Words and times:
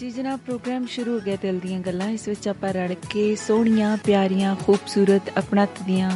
ਜੀ, 0.00 0.08
ਜਨਾਬ, 0.10 0.38
ਪ੍ਰੋਗਰਾਮ 0.46 0.84
ਸ਼ੁਰੂ 0.86 1.12
ਹੋ 1.14 1.20
ਗਿਆ 1.24 1.36
ਦਿਲ 1.42 1.58
ਦੀਆਂ 1.58 1.78
ਗੱਲਾਂ। 1.80 2.08
ਇਸ 2.10 2.26
ਵਿੱਚ 2.28 2.46
ਆਪਾਂ 2.48 2.72
ਰੜ 2.72 2.92
ਕੇ 3.10 3.24
ਸੋਹਣੀਆਂ, 3.36 3.96
ਪਿਆਰੀਆਂ, 4.04 4.54
ਖੂਬਸੂਰਤ 4.56 5.28
ਆਪਣਤ 5.38 5.82
ਦੀਆਂ, 5.86 6.10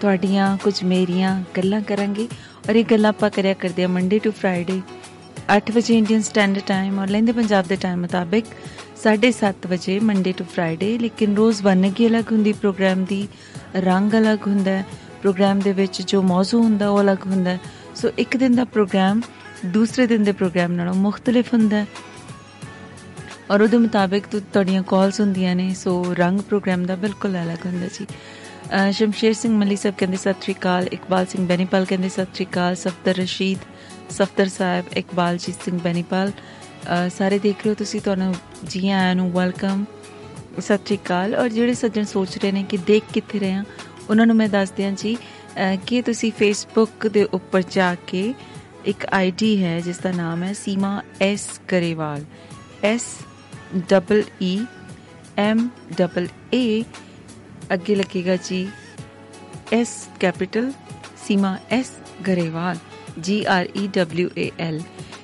ਤੁਹਾਡੀਆਂ, 0.00 0.56
ਕੁਝ 0.62 0.72
ਮੇਰੀਆਂ 0.84 1.30
ਗੱਲਾਂ 1.56 1.80
ਕਰਾਂਗੇ। 1.80 2.26
ਔਰ 2.68 2.76
ਇਹ 2.76 2.84
ਗੱਲਾਂ 2.90 3.10
ਆਪਾਂ 3.10 3.30
ਕਰਿਆ 3.30 3.54
ਕਰਦੇ 3.54 3.84
ਆ 3.84 3.88
ਮੰਡੇ 3.88 4.18
ਟੂ 4.18 4.30
ਫਰਾਈਡੇ 4.30 4.80
8 5.56 5.70
ਵਜੇ 5.74 5.98
ਇੰਡੀਅਨ 5.98 6.22
ਸਟੈਂਡਰਡ 6.22 6.62
ਟਾਈਮ 6.66 6.98
ਔਰ 6.98 7.08
ਲੈਂਦੇ 7.08 7.32
ਪੰਜਾਬ 7.32 7.66
ਦੇ 7.66 7.76
ਟਾਈਮ 7.76 8.00
ਮੁਤਾਬਿਕ 8.00 8.46
7:30 9.02 9.68
ਵਜੇ 9.70 9.98
ਮੰਡੇ 10.00 10.32
ਟੂ 10.32 10.44
ਫਰਾਈਡੇ 10.44 10.96
ਲੇਕਿਨ 10.98 11.36
ਰੋਜ਼ 11.36 11.62
ਵੰਨਗੀ 11.62 12.06
ਅਲੱਗ 12.06 12.32
ਹੁੰਦੀ 12.32 12.52
ਪ੍ਰੋਗਰਾਮ 12.52 13.04
ਦੀ, 13.04 13.26
ਰੰਗ 13.76 14.14
ਅਲੱਗ 14.14 14.46
ਹੁੰਦਾ 14.46 14.82
ਪ੍ਰੋਗਰਾਮ 15.20 15.60
ਦੇ 15.60 15.72
ਵਿੱਚ 15.72 16.02
ਜੋ 16.02 16.22
ਮੌਜੂ 16.22 16.62
ਹੁੰਦਾ, 16.62 16.88
ਉਹ 16.88 17.00
ਅਲੱਗ 17.00 17.26
ਹੁੰਦਾ 17.26 17.56
ਸੋ 17.94 18.10
ਇੱਕ 18.18 18.36
ਦਿਨ 18.36 18.54
ਦਾ 18.54 18.64
ਪ੍ਰੋਗਰਾਮ 18.64 19.20
ਦੂਸਰੇ 19.66 20.06
ਦਿਨ 20.06 20.24
ਦੇ 20.24 20.32
ਪ੍ਰੋਗਰਾਮ 20.32 20.72
ਨਾਲੋਂ 20.72 20.94
ਮੁxtਲਿਫ 20.94 21.52
ਹੁੰਦਾ 21.54 21.84
ਔਰ 23.50 23.62
ਉਹਦੇ 23.62 23.78
ਮੁਤਾਬਿਕ 23.78 24.26
ਤੁਹਾਡੀਆਂ 24.26 24.82
ਕਾਲਸ 24.82 25.20
ਹੁੰਦੀਆਂ 25.20 25.54
ਨੇ 25.56 25.72
ਸੋ 25.74 26.14
ਰੰਗ 26.18 26.40
ਪ੍ਰੋਗਰਾਮ 26.40 26.84
ਦਾ 26.86 26.96
ਬਿਲਕੁਲ 26.96 27.36
ਅਲੱਗ 27.42 27.66
ਹੁੰਦਾ 27.66 27.86
ਜੀ। 27.88 28.06
ਸ਼ਮਸ਼ੇਰ 28.92 29.32
ਸਿੰਘ 29.32 29.56
ਮਲੀ 29.58 29.76
ਸਾਹਿਬ 29.76 29.94
ਕਹਿੰਦੇ 29.98 30.16
ਸਤਿ 30.16 30.42
ਸ੍ਰੀ 30.42 30.54
ਅਕਾਲ, 30.54 30.86
ਇਕਬਾਲ 30.92 31.26
ਸਿੰਘ 31.26 31.46
ਬੈਨੀਪਾਲ 31.46 31.84
ਕਹਿੰਦੇ 31.84 32.08
ਸਤਿ 32.08 32.34
ਸ੍ਰੀ 32.34 32.46
ਅਕਾਲ 32.46 32.74
ਸਫਦਰ 32.76 33.16
ਰਸ਼ੀਦ 33.16 33.58
ਸਫਦਰ 34.10 34.48
ਸਾਹਿਬ, 34.48 34.84
ਇਕਬਾਲਜੀਤ 34.96 35.64
ਸਿੰਘ 35.64 35.78
ਬੈਨੀਪਾਲ। 35.80 36.32
ਸਾਰੇ 37.16 37.38
ਦੇਖ 37.38 37.56
ਰਹੇ 37.56 37.70
ਹੋ 37.70 37.74
ਤੁਸੀਂ 37.74 38.00
ਤੁਹਾਨੂੰ, 38.00 38.34
ਜੀ 38.64 38.88
ਆਇਆਂ 38.88 39.14
ਨੂੰ 39.14 39.30
ਵੈਲਕਮ 39.32 39.84
ਸਤਿ 40.58 40.76
ਸ੍ਰੀ 40.76 40.96
ਅਕਾਲ। 40.96 41.34
ਔਰ 41.34 41.48
ਜਿਹੜੇ 41.48 41.74
ਸੱਜਣ 41.74 42.04
ਸੋਚ 42.04 42.36
ਰਹੇ 42.38 42.52
ਨੇ 42.52 42.62
ਕਿ 42.62 42.76
ਦੇਖ 42.86 43.04
ਕਿੱਥੇ 43.12 43.38
ਰਹੇ 43.38 43.52
ਆ 43.52 43.64
ਉਹਨਾਂ 44.08 44.26
ਨੂੰ 44.26 44.36
ਮੈਂ 44.36 44.48
ਦੱਸ 44.48 44.70
ਦਿਆਂ 44.70 44.92
ਜੀ 44.92 45.16
ਕਿ 45.86 46.00
ਤੁਸੀਂ 46.02 46.32
ਫੇਸਬੁੱਕ 46.38 47.06
ਦੇ 47.08 47.24
ਉੱਪਰ 47.32 47.62
ਜਾ 47.70 47.94
ਕੇ 48.06 48.32
ਇੱਕ 48.86 49.06
ਆਈਡੀ 49.12 49.62
ਹੈ 49.62 49.78
ਜਿਸ 49.80 49.98
ਦਾ 49.98 50.12
ਨਾਮ 50.12 50.42
ਹੈ 50.42 50.52
Seema 50.54 51.00
S 51.22 51.48
Grewal 51.68 52.24
S 52.84 53.04
double 53.76 54.22
E 54.42 54.58
M 55.38 55.68
double 55.98 56.28
A 56.54 56.82
ਅੱਗੇ 57.72 57.94
ਲੱਗੇਗਾ 57.94 58.36
G 58.36 58.68
S 59.72 60.08
capital 60.20 60.72
Seema 61.26 61.58
S 61.70 61.90
Grewal 62.26 62.76
G 63.20 63.44
R 63.44 63.68
E 63.76 63.86
W 63.86 64.28
A 64.38 64.50
L 64.58 64.80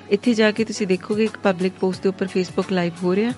ਇੱਥੇ 0.09 0.33
ਜਾ 0.33 0.51
ਕੇ 0.51 0.65
ਤੁਸੀਂ 0.65 0.87
ਦੇਖੋਗੇ 0.87 1.23
ਇੱਕ 1.23 1.37
ਪਬਲਿਕ 1.37 1.73
ਪੋਸਟ 1.73 2.03
ਦੇ 2.03 2.09
ਉੱਪਰ 2.09 2.27
ਫੇਸਬੁੱਕ 2.27 2.71
ਲਾਈਵ 2.73 2.93
ਹੋ 3.03 3.15
ਰਿਹਾ। 3.15 3.31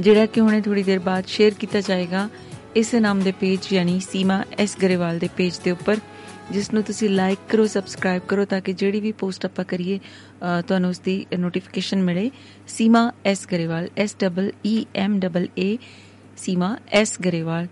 ਜਿਹੜਾ 0.00 0.26
ਕਿ 0.26 0.40
ਹੁਣੇ 0.40 0.60
ਥੋੜੀ 0.60 0.82
ਦੇਰ 0.82 0.98
ਬਾਅਦ 0.98 1.24
ਸ਼ੇਅਰ 1.26 1.54
ਕੀਤਾ 1.54 1.80
ਜਾਏਗਾ। 1.80 2.28
ਇਸ 2.76 2.94
ਨਾਮ 2.94 3.20
ਦੇ 3.20 3.32
ਪੇਜ 3.32 3.72
ਯਾਨੀ 3.72 4.00
ਸੀਮਾ 4.00 4.44
ਐਸ 4.58 4.76
ਗਰੇਵਾਲ 4.82 5.18
ਦੇ 5.18 5.28
ਪੇਜ 5.36 5.58
ਦੇ 5.58 5.70
ਉੱਪਰ। 5.70 5.96
ਜਿਸ 6.52 6.72
ਨੂੰ 6.72 6.82
ਤੁਸੀਂ 6.82 7.08
ਲਾਈਕ 7.10 7.38
ਕਰੋ 7.48 7.66
ਸਬਸਕ੍ਰਾਈਬ 7.66 8.22
ਕਰੋ 8.28 8.44
ਤਾਂ 8.44 8.60
ਕਿ 8.60 8.72
ਜਿਹੜੀ 8.72 9.00
ਵੀ 9.00 9.10
ਪੋਸਟ 9.12 9.44
ਆਪਾਂ 9.44 9.64
ਕਰੀਏ 9.64 9.98
ਤੁਹਾਨੂੰ 10.68 10.90
ਉਸ 10.90 10.98
ਦੀ 10.98 11.14
ਨੋਟੀਫਿਕੇਸ਼ਨ 11.38 12.02
ਮਿਲੇ। 12.02 12.30
Seema 12.68 13.10
S 13.24 13.46
Grewal 13.52 13.88
S 13.96 14.16
double 14.20 14.50
E 14.66 14.84
M 14.94 15.18
double 15.20 15.46
A 15.58 15.76
Seema 16.36 16.76
S 16.92 17.16
Grewal. 17.24 17.66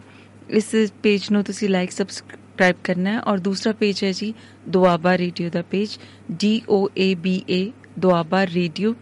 ਇਸ 0.51 0.75
ਪੇਜ 1.03 1.31
ਨੂੰ 1.33 1.43
ਤੁਸੀਂ 1.45 1.69
ਲਾਈਕ 1.69 1.91
ਸਬਸਕ੍ਰਾਈਬ 1.91 2.77
ਕਰਨਾ 2.85 3.11
ਹੈ। 3.13 3.21
ਔਰ 3.21 3.39
ਦੂਸਰਾ 3.39 3.73
ਪੇਜ 3.73 4.03
ਹੈ 4.05 4.13
ਜੀ, 4.13 4.33
Doaba 4.69 5.17
radio 5.19 5.51
the 5.51 5.63
page 5.71 5.99
D 6.31 6.61
O 6.69 6.89
A 6.99 7.15
B 7.15 7.43
A 7.51 7.71
Doaba 7.99 8.45
radio. 8.47 8.95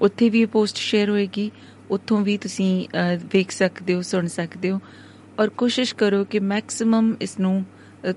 ਉੱਥੇ 0.00 0.28
ਵੀ 0.30 0.40
ਇਹ 0.40 0.46
ਪੋਸਟ 0.46 0.76
ਸ਼ੇਅਰ 0.76 1.10
ਹੋਏਗੀ। 1.10 1.50
ਉੱਥੋਂ 1.90 2.20
ਵੀ 2.20 2.36
ਤੁਸੀਂ 2.38 2.88
ਵੇਖ 3.32 3.50
ਸਕਦੇ 3.50 3.94
ਹੋ, 3.94 4.02
ਸੁਣ 4.02 4.26
ਸਕਦੇ 4.26 4.70
ਹੋ। 4.70 4.80
ਔਰ 5.40 5.48
ਕੋਸ਼ਿਸ਼ 5.48 5.94
ਕਰੋ 5.94 6.24
ਕਿ 6.24 6.40
ਮੈਕਸਿਮਮ 6.40 7.14
ਇਸ 7.20 7.38
ਨੂੰ 7.40 7.64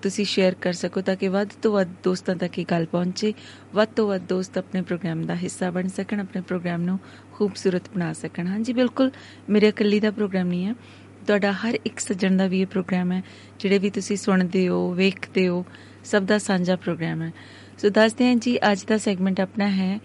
ਤੁਸੀਂ 0.02 0.25
ਸ਼ੇਅਰ 0.25 0.55
ਕਰ 0.55 0.73
ਸਕੋ 0.73 1.02
ਤਾਂ 1.02 1.16
ਕਿ 1.16 1.28
ਵੱਧ 1.28 1.50
ਤੋਂ 1.61 1.72
ਵੱਧ 1.73 1.89
ਦੋਸਤਾਂ 2.03 2.36
ਤੱਕ 2.36 2.59
ਇਹ 2.59 2.66
ਗੱਲ 2.72 2.86
ਪਹੁੰਚੇ, 2.86 3.33
ਵੱਧ 3.73 3.89
ਤੋਂ 3.95 4.08
ਵੱਧ 4.08 4.22
ਦੋਸਤ 4.22 4.58
ਆਪਣੇ 4.58 4.81
ਪ੍ਰੋਗਰਾਮ 4.81 5.25
ਦਾ 5.25 5.36
ਹਿੱਸਾ 5.36 5.72
ਬਣ 5.72 5.88
ਸਕਣ, 5.88 6.19
ਆਪਣੇ 6.19 6.42
ਪ੍ਰੋਗਰਾਮ 6.42 6.81
ਨੂੰ 6.81 7.00
ਖੂਬਸੂਰਤ 7.33 7.89
ਬਣਾ 7.95 8.14
ਸਕਣ। 8.14 8.47
ਹਾਂਜੀ, 8.47 8.73
ਬਿਲਕੁਲ, 8.73 9.11
ਮੇਰੇ 9.50 9.67
ਇਕੱਲੀ 9.67 10.00
ਦਾ 10.00 10.11
ਪ੍ਰੋਗਰਾਮ 10.11 10.47
ਨਹੀਂ 10.47 10.66
ਹੈ। 10.66 10.75
ਤੁਹਾਡਾ 11.27 11.52
ਹਰ 11.52 11.80
ਇੱਕ 11.86 12.00
ਸੱਜਣ 12.00 12.38
ਦਾ 12.38 12.47
ਵੀ 12.47 12.61
ਇਹ 12.61 12.67
ਪ੍ਰੋਗਰਾਮ 12.67 13.11
ਹੈ, 13.11 13.23
ਜਿਹੜੇ 13.59 13.77
ਵੀ 13.77 13.89
ਤੁਸੀਂ 13.89 14.17
ਸੁਣਦੇ 14.17 14.67
ਹੋ, 14.67 14.93
ਵੇਖਦੇ 14.93 15.48
ਹੋ, 15.48 15.65
ਸਭ 16.04 16.23
ਦਾ 16.23 16.38
ਸਾਂਝਾ 16.38 16.76
ਪ੍ਰੋਗਰਾਮ 16.76 17.21
ਹੈ। 17.21 17.32
ਸੋ 17.77 17.89
ਦੱਸਦੇ 17.89 18.27
ਹਾਂ 18.27 18.36
ਜੀ, 18.36 18.58
ਅੱਜ 18.71 18.83
ਦਾ 18.83 18.98
ਸੈਗਮੈਂਟ 18.98 19.39
ਆਪਣਾ 19.39 19.70
ਹੈ 19.70 19.99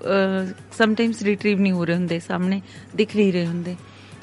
ਸਮ 0.78 0.94
ਟਾਈਮਸ 0.96 1.22
ਰਿਟਰੀਵ 1.24 1.60
ਨਹੀਂ 1.60 1.72
ਹੋ 1.72 1.86
ਰਹੇ 1.86 1.96
ਹੁੰਦੇ 1.96 2.20
ਸਾਹਮਣੇ 2.20 2.62
ਦਿਖ 2.96 3.16
ਨਹੀਂ 3.16 3.34
ਰਹੇ 3.34 3.46
ਹੁੰਦੇ 3.46 3.76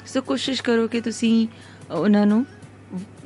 ਸੋ 0.05 0.21
ਕੋਸ਼ਿਸ਼ 0.21 0.61
ਕਰੋ 0.63 0.87
ਕਿ 0.87 1.01
ਤੁਸੀਂ 1.01 1.47
ਉਹਨਾਂ 1.91 2.25
ਨੂੰ 2.25 2.45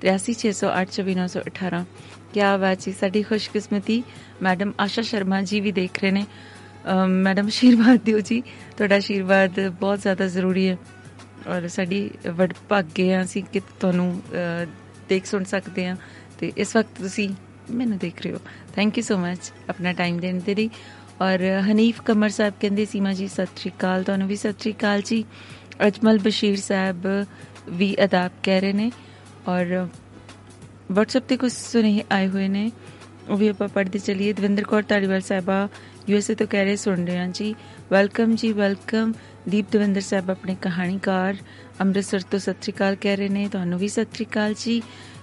8360824918 0.01 1.85
ਕੀ 2.33 2.41
ਬਾਤ 2.61 2.79
ਜੀ, 2.79 2.91
ਸਾਡੀ 2.99 3.23
ਖੁਸ਼ਕਿਸਮਤੀ। 3.23 4.03
ਮੈਡਮ 4.41 4.73
ਆਸ਼ਾ 4.79 5.01
ਸ਼ਰਮਾ 5.01 5.41
ਜੀ 5.41 5.59
ਵੀ 5.59 5.71
ਦੇਖ 5.71 5.99
ਰਹੇ 6.01 6.11
ਨੇ। 6.11 6.25
ਮੈਡਮ 7.27 7.47
ਆਸ਼ੀਰਵਾਦ 7.47 7.99
ਦਿਓ 8.05 8.19
ਜੀ। 8.19 8.43
ਤੁਹਾਡਾ 8.77 8.95
ਆਸ਼ੀਰਵਾਦ 8.95 9.69
ਬਹੁਤ 9.79 10.01
ਜ਼ਿਆਦਾ 10.01 10.27
ਜ਼ਰੂਰੀ 10.27 10.67
ਹੈ। 10.67 10.77
ਔਰ 11.47 11.67
ਸਾਡੀ 11.67 12.11
ਵਡ 12.31 12.53
ਭਾਗੇ 12.69 13.15
ਆ 13.15 13.23
ਅਸੀਂ 13.23 13.43
ਕਿ 13.53 13.61
ਤੁਹਾਨੂੰ 13.79 14.21
ਦੇਖ 15.09 15.25
ਸੁਣ 15.25 15.43
ਸਕਦੇ 15.43 15.87
ਆ 15.87 15.97
ਤੇ 16.39 16.51
ਇਸ 16.57 16.75
ਵਕਤ 16.75 16.97
ਤੁਸੀਂ 16.97 17.29
ਮੈਨੂੰ 17.71 17.97
ਦੇਖ 17.97 18.21
ਰਹੇ 18.21 18.31
ਹੋ। 18.31 18.39
ਥੈਂਕ 18.75 18.97
ਯੂ 18.97 19.03
ਸੋ 19.03 19.17
ਮੱਚ 19.17 19.51
ਆਪਣਾ 19.69 19.93
ਟਾਈਮ 19.93 20.19
ਦੇਣ 20.19 20.39
ਦੇ 20.39 20.55
ਲਈ। 20.55 20.69
ਔਰ 21.21 21.43
ਹਨੀਫ 21.71 22.01
ਕਮਰ 22.01 22.29
ਸਾਹਿਬ 22.29 22.53
ਕਹਿੰਦੇ, 22.59 22.85
ਸੀਮਾ 22.85 23.13
ਜੀ, 23.13 23.27
ਸਤਿ 23.27 23.45
ਸ਼੍ਰੀ 23.45 23.71
ਅਕਾਲ। 23.71 24.03
ਤੁਹਾਨੂੰ 24.03 24.27
ਵੀ 24.27 24.35
ਸਤਿ 24.35 24.51
ਸ਼੍ਰੀ 24.51 24.73
ਅਕਾਲ 24.73 25.01
ਜੀ। 25.01 25.23
ਅਜਮਲ 25.87 26.19
ਬਸ਼ੀਰ 26.19 26.57
ਸਾਹਿਬ 26.57 27.07
ਵੀ 27.69 27.95
ਅਦਾਬ 28.03 28.31
ਕਹਿ 28.43 28.61
ਰਹੇ 28.61 28.73
ਨੇ 28.73 28.91
ਔਰ 29.47 29.87
WhatsApp 30.91 31.25
ਤੇ 31.27 31.37
ਕੁਝ 31.37 31.51
ਸੁਨੇਹੇ 31.51 32.03
ਆਏ 32.11 32.27
ਹੋਏ 32.27 32.47
ਨੇ। 32.47 32.71
ਉਹ 33.29 33.37
ਵੀ 33.37 33.47
ਆਪਾਂ 33.47 33.67
ਪੜ੍ਹਦੇ 33.67 33.99
ਚਲੀਏ। 33.99 34.33
ਦਵਿੰਦਰ 34.33 34.63
ਕੌਰ 34.63 34.83
ਤਾਲੀਵਾਲ 34.83 35.21
ਸਾਹਿਬਾ 35.21 35.67
ਯੂਐਸਏ 36.09 36.35
ਤੋਂ 36.35 36.47
ਕਹਿ 36.47 36.65
ਰਹੇ, 36.65 36.75
ਸੁਣ 36.75 37.05
ਰਹੇ 37.05 37.17
ਹਾਂ 37.17 37.27
ਜੀ। 37.27 37.55
ਵੈਲਕਮ 37.91 38.35
ਜੀ, 38.35 38.51
ਵੈਲਕਮ। 38.53 39.13
ਦੀਪ 39.49 39.65
ਦਵਿੰਦਰ 39.71 40.01
ਸਾਹਿਬ 40.01 40.31
ਆਪਣੇ 40.31 40.55
ਕਹਾਣੀਕਾਰ। 40.61 41.37
ਅੰਮ੍ਰਿਤਸਰ 41.81 42.19
ਤੋਂ 42.19 42.39
ਸਤਿ 42.39 42.53
ਸ਼੍ਰੀ 42.61 42.73
ਅਕਾਲ 42.73 42.95
ਕਹਿ 42.95 43.15
ਰਹੇ 43.15 43.29
ਨੇ। 43.29 43.47
ਤੁਹਾਨੂੰ 43.47 43.79
ਵੀ 43.79 43.87
ਸਤਿ 43.87 44.05
ਸ਼੍ਰੀ 44.13 44.25
ਅਕਾਲ 44.25 44.53
ਜੀ। 44.59 44.81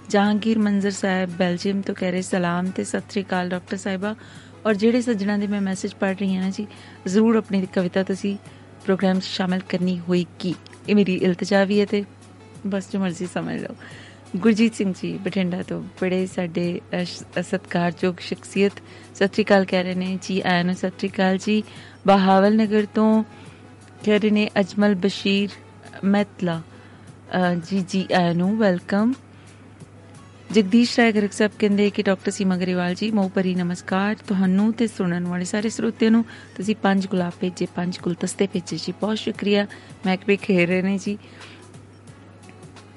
ਜਹਾਂਗੀਰ 0.09 0.59
ਮੰਜ਼ਰ 0.59 0.91
ਸਾਹਿਬ 0.91 1.29
ਬੈਲਜੀਅਮ 1.29 1.81
ਤੋਂ 1.81 1.95
ਕਹਿ 1.95 2.11
ਰਹੇ, 2.11 2.21
ਸਲਾਮ 2.21 2.65
ਤੇ 2.65 2.83
ਸਤਿ 2.83 3.09
ਸ਼੍ਰੀ 3.09 3.23
ਅਕਾਲ 3.23 3.49
ਡਾਕਟਰ 3.49 3.77
ਸਾਹਿਬਾ। 3.77 4.15
ਔਰ 4.65 4.73
ਜਿਹੜੇ 4.73 5.01
ਸੱਜਣਾ 5.01 5.37
ਦੇ 5.37 5.47
ਮੈਂ 5.47 5.61
ਮੈਸੇਜ 5.61 5.93
ਪੜ੍ਹ 5.99 6.15
ਰਹੀ 6.19 6.35
ਹਾਂ 6.35 6.49
ਜੀ, 6.51 6.67
ਜ਼ਰੂਰ 7.07 7.35
ਆਪਣੀ 7.35 7.65
ਕਵਿਤਾ 7.73 8.03
ਤੁਸੀਂ 8.03 8.35
ਪ੍ਰੋਗਰਾਮ 8.85 9.19
'ਚ 9.19 9.23
ਸ਼ਾਮਲ 9.23 9.59
ਕਰਨੀ 9.69 9.99
ਹੋਏਗੀ। 9.99 10.53
ਇਹ 10.89 10.95
ਮੇਰੀ 10.95 11.15
ਇਲਤਜਾ 11.15 11.63
ਵੀ 11.63 11.79
ਹੈ 11.79 11.85
ਤੇ 11.85 12.03
ਬਸ 12.67 12.91
ਜੋ 12.91 12.99
ਮਰਜ਼ੀ 12.99 13.25
ਸਮਝ 13.33 13.59
ਲਓ। 13.61 13.75
ਗੁਰਜੀਤ 14.35 14.75
ਸਿੰਘ 14.75 14.93
ਜੀ, 15.01 15.11
ਬਠਿੰਡਾ 15.17 15.61
ਤੋਂ 15.61 15.81
ਬੜੇ 16.01 16.25
ਸਾਡੇ 16.25 16.81
ਸਤਿਕਾਰਯੋਗ 17.03 18.19
ਸ਼ਖਸੀਅਤ, 18.19 18.81
ਸਤਿ 19.15 19.27
ਸ੍ਰੀ 19.27 19.43
ਅਕਾਲ 19.43 19.65
ਕਹਿ 19.65 19.83
ਰਹੇ 19.83 19.95
ਨੇ 19.95 20.17
ਜੀ, 20.21 20.41
ਆਇਆਂ 20.41 20.63
ਨੂੰ 20.63 20.75
ਸਤਿ 20.75 20.89
ਸ੍ਰੀ 20.89 21.09
ਅਕਾਲ 21.09 21.37
ਜੀ। 21.37 21.61
ਬਹਾਵਲ 22.07 22.55
ਨਗਰ 22.57 22.85
ਤੋਂ 22.95 23.23
ਕਹਿ 24.03 24.19
ਰਹੇ 24.19 24.29
ਨੇ 24.31 24.49
ਅਜਮਲ 24.59 24.95
ਬਸ਼ੀਰ 24.95 25.49
ਮੈਤਲਾ। 26.03 26.61
ਜੀ 27.63 27.83
ਜੀ 27.89 28.05
ਆਇਆਂ 28.13 28.33
ਨੂੰ 28.35 28.57
ਵੈਲਕਮ 28.57 29.13
ਜਗਦੀਸ਼ 30.53 30.99
ਰਾਏ, 30.99 31.11
ਗਰਗ 31.11 31.29
ਸਾਹਿਬ 31.29 31.51
ਕਹਿੰਦੇ 31.59 31.89
ਕਿ 31.89 32.03
ਡਾਕਟਰ 32.03 32.31
ਸੀਮਾ 32.31 32.57
ਗਰੇਵਾਲ 32.57 32.95
ਜੀ 32.95 33.11
ਮੋ 33.11 33.31
ਪਰੀ 33.35 33.55
ਨਮਸਕਾਰ, 33.55 34.15
ਤੁਹਾਨੂੰ 34.15 34.73
ਤੇ 34.73 34.87
ਸੁਣਨ 34.87 35.27
ਵਾਲੇ 35.27 35.45
ਸਾਰੇ 35.45 35.69
ਸਰੋਤਿਆਂ 35.69 36.11
ਨੂੰ 36.11 36.25
ਤੁਸੀਂ 36.57 36.75
ਪੰਜ 36.75 37.07
ਗੁਲਾਬ 37.07 37.33
ਭੇਜੇ, 37.39 37.67
ਪੰਜ 37.75 37.99
ਗੁਲਦਸਤੇ 38.03 38.47
ਭੇਜੇ 38.47 38.77
ਜੀ। 38.77 38.93
ਬਹੁਤ 39.01 39.17
ਸ਼ੁਕਰੀਆ। 39.17 39.67
ਮੈਂ 40.05 40.17
ਵੀ 40.27 40.37
ਖੇਰ 40.37 40.67
ਰਹੇ 40.67 40.81
ਨੇ 40.81 40.97
ਜੀ। 40.97 41.17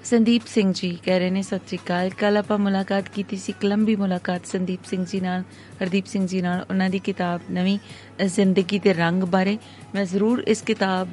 ਸੰਦੀਪ 0.04 0.42
ਸਿੰਘ 0.48 0.72
ਜੀ 0.76 0.90
ਕਹਿ 1.06 1.18
ਰਹੇ 1.20 1.30
ਨੇ, 1.30 1.42
ਸਤਿ 1.42 1.68
ਸ੍ਰੀ 1.68 1.78
ਅਕਾਲ। 1.78 2.10
ਕੱਲ 2.10 2.38
ਆਪਾਂ 2.38 2.58
ਮੁਲਾਕਾਤ 2.58 3.10
ਕੀਤੀ 3.10 3.38
ਸੀ, 3.38 3.54
ਕਲੰਬੀ 3.62 3.96
ਮੁਲਾਕਾਤ 3.96 4.46
ਸੰਦੀਪ 4.46 4.86
ਸਿੰਘ 4.86 5.06
ਜੀ 5.06 5.20
ਨਾਲ, 5.20 5.42
ਹਰਦੀਪ 5.82 6.06
ਸਿੰਘ 6.06 6.28
ਜੀ 6.28 6.42
ਨਾਲ, 6.42 6.66
ਉਹਨਾਂ 6.70 6.90
ਦੀ 6.90 7.00
ਕਿਤਾਬ 7.00 7.42
ਨਵੀਂ 7.52 7.78
ਜ਼ਿੰਦਗੀ 8.26 8.80
ਦੇ 8.80 8.94
ਰੰਗ 8.94 9.24
ਬਾਰੇ। 9.24 9.58
ਮੈਂ 9.96 10.06
ਜ਼ਰੂਰ 10.06 10.44
ਇਸ 10.48 10.62
ਕਿਤਾਬ 10.62 11.10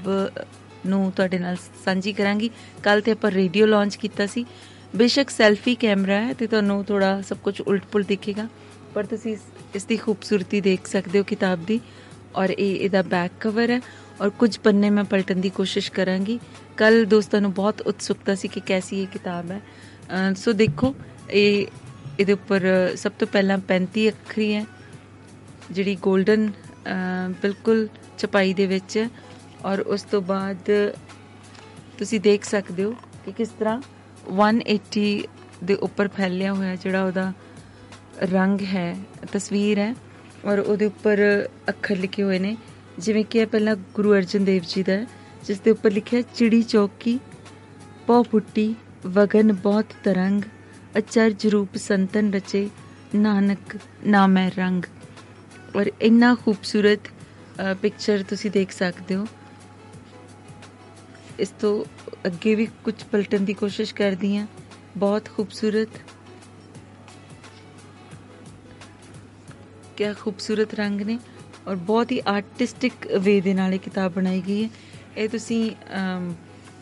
ਨੂੰ 0.86 1.10
ਤੁਹਾਡੇ 1.12 1.38
ਨਾਲ 1.38 1.56
ਸਾਂਝੀ 1.84 2.12
ਕਰਾਂਗੀ। 2.12 2.50
ਕੱਲ 2.82 3.00
ਤੇ 3.00 3.12
ਆਪਾਂ 3.12 3.30
ਰੇਡੀਓ 3.30 3.66
ਲਾਂਚ 3.66 3.96
ਕੀਤਾ 3.96 4.26
ਸੀ। 4.26 4.44
ਬੇਸ਼ੱਕ 4.96 5.30
ਸੈਲਫੀ 5.30 5.74
ਕੈਮਰਾ 5.74 6.20
ਹੈ 6.20 6.32
ਤੇ 6.32 6.46
ਤੁਹਾਨੂੰ 6.46 6.84
ਥੋੜਾ 6.84 7.20
ਸਭ 7.22 7.36
ਕੁਝ 7.36 7.60
ਉਲਟ-ਪੁਲਟ 7.60 8.06
ਦਿਖੇਗਾ, 8.06 8.48
ਪਰ 8.94 9.06
ਤੁਸੀਂ 9.06 9.36
ਇਸ 9.74 9.84
ਦੀ 9.84 9.96
ਖੂਬਸੂਰਤੀ 9.96 10.60
ਦੇਖ 10.60 10.86
ਸਕਦੇ 10.86 11.18
ਹੋ 11.18 11.24
ਕਿਤਾਬ 11.24 11.64
ਦੀ। 11.64 11.80
ਔਰ 12.34 12.50
ਇਹ 12.50 12.76
ਇਹਦਾ 12.76 13.02
ਬੈਕ 13.04 13.32
ਕਵਰ 13.40 13.70
ਹੈ 13.70 13.80
ਔਰ 14.20 14.30
ਕੁਝ 14.38 14.56
ਪੰਨੇ 14.58 14.90
ਮੈਂ 14.90 15.04
ਪਲਟਣ 15.04 15.40
ਦੀ 15.40 15.50
ਕੋਸ਼ਿਸ਼ 15.50 15.90
ਕਰਾਂਗੀ। 15.92 16.38
ਕੱਲ 16.76 17.04
ਦੋਸਤਾਂ 17.04 17.40
ਨੂੰ 17.40 17.52
ਬਹੁਤ 17.54 17.80
ਉਤਸੁਕਤਾ 17.82 18.34
ਸੀ 18.34 18.48
ਕਿ 18.48 18.60
ਕੈਸੀ 18.66 19.00
ਇਹ 19.02 19.06
ਕਿਤਾਬ 19.06 19.50
ਹੈ। 19.50 19.60
ਸੋ 20.34 20.52
ਦੇਖੋ, 20.54 20.94
ਇਹ 21.30 21.66
ਇਹਦੇ 22.20 22.32
ਉੱਪਰ 22.32 22.66
ਸਭ 22.96 23.12
ਤੋਂ 23.18 23.28
ਪਹਿਲਾਂ 23.28 23.58
35 23.68 24.08
ਅੱਖਰੀ 24.08 24.52
ਹੈ, 24.54 24.64
ਜਿਹੜੀ 25.70 25.96
골ਡਨ 26.06 26.50
ਬਿਲਕੁਲ 27.42 27.86
ਚਪਾਈ 28.18 28.52
ਦੇ 28.54 28.66
ਵਿੱਚ 28.66 29.06
ਔਰ 29.64 29.80
ਉਸ 29.80 30.02
ਤੋਂ 30.02 30.20
ਬਾਅਦ 30.22 30.70
ਤੁਸੀਂ 31.98 32.20
ਦੇਖ 32.20 32.44
ਸਕਦੇ 32.44 32.84
ਹੋ 32.84 32.94
ਕਿ 33.24 33.32
ਕਿਸ 33.32 33.48
ਤਰ੍ਹਾਂ 33.58 33.80
180 34.32 35.06
ਦੇ 35.64 35.74
ਉੱਪਰ 35.82 36.08
ਫੈਲਿਆ 36.08 36.52
ਹੋਇਆ 36.52 36.74
ਜਿਹੜਾ 36.76 37.04
ਉਹਦਾ 37.04 37.32
ਰੰਗ 38.32 38.60
ਹੈ, 38.64 38.96
ਤਸਵੀਰ 39.32 39.78
ਹੈ। 39.78 39.94
ਔਰ 40.44 40.58
ਉਹਦੇ 40.58 40.86
ਉੱਪਰ 40.86 41.20
ਅੱਖਰ 41.68 41.96
ਲਿਖੇ 41.96 42.22
ਹੋਏ 42.22 42.38
ਨੇ, 42.38 42.56
ਜਿਵੇਂ 42.98 43.24
ਕਿ 43.24 43.38
ਇਹ 43.38 43.46
ਪਹਿਲਾਂ 43.46 43.76
ਗੁਰੂ 43.94 44.14
ਅਰਜਨ 44.14 44.44
ਦੇਵ 44.44 44.62
ਜੀ 44.68 44.82
ਦਾ 44.82 44.96
ਜਿਸ 45.46 45.60
ਦੇ 45.60 45.70
ਉੱਪਰ 45.70 45.90
ਲਿਖਿਆ 45.90 46.20
ਚਿੜੀ 46.34 46.62
ਚੌਕੀ, 46.62 47.18
ਪੋ 48.06 48.22
ਫੁੱਟੀ 48.22 48.74
ਵਗਨ 49.06 49.52
ਬਹੁਤ 49.52 49.94
ਤਰੰਗ, 50.04 50.42
ਅਚਰਜ 50.98 51.46
ਰੂਪ 51.46 51.76
ਸੰਤਨ 51.76 52.32
ਰਚੇ, 52.34 52.68
ਨਾਨਕ 53.14 53.76
ਨਾਮੈ 54.06 54.50
ਰੰਗ। 54.58 54.82
ਔਰ 55.76 55.90
ਇੰਨਾ 56.02 56.34
ਖੂਬਸੂਰਤ 56.34 57.08
ਪਿਕਚਰ 57.82 58.22
ਤੁਸੀਂ 58.28 58.50
ਦੇਖ 58.50 58.72
ਸਕਦੇ 58.72 59.14
ਹੋ। 59.14 59.26
ਇਸ 61.40 61.48
ਤੋਂ 61.60 61.84
ਅੱਗੇ 62.26 62.54
ਵੀ 62.54 62.66
ਕੁਝ 62.84 62.94
ਪਲਟਣ 63.12 63.40
ਦੀ 63.40 63.54
ਕੋਸ਼ਿਸ਼ 63.54 63.94
ਕਰਦੀ 63.94 64.36
ਆ 64.36 64.46
ਬਹੁਤ 64.96 65.28
ਖੂਬਸੂਰਤ। 65.36 65.88
ਕਿਆ 69.96 70.12
ਖੂਬਸੂਰਤ 70.14 70.74
ਰੰਗ 70.74 71.00
ਨੇ 71.00 71.18
ਔਰ 71.68 71.76
ਬਹੁਤ 71.88 72.12
ਹੀ 72.12 72.20
ਆਰਟਿਸਟਿਕ 72.28 73.06
ਵੇ 73.20 73.40
ਦੇ 73.40 73.54
ਨਾਲ 73.54 73.74
ਇਹ 73.74 73.78
ਕਿਤਾਬ 73.78 74.12
ਬਣਾਈ 74.12 74.42
ਗਈ 74.46 74.62
ਹੈ। 74.64 74.68
ਇਹ 75.16 75.28
ਤੁਸੀਂ 75.28 75.70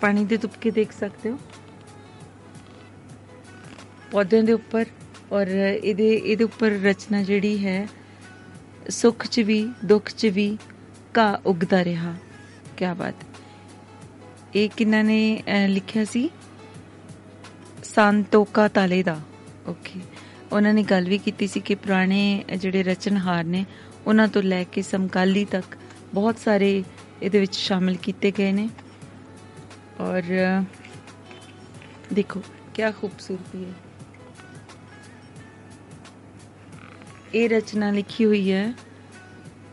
ਪਾਣੀ 0.01 0.25
ਦੇ 0.25 0.37
ਤੁਪਕੇ 0.37 0.71
ਦੇਖ 0.71 0.93
ਸਕਦੇ 0.93 1.31
ਹੋ। 1.31 1.39
ਪੌਦਿਆਂ 4.13 4.43
ਦੇ 4.43 4.53
ਉੱਪਰ 4.53 4.87
ਔਰ 5.33 5.49
ਇਹਦੇ 5.49 6.09
ਇਹਦੇ 6.15 6.45
ਉੱਪਰ 6.45 6.71
ਰਚਨਾ 6.85 7.23
ਜਿਹੜੀ 7.23 7.65
ਹੈ, 7.65 7.89
ਸੁੱਖ 8.91 9.27
'ਚ 9.27 9.41
ਵੀ, 9.41 9.67
ਦੁੱਖ 9.85 10.11
'ਚ 10.11 10.27
ਵੀ 10.29 10.57
ਕਾ 11.15 11.41
ਉਗਦਾ 11.47 11.83
ਰਿਹਾ। 11.85 12.15
ਕੀ 12.77 12.95
ਬਾਤ। 12.99 13.15
ਇਹ 14.55 14.69
ਕਿੰਨਾ 14.77 15.03
ਨੇ 15.03 15.43
ਲਿਖਿਆ 15.69 16.05
ਸੀ? 16.05 16.29
ਸੰਤੋਕਾ 17.85 18.67
ਤਾਲੇ 18.69 19.03
ਦਾ। 19.03 19.21
ਓਕੇ 19.69 20.01
ਉਹਨਾਂ 20.53 20.75
ਨੇ 20.75 20.83
ਗੱਲ 20.83 21.09
ਵੀ 21.09 21.19
ਕੀਤੀ 21.19 21.47
ਸੀ 21.47 21.61
ਕਿ 21.61 21.75
ਪੁਰਾਣੇ 21.75 22.45
ਜਿਹੜੇ 22.57 22.83
ਰਚਨਹਾਰ 22.83 23.45
ਨੇ, 23.45 23.67
ਉਹਨਾਂ 24.07 24.29
ਤੋਂ 24.29 24.43
ਲੈ 24.43 24.65
ਕੇ 24.65 24.83
ਸਮਕਾਲੀ 24.83 25.45
ਤੱਕ 25.45 25.77
ਬਹੁਤ 26.15 26.39
ਸਾਰੇ 26.39 26.85
ਇਹਦੇ 27.23 27.41
ਵਿੱਚ 27.41 27.57
ਸ਼ਾਮਿਲ 27.57 27.97
ਕੀਤੇ 27.97 28.33
ਗਏ 28.39 28.53
ਨੇ। 28.53 28.69
ਔਰ, 30.01 30.23
ਦੇਖੋ 32.13 32.43
ਕੀ 32.75 32.83
ਖੂਬਸੂਰਤੀ 33.01 33.65
ਹੈ। 33.65 33.73
ਇਹ 37.35 37.49
ਰਚਨਾ 37.49 37.91
ਲਿਖੀ 37.91 38.25
ਹੋਈ 38.25 38.53
ਹੈ 38.53 38.75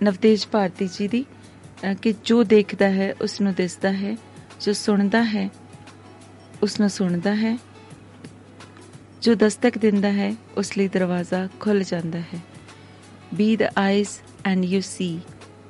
ਨਵਤੇਜ 0.03 0.47
ਭਾਰਤੀ 0.51 0.87
ਜੀ 0.87 1.07
ਦੀ 1.07 1.25
ਕਿ 2.01 2.13
ਜੋ 2.25 2.43
ਦੇਖਦਾ 2.43 2.89
ਹੈ 2.89 3.15
ਉਸ 3.21 3.41
ਨੂੰ 3.41 3.53
ਦਿਸਦਾ 3.53 3.91
ਹੈ, 3.91 4.17
ਜੋ 4.61 4.73
ਸੁਣਦਾ 4.73 5.23
ਹੈ 5.23 5.49
ਉਸ 6.63 6.79
ਨੂੰ 6.79 6.89
ਸੁਣਦਾ 6.89 7.35
ਹੈ। 7.35 7.57
ਜੋ 9.21 9.35
ਦਸਤਕ 9.35 9.77
ਦਿੰਦਾ 9.77 10.11
ਹੈ 10.11 10.33
ਉਸ 10.57 10.77
ਲਈ 10.77 10.87
ਦਰਵਾਜ਼ਾ 10.87 11.47
ਖੁੱਲ 11.59 11.83
ਜਾਂਦਾ 11.83 12.19
ਹੈ 12.19 12.39
be 13.31 13.55
the 13.55 13.69
eyes 13.77 14.21
and 14.43 14.65
you 14.65 14.81
see. 14.81 15.21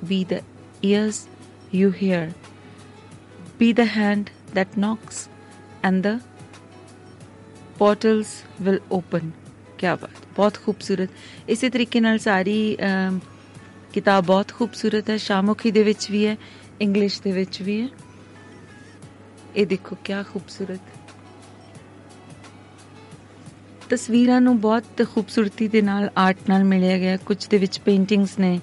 Be 0.09 0.23
the 0.23 0.41
ears, 0.83 1.27
you 1.73 1.91
hear. 1.91 2.33
Be 3.59 3.73
the 3.73 3.85
hand 3.85 4.31
that 4.53 4.77
knocks 4.77 5.27
and 5.83 6.03
the 6.03 6.21
portals 7.77 8.35
will 8.65 8.79
open. 8.91 9.31
ਕੀ 9.77 9.87
ਬਾਤ 9.87 10.25
ਬਹੁਤ 10.35 10.57
ਖੂਬਸੂਰਤ 10.63 11.09
ਇਸੇ 11.49 11.69
ਤਰੀਕੇ 11.69 11.99
ਨਾਲ 11.99 12.17
ਸਾਰੀ 12.19 12.77
ਕਿਤਾਬ 13.93 14.25
ਬਹੁਤ 14.25 14.51
ਖੂਬਸੂਰਤ 14.51 15.09
ਹੈ 15.09 15.17
ਸ਼ਾਮੁਖੀ 15.17 15.71
ਦੇ 15.71 15.83
ਵਿੱਚ 15.83 16.09
ਵੀ 16.11 16.25
ਹੈ 16.25 16.35
ਇੰਗਲਿਸ਼ 16.81 17.21
ਦੇ 17.21 17.31
ਵਿੱਚ 17.31 17.61
ਵੀ 17.61 17.81
ਹੈ 17.81 17.87
ਇਹ 19.55 19.65
ਦੇਖੋ 19.67 19.97
ਕਿਆ 20.03 20.23
ਖੂਬਸੂਰਤ 20.23 20.98
ਤਸਵੀਰਾਂ 23.89 24.39
ਨੂੰ 24.41 24.59
ਬਹੁਤ 24.61 25.07
ਖੂਬਸੂਰਤੀ 25.13 25.67
ਦੇ 25.67 25.81
ਨਾਲ 25.81 26.09
ਆਰਟ 26.17 26.37
ਨਾਲ 26.49 26.63
ਮਿਲਿਆ 26.63 26.97
ਗਿਆ। 26.97 27.17
ਕੁਝ 27.17 27.47
ਦੇ 27.47 27.57
ਵਿੱਚ 27.57 27.79
ਪੇਂਟਿੰਗਸ 27.79 28.37
ਨੇ 28.39 28.59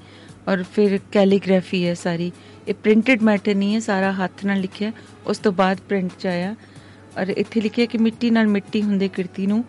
ਔਰ 0.49 0.63
ਫਿਰ 0.75 0.99
ਕੈਲੀਗ੍ਰਾਫੀ 1.13 1.87
ਹੈ 1.87 1.95
ਸਾਰੀ। 1.95 2.31
ਇਹ 2.69 2.75
ਪ੍ਰਿੰਟਡ 2.75 3.23
ਮੈਟਰ 3.23 3.55
ਨਹੀਂ 3.55 3.75
ਹੈ, 3.75 3.81
ਸਾਰਾ 3.81 4.13
ਹੱਥ 4.13 4.45
ਨਾਲ 4.45 4.61
ਲਿਖਿਆ। 4.61 4.93
ਉਸ 5.27 5.39
ਤੋਂ 5.39 5.53
ਬਾਅਦ 5.53 5.81
ਪ੍ਰਿੰਟ 5.89 6.11
ਚ 6.19 6.27
ਆਇਆ। 6.27 6.55
ਔਰ 7.21 7.29
ਇੱਥੇ 7.29 7.61
ਲਿਖਿਆ 7.61 7.87
ਕਿ 7.87 7.99
ਮਿੱਟੀ 7.99 8.31
ਨਾਲ 8.31 8.47
ਮਿੱਟੀ 8.47 8.83
ਹੁੰਦੇ 8.83 9.09
ਕਿਰਤੀ 9.09 9.47
ਨੂੰ 9.47 9.65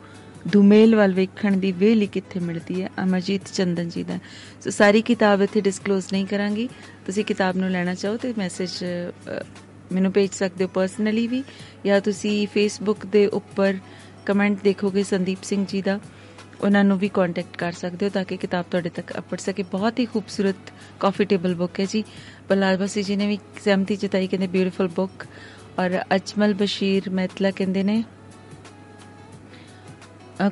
ਦੁਮੇਲ 0.48 0.96
ਵੱਲ 0.96 1.14
ਵੇਖਣ 1.14 1.58
ਦੀ 1.58 1.72
ਵੇਲੀ 1.72 2.08
ਕਿੱਥੇ 2.08 2.40
ਮਿਲਦੀ 2.40 2.82
ਹੈ? 2.82 2.90
ਅਮਰਜੀਤ 3.04 3.42
ਚੰਦਨ 3.54 3.90
ਜੀ 3.90 4.04
ਦਾ। 4.04 4.18
ਸੋ 4.64 4.70
ਸਾਰੀ 4.70 5.02
ਕਿਤਾਬ 5.02 5.42
ਇੱਥੇ 5.42 5.62
ਡਿਸਕਲੋਜ਼ 5.62 6.06
ਨਹੀਂ 6.12 6.26
ਕਰਾਂਗੀ। 6.26 6.68
ਤੁਸੀਂ 7.06 7.26
ਕਿਤਾਬ 7.26 7.58
ਨੂੰ 7.58 7.70
ਲੈਣਾ 7.70 7.94
ਚਾਹੋ 7.94 8.18
ਤੇ 8.18 8.34
ਮੈਸੇਜ 8.38 8.72
ਮੈਨੂੰ 9.92 10.12
ਭੇਜ 10.12 10.32
ਸਕਦੇ 10.32 10.64
ਹੋ 10.64 10.70
ਪਰਸਨਲੀ 10.74 11.28
ਵੀ। 11.28 11.44
ਜਾਂ 11.86 12.00
ਤੁਸੀਂ 12.02 12.48
ਫੇਸਬੁੱਕ 12.48 13.06
ਦੇ 13.06 13.26
ਉੱਪਰ 13.28 13.76
ਕਮੈਂਟ 14.27 14.63
ਦੇਖੋਗੇ 14.63 15.03
ਸੰਦੀਪ 15.03 15.43
ਸਿੰਘ 15.43 15.65
ਜੀ 15.65 15.81
ਦਾ, 15.81 16.00
ਉਹਨਾਂ 16.62 16.84
ਨੂੰ 16.84 16.98
ਵੀ 17.00 17.10
ਕੰਟੈਕਟ 17.13 17.57
ਕਰ 17.57 17.72
ਸਕਦੇ 17.72 18.05
ਹੋ 18.05 18.12
ਤਾਂ 18.12 18.24
ਕਿ 18.25 18.38
ਕਿਤਾਬ 18.38 18.65
ਤੁਹਾਡੇ 18.72 18.89
ਤੱਕ 18.89 19.19
ਪੜ 19.22 19.38
ਸਕੇ। 19.39 19.63
ਬਹੁਤ 19.72 20.00
ਹੀ 20.00 20.05
ਖੂਬਸੂਰਤ 20.05 20.72
ਕਾਫੀ 21.00 21.25
ਟੇਬਲ 21.25 21.55
ਬੁੱਕ 21.55 21.79
ਹੈ 21.79 21.86
ਜੀ। 21.86 22.03
ਬਲਾਲ 22.50 22.77
ਬਸੀ 22.77 23.03
ਜੀ 23.03 23.15
ਨੇ 23.15 23.27
ਵੀ 23.27 23.38
ਸਹਿਮਤੀ 23.63 23.96
ਜਤਾਈ, 23.96 24.27
ਕਹਿੰਦੇ 24.27 24.48
ਬਿਊਟੀਫੁਲ 24.48 24.88
ਬੁੱਕ 24.96 25.25
ਔਰ 25.79 26.00
ਅਜਮਲ 26.15 26.53
ਬਸ਼ੀਰ 26.53 27.10
ਮਹਿਤਲਾ 27.10 27.51
ਕਹਿੰਦੇ 27.51 27.84
ਨੇ 27.84 28.03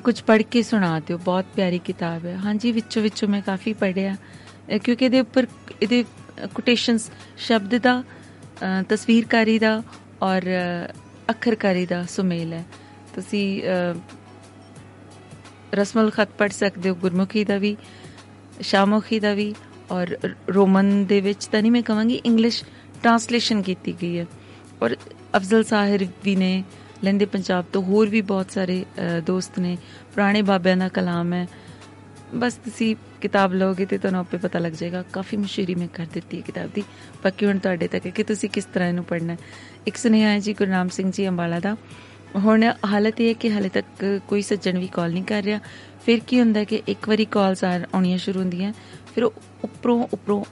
ਕੁਝ 0.04 0.22
ਪੜ੍ਹ 0.22 0.44
ਕੇ 0.52 0.62
ਸੁਣਾ 0.64 1.00
ਦਿਓ, 1.00 1.18
ਬਹੁਤ 1.18 1.46
ਪਿਆਰੀ 1.56 1.80
ਕਿਤਾਬ 1.80 2.26
ਹੈ। 2.26 2.36
ਹਾਂਜੀ, 2.46 2.72
ਵਿੱਚੋਂ 2.72 3.02
ਵਿੱਚੋਂ 3.04 3.30
ਮੈਂ 3.30 3.42
ਕਾਫੀ 3.42 3.74
ਪੜ੍ਹਿਆ। 3.74 4.16
ਕਿਉਂਕਿ 4.84 5.06
ਇਹਦੇ 5.06 5.20
ਉੱਪਰ 5.20 5.48
ਇਹਦੇ 5.82 6.04
ਕੋਟੇਸ਼ਨਸ 6.54 7.10
ਸ਼ਬਦ 7.38 7.78
ਦਾ 7.78 8.04
ਤਸਵੀਰਕਾਰੀ 8.90 9.60
ਦਾ 9.60 9.82
ਔਰ 10.22 10.42
ਅੱਖਰਕਾਰੀ 11.30 11.86
ਦਾ 11.86 12.04
ਸੁਮੇਲ 12.10 12.54
ਹੈ। 12.54 12.64
ਤੁਸੀਂ 13.16 13.62
ਰਸਮਲ 15.76 16.10
ਖਤ 16.12 16.30
ਪੜ 16.38 16.50
ਸਕਦੇ 16.52 16.90
ਹੋ, 16.90 16.96
ਗੁਰਮੁਖੀ 16.96 17.44
ਦਾ 17.44 17.58
ਵੀ, 17.58 17.76
ਸ਼ਾਮੁਖੀ 18.62 19.20
ਦਾ 19.20 19.34
ਵੀ, 19.34 19.54
ਔਰ 19.92 20.18
ਰੋਮਨ 20.50 21.06
ਦੇ 21.06 21.20
ਵਿੱਚ 21.22 21.46
ਤਾਂ 21.46 21.62
ਨਹੀਂ 21.62 21.72
ਮੈਂ 21.72 21.82
ਕਹਾਂਗੀ 21.84 22.22
ਇੰਗਲਿਸ਼ 22.26 22.64
ਟ੍ਰਾਂਸਲੇਸ਼ਨ 23.02 23.62
ਕੀਤੀ 23.62 23.94
ਗਈ 24.02 24.18
ਹੈ। 24.20 24.26
ਔਰ 24.84 24.96
ਅਫਜ਼ਲ 25.38 25.64
ਸਾਹਿਰ 25.64 26.08
ਵੀ 26.24 26.36
ਨੇ 26.36 26.64
ਲੈਂਦੇ 27.04 27.26
ਪੰਜਾਬ 27.26 27.66
ਤੋਂ 27.74 27.82
ਹੋਰ 27.84 28.10
ਵੀ 28.10 28.22
ਬਹੁਤ 28.24 28.52
ਸਾਰੇ 28.52 28.84
ਦੋਸਤ 29.26 29.60
ਨੇ, 29.60 29.78
ਪੁਰਾਣੇ 30.14 30.42
ਬਾਬਿਆਂ 30.42 30.78
ਦਾ 30.78 30.88
ਕਲਾਮ 30.90 31.34
ਹੈ। 31.34 31.48
ਬਸ 32.36 32.54
ਤੁਸੀਂ 32.64 32.96
ਕਿਤਾਬ 33.22 33.54
ਲਓਗੇ 33.54 33.86
ਤੇ 33.86 33.98
ਤੁਹਾਨੂੰ 33.98 34.20
ਆਪੇ 34.20 34.38
ਪਤਾ 34.38 34.60
ਲੱਗ 34.60 34.72
ਜਾਏਗਾ, 34.72 35.02
ਕਾਫੀ 35.12 35.38
ਮਸ਼ਹੂਰੀ 35.38 35.76
ਮੈਂ 35.76 35.88
ਕਰ 35.94 36.06
ਦਿੱਤੀ 36.14 36.38
ਹੈ 36.38 36.42
ਕਿਤਾਬ 36.42 36.70
ਦੀ। 36.76 36.84
ਬਾਕੀ 37.24 37.46
ਹੁਣ 37.46 37.58
ਤੁਹਾਡੇ 37.58 37.88
ਤੱਕ 37.88 38.06
ਹੈ 38.06 38.12
ਕਿ 38.12 38.24
ਤੁਸੀਂ 38.24 38.50
ਕਿਸ 38.50 38.66
ਤਰ੍ਹਾਂ 38.66 38.90
ਇਹਨੂੰ 38.90 39.04
ਪੜ੍ਹਨਾ 39.04 39.36
ਇੱਕ 39.88 39.98
ਸੁਨੇਹਾ 39.98 40.30
ਹੈ 40.30 40.40
ਜੀ 40.40 40.54
ਗੁਰਨਾਮ 40.54 40.88
ਸਿੰਘ 40.90 41.12
ਜੀ 41.12 41.28
ਅੰਬਾਲਾ 41.28 41.60
ਦਾ 41.60 41.76
ਹੁਣ 42.44 42.64
ਹਾਲਤ 42.86 43.22
ਇਹ 43.22 43.28
ਹੈ 43.28 43.34
ਕਿ 43.34 43.52
ਹਾਲੇ 43.52 43.70
ਤੱਕ 43.70 44.06
ਕੋਈ 44.28 44.42
ਸੱਜਣ 44.42 44.80
ਵੀ 44.80 44.88
ਕਾਲ 44.88 45.12
ਨਹੀਂ 45.14 45.24
ਕਰ 45.24 45.44
ਰਿਹਾ। 45.44 45.60
ਫਿਰ 46.06 46.20
ਕੀ 46.28 46.40
ਹੁੰਦਾ 46.40 46.64
ਕਿ 46.64 46.82
ਇੱਕ 46.88 47.10
ਵਾਰੀ 47.10 47.26
ਕਾਲਸ 47.26 47.64
ਆਉਣੀਆਂ 47.64 48.18
ਸ਼ੁਰੂ 48.18 48.40
ਹੁੰਦੀਆਂ, 48.40 48.74
ਫਿਰ 49.16 49.24
ਉੱਪਰੋਂ 49.24 50.08
ਉੱਪਰੋਂ 50.14 50.44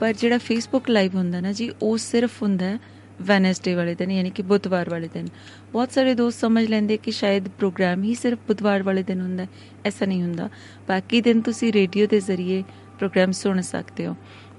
ਪਰ 0.00 0.12
ਜਿਹੜਾ 0.12 0.38
ਫੇਸਬੁੱਕ 0.38 0.90
ਲਾਈਵ 0.90 1.14
ਹੁੰਦਾ 1.14 1.40
ਨਾ 1.40 1.52
ਜੀ, 1.52 1.70
ਉਹ 1.82 1.96
ਸਿਰਫ 1.98 2.42
ਹੁੰਦਾ 2.42 2.66
ਹੈ 2.66 2.78
ਵੈਨਸਡੇ 3.22 3.74
ਵਾਲੇ 3.74 3.94
ਦਿਨ, 3.94 4.10
ਯਾਨੀ 4.10 4.30
ਕਿ 4.30 4.42
ਬੁੱਧਵਾਰ 4.42 4.90
ਵਾਲੇ 4.90 5.08
ਦਿਨ। 5.14 5.28
ਬਹੁਤ 5.72 5.92
ਸਾਰੇ 5.92 6.14
ਦੋਸਤ 6.14 6.40
ਸਮਝ 6.40 6.66
ਲੈਂਦੇ 6.66 6.96
ਕਿ 6.96 7.10
ਸ਼ਾਇਦ 7.10 7.48
ਪ੍ਰੋਗਰਾਮ 7.48 8.02
ਹੀ 8.02 8.14
ਸਿਰਫ 8.14 8.38
ਬੁੱਧਵਾਰ 8.46 8.82
ਵਾਲੇ 8.82 9.02
ਦਿਨ 9.02 9.20
ਹੁੰਦਾ 9.20 9.46
ਐਸਾ 9.84 10.06
ਨਹੀਂ 10.06 10.22
ਹੁੰਦਾ। 10.22 10.48
ਬਾਕੀ 10.88 11.20
ਦਿਨ 11.20 11.40
ਤੁਸੀਂ 11.40 11.72
ਰੇਡੀਓ 11.72 12.06
ਦੇ 12.06 12.20
ਜ਼ਰੀਏ 12.20 12.62
ਪ੍ਰੋਗਰਾਮ 12.98 13.32
ਸੁਣ 13.32 13.60
ਸਕਦੇ 13.60 14.06
ਹੋ। 14.06 14.16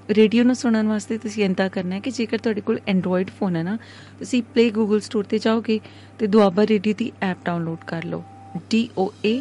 ਰੇਡੀਓ 0.09 0.43
ਨੂੰ 0.43 0.55
ਸੁਣਨ 0.55 0.87
ਵਾਸਤੇ 0.87 1.17
ਤੁਸੀਂ 1.17 1.43
ਇੰਤਾ 1.43 1.67
ਕਰਨਾ 1.67 1.95
ਹੈ 1.95 1.99
ਕਿ 1.99 2.11
ਜੇਕਰ 2.11 2.37
ਤੁਹਾਡੇ 2.37 2.61
ਕੋਲ 2.61 2.79
ਐਂਡਰੋਇਡ 2.87 3.29
ਫੋਨ 3.29 3.55
ਹੈ 3.55 3.63
ਨਾ, 3.63 3.77
ਤੁਸੀਂ 4.19 4.41
ਪਲੇ 4.43 4.69
ਗੂਗਲ 4.69 4.99
ਸਟੋਰ 4.99 5.23
ਤੇ 5.23 5.37
ਜਾਓਗੇ 5.39 5.79
ਤੇ 6.19 6.27
ਦੁਆਬਾ 6.27 6.65
ਰੇਡੀਓ 6.67 6.93
ਦੀ 6.97 7.11
ਐਪ 7.21 7.37
ਡਾਊਨਲੋਡ 7.45 7.85
ਕਰ 7.87 8.03
ਲਓ। 8.03 8.23
D 8.65 8.81
O 8.99 9.07
A 9.25 9.33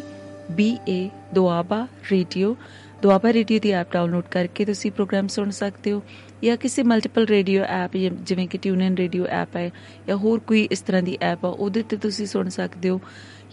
B 0.57 0.71
A 0.89 0.97
Doaba 1.35 1.85
radio. 2.11 2.55
Doaba 3.01 3.33
radio 3.33 3.59
the 3.59 3.71
app 3.71 3.91
download 3.93 4.23
ਕਰਕੇ 4.31 4.65
ਤੁਸੀਂ 4.65 4.91
ਪ੍ਰੋਗਰਾਮ 4.91 5.27
ਸੁਣ 5.27 5.49
ਸਕਦੇ 5.49 5.91
ਹੋ 5.91 6.01
ਜਾਂ 6.43 6.55
ਕਿਸੇ 6.57 6.83
ਮਲਟੀਪਲ 6.83 7.25
ਰੇਡੀਓ 7.25 7.63
ਐਪ 7.63 7.97
ਜਿਵੇਂ 7.97 8.47
ਕਿ 8.47 8.57
ਟਿਊਨ 8.57 8.81
ਇਨ 8.81 8.95
ਰੇਡੀਓ 8.95 9.25
ਐਪ 9.25 9.55
ਹੈ 9.55 9.69
ਜਾਂ 10.07 10.17
ਹੋਰ 10.17 10.39
ਕੋਈ 10.39 10.67
ਇਸ 10.71 10.81
ਤਰ੍ਹਾਂ 10.81 11.01
ਦੀ 11.03 11.17
ਐਪ 11.21 11.45
ਆ, 11.45 11.49
ਉਹਦੇ 11.49 11.83
ਤੇ 11.83 11.97
ਤੁਸੀਂ 11.97 12.25
ਸੁਣ 12.25 12.49
ਸਕਦੇ 12.49 12.89
ਹੋ। 12.89 12.99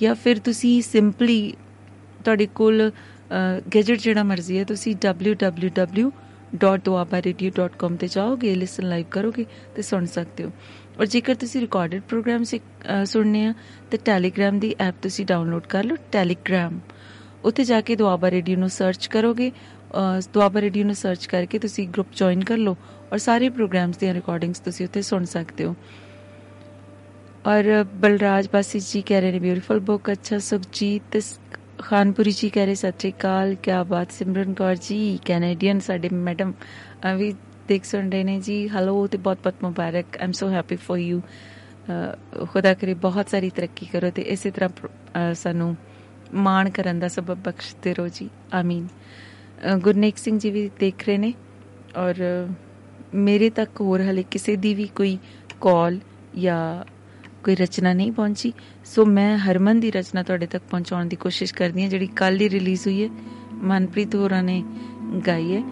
ਜਾਂ 0.01 0.15
ਫਿਰ 0.15 0.39
ਤੁਸੀਂ 0.39 0.81
ਸਿੰਪਲੀ 0.83 1.53
ਤੁਹਾਡੇ 2.25 2.47
ਕੋਲ 2.55 2.91
ਗੈਜਟ 3.75 3.99
ਜਿਹੜਾ 3.99 4.23
ਮਰਜ਼ੀ 4.23 4.59
ਹੈ, 4.59 4.65
ਤੁਸੀਂ 4.65 4.95
www 5.05 6.11
www.doabaradio.com 6.55 7.97
ਤੇ 7.97 8.09
ਜਾਓਗੇ 8.09 8.55
ਲਿਸਨ 8.55 8.89
ਲਾਈਵ 8.89 9.07
ਕਰੋਗੇ 9.11 9.45
ਤੇ 9.77 9.83
ਸੁਣ 9.83 10.05
ਸਕਦੇ 10.07 10.45
ਹੋ। 10.45 10.51
ਔਰ 11.01 11.07
ਜੇਕਰ 11.07 11.35
ਤੁਸੀਂ 11.35 11.61
ਰਿਕਾਰਡਡ 11.61 12.01
ਪ੍ਰੋਗਰਾਮ 12.09 12.45
ਸੁਣਨੇ 12.45 13.45
ਆ, 13.47 13.55
ਤੇ 13.91 13.99
ਟੈਲੀਗ੍ਰਾਮ 14.05 14.59
ਦੀ 14.59 14.75
ਐਪ 14.81 14.95
ਤੁਸੀਂ 15.03 15.27
ਡਾਊਨਲੋਡ 15.27 15.67
ਕਰ 15.67 15.85
ਲਓ 15.85 15.97
ਟੈਲੀਗ੍ਰਾਮ 16.13 16.81
ਉੱਥੇ 17.45 17.65
ਜਾ 17.65 17.81
ਕੇ 17.81 17.97
ਦੁਆਬਾ 17.97 18.31
ਰੇਡੀਓ 18.31 18.57
ਨੂੰ 18.57 18.69
ਸਰਚ 18.71 19.07
ਕਰੋਗੇ 19.07 19.51
ਦੁਆਬਾ 20.33 20.61
ਰੇਡੀਓ 20.61 20.85
ਨੂੰ 20.85 20.95
ਸਰਚ 20.95 21.27
ਕਰਕੇ 21.27 21.59
ਤੁਸੀਂ 21.59 21.89
ਗਰੁੱਪ 21.89 22.09
ਜੁਆਇਨ 22.17 22.45
ਕਰ 22.45 22.57
ਲਓ 22.57 22.77
ਔਰ 23.13 23.19
ਸਾਰੇ 23.19 23.49
ਪ੍ਰੋਗਰਾਮਸ 23.49 23.97
ਦੀਆਂ 23.97 24.15
ਰਿਕਾਰਡਿੰਗਸ 24.15 24.61
ਤੁਸੀਂ 24.61 24.87
ਉੱਥੇ 24.87 25.03
ਸੁਣ 25.03 25.25
ਸਕਦੇ 25.25 25.65
ਹੋ। 25.65 25.75
ਔਰ 27.47 27.85
ਬਲਰਾਜ 27.95 28.49
ਬਾਸੀ 28.53 28.81
ਜੀ 28.81 29.03
ਕਹਿ 29.03 29.21
ਰਹੇ 29.21 29.33
ਨੇ 29.33 29.39
ਬਿਊਟੀਫੁਲ 29.39 29.81
ਬੁੱਕ 29.81 30.11
ਅੱਛਾ 30.13 30.39
ਸੁਖਜੀਤ 30.39 31.17
ਖਾਨਪੁਰੀ 31.83 32.31
ਜੀ 32.31 32.49
ਕਹਿ 32.49 32.67
ਰਹੇ, 32.67 32.75
ਸਤਿ 32.75 32.99
ਸ਼੍ਰੀ 32.99 33.13
ਅਕਾਲ 33.13 33.55
ਕੀ 33.63 33.71
ਬਾਤ 33.89 34.13
ਸਿਮਰਨ 34.13 34.53
ਕੌਰ 34.55 34.75
ਜੀ, 34.77 35.19
ਕੈਨੇਡੀਅਨ 35.25 35.81
ਸਾਡੇ 35.81 36.09
ਮੈਡਮ 36.09 36.53
ਵੀ 37.17 37.33
ਦੇਖ 37.69 37.85
ਸੁਣ 37.85 38.11
ਰਹੇ 38.11 38.25
ਨੇ 38.25 38.39
ਜੀ 38.41 38.67
ਹਲੋ 38.69 39.07
ਤੇ 39.07 39.19
ਬਹੁਤ 39.19 39.39
ਬਹੁਤ 39.43 39.63
ਮੁਬਾਰਕ 39.63 40.17
am 40.23 40.33
so 40.33 40.49
happy 40.51 40.77
for 40.77 40.99
you 40.99 41.21
ਖੁਦਾ 42.51 42.73
ਕਰੇ 42.75 42.95
ਬਹੁਤ 43.03 43.29
ਸਾਰੀ 43.29 43.51
ਤਰੱਕੀ 43.51 43.87
ਕਰੋ 43.87 44.11
ਤੇ 44.11 44.23
ਇਸੇ 44.33 44.51
ਤਰ੍ਹਾਂ 44.51 45.33
ਸਾਨੂੰ 45.35 45.77
ਮਾਣ 46.45 46.71
ਕਰਨ 46.71 46.99
ਦਾ 46.99 47.09
ਸਬਬ 47.09 47.43
ਬਖਸ਼ਦੇ 47.45 47.95
ਰਹੋ 47.95 48.09
ਜੀ, 48.09 48.29
ਆਮੀਨ। 48.55 48.87
ਗੁਰਨੇਕ 49.79 50.17
ਸਿੰਘ 50.17 50.39
ਜੀ 50.39 50.51
ਵੀ 50.51 50.71
ਦੇਖ 50.81 51.07
ਰਹੇ 51.07 51.19
ਨੇ 51.19 51.33
ਔਰ 51.97 52.15
ਮੇਰੇ 53.15 53.51
ਤੱਕ 53.51 53.81
ਹੋਰ 53.81 54.03
ਹਲੇ 54.03 54.23
ਕਿਸੇ 54.31 54.57
ਦੀ 54.57 54.75
ਵੀ 54.75 54.89
ਕੋਈ 54.97 55.19
ਕਾਲ 55.61 55.99
ਜਾਂ 56.39 56.63
ਕੋਈ 57.45 57.55
ਰਚਨਾ 57.55 57.93
ਨਹੀਂ 57.93 58.13
ਪਹੁੰਚੀ। 58.13 58.53
ਸੋ 58.85 59.05
ਮੈਂ 59.07 59.39
ਹਰਮਨ 59.39 59.81
ਦੀ 59.81 59.91
ਰਚਨਾ 59.91 60.23
ਤੁਹਾਡੇ 60.23 60.47
ਤੱਕ 60.47 60.65
ਪਹੁੰਚਾਉਣ 60.71 61.07
ਦੀ 61.07 61.17
ਕੋਸ਼ਿਸ਼ 61.17 61.55
ਕਰਦੀ 61.55 61.83
ਹਾਂ 61.83 61.89
ਜਿਹੜੀ 61.89 62.07
ਕੱਲ 62.07 62.41
ਹੀ 62.41 62.49
ਰਿਲੀਜ਼ 62.51 62.87
ਹੋਈ 62.87 63.03
ਹੈ। 63.05 63.09
ਮਨਪ੍ਰੀਤ 63.63 64.15
ਹੋਰਾਂ 64.15 64.43
ਨੇ 64.43 64.63
ਗਾਈ 65.27 65.55
ਹੈ। 65.55 65.63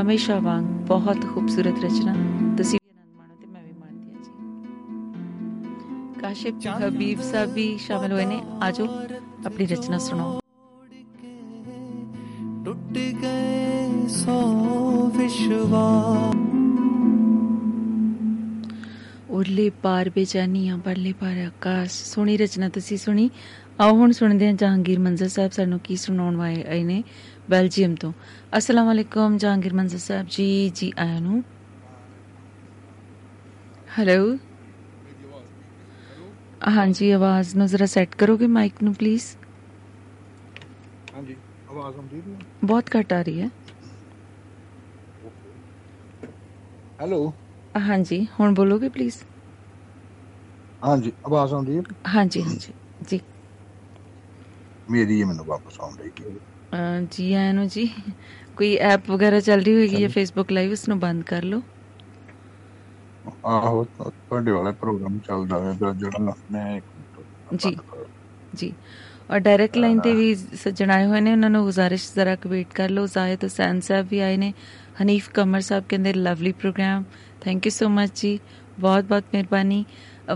ਹਮੇਸ਼ਾ 0.00 0.38
ਵਾਂਗ 0.38 0.64
ਬਹੁਤ 0.86 1.26
ਖੂਬਸੂਰਤ 1.26 1.84
ਰਚਨਾ। 1.84 2.14
ਤੁਸੀਂ 2.56 2.78
ਵੀ 2.82 2.90
ਆਨੰਦ 2.90 3.16
ਮਾਣੋ 3.16 3.34
ਤੇ 3.40 3.46
ਮੈਂ 3.46 3.62
ਵੀ 3.62 3.72
ਮਾਣਦੀ 3.72 4.10
ਹਾਂ 4.10 4.22
ਜੀ। 4.22 6.20
ਕਾਸ਼ਿਫ 6.20 6.54
ਹਬੀਬ 6.86 7.20
ਸਾਹਿਬ 7.20 7.52
ਵੀ 7.52 7.76
ਸ਼ਾਮਲ 7.78 8.12
ਹੋਏ 8.12 8.26
ਨੇ। 8.26 8.40
ਆਜੋ 8.62 8.88
ਆਪਣੀ 9.46 9.66
ਰਚਨਾ 9.66 9.98
ਸੁਣਾਓ। 9.98 10.40
ਟੁੱਟ 12.64 12.98
ਗਏ 13.22 14.06
ਸੋ 14.08 14.36
ਵਿਸ਼ਵਾਸ। 15.16 16.34
ਉਰਲੇ 19.30 19.68
ਪਾਰ 19.82 20.08
ਬੇਚੈਨੀਆਂ 20.10 20.78
ਪਰਲੇ 20.78 21.12
ਪਾਰ 21.14 21.36
ਆਕਾਸ਼। 21.38 21.92
ਸੋਹਣੀ 22.04 22.36
ਰਚਨਾ 22.36 22.68
ਤੁਸੀਂ 22.68 22.96
ਸੁਣੀ। 22.98 23.28
ਆਓ 23.78 23.94
ਹੁਣ 23.96 24.12
ਸੁਣਦੇ 24.12 24.46
ਹਾਂ 24.46 24.52
ਜਹਾਂਗੀਰ 24.54 24.98
ਮੰਜ਼ਰ 24.98 25.28
ਸਾਹਿਬ 25.28 25.50
ਸਾਨੂੰ 25.50 25.78
ਕੀ 25.80 25.96
ਸੁਣਾਉਣ 25.96 26.36
ਵਾਲੇ 26.36 26.64
ਆਏ 26.64 26.82
ਨੇ 26.84 27.02
ਬੈਲਜੀਅਮ 27.50 27.94
ਤੋਂ। 27.96 28.12
ਅਸਲਾਮ 28.58 28.90
ਅਲੈਕੁਮ 28.92 29.36
ਜਹਾਂਗੀਰ 29.38 29.74
ਮੰਜ਼ਰ 29.74 29.98
ਸਾਹਿਬ 29.98 30.26
ਜੀ 30.28 30.48
ਜੀ 30.70 30.92
ਆਇਆਂ 30.98 31.20
ਨੂੰ। 31.20 31.42
ਹੈਲੋ 33.88 34.36
ਹਾਂਜੀ 36.68 37.10
ਆਵਾਜ਼ 37.10 37.54
ਨੂੰ 37.56 37.66
ਜ਼ਰਾ 37.66 37.86
ਸੈੱਟ 37.86 38.14
ਕਰੋਗੇ 38.14 38.46
ਮਾਈਕ 38.48 38.82
ਨੂੰ 38.82 38.94
ਪਲੀਜ਼ 38.94 39.24
ਹਾਂਜੀ 41.14 41.36
ਆਵਾਜ਼ 41.68 41.96
ਆਉਂਦੀ 41.96 42.20
ਹੈ 42.22 42.38
ਬਹੁਤ 42.64 42.90
ਘੱਟ 42.96 43.12
ਆ 43.12 43.20
ਰਹੀ 43.22 43.40
ਹੈ। 43.40 43.50
ਹੈਲੋ 46.98 47.20
ਹਾਂਜੀ 47.80 48.24
ਹੁਣ 48.38 48.54
ਬੋਲੋਗੇ 48.54 48.88
ਪਲੀਜ਼ 48.90 49.22
ਹਾਂਜੀ 50.82 51.12
ਆਵਾਜ਼ 51.26 51.54
ਆਉਂਦੀ 51.54 51.76
ਹੈ? 51.76 51.82
ਹਾਂਜੀ 52.08 52.42
ਹਾਂਜੀ 52.42 52.72
ਜੀ। 53.02 53.20
ਮੇਰੀ 54.88 55.14
ਹੀ 55.14 55.24
ਮੈਨੂੰ 55.24 55.46
ਵਾਪਸ 55.46 55.80
ਆਉਣ 55.80 55.96
ਲਈ 55.96 56.10
ਅਹ 56.72 57.00
ਜੀ 57.08 57.32
ਆਇਆਂ 57.34 57.52
ਨੂੰ 57.54 57.66
ਜੀ 57.68 57.86
ਕੋਈ 58.56 58.74
ਐਪ 58.86 59.10
ਵਗੈਰਾ 59.10 59.40
ਚੱਲ 59.42 59.62
ਰਹੀ 59.62 59.74
ਹੋਏਗੀ 59.74 59.96
ਜਾਂ 59.96 60.08
ਫੇਸਬੁੱਕ 60.10 60.52
ਲਾਈਵ 60.52 60.72
ਉਸ 60.72 60.88
ਨੂੰ 60.88 60.98
ਬੰਦ 61.00 61.24
ਕਰ 61.24 61.42
ਲਓ। 61.44 61.62
ਆਹੋ 63.46 63.84
ਤੁਹਾਡੇ 63.96 64.50
ਵਾਲਾ 64.52 64.72
ਪ੍ਰੋਗਰਾਮ 64.74 65.18
ਚੱਲਦਾ 65.20 65.62
ਹੈ 65.64 65.72
ਜਿਹੜਾ 65.94 66.34
ਮੈਂ 66.48 66.80
ਜੀ। 67.54 67.76
ਜੀ। 68.52 68.72
ਔਰ 69.30 69.38
ਡਾਇਰੈਕਟ 69.40 69.76
ਲਾਈਨ 69.76 70.00
ਤੇ 70.00 70.14
ਵੀ 70.14 70.34
ਸੱਜਣ 70.56 70.90
ਆਏ 70.90 71.04
ਹੋਏ 71.06 71.20
ਨੇ 71.20 71.32
ਉਹਨਾਂ 71.32 71.50
ਨੂੰ 71.50 71.62
ਗੁਜ਼ਾਰਿਸ਼ 71.64 72.12
ਜ਼ਰਾ 72.14 72.34
ਕੁ 72.36 72.48
ਵੇਟ 72.48 72.72
ਕਰ 72.74 72.90
ਲਓ। 72.90 73.06
ਜ਼ਾਹਿਦ 73.08 73.44
ਹੁਸੈਨ 73.44 73.80
ਸਾਹਿਬ 73.80 74.06
ਵੀ 74.08 74.18
ਆਏ 74.20 74.36
ਨੇ 74.36 74.52
ਹਨੀਫ 74.96 75.28
ਕਮਰ 75.32 75.60
ਸਾਹਿਬ 75.62 75.84
ਕਹਿੰਦੇ 75.86 76.12
lovely 76.14 76.52
programme 76.54 77.04
thank 77.40 77.66
you 77.66 77.70
so 77.70 77.88
much 77.88 78.20
ਜੀ 78.20 78.38
ਬਹੁਤ 78.80 79.04
ਬਹੁਤ 79.04 79.24
ਮਿਹਰਬਾਨੀ 79.34 79.84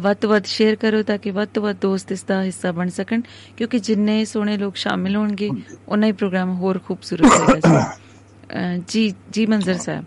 ਵੱਧ 0.00 0.16
ਤੋਂ 0.16 0.30
ਵੱਧ 0.30 0.44
ਸ਼ੇਅਰ 0.46 0.76
ਕਰੋ 0.76 1.02
ਤਾਂ 1.02 1.18
ਕਿ 1.18 1.30
ਵੱਧ 1.30 1.48
ਤੋਂ 1.48 1.62
ਵੱਧ 1.62 1.76
ਦੋਸਤ 1.80 2.12
ਇਸ 2.12 2.22
ਦਾ 2.24 2.42
ਹਿੱਸਾ 2.42 2.72
ਬਣ 2.72 2.88
ਸਕਣ 2.90 3.20
ਕਿਉਂਕਿ 3.56 3.78
ਜਿੰਨੇ 3.78 4.24
ਸੋਹਣੇ 4.24 4.56
ਲੋਕ 4.56 4.76
ਸ਼ਾਮਿਲ 4.76 5.16
ਹੋਣਗੇ 5.16 5.50
ਉਨਾ 5.88 6.06
ਹੀ 6.06 6.12
ਪ੍ਰੋਗਰਾਮ 6.12 6.54
ਹੋਰ 6.54 6.78
ਖੂਬਸੂਰਤ 6.78 7.26
ਹੋਏਗਾ 7.40 7.84
ਜੀ 8.52 8.78
ਜੀ 8.88 9.14
ਜੀ 9.32 9.46
ਮੰਜ਼ਰ 9.46 9.78
ਸਾਹਿਬ 9.78 10.04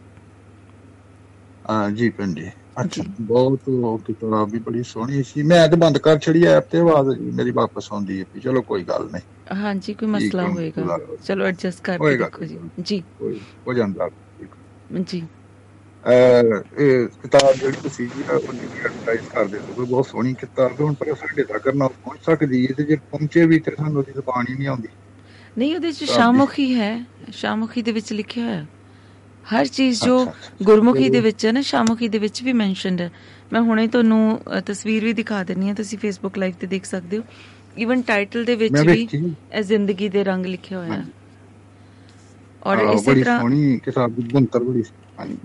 ਹਾਂ 1.70 1.90
ਜੀ 1.92 2.10
ਪਿੰਡੀ 2.10 2.50
ਅੱਛਾ। 2.82 3.04
ਬਹੁਤ 3.22 3.68
ਉਹ 3.70 3.98
ਕਿਤਾਬ 3.98 4.50
ਵੀ 4.52 4.60
ਬੜੀ 4.60 4.84
ਸੋਹਣੀ 4.84 5.24
ਸੀ 5.24 5.44
ਮੈਂ 5.44 5.68
ਤੇ 5.68 5.76
ਬੰਦ 5.76 5.98
ਕਰ 5.98 6.18
ਛੜੀ 6.20 6.44
ਐਪ 6.48 6.68
ਤੇ 6.72 6.80
ਆਵਾਜ਼ 6.80 7.20
ਮੇਰੀ 7.36 7.52
ਵਾਪਸ 7.52 7.92
ਆਉਂਦੀ 7.92 8.20
ਹੈ 8.20 8.40
ਚਲੋ 8.40 8.62
ਕੋਈ 8.62 8.84
ਗੱਲ 8.84 9.10
ਨਹੀਂ 9.12 9.56
ਹਾਂਜੀ 9.56 9.94
ਕੋਈ 9.94 10.10
ਮਸਲਾ 10.10 10.48
ਹੋਏਗਾ 10.48 10.98
ਚਲੋ 11.24 11.46
ਐਡਜਸਟ 11.46 11.82
ਕਰਕੇ। 11.84 12.18
ਦੇਖੋ 12.18 12.46
ਜੀ 12.46 12.60
ਜੀ 12.82 13.02
ਹੋ 13.68 13.74
ਜਾਂਦਾ 13.74 14.10
ਜੀ 15.02 15.22
ਇਹ 16.12 17.08
ਕਿਤਾਬ 17.08 17.54
ਜਿਹੜੀ 17.54 17.78
ਤੁਸੀਂ 17.84 18.08
ਜੀ 18.08 18.24
ਆਪਣੀ 18.36 18.60
ਐਡਵਰਟਾਈਜ਼ 18.60 19.22
ਕਰਦੇ 19.22 19.60
ਹੋ 19.60 19.86
ਬਹੁਤ 19.86 20.08
ਸੋਹਣੀ 20.08 20.34
ਕਿਤਾਬ 20.34 20.72
ਹੈ 20.72 20.86
ਹੁਣ 20.86 20.94
ਪਰ 20.94 21.16
ਸਾਡੇ 21.16 21.44
ਤੱਕ 21.44 21.68
ਨਾ 21.68 21.88
ਪਹੁੰਚ 21.88 22.20
ਸਕਦੀ 22.26 22.68
ਹੈ 22.68 22.74
ਤੇ 22.78 22.84
ਜੇ 22.84 22.96
ਪਹੁੰਚੇ 22.96 23.46
ਵੀ 23.46 23.60
ਤੇ 23.60 23.72
ਸਾਨੂੰ 23.78 23.98
ਉਹਦੀ 23.98 24.12
ਜ਼ਬਾਨ 24.12 24.46
ਹੀ 24.50 24.56
ਨਹੀਂ 24.56 24.68
ਆਉਂਦੀ। 24.68 24.88
ਨਹੀਂ 25.58 25.76
ਉਹਦੇ 25.76 25.92
ਚ 25.92 25.96
ਤੁਹਾਡੀ- 25.96 26.16
ਸ਼ਾਮੁਖੀ 26.16 26.76
ਹੈ। 26.76 27.06
ਸ਼ਾਮੁਖੀ 27.32 27.82
ਦੇ 27.82 27.92
ਵਿੱਚ 27.92 28.14
ਲਿਖਿਆ 28.14 28.46
ਹੋਇਆ। 28.46 28.66
ਹਰ 29.56 29.66
ਚੀਜ਼ 29.66 30.04
ਜੋ। 30.04 30.26
ਗੁਰਮੁਖੀ 30.64 31.10
ਦੇ 31.10 31.20
ਵਿੱਚ 31.20 31.46
ਹੈ 31.46 31.52
ਨਾ 31.52 31.62
ਸ਼ਾਮੁਖੀ 31.62 32.08
ਦੇ 32.08 32.18
ਵਿੱਚ 32.18 32.44
ਵੀ 32.44 32.54
ਮੈਂਸ਼ਨਡ 32.54 33.02
ਹੈ। 33.02 33.12
ਮੈਂ 33.54 33.62
ਹੁਣੇ 33.62 33.88
ਤੁਹਾਨੂੰ 33.88 34.42
ਤਸਵੀਰ 34.66 35.06
ਵੀ 35.06 35.14
ਦਿਖਾ 35.14 35.44
ਦਿੰਨੀ 35.44 35.70
ਆ 35.70 35.74
ਤੁਸੀਂ 35.74 35.98
ਫੇਸਬੁੱਕ 35.98 36.38
ਲਾਈਵ 36.38 36.54
ਤੇ 36.60 36.68
ਦੇਖ 36.68 36.86
ਸਕਦੇ 36.86 37.18
ਹੋ। 37.18 37.24
ਈਵਨ 37.78 38.02
ਟਾਈਟਲ 38.02 38.46
ਦੇ 38.46 38.56
ਵਿੱਚ 38.56 38.74
ਵੀ 38.74 39.08
ਇਹ 39.54 39.62
ਜ਼ਿੰਦਗੀ 39.62 40.10
ਦੇ 40.10 40.24
ਰੰਗ 40.24 40.46
ਲਿਖਿਆ 40.46 40.78
ਹੋਇਆ 40.80 40.94
ਹੈ। 40.94 41.06
ਔਰ 42.64 42.78
ਇਸੇ 42.78 43.12
ਬੜੀ 43.12 43.24
ਤਰ੍ਹਾਂ 43.24 43.40
ਸੋਹਣੀ 43.40 43.80
ਕਿਤਾਬ 43.84 44.12
ਦੀ 44.12 44.22
ਬੁੰਤਰ 44.22 44.60
ਬੜੀ 44.64 44.84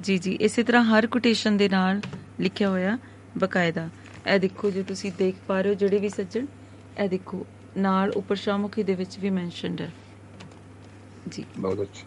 ਜੀ 0.02 0.18
ਜੀ। 0.18 0.32
ਇਸੇ 0.32 0.62
ਤਰ੍ਹਾਂ 0.62 0.84
ਹਰ 0.84 1.06
ਕੋਟੇਸ਼ਨ 1.06 1.56
ਦੇ 1.56 1.68
ਨਾਲ 1.68 2.00
ਲਿਖਿਆ 2.40 2.68
ਹੋਇਆ 2.68 2.98
ਬਕਾਇਦਾ। 3.38 3.88
ਇਹ 4.34 4.40
ਦੇਖੋ 4.40 4.70
ਜੇ 4.70 4.82
ਤੁਸੀਂ 4.82 5.12
ਦੇਖ 5.18 5.34
ਪਾ 5.46 5.60
ਰਹੇ 5.60 5.70
ਹੋ 5.70 5.74
ਜਿਹੜੇ 5.74 5.98
ਵੀ 5.98 6.08
ਸੱਜਣ 6.08 6.46
ਇਹ 7.04 7.08
ਦੇਖੋ 7.08 7.46
ਨਾਲ 7.76 8.10
ਉੱਪਰ 8.10 8.36
ਸ਼ਾਮੁਖੀ 8.36 8.82
ਦੇ 8.82 8.94
ਵਿੱਚ 8.94 9.18
ਵੀ 9.18 9.30
ਮੈਂਸ਼ਨਡ 9.30 9.80
ਹੈ। 9.80 9.92
ਜੀ। 11.28 11.44
ਬਹੁਤ 11.58 11.82
ਅੱਛਾ। 11.82 12.06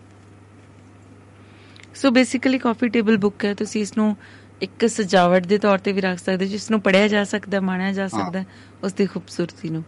So 1.95 2.11
basically 2.11 2.59
coffee 2.59 2.89
table 2.89 3.17
book 3.17 3.45
ਹੈ। 3.45 3.53
ਤੁਸੀਂ 3.53 3.81
ਇਸ 3.81 3.97
ਨੂੰ 3.97 4.17
ਇੱਕ 4.61 4.87
ਸਜਾਵਟ 4.87 5.47
ਦੇ 5.47 5.57
ਤੌਰ 5.57 5.77
ਤੇ 5.77 5.91
ਵੀ 5.91 6.01
ਰੱਖ 6.01 6.19
ਸਕਦੇ 6.19 6.45
ਜਿਸ 6.45 6.71
ਨੂੰ 6.71 6.81
ਪੜਿਆ 6.81 7.07
ਜਾ 7.07 7.23
ਸਕਦਾ 7.23 7.59
ਮਾਣਿਆ 7.61 7.91
ਜਾ 7.91 8.07
ਸਕਦਾ 8.07 8.43
ਉਸ 8.83 8.93
ਦੀ 8.93 9.05
ਖੂਬਸੂਰਤੀ 9.05 9.69
ਨੂੰ। 9.69 9.83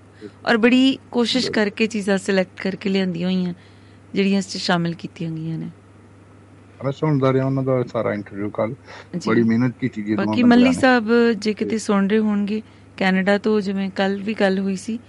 ਔਰ 0.45 0.57
ਬੜੀ 0.57 0.99
ਕੋਸ਼ਿਸ਼ 1.11 1.51
ਕਰਕੇ 1.51 1.87
ਚੀਜ਼ਾਂ 1.87 2.17
ਸਿਲੈਕਟ 2.17 2.61
ਕਰਕੇ 2.61 2.89
ਲਿਆਂਦੀਆਂ 2.89 3.29
ਹੋਈਆਂ 3.29 3.53
ਜਿਹੜੀਆਂ 4.13 4.39
ਇਸ 4.39 4.47
'ਚ 4.47 4.57
ਸ਼ਾਮਿਲ 4.57 4.93
ਕੀਤੀਆਂ 4.93 5.31
ਗਈਆਂ 5.31 5.57
ਨੇ। 5.57 5.69
ਮੈਂ 6.79 6.91
ਸੁਣਦਾ 6.91 7.31
ਰਿਹਾ 7.33 7.45
ਉਹਨਾਂ 7.45 7.63
ਦਾ 7.63 7.81
ਸਾਰਾ 7.83 8.13
ਇੰਟਰਵਿਊ 8.13 8.49
ਕੱਲ 8.49 8.73
ਜੀ। 9.13 9.29
ਬੜੀ 9.29 9.43
ਮਿਹਨਤ 9.43 9.73
ਕੀਤੀ 9.79 10.05
ਗਈ 10.07 10.15
ਬਾਕੀ 10.15 10.43
ਮੱਲੀ 10.43 10.73
ਸਾਹਿਬ 10.73 11.09
ਜੇ 11.39 11.53
ਕਿਤੇ 11.53 11.77
ਸੁਣ 11.77 12.07
ਰਹੇ 12.09 12.19
ਹੋਣਗੇ 12.19 12.61
ਕੈਨੇਡਾ 12.97 13.37
ਤੋਂ 13.37 13.59
ਜਿਵੇਂ 13.61 13.89
ਕੱਲ 13.95 14.17
ਵੀ 14.21 14.33
ਗੱਲ 14.33 14.59
ਹੋਈ 14.59 14.75
ਸੀ 14.77 14.99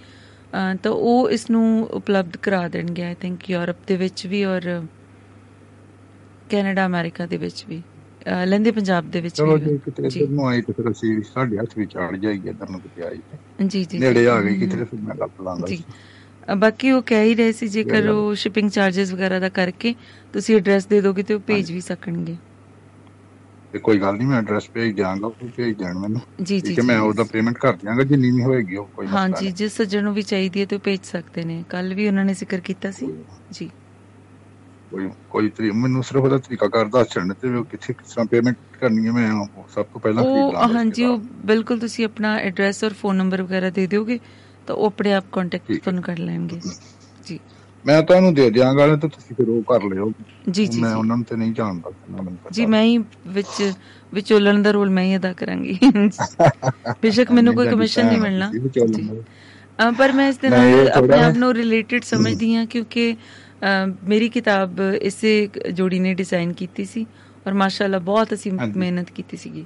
ਤਾਂ 0.83 0.91
ਉਹ 0.91 1.29
ਇਸ 1.29 1.49
ਨੂੰ 1.51 1.65
ਉਪਲਬਧ 1.91 2.37
ਕਰਾ 2.41 2.67
ਦੇਣਗੇ 2.67 3.03
ਆਈ 3.03 3.15
ਥਿੰਕ 3.19 3.49
ਯੂਰਪ 3.49 3.77
ਦੇ 3.87 3.97
ਵਿੱਚ 3.97 4.25
ਵੀ 4.27 4.43
ਔਰ 4.45 4.69
ਕੈਨੇਡਾ 6.49 6.85
ਅਮਰੀਕਾ 6.85 7.25
ਦੇ 7.25 7.37
ਵਿੱਚ 7.37 7.65
ਵੀ 7.69 7.81
ਲਹਿੰਦੇ 8.39 8.71
ਪੰਜਾਬ 8.71 9.09
ਦੇ 9.11 9.21
ਵਿੱਚ 9.21 9.35
ਚਲੋ 9.35 9.55
ਵੀ 9.55 9.61
ਜੇ 9.61 9.77
ਕਿਤੇ 9.85 10.09
ਜੀ 10.09 10.19
ਇੱਧਰ 10.19 10.31
ਨੂੰ 10.31 10.47
ਆਈ 10.47 10.61
ਤੇ 10.61 10.73
ਫਿਰ 10.73 10.89
ਅਸੀਂ 10.91 11.21
ਸਾਡੇ 11.23 11.57
ਹੱਥ 11.57 11.77
ਵੀ 11.77 11.85
ਚੜ 11.85 12.15
ਜਾਈਏ 12.15 12.49
ਇੱਧਰ 12.49 12.69
ਨੂੰ 12.69 12.79
ਕਿਤੇ 12.81 13.03
ਆਈ। 13.03 13.19
ਜੀ 13.67 13.83
ਜੀ 13.85 13.99
ਨੇੜੇ 13.99 14.19
ਜੀ। 14.19 14.25
ਆ 14.25 14.39
ਗਈ 14.41 14.55
ਕਿਤੇ 14.59 14.83
ਫਿਰ 14.83 14.99
ਮੈਂ 15.01 15.15
ਲੱਭ 15.15 15.41
ਲਾਂਗਾ 15.41 15.67
ਜੀ 15.67 15.83
ਬਾਕੀ 16.55 16.91
ਉਹ 16.91 17.01
ਕਹਿ 17.03 17.23
ਹੀ 17.23 17.33
ਰਹੇ 17.35 17.51
ਸੀ 17.53 17.67
ਜੇਕਰ। 17.69 18.07
ਉਹ 18.09 18.33
ਸ਼ਿਪਿੰਗ 18.37 18.69
ਚਾਰजेस 18.71 19.13
ਵਗੈਰਾ 19.13 19.39
ਦਾ 19.39 19.49
ਕਰਕੇ 19.51 19.93
ਤੁਸੀਂ 20.33 20.55
ਐਡਰੈਸ 20.55 20.85
ਦੇ 20.87 21.01
ਦੋਗੇ 21.01 21.23
ਤੇ 21.23 21.33
ਉਹ 21.33 21.39
ਭੇਜ 21.47 21.71
ਵੀ 21.71 21.81
ਸਕਣਗੇ। 21.83 22.37
ਤੇ 23.73 23.79
ਕੋਈ 23.79 23.99
ਗੱਲ 23.99 24.15
ਨਹੀਂ 24.15 24.27
ਮੈਂ 24.27 24.37
ਐਡਰੈਸ 24.37 24.69
ਭੇਜ 24.71 24.95
ਦਿਆਂਗਾ 24.95 25.27
ਉਹ 25.27 25.49
ਭੇਜ 25.49 25.75
ਦੇਣ 25.77 25.97
ਮੈਨੂੰ। 25.99 26.21
ਜੀ 26.41 26.59
ਜੀ 26.61 26.77
ਹੈ 26.77 26.83
ਮੈਂ 26.83 26.99
ਜੀ। 26.99 27.01
ਉਹਦਾ 27.01 27.23
ਪੇਮੈਂਟ 27.25 27.57
ਕਰ 27.57 27.75
ਦਿਆਂਗਾ 27.75 28.03
ਜਿੰਨੀ 28.05 28.31
ਵੀ 28.31 28.43
ਹੋਏਗੀ 28.43 28.75
ਉਹ 28.77 28.87
ਕੋਈ 28.89 29.07
ਹਾਂਜੀ 29.09 29.35
ਨਹੀਂ 29.37 29.53
ਜਿਸ 29.53 29.75
ਸੱਜਣ 29.77 30.03
ਨੂੰ 30.03 30.13
ਵੀ 30.13 30.21
ਚਾਹੀਦੀ 30.23 30.59
ਹੈ 30.59 30.65
ਤੇ 30.65 30.75
ਉਹ 30.75 30.81
ਭੇਜ 30.81 31.03
ਸਕਦੇ 31.05 31.43
ਨੇ। 31.43 31.63
ਕੱਲ 31.69 31.93
ਵੀ 31.93 32.07
ਉਹਨਾਂ 32.07 32.25
ਨੇ 32.25 32.33
ਜ਼ਿਕਰ 32.35 32.59
ਕੀਤਾ 32.61 32.91
ਸੀ। 32.91 33.09
ਜੀ। 33.51 33.69
ਕੋਈ 34.91 35.09
ਕੋਈ 35.29 35.49
ਤਰੀ 35.51 35.69
ਮੈਨੂੰ 35.73 36.03
ਸਿਰਫ 36.03 36.23
ਉਹਦਾ 36.23 36.37
ਤਰੀਕਾ 36.39 36.67
ਕਰ 36.69 36.85
ਦੱਸ 36.89 37.09
ਛੱਡਣ 37.09 37.33
ਤੇ 37.35 37.49
ਉਹ 37.49 37.65
ਕਿੱਥੇ 37.65 37.93
ਕਿਸ 37.93 38.07
ਤਰ੍ਹਾਂ 38.09 38.25
ਪੇਮੈਂਟ 38.27 38.57
ਕਰਨੀ 38.73 39.05
ਹੈ 39.05 39.11
ਮੈਂ 39.13 39.31
ਉਹ 39.33 39.67
ਸਭ 39.69 39.85
ਤੋਂ 39.85 40.01
ਪਹਿਲਾਂ 40.01 40.25
ਖਰੀਦ 40.25 40.47
ਉਹ 40.47 40.51
ਲਾਂਗਾ 40.51 40.77
ਹਾਂਜੀ 40.83 41.05
ਉਹ 41.05 41.17
ਬਿਲਕੁਲ 41.45 41.79
ਤੁਸੀਂ 41.79 42.05
ਆਪਣਾ 42.05 42.35
ਐਡਰੈਸ 42.39 42.83
ਔਰ 42.83 42.93
ਫੋਨ 42.95 43.15
ਨੰਬਰ 43.15 43.41
ਵਗੈਰਾ 43.41 43.69
ਦੇ 43.71 43.85
ਦਿਓਗੇ। 43.87 44.19
ਤਾਂ 44.69 44.75
ਉਹ 44.75 44.85
ਆਪਣੇ 44.85 45.13
ਆਪ 45.13 45.23
ਕੰਟੈਕਟ। 45.31 45.81
ਤੁਹਾਨੂੰ 45.81 46.03
ਕਰ 46.03 46.17
ਲੈਣਗੇ। 46.17 46.59
ਜੀ। 47.25 47.39
ਮੈਂ 47.85 48.01
ਤੁਹਾਨੂੰ 48.01 48.33
ਦੇ 48.33 48.49
ਦਿਆਂਗਾ 48.49 48.87
ਤੇ 48.87 49.07
ਤੁਸੀਂ 49.07 49.35
ਫਿਰ 49.35 49.49
ਉਹ 49.49 49.63
ਕਰ 49.63 49.83
ਲਿਓ। 49.83 50.11
ਜੀ 50.49 50.67
ਜੀ 50.67 50.81
ਮੈਂ। 50.81 50.95
ਉਹਨਾਂ 50.95 51.17
ਨੂੰ 51.17 51.25
ਤੇ 51.25 51.35
ਨਹੀਂ 51.35 51.53
ਜਾਣਦਾ 51.53 51.91
ਨਾ 52.11 52.31
ਜੀ 52.51 52.65
ਮੈਂ 52.65 52.83
ਹੀ 52.83 52.97
ਵਿੱਚ 53.27 53.73
ਵਿਚੋਲਣ 54.13 54.61
ਦਾ 54.61 54.71
ਰੋਲ 54.71 54.89
ਮੈਂ 54.89 55.03
ਹੀ 55.03 55.15
ਅਦਾ 55.15 55.33
ਕਰਾਂਗੀ। 55.33 55.79
ਬੇਸ਼ੱਕ 57.01 57.31
ਮੈਨੂੰ 57.31 57.55
ਕੋਈ 57.55 57.67
ਕਮਿਸ਼ਨ 57.67 58.05
ਨਹੀਂ 58.05 58.17
ਮਿਲਣਾ। 58.17 58.51
ਪਰ 59.97 60.11
ਮੈਂ 60.11 60.29
ਇਸ 60.29 60.37
ਦੇ 60.37 60.49
ਨਾਲ 60.49 60.89
ਆਪਣੇ 60.89 61.13
ਆਪ 61.13 61.21
ਨਾ- 61.21 61.37
ਨੂੰ 61.37 61.53
ਰਿਲੇਟਡ 61.53 62.01
ਸਮਝਦੀ 62.01 62.55
ਹਾਂ। 62.55 62.65
ਕਿਉਂਕਿ 62.65 63.15
ਮੇਰੀ 64.07 64.29
ਕਿਤਾਬ 64.29 64.81
ਇਸੇ 65.01 65.49
ਜੋੜੀ 65.73 65.99
ਨੇ 65.99 66.13
ਡਿਜ਼ਾਈਨ 66.13 66.53
ਕੀਤੀ 66.53 66.85
ਸੀ 66.85 67.05
ਔਰ 67.47 67.53
ਮਾਸ਼ਾਅੱਲਾ 67.53 67.99
ਬਹੁਤ 67.99 68.33
ਅਸੀਂ। 68.33 68.51
ਮਿਹਨਤ 68.75 69.11
ਕੀਤੀ 69.11 69.37
ਸੀਗੀ। 69.37 69.65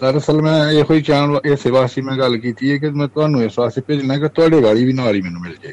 ਦਰਅਸਲ 0.00 0.40
ਮੈਂ 0.42 0.72
ਇਹੋ 0.72 0.94
ਹੀ 0.94 1.00
ਚਾਹਣ 1.02 1.38
ਇਸੇ 1.44 1.70
ਵਾਸਤੇ 1.70 2.02
ਮੈਂ 2.02 2.16
ਗੱਲ 2.18 2.36
ਕੀਤੀ 2.36 2.70
ਹੈ 2.72 2.76
ਕਿ 2.78 2.90
ਮੈਂ 2.90 3.08
ਤੁਹਾਨੂੰ 3.08 3.42
ਇਸ 3.42 3.58
ਵਾਸਤੇ 3.58 3.80
ਭੇਜਣਾ 3.86 4.16
ਕਿ 4.18 4.28
ਤੁਹਾਡੇ 4.28 4.60
ਵਾਲੀ 4.60 4.84
ਵੀ 4.84 4.92
ਨਾਲ 4.92 5.14
ਹੀ 5.14 5.20
ਮੈਨੂੰ 5.20 5.40
ਮਿਲ 5.40 5.56
ਜਾਏ। 5.62 5.72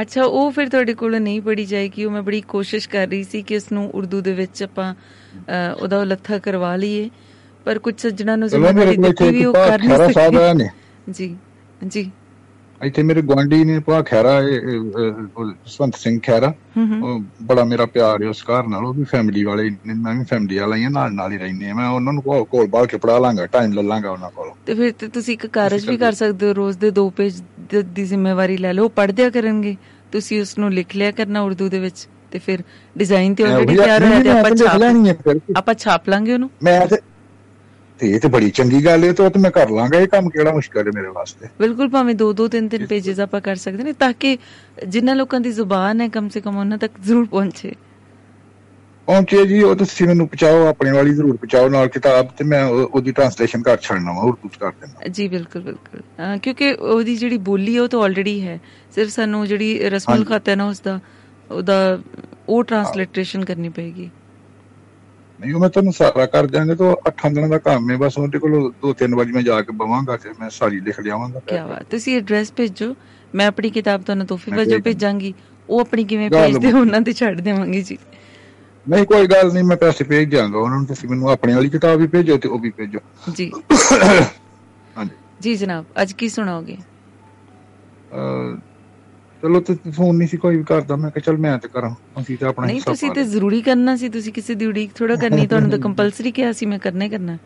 ਅੱਛਾ 0.00 0.22
ਉਹ 0.24 0.50
ਫਿਰ 0.50 0.68
ਤੁਹਾਡੇ 0.68 0.94
ਕੋਲ 0.94 1.18
ਨਹੀਂ 1.20 1.40
ਪੜੀ 1.42 1.64
ਜਾਏਗੀ 1.64 2.04
ਉਹ 2.04 2.10
ਮੈਂ 2.10 2.22
ਬੜੀ 2.22 2.40
ਕੋਸ਼ਿਸ਼ 2.48 2.88
ਕਰ 2.88 3.06
ਰਹੀ 3.06 3.22
ਸੀ 3.24 3.42
ਕਿ 3.42 3.56
ਉਸ 3.56 3.70
ਨੂੰ 3.72 3.90
ਉਰਦੂ 3.94 4.20
ਦੇ 4.20 4.32
ਵਿੱਚ 4.32 4.62
ਆਪਾਂ 4.62 4.94
ਉਹਦਾ 5.80 6.02
ਲੱਥਾ 6.04 6.38
ਕਰਵਾ 6.38 6.74
ਲਈਏ 6.76 7.10
ਪਰ 7.64 7.78
ਕੁਝ 7.78 7.94
ਸੱਜਣਾ 8.00 8.36
ਨੂੰ 8.36 8.48
ਜ਼ਿੰਮੇਵਾਰੀ 8.48 8.96
ਦਿੱਤੀ 8.96 9.30
ਵੀ 9.30 9.44
ਉਹ 9.44 9.54
ਕਰ 9.54 9.82
ਨਹੀਂ 9.82 10.12
ਸਕਦੇ 10.12 10.68
ਜੀ 11.10 11.36
ਜੀ। 11.86 12.10
ਇੱਥੇ 12.82 13.02
ਮੇਰੇ 13.02 13.22
ਗਵਾਂਢੀ 13.22 13.62
ਨੇ 13.64 13.78
ਭਾ 13.86 14.00
ਖੈਰਾ 14.02 14.40
ਜਸਵੰਤ 14.42 15.96
ਸਿੰਘ 15.96 16.18
ਖੈਰਾ 16.22 16.52
ਬੜਾ 17.42 17.64
ਮੇਰਾ 17.64 17.86
ਪਿਆਰ 17.86 18.22
ਹੈ 18.22 18.28
ਉਸ 18.28 18.42
ਘਰ 18.44 18.66
ਨਾਲ। 18.68 18.84
ਉਹ 18.86 18.94
ਵੀ 18.94 19.04
ਫੈਮਿਲੀ 19.10 19.44
ਵਾਲੇ 19.44 19.68
ਨੇ, 19.70 19.94
ਮੈਂ 19.94 20.14
ਵੀ 20.14 20.24
ਫੈਮਿਲੀ 20.30 20.58
ਵਾਲਾ 20.58 20.76
ਹੀ 20.76 20.88
ਨਾਲ 20.90 21.12
ਨਾਲ 21.14 21.32
ਹੀ 21.32 21.38
ਰਹਿੰਦੇ 21.38 21.68
ਹਾਂ। 21.68 21.74
ਮੈਂ 21.74 21.88
ਉਹਨਾਂ 21.88 22.12
ਨੂੰ 22.12 22.22
ਕੋਲ 22.22 22.44
ਕੋਲ 22.50 22.66
ਬਾਲ 22.70 22.86
ਕੇ 22.86 22.96
ਪੜਾ 23.04 23.18
ਲਾਂਗਾ 23.18 23.46
ਟਾਈਮ 23.52 23.72
ਲੈ 23.72 23.82
ਲਾਂਗਾ 23.82 24.10
ਉਹਨਾਂ 24.10 24.30
ਕੋਲੋਂ। 24.36 24.54
ਤੇ 24.66 24.74
ਫਿਰ 24.74 24.92
ਤੇ 24.98 25.08
ਤੁਸੀਂ 25.08 25.34
ਇੱਕ 25.34 25.46
ਕਾਰਜ 25.52 25.88
ਵੀ 25.88 25.96
ਕਰ 25.96 26.12
ਸਕਦੇ 26.22 26.46
ਹੋ 26.46 26.54
ਰੋਜ਼ 26.54 26.78
ਦੇ 26.78 26.90
ਦੋ 26.90 27.08
ਪੇਜ 27.16 27.42
ਦੀ 27.94 28.04
ਜ਼ਿੰਮੇਵਾਰੀ 28.04 28.56
ਲੈ 28.56 28.72
ਲਓ। 28.72 28.88
ਪੜ੍ਹ 28.96 29.12
ਦਿਆ 29.12 29.30
ਕਰਨਗੇ। 29.30 29.76
ਤੁਸੀਂ 30.12 30.40
ਉਸ 30.40 30.58
ਨੂੰ 30.58 30.72
ਲਿਖ 30.72 30.96
ਲਿਆ 30.96 31.10
ਕਰਨਾ 31.10 31.40
ਉਰਦੂ 31.40 31.68
ਦੇ 31.68 31.78
ਵਿੱਚ। 31.80 32.06
ਤੇ 32.30 32.38
ਫਿਰ 32.38 32.62
ਡਿਜ਼ਾਈਨ 32.96 33.34
ਤੇ 33.34 33.44
ਆਲਰੇਡੀ 33.44 33.76
ਤਿਆਰ 33.76 34.00
ਤੇ 34.00 34.06
ਹੈ 34.06 35.14
ਫਿਰ। 35.24 35.40
ਆਪਾਂ 35.56 35.74
ਛਾਪ 35.74 36.08
ਲਾਂਗੇ 36.08 36.32
ਉਹਨੂੰ? 36.32 36.50
ਮੈਂ 36.62 36.86
ਤੇ 36.86 36.96
ਤੇ 38.02 38.10
ਇਹ 38.10 38.20
ਤੇ 38.20 38.28
ਬੜੀ 38.28 38.50
ਚੰਗੀ 38.50 38.84
ਗੱਲ 38.84 39.04
ਹੈ 39.04 39.12
ਤੇ 39.12 39.30
ਤੇ 39.30 39.40
ਮੈਂ 39.40 39.50
ਕਰ 39.50 39.70
ਲਾਂਗਾ। 39.70 39.98
ਇਹ 39.98 40.06
ਕੰਮ 40.06 40.28
ਕਿਹੜਾ 40.30 40.52
ਮੁਸ਼ਕਲ 40.52 40.80
ਹੈ 40.80 40.90
ਮੇਰੇ 40.94 41.06
ਵਾਸਤੇ। 41.06 41.46
ਬਿਲਕੁਲ 41.58 41.88
ਭਾਵੇਂ 41.88 42.14
ਦੋ 42.14 42.32
ਦੋ 42.32 42.48
ਤਿੰਨ 42.48 42.68
ਤਿੰਨ 42.68 42.86
ਪੇजेस 42.86 43.22
ਆਪਾਂ 43.22 43.40
ਕਰ 43.40 43.56
ਸਕਦੇ 43.56 43.82
ਨੇ 43.82 43.92
ਤਾਂ 43.92 44.12
ਕਿ 44.20 44.38
ਜਿਨ੍ਹਾਂ 44.88 45.16
ਲੋਕਾਂ 45.16 45.40
ਦੀ 45.40 45.52
ਜ਼ੁਬਾਨ 45.52 46.00
ਹੈ 46.00 46.08
ਕਮ 46.08 46.28
ਸੇ 46.28 46.40
ਕਮ 46.40 46.56
ਉਹਨਾਂ 46.56 46.78
ਤੱਕ 46.78 46.92
ਜ਼ਰੂਰ 47.04 47.26
ਪਹੁੰਚੇ। 47.26 47.72
ਪਹੁੰਚੇ 49.06 49.46
ਜੀ 49.46 49.62
ਉਹ 49.62 49.76
ਤੁਸੀਂ 49.76 50.06
ਮੈਨੂੰ 50.06 50.28
ਪਹੁੰਚਾਓ 50.28 50.66
ਆਪਣੇ 50.66 50.92
ਵਾਲੀ 50.92 51.14
ਜ਼ਰੂਰ 51.14 51.36
ਪਹੁੰਚਾਓ 51.36 51.68
ਨਾਲ 51.68 51.88
ਕਿਤਾਬ 51.88 52.26
ਤੇ 52.26 52.44
ਮੈਂ 52.44 52.64
ਉਹ- 52.64 52.86
ਉਹਦੀ 52.86 53.12
ਟ੍ਰਾਂਸਲੇਸ਼ਨ 53.12 53.62
ਕਰ 53.62 53.76
ਛੱਡਣਾ 53.76 54.12
ਵਾ 54.12 54.22
ਉਰਦੂ 54.22 54.48
ਚ 54.48 54.56
ਕਰ 54.56 54.70
ਦੇਣਾ। 54.70 55.06
ਜੀ 55.08 55.28
ਬਿਲਕੁਲ 55.28 55.62
ਬਿਲਕੁਲ। 55.62 56.00
ਕਿਉਂਕਿ 56.38 56.72
ਉਹਦੀ 56.72 57.16
ਜਿਹੜੀ 57.16 57.38
ਬੋਲੀ 57.38 57.76
ਹੈ 57.76 57.82
ਉਹ 57.82 57.88
ਤਾਂ 57.88 58.00
ਆਲਰੇਡੀ 58.00 58.46
ਹੈ। 58.46 58.60
ਸਿਰਫ 58.94 59.10
ਸਾਨੂੰ 59.10 59.46
ਜਿਹੜੀ 59.46 59.78
ਰਸਮੁਲ। 59.78 60.24
ਖਤ 60.24 60.48
ਹੈ 60.48 60.56
ਨਾ 60.56 60.68
ਉਸ 60.68 60.80
ਦਾ 60.80 61.00
ਉਹਦਾ 61.50 61.98
ਉਹ 62.48 62.64
ਟ੍ਰਾਂਸਲੇਟਰੇਸ਼ਨ 62.64 63.44
ਕਰਨੀ 63.44 63.68
ਪਏਗੀ। 63.68 64.10
ਨਹੀਂ 65.40 65.54
ਉਹ 65.54 65.60
ਮੈਂ 65.60 65.68
ਤੁਹਾਨੂੰ 65.68 65.92
ਸਾਰਾ 65.92 66.24
ਕਰ 66.26 66.46
ਦਿਆਂਗਾ 66.46 66.74
ਤੇ 66.74 66.84
ਉਹ 66.84 67.02
ਅੱਠਾਂ 67.08 67.30
ਦਿਨਾਂ 67.30 67.48
ਦਾ 67.48 67.58
ਕੰਮ 67.60 67.90
ਹੈ। 67.90 67.96
ਬਸ 67.96 68.18
ਉਹਦੇ 68.18 68.38
ਕੋਲ 68.38 68.72
ਦੋ 68.82 68.92
ਤਿੰਨ 68.92 69.14
ਵਾਰੀ 69.14 69.32
ਮੈਂ 69.32 69.42
ਜਾ 69.42 69.60
ਕੇ 69.62 69.72
ਬਵਾਂਗਾ 69.74 70.16
ਤੇ 70.16 70.30
ਮੈਂ 70.40 70.50
ਸਾਰੀ 70.50 70.80
ਲਿਖ 70.80 71.00
ਲਿਆਵਾਂਗਾ। 71.00 71.40
ਕੀ 71.40 71.56
ਬਾਤ। 71.58 71.84
ਤੁਸੀਂ 71.90 72.16
ਐਡਰੈਸ 72.16 72.52
ਭੇਜੋ। 72.52 72.94
ਮੈਂ 73.34 73.46
ਆਪਣੀ 73.46 73.70
ਕਿਤਾਬ 73.70 74.02
ਤੁਹਾਨੂੰ 74.02 74.26
ਤੋਹਫੇ 74.26 74.50
ਵਜੋਂ 74.52 74.78
ਭੇਜ 74.78 74.84
ਭੇਜਾਂਗੀ। 74.84 75.32
ਉਹ 75.68 75.80
ਆਪਣੀ 75.80 76.04
ਕਿਵੇਂ 76.04 76.30
ਭੇਜਦੇ 76.30 76.72
ਉਹਨਾਂ 76.72 77.00
ਤੇ 77.00 77.12
ਛੱਡ 77.12 77.40
ਦੇਵਾਂਗੇ 77.40 77.82
ਜੀ। 77.82 77.98
ਨਹੀਂ 78.86 79.04
ਕੋਈ 79.06 79.26
ਗੱਲ 79.26 79.52
ਨਹੀਂ 79.52 79.64
ਮੈਂ 79.64 79.76
ਪੈਸੇ 79.76 80.04
ਭੇਜ 80.04 80.28
ਦਿਆਂਗਾ। 80.30 80.58
ਉਹਨਾਂ 80.58 80.78
ਨੂੰ 80.78 80.86
ਤੁਸੀਂ 80.86 81.08
ਮੈਨੂੰ 81.08 81.30
ਆਪਣੇ 81.30 81.54
ਵਾਲੀ 81.54 81.68
ਕਿਤਾਬ 81.70 81.98
ਵੀ 82.00 82.06
ਭੇਜੋ 82.06 82.36
ਤੇ 82.38 82.48
ਉਹ 82.48 82.58
ਵੀ 82.58 82.70
ਭੇਜੋ। 82.70 82.98
ਜੀ। 83.32 83.50
ਹਾਂਜੀ। 84.96 85.10
ਜੀ 85.40 85.54
ਜਨਾਬ 85.56 85.84
ਅੱਜ 86.02 86.12
ਕੀ 86.12 86.28
ਸੁਣਾਓਗੇ? 86.28 86.76
ਚਲੋ 89.42 89.60
ਤੇ 89.60 89.74
ਫੋਨ 89.90 90.16
ਨਹੀਂ 90.16 90.28
ਸੀ 90.28 90.36
ਕੋਈ 90.36 90.56
ਵੀ 90.56 90.62
ਕਰਦਾ। 90.64 90.96
ਮੈਂ 90.96 91.10
ਕਿਹਾ 91.10 91.22
ਚਲ 91.26 91.36
ਮੈਂ 91.38 91.56
ਤੇ 91.58 91.68
ਕਰਾਂ। 91.68 91.94
ਅਸੀਂ 92.20 92.36
ਤੇ 92.38 92.46
ਆਪਣਾ 92.46 92.66
ਨਹੀਂ 92.66 92.80
ਤੁਸੀਂ 92.82 93.10
ਤੇ। 93.10 93.24
ਜ਼ਰੂਰੀ 93.24 93.60
ਕਰਨਾ 93.62 93.96
ਸੀ। 93.96 94.08
ਤੁਸੀਂ 94.08 94.32
ਕਿਸੇ 94.32 94.54
ਦੀ 94.54 94.66
ਉਡੀਕ 94.66 94.90
ਥੋੜਾ 94.94 95.16
ਕਰਨੀ 95.16 95.46
ਤੁਹਾਨੂੰ 95.46 95.70
ਤਾਂ 95.70 95.78
ਕੰਪਲਸਰੀ 95.86 96.32
ਕਿਹਾ 96.32 96.52
ਸੀ 96.52 96.66
ਮੈਂ 96.66 96.78
ਕਰਨਾ 96.78 97.04
ਹੀ 97.04 97.10
ਕਰਨਾ। 97.10 97.36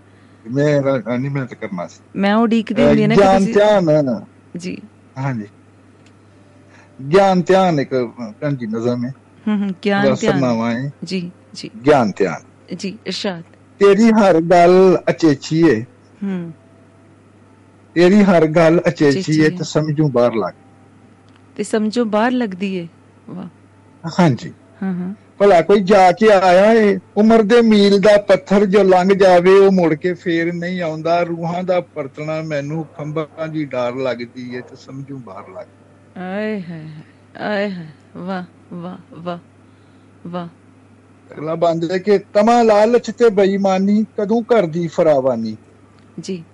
ਮੈਂ 0.46 1.18
ਨਹੀਂ 1.18 1.30
ਮੈਂ 1.30 1.44
ਤੇ 1.46 1.56
ਕਰਨਾ 1.56 1.86
ਸੀ। 1.86 2.00
ਮੈਂ 2.16 2.34
ਉਡੀਕਦੀ 2.34 2.82
ਹੁੰਦੀ 2.82 3.02
ਹਾਂ 3.02 3.08
ਨਾ 3.08 3.14
ਜਾਨ 3.14 3.44
ਕਿ 3.44 3.52
ਤੁਸੀਂ 3.52 4.60
ਜੀ। 4.60 4.76
ਹਾਂਜੀ। 5.18 5.46
ਗਿਆਨ 7.12 7.42
ਧਿਆਨ 7.42 7.78
ਇੱਕ 7.80 7.94
ਕੰਜੀ 8.40 8.66
ਨਜ਼ਮ 8.66 9.04
ਹੈ। 9.04 9.12
ਹੂੰ 9.46 9.58
ਹੂੰ 9.58 9.70
ਗਿਆਨ 9.84 10.14
ਧਿਆਨ। 10.14 10.44
ਹੈ। 10.62 10.90
ਜੀ 11.04 11.30
ਜੀ। 11.54 11.70
ਗਿਆਨ 11.86 12.12
ਧਿਆਨ। 12.16 12.42
ਜੀ 12.76 12.96
ਇਰਸ਼ਾਦ। 13.06 13.42
ਤੇਰੀ 13.80 14.10
ਹਰ 14.12 14.40
ਗੱਲ 14.42 14.98
ਅਚੇਚੀ 15.10 15.60
ਏ। 15.68 15.80
ਹੂੰ। 16.22 16.52
ਤੇਰੀ 17.96 18.22
ਹਰ 18.24 18.46
ਗੱਲ 18.46 18.80
ਅਚੇਚੀ 18.88 19.40
ਏ। 19.40 19.48
ਤੇ 19.50 19.64
ਸਮਝੂ 19.64 20.08
ਬਾਹਰ 20.08 20.34
ਲੱਗ 20.34 20.54
ਤੇ 21.56 21.62
ਸਮਝੋ 21.62 22.04
ਬਾਹਰ 22.04 22.30
ਲੱਗਦੀ 22.32 22.74
ਏ। 22.74 22.88
ਵਾਹ। 23.28 23.48
ਹਾਂਜੀ। 24.20 24.52
ਹਾਂ 24.82 24.92
ਹਾਂ। 24.94 25.14
ਭਲਾ 25.38 25.60
ਕੋਈ 25.60 25.80
ਜਾ 25.80 26.12
ਕੇ 26.12 26.30
ਆਇਆ 26.32 26.72
ਏ 26.72 26.98
ਉਮਰ 27.16 27.42
ਦੇ 27.42 27.60
ਮੀਲ 27.62 28.00
ਦਾ 28.00 28.16
ਪੱਥਰ 28.18 28.66
ਜੋ 28.66 28.82
ਲੰਘ 28.82 29.12
ਜਾਵੇ 29.14 29.58
ਉਹ 29.58 29.72
ਮੁੜ 29.72 29.94
ਕੇ 29.94 30.14
ਫੇਰ 30.14 30.52
ਨਹੀਂ 30.52 30.82
ਆਉਂਦਾ। 30.82 31.22
ਰੂਹਾਂ 31.22 31.62
ਦਾ 31.62 31.80
ਪਰਤਣਾ 31.80 32.42
ਮੈਨੂੰ 32.42 32.84
ਖੰਭਾਂ 32.96 33.48
ਦੀ 33.48 33.64
ਡਾਰ 33.64 33.94
ਲੱਗਦੀ 33.94 34.54
ਏ 34.54 34.60
ਤੇ 34.60 34.76
ਸਮਝੂ 34.76 35.18
ਬਾਹਰ 35.18 35.48
ਲੱਗ 35.48 35.66
ਆਏ 36.16 36.60
ਹੈ 36.60 37.04
ਆਏ 37.40 37.68
ਹੈ 37.70 37.92
ਵਾਹ 38.16 38.44
ਵਾਹ 38.72 38.98
ਵਾਹ 39.14 39.38
ਵਾਹ। 40.26 40.48
ਅਗਲਾ 41.30 41.54
ਬੰਦ 41.54 41.90
ਹੈ 41.92 41.98
ਕਿ 41.98 42.18
ਤਮਾ 42.18 42.62
ਲਾਲਚ 42.62 43.10
ਤੇ 43.10 43.28
ਬੇਈਮਾਨੀ 43.30 44.04
ਕਦੋਂ 44.18 44.42
ਕਰਦੀ 44.42 44.86
ਫਰਾਵਾਨੀ? 44.86 45.56
ਜੀ। 46.20 46.44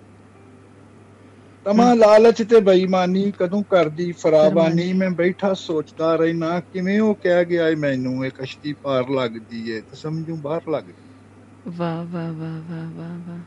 ਤਮਾ 1.67 1.93
ਲਾਲਚ 1.95 2.43
ਤੇ 2.43 2.61
ਬੇਈਮਾਨੀ 2.61 3.33
ਕਦੋਂ 3.39 3.63
ਕਰਦੀ 3.63 4.11
ਫਰਾਵਾਨੀ। 4.13 4.93
ਮੈਂ 4.93 5.11
ਬੈਠਾ 5.11 5.53
ਸੋਚਦਾ 5.55 6.15
ਰਹਿਣਾ 6.17 6.61
ਕਿਵੇਂ 6.73 7.01
ਉਹ 7.01 7.15
ਕਹਿ 7.15 7.45
ਗਿਆ 7.45 7.69
ਏ 7.69 7.75
ਮੈਨੂੰ 7.75 8.25
ਇਹ 8.27 8.31
ਕਸ਼ਤੀ 8.31 8.73
ਪਾਰ 8.73 9.11
ਲੱਗਦੀ 9.11 9.69
ਏ 9.71 9.81
ਤੇ 9.81 9.97
ਸਮਝੂ 9.97 10.37
ਬਾਹਰ 10.37 10.71
ਲੱਗਦੀ 10.71 10.95
ਵਾਹ 11.69 12.05
ਵਾਹ 12.05 12.33
ਵਾਹ 12.33 12.61
ਵਾਹ 12.71 12.91
ਵਾਹ 12.91 13.19
ਵਾਹ। 13.29 13.41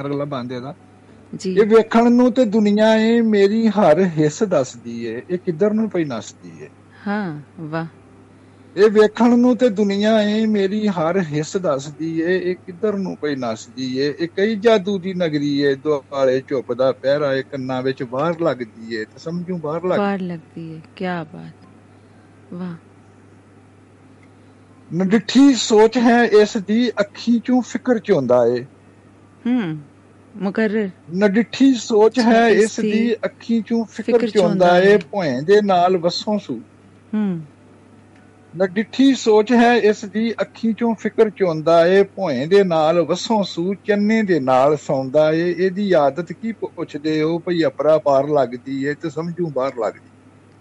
ਅਗਲਾ 0.00 0.24
ਬੰਦ 0.24 0.52
ਦਾ 0.58 0.74
ਜੀ। 1.32 1.52
ਇਹ 1.54 1.66
ਵੇਖਣ 1.66 2.10
ਨੂੰ 2.12 2.32
ਤੇ 2.32 2.44
ਦੁਨੀਆ 2.44 2.94
ਏ 2.96 3.20
ਮੇਰੀ 3.20 3.66
ਹਰ 3.68 4.00
ਹਿੱਸ 4.18 4.42
ਦੱਸਦੀ 4.42 5.04
ਏ 5.04 5.22
ਇਹ 5.30 5.38
ਕਿੱਧਰ 5.38 5.72
ਨੂੰ 5.72 5.88
ਪਈ 5.90 6.04
ਨੱਸਦੀ 6.04 6.52
ਏ। 6.62 6.68
ਹਾਂ 7.06 7.40
ਵਾਹ। 7.60 7.86
ਇਹ 8.76 8.90
ਵੇਖਣ 8.90 9.36
ਨੂੰ 9.38 9.56
ਤੇ 9.56 9.68
ਦੁਨੀਆ 9.68 10.10
ਏ 10.22 10.44
ਮੇਰੀ 10.46 10.86
ਹਰ 10.88 11.18
ਹਿੱਸ 11.22 11.56
ਦੱਸਦੀ 11.56 12.10
ਏ 12.20 12.36
ਇਹ 12.40 12.54
ਕਿੱਧਰ 12.56 12.96
ਨੂੰ 12.98 13.16
ਪਈ 13.16 13.34
ਨੱਸਦੀ 13.36 13.96
ਏ? 13.98 14.08
ਇਹ 14.20 14.28
ਕਈ 14.28 14.56
ਜਾਦੂ 14.56 14.98
ਦੀ 14.98 15.14
ਨਗਰੀ 15.14 15.56
ਏ 15.60 15.74
ਦੁਆਲੇ 15.76 16.40
ਚੁੱਪ 16.40 16.72
ਦਾ 16.72 16.90
ਪਹਿਰਾ 16.92 17.32
ਏ 17.34 17.42
ਕੰਨਾਂ 17.42 17.82
ਵਿੱਚ 17.82 18.02
ਬਾਹਰ 18.02 18.40
ਲੱਗਦੀ 18.40 18.94
ਏ। 18.94 19.04
ਤੇ 19.04 19.18
ਸਮਝੂ 19.18 19.58
ਬਾਹਰ 19.58 19.84
ਲੱਗ 19.84 19.98
ਬਾਹਰ 19.98 20.20
ਲੱਗਦੀ 20.20 20.74
ਹੈ 20.74 20.80
ਕੀ 20.96 21.04
ਬਾਤ। 21.32 21.66
ਵਾਹ। 22.52 22.76
ਨਡਿੱਠੀ 24.90 25.54
ਸੋਚ 25.54 25.98
ਹੈ 25.98 26.22
ਇਸ 26.40 26.56
ਦੀ 26.56 26.90
ਅੱਖੀ 27.00 27.38
ਚੋਂ 27.44 27.60
ਫਿਕਰ 27.62 27.98
ਚੋਂਦਾ 27.98 28.44
ਏ। 28.46 28.64
ਹੂੰ 29.44 29.78
ਮੁਕਰਰ 30.34 30.90
ਨਡਿੱਠੀ 31.16 31.72
ਸੋਚ 31.74 32.18
ਹੈ 32.20 32.48
ਇਸ 32.48 32.78
ਦੀ 32.80 33.14
ਅੱਖੀ 33.24 33.60
ਚੋਂ 33.62 33.84
ਫਿਕਰ 33.84 34.30
ਚੋਂਦਾ 34.30 34.78
ਏ 34.78 34.92
ਏ। 34.92 34.96
ਭੋਏ 35.10 35.40
ਦੇ 35.40 35.60
ਨਾਲ 35.62 35.96
ਵਸੋਂ 35.96 36.38
ਸੂ। 36.38 36.60
ਹੂੰ। 37.12 37.24
ਨਡਿੱਠੀ 38.56 39.14
ਸੋਚ 39.14 39.52
ਹੈ 39.52 39.74
ਇਸ 39.76 40.04
ਦੀ 40.04 40.32
ਅੱਖੀ 40.40 40.72
ਚੋਂ 40.72 40.94
ਫਿਕਰ 40.94 41.30
ਚੋਂਦਾ 41.30 41.86
ਏ 41.86 42.02
ਭੋਏ 42.02 42.46
ਦੇ 42.46 42.64
ਨਾਲ 42.64 43.00
ਵਸੋਂ 43.00 43.44
ਸੂ 43.44 43.74
ਚੰਨੇ 43.74 44.22
ਦੇ 44.22 44.40
ਨਾਲ 44.40 44.76
ਸੌਂਦਾ 44.76 45.32
ਏ। 45.32 45.54
ਇਹਦੀ 45.58 45.92
ਆਦਤ 45.92 46.32
ਕੀ 46.32 46.52
ਪੁੱਛਦੇ 46.52 47.22
ਹੋ? 47.22 47.38
ਭਈ 47.38 47.62
ਅਪਰਾ 47.62 47.98
ਪਾਰ 47.98 48.28
ਲੱਗਦੀ 48.28 48.84
ਏ 48.84 48.94
ਤੇ 48.94 49.10
ਸਮਝੂ 49.10 49.46
ਬਾਹਰ 49.46 49.72
ਲੱਗਦੀ। 49.78 50.08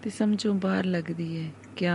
ਤੇ 0.04 0.10
ਸਮਝੋ 0.10 0.54
ਬਾਹਰ 0.54 0.86
ਲੱਗਦੀ 0.86 1.46
ਹੈ 1.46 1.52
ਕੀ 1.76 1.86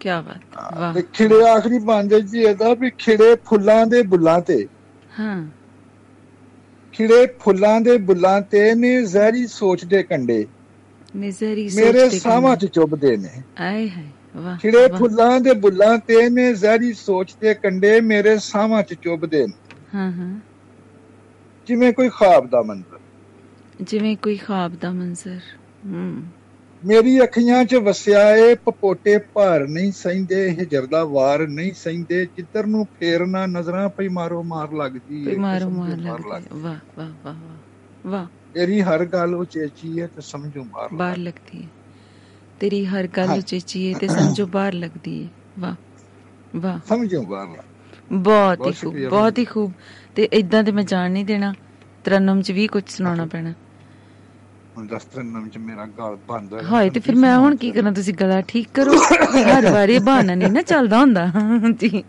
ਕੀ 0.00 0.08
ਬਾਤ। 0.08 0.78
ਵਾਹ। 0.78 0.94
ਤੇ 0.94 1.02
ਖਿੜੇ 1.02 1.48
ਆਖਰੀ 1.48 1.78
ਬੰਦੇ 1.78 2.20
ਜੀ 2.20 2.40
ਇਹਦਾ 2.40 2.74
ਵੀ 2.74 2.90
ਖਿੜੇ 2.90 3.34
ਫੁੱਲਾਂ 3.34 3.86
ਦੇ 3.86 4.02
ਬੁੱਲਾਂ 4.02 4.40
ਤੇ। 4.40 4.68
ਹਾਂ। 5.20 5.48
ਖਿੜੇ 6.92 7.26
ਫੁੱਲਾਂ 7.40 7.80
ਦੇ 7.80 7.96
ਬੁੱਲਾਂ 7.96 8.40
ਤੇ 8.40 8.74
ਨੇ 8.74 9.02
ਜ਼ਹਿਰੀ 9.02 9.46
ਸੋਚ 9.46 9.84
ਦੇ 9.84 10.02
ਕੰਡੇ। 10.02 10.46
ਨਜ਼ਰੀ 11.16 11.68
ਮੇਰੇ 11.76 12.00
ਸੋਚਦੇ 12.00 12.18
ਸਾਹਾਂ 12.18 12.56
'ਚ 12.56 12.66
ਚੁੱਭਦੇ 12.66 13.16
ਨੇ। 13.16 13.42
ਆਏ 13.58 13.88
ਹੈ 13.88 14.04
ਵਾਹ। 14.36 14.56
ਫੁੱਲਾਂ 14.98 15.40
ਦੇ 15.40 15.52
ਬੁੱਲਾਂ 15.54 15.98
ਤੇ 15.98 16.28
ਨੇ 16.30 16.54
ਜ਼ਹਿਰੀ 16.54 16.92
ਸੋਚ 16.92 17.36
ਦੇ 17.40 17.54
ਕੰਡੇ 17.54 18.00
ਮੇਰੇ 18.00 18.38
ਸਾਹਾਂ 18.38 18.82
'ਚ 18.82 18.94
ਚੁੱਭਦੇ 18.94 19.46
ਨੇ। 19.46 19.52
ਹਾਂ 19.94 20.12
ਹਾਂ। 20.12 20.40
ਜਿਵੇਂ 21.66 21.92
ਕੋਈ 21.92 22.08
ਖਾਬ 22.08 22.48
ਦਾ 22.50 22.62
ਮੰਜ਼ਰ। 22.62 22.98
ਜਿਵੇਂ 23.80 24.16
ਕੋਈ 24.16 24.36
ਖਾਬ 24.36 24.76
ਦਾ 24.76 24.90
ਮੰਜ਼ਰ 24.92 25.40
ਹੂੰ। 25.86 26.22
ਮੇਰੀ 26.82 27.22
ਅੱਖੀਆਂ 27.22 27.64
'ਚ 27.64 27.74
ਵਸਿਆ 27.74 28.36
ਏ 28.36 28.54
ਪਪੋਟੇ 28.54 29.18
ਭਾਰ 29.18 29.66
ਨਹੀਂ 29.68 29.92
ਸਹਿੰਦੇ 29.92 30.50
ਹਿਜਰ 30.50 30.86
ਦਾ 30.86 31.04
ਵਾਰ 31.04 31.46
ਨਹੀਂ 31.48 31.72
ਸਹਿੰਦੇ 31.72 32.26
ਜਿੱਧਰ 32.26 32.66
ਨੂੰ 32.66 32.86
ਫੇਰਨਾ 33.00 33.46
ਨਜ਼ਰਾਂ 33.46 33.88
ਪਈ 33.88 34.08
ਮਾਰੋ 34.08 34.42
ਮਾਰ 34.42 34.72
ਲੱਗਦੀ 34.72 35.30
ਏ 35.30 35.36
ਮਾਰੋ 35.36 35.70
ਮਾਰ 35.70 35.96
ਲੱਗਦੀ 35.96 36.30
ਹੈ। 36.32 36.40
ਵਾਹ 36.52 36.76
ਵਾਹ 36.98 37.08
ਵਾਹ 37.24 37.34
ਵਾਹ 37.34 38.10
ਵਾਹ। 38.10 38.26
ਤੇਰੀ 38.54 38.80
ਹਰ 38.82 39.04
ਗੱਲ 39.04 39.34
ਉਚੇਚੀ 39.34 39.98
ਏ 39.98 40.06
ਤੇ 40.06 40.20
ਸਮਝੋ 40.20 40.64
ਲੱਗ। 40.64 40.88
ਬਾਹਰ 40.92 41.16
ਲੱਗਦੀ 41.16 41.62
ਹੈ 41.62 41.68
ਤੇਰੀ 42.60 42.86
ਹਰ 42.86 43.06
ਗੱਲ। 43.06 43.30
ਉਚੇਚੀ 43.30 43.92
ਹੈ 43.92 43.98
ਤੇ 43.98 44.08
ਸਮਝੋ 44.08 44.46
ਬਾਹਰ 44.46 44.72
ਲੱਗਦੀ 44.72 45.24
ਹੈ 45.24 45.28
ਵਾਹ 45.58 45.74
ਵਾਹ। 46.56 46.78
ਸਮਝੋ 46.88 47.22
ਬਾਹਰ। 47.22 47.62
ਬਹੁਤ 48.12 48.66
ਹੀ 48.66 48.72
ਖੂਬ 48.72 49.08
ਬਹੁਤ 49.08 49.38
ਹੀ 49.38 49.44
ਖੂਬ। 49.44 49.72
ਤੇ 50.16 50.24
ਇਦਾਂ 50.32 50.64
ਤੇ 50.64 50.72
ਮੈਂ 50.72 50.84
ਜਾਣ 50.84 51.10
ਨਹੀਂ 51.10 51.24
ਦੇਣਾ। 51.24 51.54
ਤਰਨਮ 52.04 52.42
ਚ 52.42 52.50
ਵੀ 52.52 52.66
ਕੁਝ 52.66 52.82
ਸੁਣਾਉਣਾ 52.88 53.26
ਪੈਣਾ। 53.26 53.52
ਹੁਣ 54.76 54.86
ਦਸਤਰਨਮ 54.86 55.48
'ਚ 55.48 55.58
ਮੇਰਾ 55.58 55.86
ਗਲ 55.86 56.16
ਬੰਦ 56.28 56.52
ਹੋਇਆ। 56.52 56.62
ਹਾਏ 56.62 56.90
ਤੇ 56.90 57.00
ਫਿਰ 57.00 57.14
ਮੈਂ 57.14 57.38
ਹੁਣ 57.38 57.56
ਕੀ 57.56 57.70
ਕਰਾਂ? 57.70 57.92
ਤੁਸੀਂ 57.92 58.14
ਗਲਾ 58.14 58.40
ਠੀਕ 58.40 58.68
ਕਰੋ। 58.74 58.92
ਹਰ 59.54 59.70
ਵਾਰੀ 59.72 59.98
ਬਹਾਨਾ 59.98 60.34
ਨਹੀਂ 60.34 60.52
ਨਾ 60.52 60.62
ਚੱਲਦਾ 60.62 60.98
ਹੁੰਦਾ। 60.98 61.30
ਜੀ। 61.80 62.04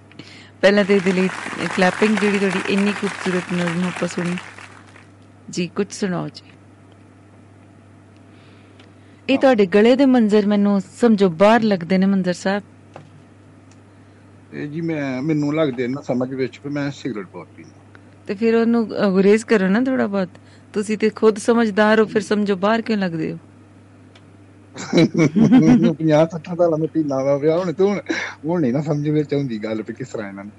ਪਹਿਲਾਂ 0.61 0.85
ਤੇ 0.85 0.95
ਇਹਦੇ 0.95 1.11
ਲਈ 1.11 1.27
ਕਲੈਪਿੰਗ 1.75 2.17
ਜਿਹੜੀ 2.17 2.39
ਤੁਹਾਡੀ 2.39 2.73
ਇੰਨੀ 2.73 2.91
ਖੂਬਸੂਰਤ 2.91 3.53
ਨਜ਼ਮ 3.53 3.87
ਆਪਾਂ 3.87 4.07
ਸੁਣੀ। 4.07 4.35
ਜੀ 5.49 5.67
ਕੁਝ 5.67 5.87
ਸੁਣਾਓ 5.91 6.27
ਜੀ। 6.27 6.43
ਇਹ 9.29 9.37
ਤੁਹਾਡੇ 9.39 9.65
ਗਲੇ 9.65 9.95
ਦੇ 9.95 10.05
ਮੰਜ਼ਰ 10.05 10.45
ਮੈਨੂੰ 10.47 10.79
ਸਮਝੋ 10.81 11.29
ਬਾਹਰ 11.41 11.63
ਲੱਗਦੇ 11.63 11.97
ਨੇ 11.97 12.05
ਮੰਜ਼ਰ 12.05 12.33
ਸਾਹਿਬ। 12.33 12.63
ਇਹ 14.53 14.67
ਜੀ 14.67 14.81
ਮੈਂ 14.81 15.21
ਮੈਨੂੰ 15.21 15.53
ਲੱਗਦੇ 15.55 15.87
ਨਾ 15.87 16.01
ਸਮਝ 16.01 16.33
ਵਿੱਚ 16.33 16.57
ਕਿ 16.57 16.69
ਮੈਂ 16.69 16.89
ਸਿਗਰਟ 16.91 17.27
ਬਹੁਤ 17.33 17.47
ਪੀਂਦਾ। 17.57 17.99
ਤੇ 18.27 18.35
ਫਿਰ 18.35 18.55
ਉਹਨੂੰ 18.55 18.87
ਗੁਰੇਜ਼ 19.13 19.45
ਕਰੋ 19.45 19.67
ਨਾ 19.67 19.81
ਥੋੜਾ 19.81 20.07
ਬਹੁਤ। 20.07 20.29
ਤੁਸੀਂ 20.73 20.97
ਤੇ 20.97 21.09
ਖੁਦ 21.09 21.37
ਸਮਝਦਾਰ 21.37 21.99
ਹੋ 21.99 22.05
ਫਿਰ 22.05 22.21
ਸਮਝੋ 22.21 22.55
ਬਾਹਰ 22.55 22.81
ਕਿਉਂ 22.81 22.97
ਲੱਗਦੇ 22.97 23.31
ਹੋ? 23.31 23.37
50 25.99 26.37
60 26.37 26.55
ਦਾ 26.55 26.67
ਲੰਮੇ 26.69 26.87
ਪੀਣਾ 26.93 27.23
ਵਾ 27.23 27.35
ਵਿਆਹ 27.37 27.59
ਹੁਣ 27.59 27.73
ਤੂੰ 27.73 27.89
ਹੁਣ 28.45 28.61
ਨਹੀਂ 28.61 28.73
ਨਾ 28.73 28.81
ਸਮਝ 28.81 29.09
ਵਿੱਚ 29.09 29.33
ਆਉਂਦੀ 29.33 29.57
ਗੱਲ 29.63 29.81
ਕਿ 29.81 29.93
ਕਿਸ 29.93 30.07
ਤਰ੍ਹਾਂ 30.07 30.29
ਇਹਨਾਂ 30.29 30.43
ਨੂੰ 30.43 30.53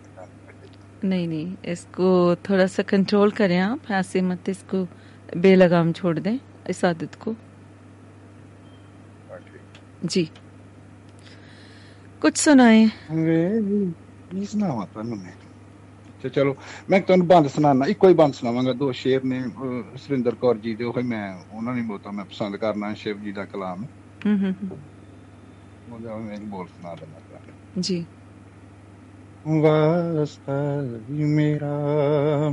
ਨਹੀਂ 1.05 1.29
ਨਹੀਂ 1.29 1.57
ਇਸਕੋ 1.65 2.13
ਥੋੜਾ 2.45 2.67
ਸਾ 2.67 2.83
ਕੰਟਰੋਲ 2.83 3.31
ਕਰਿਆ 3.31 3.75
ਫਾਸੇ 3.89 4.21
ਮਤ 4.21 4.49
ਇਸਕੋ 4.49 4.87
ਬੇਲਗਾਮ 5.37 5.93
ਛੋੜ 5.93 6.19
ਦੇ 6.19 6.39
ਇਸ 6.69 6.85
ਆਦਤ 6.85 7.17
ਕੋ। 7.17 7.35
ਜੀ। 10.05 10.29
ਕੁਝ 12.21 12.39
ਸੁਣਾਏ? 12.39 12.89
ਨਹੀਂ 14.35 14.47
ਸੁਣਾਵਾ 14.47 14.87
ਤੁਹਾਨੂੰ 14.87 15.19
ਮੈਂ? 15.19 15.33
ਤੇ 16.23 16.29
ਚਲੋ 16.29 16.57
ਮੈਂ 16.91 17.01
ਤੁਹਾਨੂੰ 17.01 17.27
ਬੰਦ 17.27 17.47
ਸੁਣਾਣਾ 17.47 17.87
ਇੱਕੋ 17.87 18.09
ਹੀ 18.09 18.15
ਬੰਦ 18.15 18.35
ਸੁਣਾਵਾਂਗਾ 18.35 18.73
ਦੋ 18.73 18.93
ਸ਼ੇਰ 18.93 19.25
ਨੇ 19.25 19.45
ਸੁਰਿੰਦਰ 19.97 20.35
ਕੌਰ 20.35 20.57
ਜੀ 20.57 20.75
ਦੇ 20.75 20.85
ਉਹ 20.85 21.03
ਮੈਂ 21.05 21.39
ਉਹਨਾਂ 21.53 21.75
ਨੇ 21.75 21.83
ਬੋਤਾ 21.83 22.11
ਮੈਂ 22.11 22.25
ਪਸੰਦ 22.25 22.57
ਕਰਨਾ 22.57 22.95
ਸ਼ਿਵ 22.95 23.23
ਜੀ 23.23 23.33
ਦਾ 23.33 23.45
ਕਲਾਮ। 23.45 23.85
ਹੂੰ 24.27 24.39
ਹੂੰ 24.43 24.55
ਉਹਦਾ 25.93 26.17
ਮੈਂ 26.17 26.39
ਬੋਲ 26.39 26.67
ਸੁਣਾ 26.67 26.95
ਦਿੰਦਾ 26.95 27.41
ਜੀ। 27.81 28.07
ਵਾਸਤਾ 29.61 30.53
ਵੀ 31.11 31.25
ਮੇਰਾ 31.25 31.79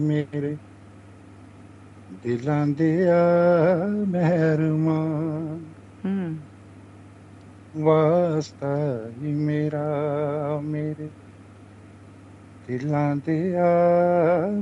ਮੇਰੇ 0.02 0.58
ਦਿਲਾਂ 2.24 2.68
ਦੇ 2.68 3.08
ਆ 3.08 3.26
ਮਹਿਰਮਾ। 4.08 4.98
ਹੂੰ। 6.06 6.38
ਵਾਸਤਾ 7.78 8.76
ਹੀ 9.18 9.34
ਮੇਰਾ 9.34 10.60
ਮੇਰੇ 10.64 11.10
ਦਿਲਾਂ 12.68 13.16
ਦੇ 13.16 13.56
ਆ 13.56 13.72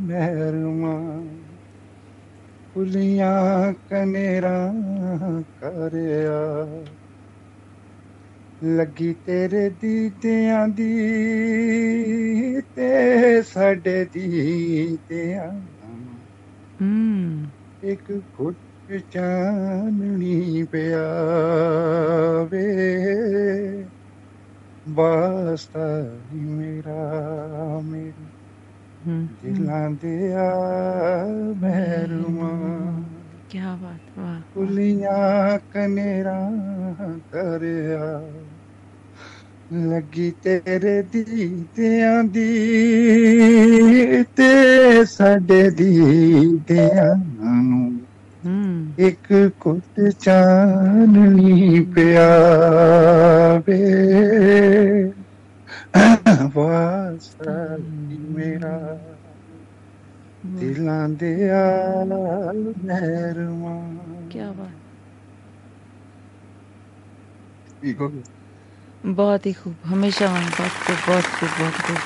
ਮਹਿਰਮਾ 0.01 1.23
ਪੁਲੀਆਂ 2.73 3.73
ਕਨੇਰਾ 3.89 4.73
ਕਰਿਆ 5.59 6.67
ਲੱਗੀ 8.63 9.15
ਤੇਰੇ 9.25 9.69
ਦੀਦਿਆਂ 9.69 10.67
ਦੀ 10.67 10.89
ਤੇ 12.75 13.41
ਸਾਡੇ 13.41 14.05
ਦੀਦਿਆਂ 14.05 15.51
ਹੂੰ। 16.81 17.45
ਇੱਕ 17.83 18.11
ਘੁੱਟ 18.11 18.55
ਚਾਨਣੀ 18.99 20.63
ਪਿਆਵੇ। 20.63 22.65
ਬਸਤਾ 24.89 26.11
ਮੇਰਾ 26.33 27.81
ਮੇਰੀ 27.83 29.25
ਦਿਲਾਂ 29.43 29.89
ਦੇ 29.89 30.33
ਆ 30.33 30.55
ਮਹਿਰੂਆ। 31.61 33.01
ਕੀ 33.49 33.59
ਬਾਤ 33.59 34.19
ਵਾਹ। 34.19 34.41
ਕੁਲੀਆਂ 34.53 35.59
ਕਨੇਰਾ 35.73 36.51
ਕਰਿਆ 37.31 38.23
ਲੱਗੀ 39.73 40.33
ਤੇਰੇ 40.43 41.01
ਦੀਦਿਆਂ 41.01 42.23
ਦੀ 42.23 44.23
ਤੇ 44.23 45.05
ਸਾਡੇ 45.05 45.69
ਦੀਦਿਆਂ 45.69 47.15
ਨੂੰ। 47.15 48.00
ਇੱਕ 48.97 49.51
ਕੁੱਟ 49.59 50.09
ਚਾਨਣੀ 50.09 51.85
ਪਿਆਵੇ। 51.95 52.23
ਵਾਸਾ 56.53 57.77
ਮੇਰਾ। 58.11 58.99
ਦਿਲਾਂ 60.45 61.09
ਦੇ 61.09 61.49
ਆਲ 61.49 62.13
ਮਹਿਰਮਾ। 62.85 63.97
ਕੀ 64.29 64.39
ਬਾਤ। 64.39 64.67
ਠੀਕ 67.81 68.01
ਹੋ 68.01 68.11
ਬਹੁਤ 69.05 69.45
ਹੀ 69.45 69.53
ਖੂਬ। 69.53 69.73
ਹਮੇਸ਼ਾ 69.93 70.25
ਵਾਂਗ 70.25 70.43
ਬਹੁਤ 70.43 70.87
ਖੂਬ 70.87 70.97
ਬਹੁਤ 71.07 71.23
ਖੂਬ 71.23 71.49
ਬਹੁਤ 71.59 71.73
ਖੂਬ। 71.73 71.97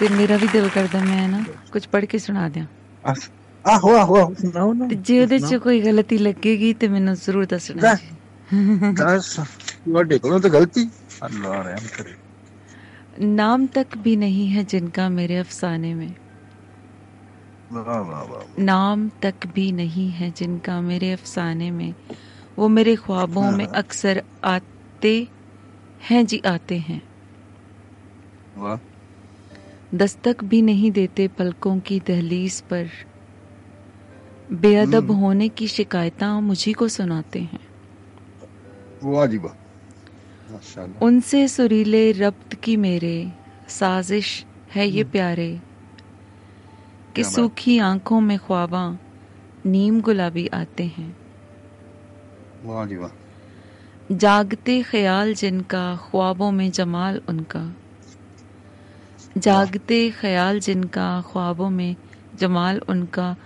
ਤੇ 0.00 0.08
ਮੇਰਾ 0.08 0.36
ਵੀ 0.36 0.48
ਦਿਲ 0.52 0.68
ਕਰਦਾ 0.74 0.98
ਮੈਂ 0.98 1.28
ਨਾ 1.28 1.44
ਕੁਝ 1.72 1.86
ਪੜ੍ਹ 1.86 2.06
ਕੇ 2.06 2.18
ਸੁਣਾ 2.18 2.48
ਦਿਆਂ। 2.48 2.66
ਅਸ- 3.12 3.32
ਆਹੋ 3.65 3.95
ਆਹੋ 3.95 4.15
ਆਹੋ, 4.17 4.33
ਸੁਣਾਓ 4.33 4.73
ਨਾ 4.73 4.87
ਤੇ 4.87 4.95
ਜੇ 5.01 5.19
ਉਹਦੇ 5.21 5.39
'ਚ 5.39 5.55
ਕੋਈ 5.63 5.81
ਗਲਤੀ 5.81 6.17
ਲੱਗੇਗੀ 6.17 6.73
ਤੇ 6.73 6.87
ਮੈਨੂੰ 6.87 7.13
ਜ਼ਰੂਰ 7.15 7.45
ਦੱਸਣਾ 7.45 7.81
ਲੈ। 7.83 7.95
ਜੀ। 7.95 8.91
ਦੱਸ 8.93 9.33
ਤੁਹਾਡੇ 9.35 10.17
ਕੋਲੋਂ 10.19 10.39
ਤਾਂ 10.39 10.49
ਗਲਤੀ 10.49 10.89
ਅੱਲਾ 11.25 11.61
ਰਹਿਮ 11.61 11.87
ਕਰੇ 11.97 12.13
नाम 13.31 13.63
तक 13.73 13.91
भी 14.03 14.11
नहीं 14.15 14.45
है 14.51 14.61
जिनका 14.69 15.03
मेरे 15.11 15.35
अफसाने 15.39 15.89
में 15.95 16.13
ਵਾਹ 17.73 17.83
ਵਾਹ 18.03 18.23
ਵਾਹ 18.23 18.63
नाम 18.63 19.03
तक 19.21 19.45
भी 19.51 19.65
नहीं 19.73 20.05
है 20.13 20.29
जिनका 20.39 20.77
मेरे 20.83 21.11
अफसाने 21.13 21.67
में 21.71 21.91
वो 22.57 22.69
मेरे 22.69 22.95
ख्वाबों 22.95 23.43
में 23.51 23.65
अक्सर 23.81 24.21
आते 24.47 25.13
हैं 26.03 26.23
जी 26.25 26.39
आते 26.47 26.79
हैं 26.87 26.97
ਵਾਹ 28.57 29.95
दस्तक 29.97 30.43
भी 30.47 30.61
नहीं 30.63 30.91
देते 30.93 31.27
पलकों 31.37 31.75
की 31.83 31.99
दहलीज 32.05 32.59
पर 32.67 32.83
बेअदब 34.52 35.10
होने 35.10 35.48
की 35.48 35.68
शिकायत 35.68 36.24
मुझी 36.24 36.72
को 36.72 36.88
सुनाते 36.88 37.40
हैं। 37.40 37.60
उनसे 41.02 41.48
सुरीले 41.48 42.12
रब्त 42.12 42.54
की 42.54 42.76
मेरे 42.76 43.32
साजिश 43.68 44.46
है 44.74 44.88
ये 44.88 45.04
प्यारे। 45.04 45.60
कि 47.16 47.24
सूखी 47.24 47.78
आँखों 47.78 48.20
में 48.20 48.38
ख्वाबा 48.38 48.98
नीम 49.66 50.00
गुलाबी 50.00 50.46
आते 50.46 50.84
हैं। 50.84 51.16
जागते 54.12 54.82
ख्याल 54.82 55.34
जिनका 55.34 55.96
ख्वाबों 55.96 56.52
में 56.52 56.70
जमाल 56.70 57.22
उनका। 57.28 57.74
जागते 59.38 60.10
ख्याल 60.10 60.60
जिनका 60.60 61.22
ख्वाबों 61.32 61.70
में 61.70 61.96
जमाल 62.34 62.80
उनका। 62.88 63.36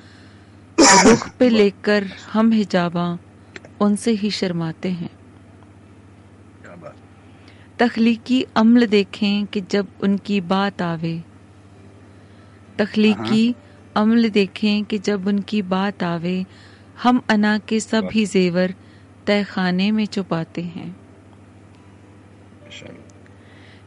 रुख 0.79 1.29
पे 1.39 1.49
लेकर 1.49 2.05
हम 2.33 2.53
हिजाबा 2.53 3.19
उनसे 3.81 4.11
ही 4.11 4.31
शर्माते 4.31 4.89
हैं। 4.89 5.11
तखलीकी 7.79 8.43
अम्ल 8.57 8.87
देखें 8.87 9.47
कि 9.47 9.61
जब 9.61 9.87
उनकी 10.03 10.41
बात 10.41 10.83
आवे। 10.83 11.23
तखलीकी 12.79 13.55
अम्ल 13.97 14.29
देखें 14.29 14.85
कि 14.85 14.99
जब 14.99 15.27
उनकी 15.27 15.63
बात 15.63 16.03
आवे 16.03 16.47
हम 17.03 17.23
अना 17.31 17.59
के 17.59 17.81
सब 17.81 18.09
ही 18.13 18.27
जेवर 18.27 18.75
तय 19.27 19.45
खाने 19.45 19.91
में 19.91 20.07
छुपाते 20.07 20.63
हैं। 20.63 20.97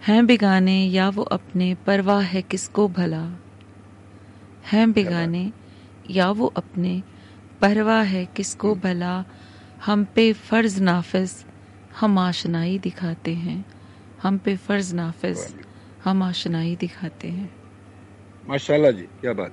हैं 0.07 0.25
बिगाने 0.25 0.85
या 0.85 1.09
वो 1.09 1.23
अपने 1.23 1.75
परवाह 1.75 2.21
है 2.21 2.41
किसको 2.41 2.87
भला। 2.87 3.23
हैं 4.71 4.91
बिगाने 4.91 5.51
या 6.11 6.31
वो 6.31 6.45
अपने 6.45 7.03
परवा 7.61 8.01
है 8.01 8.25
किसको 8.25 8.73
हम्म। 8.73 8.81
भला 8.81 9.25
हम 9.85 10.05
पे 10.05 10.33
फ़र्ज़ 10.33 10.81
नाफिज 10.81 11.45
हम 11.99 12.19
आशनाई 12.19 12.79
दिखाते 12.79 13.33
हैं। 13.33 13.65
हम 14.23 14.37
पे 14.37 14.55
फ़र्ज़ 14.55 14.95
नाफिज 14.95 15.55
हम 16.03 16.23
आशनाई 16.23 16.75
दिखाते 16.75 17.27
हैं। 17.27 17.55
माशाल्लाह 18.49 18.91
जी 18.91 19.03
क्या 19.03 19.33
बात। 19.33 19.51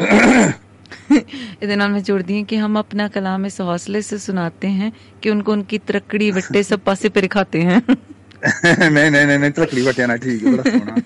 इतना 1.62 1.88
में 1.88 2.02
जोड़ 2.02 2.22
दिए 2.22 2.42
कि 2.42 2.56
हम 2.56 2.78
अपना 2.78 3.08
कलाम 3.08 3.46
इस 3.46 3.60
हौसले 3.60 4.02
से 4.02 4.18
सुनाते 4.18 4.68
हैं 4.68 4.92
कि 5.22 5.30
उनको 5.30 5.52
उनकी 5.52 5.78
तरकड़ी 5.78 6.32
बट्टे 6.32 6.62
सब 6.62 6.84
पासे 6.84 7.08
पे 7.08 7.20
रिखाते 7.20 7.62
हैं। 7.62 7.82
ਨਹੀਂ 8.42 9.10
ਨਹੀਂ 9.10 9.26
ਨਹੀਂ 9.30 9.50
ਤਰਕਲੀ 9.52 9.82
ਵਟਿਆ 9.82 10.06
ਨਾ 10.06 10.16
ਠੀਕ 10.18 10.42
ਹੈ 10.42 10.48
ਬੜਾ 10.48 10.62
ਸੋਹਣਾ 10.64 11.00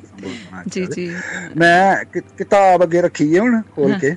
ਜੀ 0.68 0.86
ਜੀ। 0.86 1.06
ਮੈਂ 1.56 2.04
ਕਿਤਾਬ 2.32 2.82
ਅੱਗੇ 2.84 3.00
ਰੱਖੀ 3.02 3.34
ਹੈ 3.34 3.40
ਹੁਣ 3.40 3.60
ਖੋਲ 3.70 3.94
ਕੇ। 3.96 4.14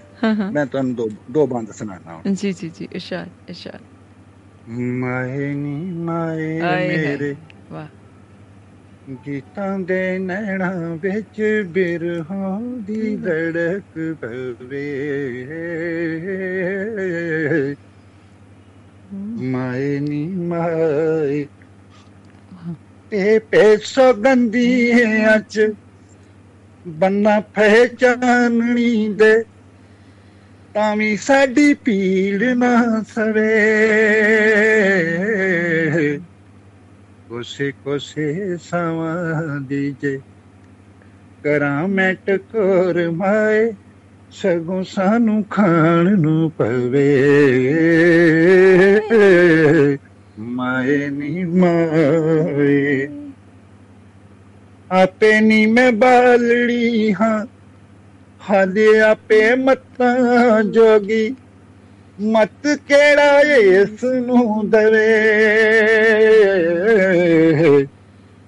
ਮੈਂ 0.52 0.66
ਤੁਹਾਨੂੰ 0.68 0.96
ਦੋ 0.96 1.10
ਦੋ 1.32 1.46
ਬੰਦ 1.48 1.72
ਸੁਣਾਣਾ 1.74 2.16
ਹੁਣ। 2.16 2.24
ਜੀ 2.34 2.52
ਜੀ 2.54 2.70
ਜੀ 2.70 2.86
ਇਰਸ਼ਾਦ 2.88 3.32
ਇਰਸ਼ਾਦ 3.48 3.82
ਮਾਏ 5.00 5.54
ਨੀ 5.54 5.92
ਮਾਏ 6.00 6.76
ਮੇਰੇ। 6.80 7.36
ਵਾਹ। 7.70 7.88
ਗੀਤਾਂ 9.08 9.78
ਦੇ 9.80 10.18
ਨੈਣਾ 10.20 10.70
ਵਿੱਚ 10.96 11.42
ਬਿਰਹਾਂ 11.68 12.60
ਦੀ 12.82 13.16
ਧੜਕ 13.18 14.00
ਪਵੇ। 14.22 14.86
ਮਾਏ 19.46 20.00
ਨੀ 20.00 20.26
ਮਾਏ 20.44 21.46
ਤੇ 23.14 23.40
ਪੇਸੋ 23.40 24.14
ਗੰਦੀਆਂ 24.14 25.40
ਚ, 25.40 25.74
ਬੰਨਾ 26.88 27.40
ਪਹਿਚਾਨਣੀ 27.40 29.14
ਦੇ 29.14 29.44
ਤਾਂ 30.74 30.96
ਵੀ 30.96 31.18
ਸਾਡੀ 31.18 31.74
ਪੀੜ 31.74 32.44
ਨਾ 32.44 33.04
ਸਵੇ। 33.16 33.52
ਕੋਸੇ 37.30 37.72
ਕੋਸੇ 37.72 38.58
ਸਮਾਂ 38.58 39.62
ਦੀਜੇ 39.62 40.20
ਕਰਾਂ 41.44 41.88
ਮੈਂ 41.88 42.14
ਟਕੋਰ 42.14 43.12
ਮਾਏ, 43.12 43.74
ਸਗੋਂ 44.32 44.84
ਸਾਨੂੰ 44.84 45.44
ਖਾਣ 45.44 46.20
ਨੂੰ 46.20 46.52
ਪਵੇ। 46.52 47.08
ਮਾਏ 50.40 51.10
ਨੀ 51.10 51.44
ਮਾਏ। 51.44 53.08
ਆਪੇ 54.92 55.42
ਨੀ 55.42 55.66
ਮੈਂ 55.66 55.92
ਬਾਲੜੀ 55.92 57.14
ਹਾਂ। 57.14 57.46
ਹਾਲੇ 58.50 59.00
ਆਪੇ 59.00 59.56
ਮਤਾਂ 59.56 60.64
ਜੋਗੀ। 60.64 61.36
ਮਤ 62.22 62.68
ਕਿਹੜਾ 62.88 63.40
ਇਸ 63.40 64.04
ਨੂੰ 64.04 64.70
ਦਵੇ? 64.70 65.08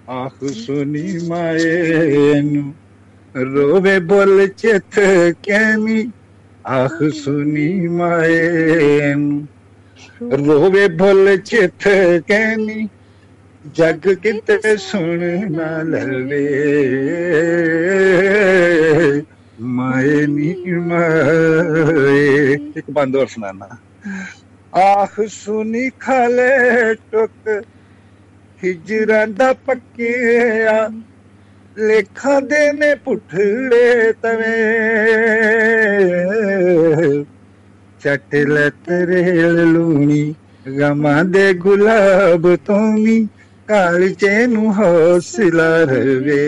ਆਖ 0.09 0.43
ਸੁਨੀ 0.45 1.19
ਮਾਏ 1.19 2.41
ਨੂੰ, 2.41 2.73
ਰੋਵੇ 3.35 3.99
ਬੋਲ 3.99 4.47
ਚਿਤ 4.47 4.99
ਕੈਨੀ 5.43 6.11
ਆਖ 6.67 7.03
ਸੁਨੀ 7.13 7.87
ਮਾਏ 7.87 9.13
ਨੂੰ 9.15 9.47
ਰੋਵੇ 10.21 10.87
ਬੋਲ 10.87 11.35
ਚਿਤ 11.37 11.87
ਕੈਨੀ 12.27 12.87
ਜਗ 13.65 14.07
ਕਿਤੇ 14.23 14.75
ਸੁਣ 14.77 15.23
ਨਾ 15.51 15.81
ਲਵੇ। 15.81 16.43
ਮਾਏ 19.59 20.25
ਨੀ 20.27 20.53
ਮਾਏ। 20.79 22.57
ਇੱਕ 22.75 22.91
ਬੰਦ 22.91 23.15
ਹੋਰ 23.15 23.27
ਸੁਣਾਣਾ 23.27 23.69
ਆਖ 24.73 25.19
ਸੁਨੀ 25.29 25.89
ਖਾਲੇ 25.99 26.93
ਟੁਕ 27.11 27.49
ਹਿਜਰਾਂ 28.61 29.27
ਦਾ 29.27 29.51
ਪੱਕਿਆ 29.65 30.89
ਲੇਖਾਂ 31.77 32.41
ਦੇ 32.41 32.71
ਨੇ 32.73 32.93
ਪੁੱਠੜੇ 32.95 34.11
ਤਵੇ। 34.21 34.55
ਚਟਲ 38.01 38.69
ਤਰੇਲ 38.79 39.63
ਲੂਣੀ 39.71 40.33
ਗਮਾਂ 40.71 41.23
ਦੇ 41.25 41.53
ਗੁਲਾਬ 41.55 42.55
ਤੋਮੀ 42.65 43.25
ਕਾਲਚੇ 43.67 44.45
ਨੂੰ 44.47 44.73
ਹੌਸਲਾ 44.73 45.69
ਰਵੇ। 45.83 46.41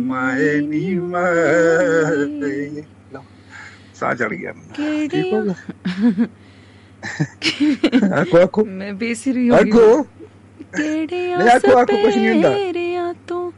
ਮਾਏ 0.00 0.60
ਨੀ 0.60 0.94
ਮਾਤੇ 1.04 2.82
ਸਾਹ 3.94 4.14
ਚੜ 4.14 4.32
ਗਿਆ 4.32 4.52
ਠੀਕ 5.06 5.32
ਹੋ 5.32 5.42
ਗਿਆ? 5.42 5.54
ਆਕੋ 8.14 8.38
ਆਕੋ 8.38 8.66
ਮੈਂ 8.68 8.92
ਬੇਸਰੀ 8.94 9.48
ਹੋ 9.50 9.58
ਗਈ। 9.58 9.72
ਆਕੋ 9.72 10.02
ਕਿਹੜੇ 10.72 11.32
ਆਕੋ 11.34 11.76
ਆਕੋ 11.76 11.96
ਕੁਛ 11.98 12.16
ਨਹੀਂ 12.16 12.28
ਹੁੰਦਾ। 12.28 12.58
ਤੇਰੇ 12.72 12.94
ਆ 12.96 13.12
ਤੋਂ 13.26 13.50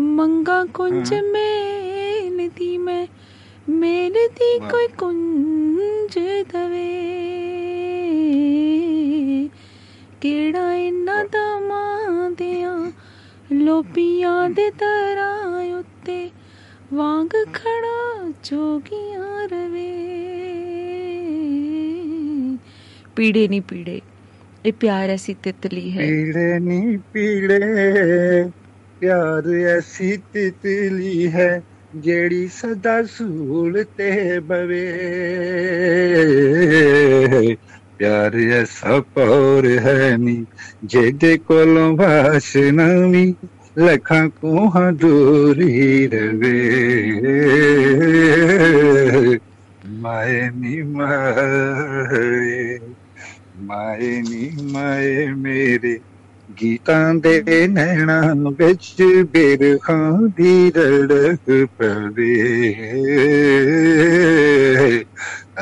ਮੰਗਾ 0.00 0.64
ਕੁੰਜ 0.74 1.12
ਮੇਨ 1.24 2.48
ਦੀ 2.56 2.76
ਮੈਂ। 2.78 3.06
ਮੇਨ 3.68 4.12
ਦੀ। 4.12 4.58
ਕੋਈ 4.70 4.86
ਕੁੰਜ 4.88 6.18
ਦਵੇ 6.52 6.86
ਕਿਹੜਾ 10.20 10.72
ਇਹਨਾਂ 10.74 11.24
ਦਾ 11.24 11.58
ਮਾਂਦਿਆਂ 11.60 12.92
ਲੋਪੀਆਂ 13.52 14.48
ਦੇ 14.50 14.70
ਤਰਾਂ 14.70 15.64
ਉੱਤੇ 15.78 16.30
ਵਾਂਗ 16.94 17.28
ਖੜਾ 17.54 18.28
ਜੋਗੀਆਂ 18.44 19.48
ਰਵੇ 19.48 19.86
ਪੀੜੇ 23.16 23.46
ਨਹੀਂ 23.48 23.62
ਪੀੜੇ 23.62 24.00
ਇਹ 24.64 24.72
ਪਿਆਰ 24.72 25.10
ਐਸੀ 25.10 25.34
ਤਿਤਲੀ 25.34 25.90
ਹੈ 25.90 26.06
ਪੀੜੇ 26.06 26.58
ਨਹੀਂ 26.58 26.98
ਪੀੜੇ 27.12 27.58
ਪਿਆਰ 29.00 29.48
ਐਸੀ 29.68 30.16
ਤਿਤਲੀ 30.32 31.28
ਹੈ 31.30 31.62
ਜਿਹੜੀ 31.92 32.46
ਸਦਾ 32.48 33.02
ਸੂਲ 33.02 33.84
ਤੇ 33.96 34.38
ਬਵੇ। 34.40 34.86
ਪਿਆਰ 37.98 38.34
ਐਸਾ 38.52 39.00
ਪੌਰ 39.14 39.66
ਹੈ 39.78 40.16
ਨੀ, 40.16 40.46
ਜਿਹਦੇ 40.84 41.36
ਕੋਲੋਂ 41.38 41.96
ਵਾਸ਼ਨਾਵੀ 41.96 43.34
ਲੱਖਾਂ 43.78 44.28
ਕੋਹਾਂ 44.30 44.92
ਦੂਰੀ 44.92 46.06
ਰਵੇ। 46.06 46.58
ਮਾਏ 49.84 50.50
ਨੀ 50.50 50.82
ਮਾਏ 50.82 52.78
ਮਾਏ 53.62 54.20
ਨੀ 54.22 54.50
ਮਾਏ 54.62 55.26
ਮੇਰੇ 55.34 55.98
ਗੀਤਾਂ 56.58 57.14
ਦੇ 57.14 57.66
ਨੈਣਾ 57.68 58.20
ਵਿੱਚ 58.58 59.02
ਬਿਰਖਾਂ 59.30 60.28
ਦੀ 60.36 60.70
ਰੜਕ 60.76 61.66
ਪਵੇ। 61.78 62.34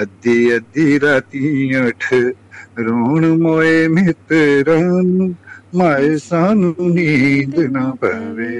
ਅੱਧੀ 0.02 0.56
ਅੱਧੀ 0.56 0.98
ਰਾਤੀ 1.00 1.74
ਉਠ 1.76 2.12
ਰੋਣ 2.78 3.26
ਮੋਏ 3.38 3.86
ਮਿੱਤਰਾਂ 3.88 5.02
ਨੂੰ, 5.02 5.34
ਮਾਏ 5.74 6.16
ਸਾਨੂੰ 6.18 6.74
ਨੀਂਦ 6.94 7.58
ਨਾ 7.70 7.90
ਪਵੇ। 8.00 8.52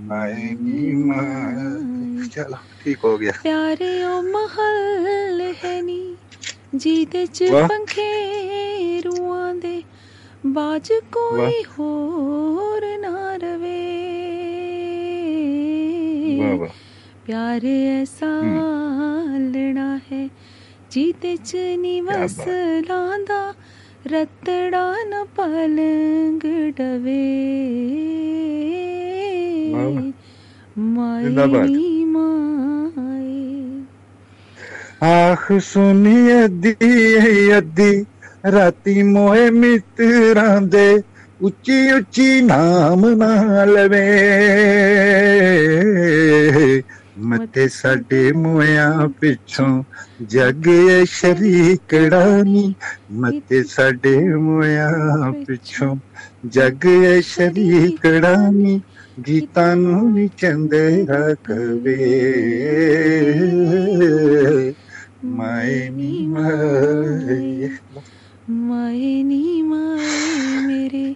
ਮਾਏ 0.00 0.54
ਨੀ 0.54 0.92
ਮਾਏ। 1.04 2.28
ਚਲੋ, 2.28 2.56
ਠੀਕ 2.80 3.04
ਹੋ 3.04 3.16
ਗਿਆ। 3.18 3.32
ਪਿਆਰੇ 3.42 4.02
ਉਹ 4.04 4.22
ਮਹਲ 4.22 5.40
ਹੈ 5.64 5.80
ਨੀ। 5.82 6.00
ਜਿਹਦੇ 6.74 7.26
ਚ। 7.26 7.44
ਪੰਖੇ 7.68 9.00
ਰੂਆਂ 9.00 9.54
ਦੇ 9.54 9.82
ਬਾਜ 10.46 10.92
ਕੋਈ 11.12 11.62
ਹੋਰ 11.78 12.86
ਨਾ 12.98 13.36
ਰਵੇ। 13.36 13.78
ਪਿਆਰੇ 17.26 17.74
ਐਸਾ 17.86 18.26
ਲੜਾ 19.38 19.96
ਹੈ 20.12 20.28
ਜਿਹਦੇ 20.90 21.36
ਚ 21.36 21.56
ਨਿਵਸ। 21.78 22.38
ਲਾਂਦਾ 22.88 23.42
ਰਤੜਾ 24.06 24.94
ਨ 25.04 25.24
ਪਲੰਗ 25.36 26.46
ਡਵੇ। 26.76 27.20
ਨੀ 31.60 32.04
ਮਾਏ। 32.04 33.49
ਆਖ 35.00 35.50
ਸੁਣੀ 35.62 36.44
ਅੱਧੀ 36.44 36.74
ਅੱਧੀ। 37.58 38.04
ਰਾਤੀ 38.48 39.02
ਮੋਏ 39.04 39.48
ਮਿੱਤਰਾਂ 39.52 40.60
ਦੇ 40.62 41.02
ਉੱਚੀ 41.40 41.90
ਉੱਚੀ 41.92 42.40
ਨਾਮ 42.42 43.06
ਨਾ 43.14 43.64
ਲਵੇ। 43.66 44.04
ਮਤੇ 47.22 47.66
ਸਾਡੇ 47.70 48.30
ਮੋਇਆ 48.34 48.90
ਪਿੱਛੋਂ 49.20 49.82
ਜੱਗ 50.26 50.66
ਏ 50.68 51.04
ਸ਼ਰੀਕੜਾ 51.08 52.24
ਨੀ 52.44 52.74
ਮਤੇ 53.14 53.62
ਸਾਡੇ 53.66 54.18
ਮੋਇਆ 54.36 54.88
ਪਿੱਛੋਂ 55.40 55.94
ਜੱਗ 56.48 56.86
ਏ 56.86 57.20
ਸ਼ਰੀਕੜਾ 57.22 58.34
ਨੀ 58.50 58.80
ਗੀਤਾਂ 59.26 59.74
ਨੂੰ 59.76 60.12
ਵੀ 60.12 60.28
ਚੰਦੇ 60.36 61.04
ਰਖਵੇ 61.06 61.96
ਮਾਏ 65.24 65.88
ਨੀ 65.90 66.26
ਮਾਏ 66.26 67.68
ਮਾਏ 68.50 69.22
ਨੀ 69.22 69.62
ਮਾਏ 69.62 70.60
ਮੇਰੇ 70.66 71.14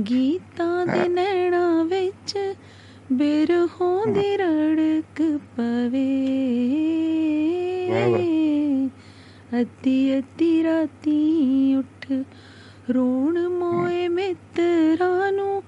ਗੀਤਾਂ 0.00 0.86
ਦੇ 0.86 1.08
ਨੈਣਾ 1.08 1.82
ਵਿੱਚ 1.82 2.34
ਬਿਰਹੋਂ 3.12 4.06
ਦੀ 4.06 4.36
ਰੜਕ 4.36 5.22
ਪਵੇ 5.56 6.06
ਅੱਧੀ 9.60 10.18
ਅੱਧੀ 10.18 10.62
ਰਾਤੀ 10.64 11.74
ਉੱਠ 11.74 12.12
ਰੋਣ 12.90 13.48
ਮੋਏ 13.48 14.08
ਮਿੱਤਰਾਂ 14.08 15.32
ਨੂੰ 15.32 15.62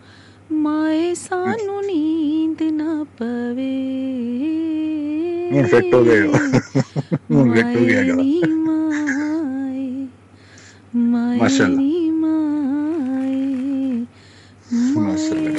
ਮਾਏ 0.52 1.12
ਸਾਨੂੰ 1.14 1.82
ਨੀਂਦ 1.82 2.62
ਨਾ 2.72 3.04
ਪਵੇ 3.18 3.74
ਹੁਣ 5.56 5.66
ਫਿੱਟ 5.66 5.94
ਹੋ 5.94 6.04
ਗਏ। 6.04 6.20
ਹੁਣ 6.22 7.54
ਫਿੱਟ 7.54 7.76
ਹੋ 7.76 7.84
ਗਿਆ 7.84 8.02
ਗਲਾ। 8.02 8.22
ਮਾਸ਼ਾਅੱਲਾ। 10.94 11.80
ਮਾਸ਼ਾਅੱਲਾ। 14.96 15.50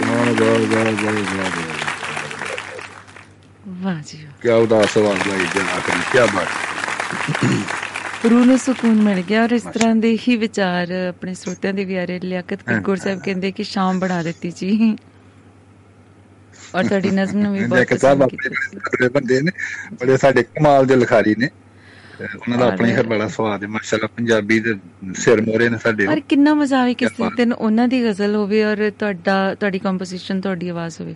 ਵਾਹ 0.00 0.32
ਵਾਹ 0.34 0.58
ਵਾਹ 0.58 0.92
ਵਾਹ 1.04 1.12
ਵਾਹ 3.82 4.02
ਜੀ 4.06 4.18
ਵਾਹ। 4.24 4.32
ਕੀ 4.42 4.48
ਉਦਾਸ 4.48 4.96
ਆਵਾਜ਼ 4.98 5.28
ਲਾਈ 5.28 5.46
ਜਨ 5.54 5.68
ਆਖਰੀ 5.76 6.00
ਕੀ 6.12 6.18
ਬਾਤ 6.36 8.26
ਰੂਹ 8.30 8.44
ਨੂੰ 8.44 8.58
ਸਕੂਨ 8.58 8.94
ਮਿਲ 9.02 9.22
ਗਿਆ 9.22 9.42
ਔਰ 9.44 9.50
ਇਸ 9.50 9.62
ਤਰ੍ਹਾਂ 9.62 9.94
ਦੇ 9.96 10.18
ਹੀ 10.28 10.36
ਵਿਚਾਰ 10.36 10.92
ਆਪਣੇ 11.08 11.34
ਸਰੋਤਿਆਂ 11.34 11.72
ਦੇ 11.74 11.84
ਵੀ 11.84 11.94
ਆ 11.96 12.04
ਰਹੇ 12.04 12.20
ਲਿਆਕਤ 12.20 12.62
ਕਪੂਰ 12.66 12.96
ਸਾਹਿਬ 12.96 13.20
ਕਹਿੰਦੇ 13.20 13.52
ਕਿ 13.52 13.64
ਸ਼ਾਮ 13.64 13.98
ਬਣਾ 13.98 14.22
ਦਿੱਤੀ 14.22 14.50
ਜੀ 14.56 14.96
ਔਰ 16.74 16.84
ਤੁਹਾਡੀ 16.84 17.10
ਨਜ਼ਮ 17.12 17.38
ਨੂੰ 17.38 17.52
ਵੀ 17.52 17.64
ਬਹੁਤ 17.64 17.88
ਪਸੰਦ 17.90 19.08
ਬੰਦੇ 19.12 19.40
ਨੇ 19.40 19.50
ਬੜੇ 20.00 20.16
ਸਾਡੇ 20.16 20.42
ਕਮਾਲ 20.44 20.86
ਦੇ 20.86 20.96
ਲਿਖਾਰੀ 20.96 21.34
ਨੇ। 21.38 21.48
ਉਹਨਾਂ 22.36 22.58
ਦਾ 22.58 22.66
ਆਪਣੀ 22.66 22.92
ਹਰ 22.92 23.06
ਬੜਾ 23.06 23.26
ਸਵਾਦ 23.28 23.62
ਹੈ 23.62 23.68
ਮਾਸ਼ਾਅੱਲਾ 23.68 24.06
ਪੰਜਾਬੀ 24.16 24.58
ਦੇ 24.60 24.74
ਸਿਰ 25.14 25.40
ਮੋਰੇ 25.42 25.68
ਨੇ 25.68 25.78
ਸਾਡੇ। 25.78 26.06
ਔਰ 26.06 26.20
ਕਿੰਨਾ 26.28 26.54
ਮਜ਼ਾ 26.54 26.80
ਆਵੇ 26.82 26.94
ਕਿਸੇ। 26.94 27.28
ਦਿਨ 27.36 27.52
ਉਹਨਾਂ 27.52 27.86
ਦੀ 27.88 28.02
ਗਜ਼ਲ 28.04 28.34
ਹੋਵੇ 28.36 28.62
ਔਰ 28.64 28.90
ਤੁਹਾਡਾ 28.98 29.54
ਤੁਹਾਡੀ 29.54 29.78
ਕੰਪੋਜੀਸ਼ਨ 29.78 30.40
ਤੁਹਾਡੀ 30.40 30.68
ਆਵਾਜ਼ 30.68 31.00
ਹੋਵੇ। 31.00 31.14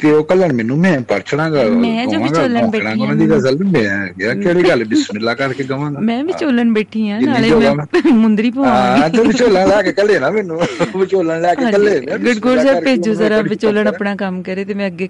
ਤੇ 0.00 0.10
ਉਹ 0.10 0.22
ਕੱਲਣ? 0.24 0.52
ਮੈਨੂੰ 0.52 0.76
ਮੈਂ 0.78 1.00
ਪਰਛਣਾਗਾ 1.08 1.62
ਮੈਂ 1.72 2.06
ਜੋ 2.06 2.18
ਵਿਚੋਲਣ 2.20 2.66
ਬੈਠੀ 2.68 3.02
ਹਾਂ। 3.02 3.14
ਦੀ 3.16 3.26
ਗਜ਼ਲ 3.28 3.58
ਮੈਂ 3.64 3.82
ਗਿਆ 4.14 4.34
ਕਿਹੜੀ 4.34 4.62
ਗੱਲ 4.68 4.84
ਬਿਸਮਿਲ੍ਲਾ 4.84 5.34
ਕਰਕੇ 5.34 5.64
ਗਵਾਂਗਾ? 5.64 6.00
ਮੈਂ 6.02 6.22
ਵੀ 6.24 6.32
ਚੋਲਣ 6.32 6.72
ਬੈਠੀ 6.72 7.02
ਜਿੰਨੀ 7.02 7.26
ਨਾਲੇ 7.26 7.50
ਮੈਂ 7.54 8.12
ਮੁੰਦਰੀ 8.12 8.48
ਹਾਂ 8.48 8.54
ਪਵਾਵਾਂਗੀ 8.54 9.16
ਤੂੰ 9.16 9.26
ਵਿਚੋਲਣ 9.26 9.68
ਲੈ 9.68 9.80
ਕੇ 9.82 9.92
ਕੱਲੇ 9.92 10.18
ਨਾ 10.18 10.30
ਮੈਨੂੰ। 10.30 10.60
ਵਿਚੋਲਣ 10.96 11.40
ਲੈ 11.40 11.54
ਕੇ 11.54 11.70
ਕੱਲੇ 11.72 11.98
ਗੁਰਗੁਰ 12.18 12.58
ਸਾਹਿਬ 12.58 12.84
ਭੇਜੋ 12.84 13.14
ਜ਼ਰਾ 13.14 13.40
ਵਿਚੋਲਣ 13.44 13.86
ਆਪਣਾ 13.88 14.14
ਕੰਮ 14.16 14.42
ਕਰੇ 14.42 14.64
ਤੇ 14.64 14.74
ਮੈਂ 14.74 14.86
ਅੱਗੇ 14.86 15.08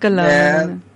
ਕੱਲਾ 0.00 0.26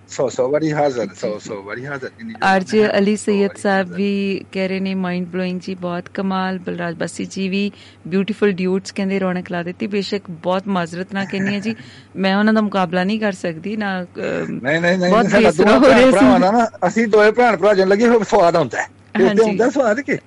ਮੈਂ 0.09 0.15
ਸੌ 0.17 0.29
ਸੌ 0.29 0.51
ਵਾਰੀ 0.51 0.73
ਹਾਜ਼ਰ 0.73 1.07
ਸੌ 1.21 1.39
ਸੌ 1.39 1.63
ਵਾਰੀ 1.63 1.87
ਹਾਜ਼ਰ 1.87 2.09
ਜਿੰਨੀ 2.09 2.33
ਜੋਗਾ 2.33 2.47
ਆਰਜੇ 2.47 2.83
ਮੈਂ 2.83 2.99
ਅਲੀ 2.99 3.17
ਸੌ 3.17 3.25
ਸੈਯਦ 3.25 3.49
ਵਾਰੀ 3.49 3.61
ਸਾਹਿਬ 3.61 3.87
ਹਾਜ਼ਰ। 3.87 3.97
ਵੀ 3.97 4.45
ਕਹਿ 4.53 4.69
ਰਹੇ 4.69 4.81
ਨੇ 4.81 4.95
ਮਾਈਂਡ 4.95 5.27
ਬਲੋਇੰਗ 5.27 5.61
ਜੀ 5.61 5.75
ਬਹੁਤ 5.75 6.09
ਕਮਾਲ 6.15 6.59
ਬਲਰਾਜ 6.59 6.95
ਬਸੀ 6.95 7.25
ਜੀ 7.25 7.49
ਵੀ 7.49 7.73
ਬਿਊਟੀਫੁਲ 8.09 8.53
ਡਿਊਟਸ 8.53 8.93
ਕਹਿੰਦੇ 8.93 9.21
ਰੌਣਕ 9.21 9.51
ਲਾ 9.53 9.63
ਦਿੱਤੀ 9.63 9.87
ਬੇਸ਼ੱਕ 9.87 10.31
ਬਹੁਤ 10.31 10.69
ਮਾਜ਼ਰਤ 10.69 11.15
ਨਾ 11.15 11.25
ਕਹਿੰਨੀ 11.25 11.55
ਹੈ 11.55 11.61
ਜੀ 11.61 11.77
ਮੈਂ 12.17 12.37
ਉਹਨਾਂ 12.37 12.55
ਦਾ 12.55 12.61
ਮੁਕਾਬਲਾ 12.61 13.05
ਨਹੀਂ 13.05 13.21
ਕਰ 13.21 13.33
ਸਕਦੀ 13.33 13.77
ਨਾ 13.77 14.07
ਨਹੀਂ 14.19 14.81
ਨਹੀਂ 14.81 14.99
ਨਹੀਂ 14.99 15.11
ਬਹੁਤ 15.11 15.27
ਬੇਸੁਰਾ 15.27 15.79
ਹੋ 15.79 15.87
ਰਿਹਾ 15.87 16.39
ਨਾ 16.39 16.69
ਅਸੀਂ 16.87 17.09
ਦੋਵੇਂ 17.09 17.33
ਭੈਣ 17.33 17.57
ਭਰਾ 17.57 17.75
ਜਨ 17.75 17.89
ਲੱਗੇ 17.89 18.09
ਹੋ 18.09 18.23
ਸਵਾਦ 18.25 18.57
ਆਉਂਦਾ 18.57 18.83
ਹੈ। 18.83 18.89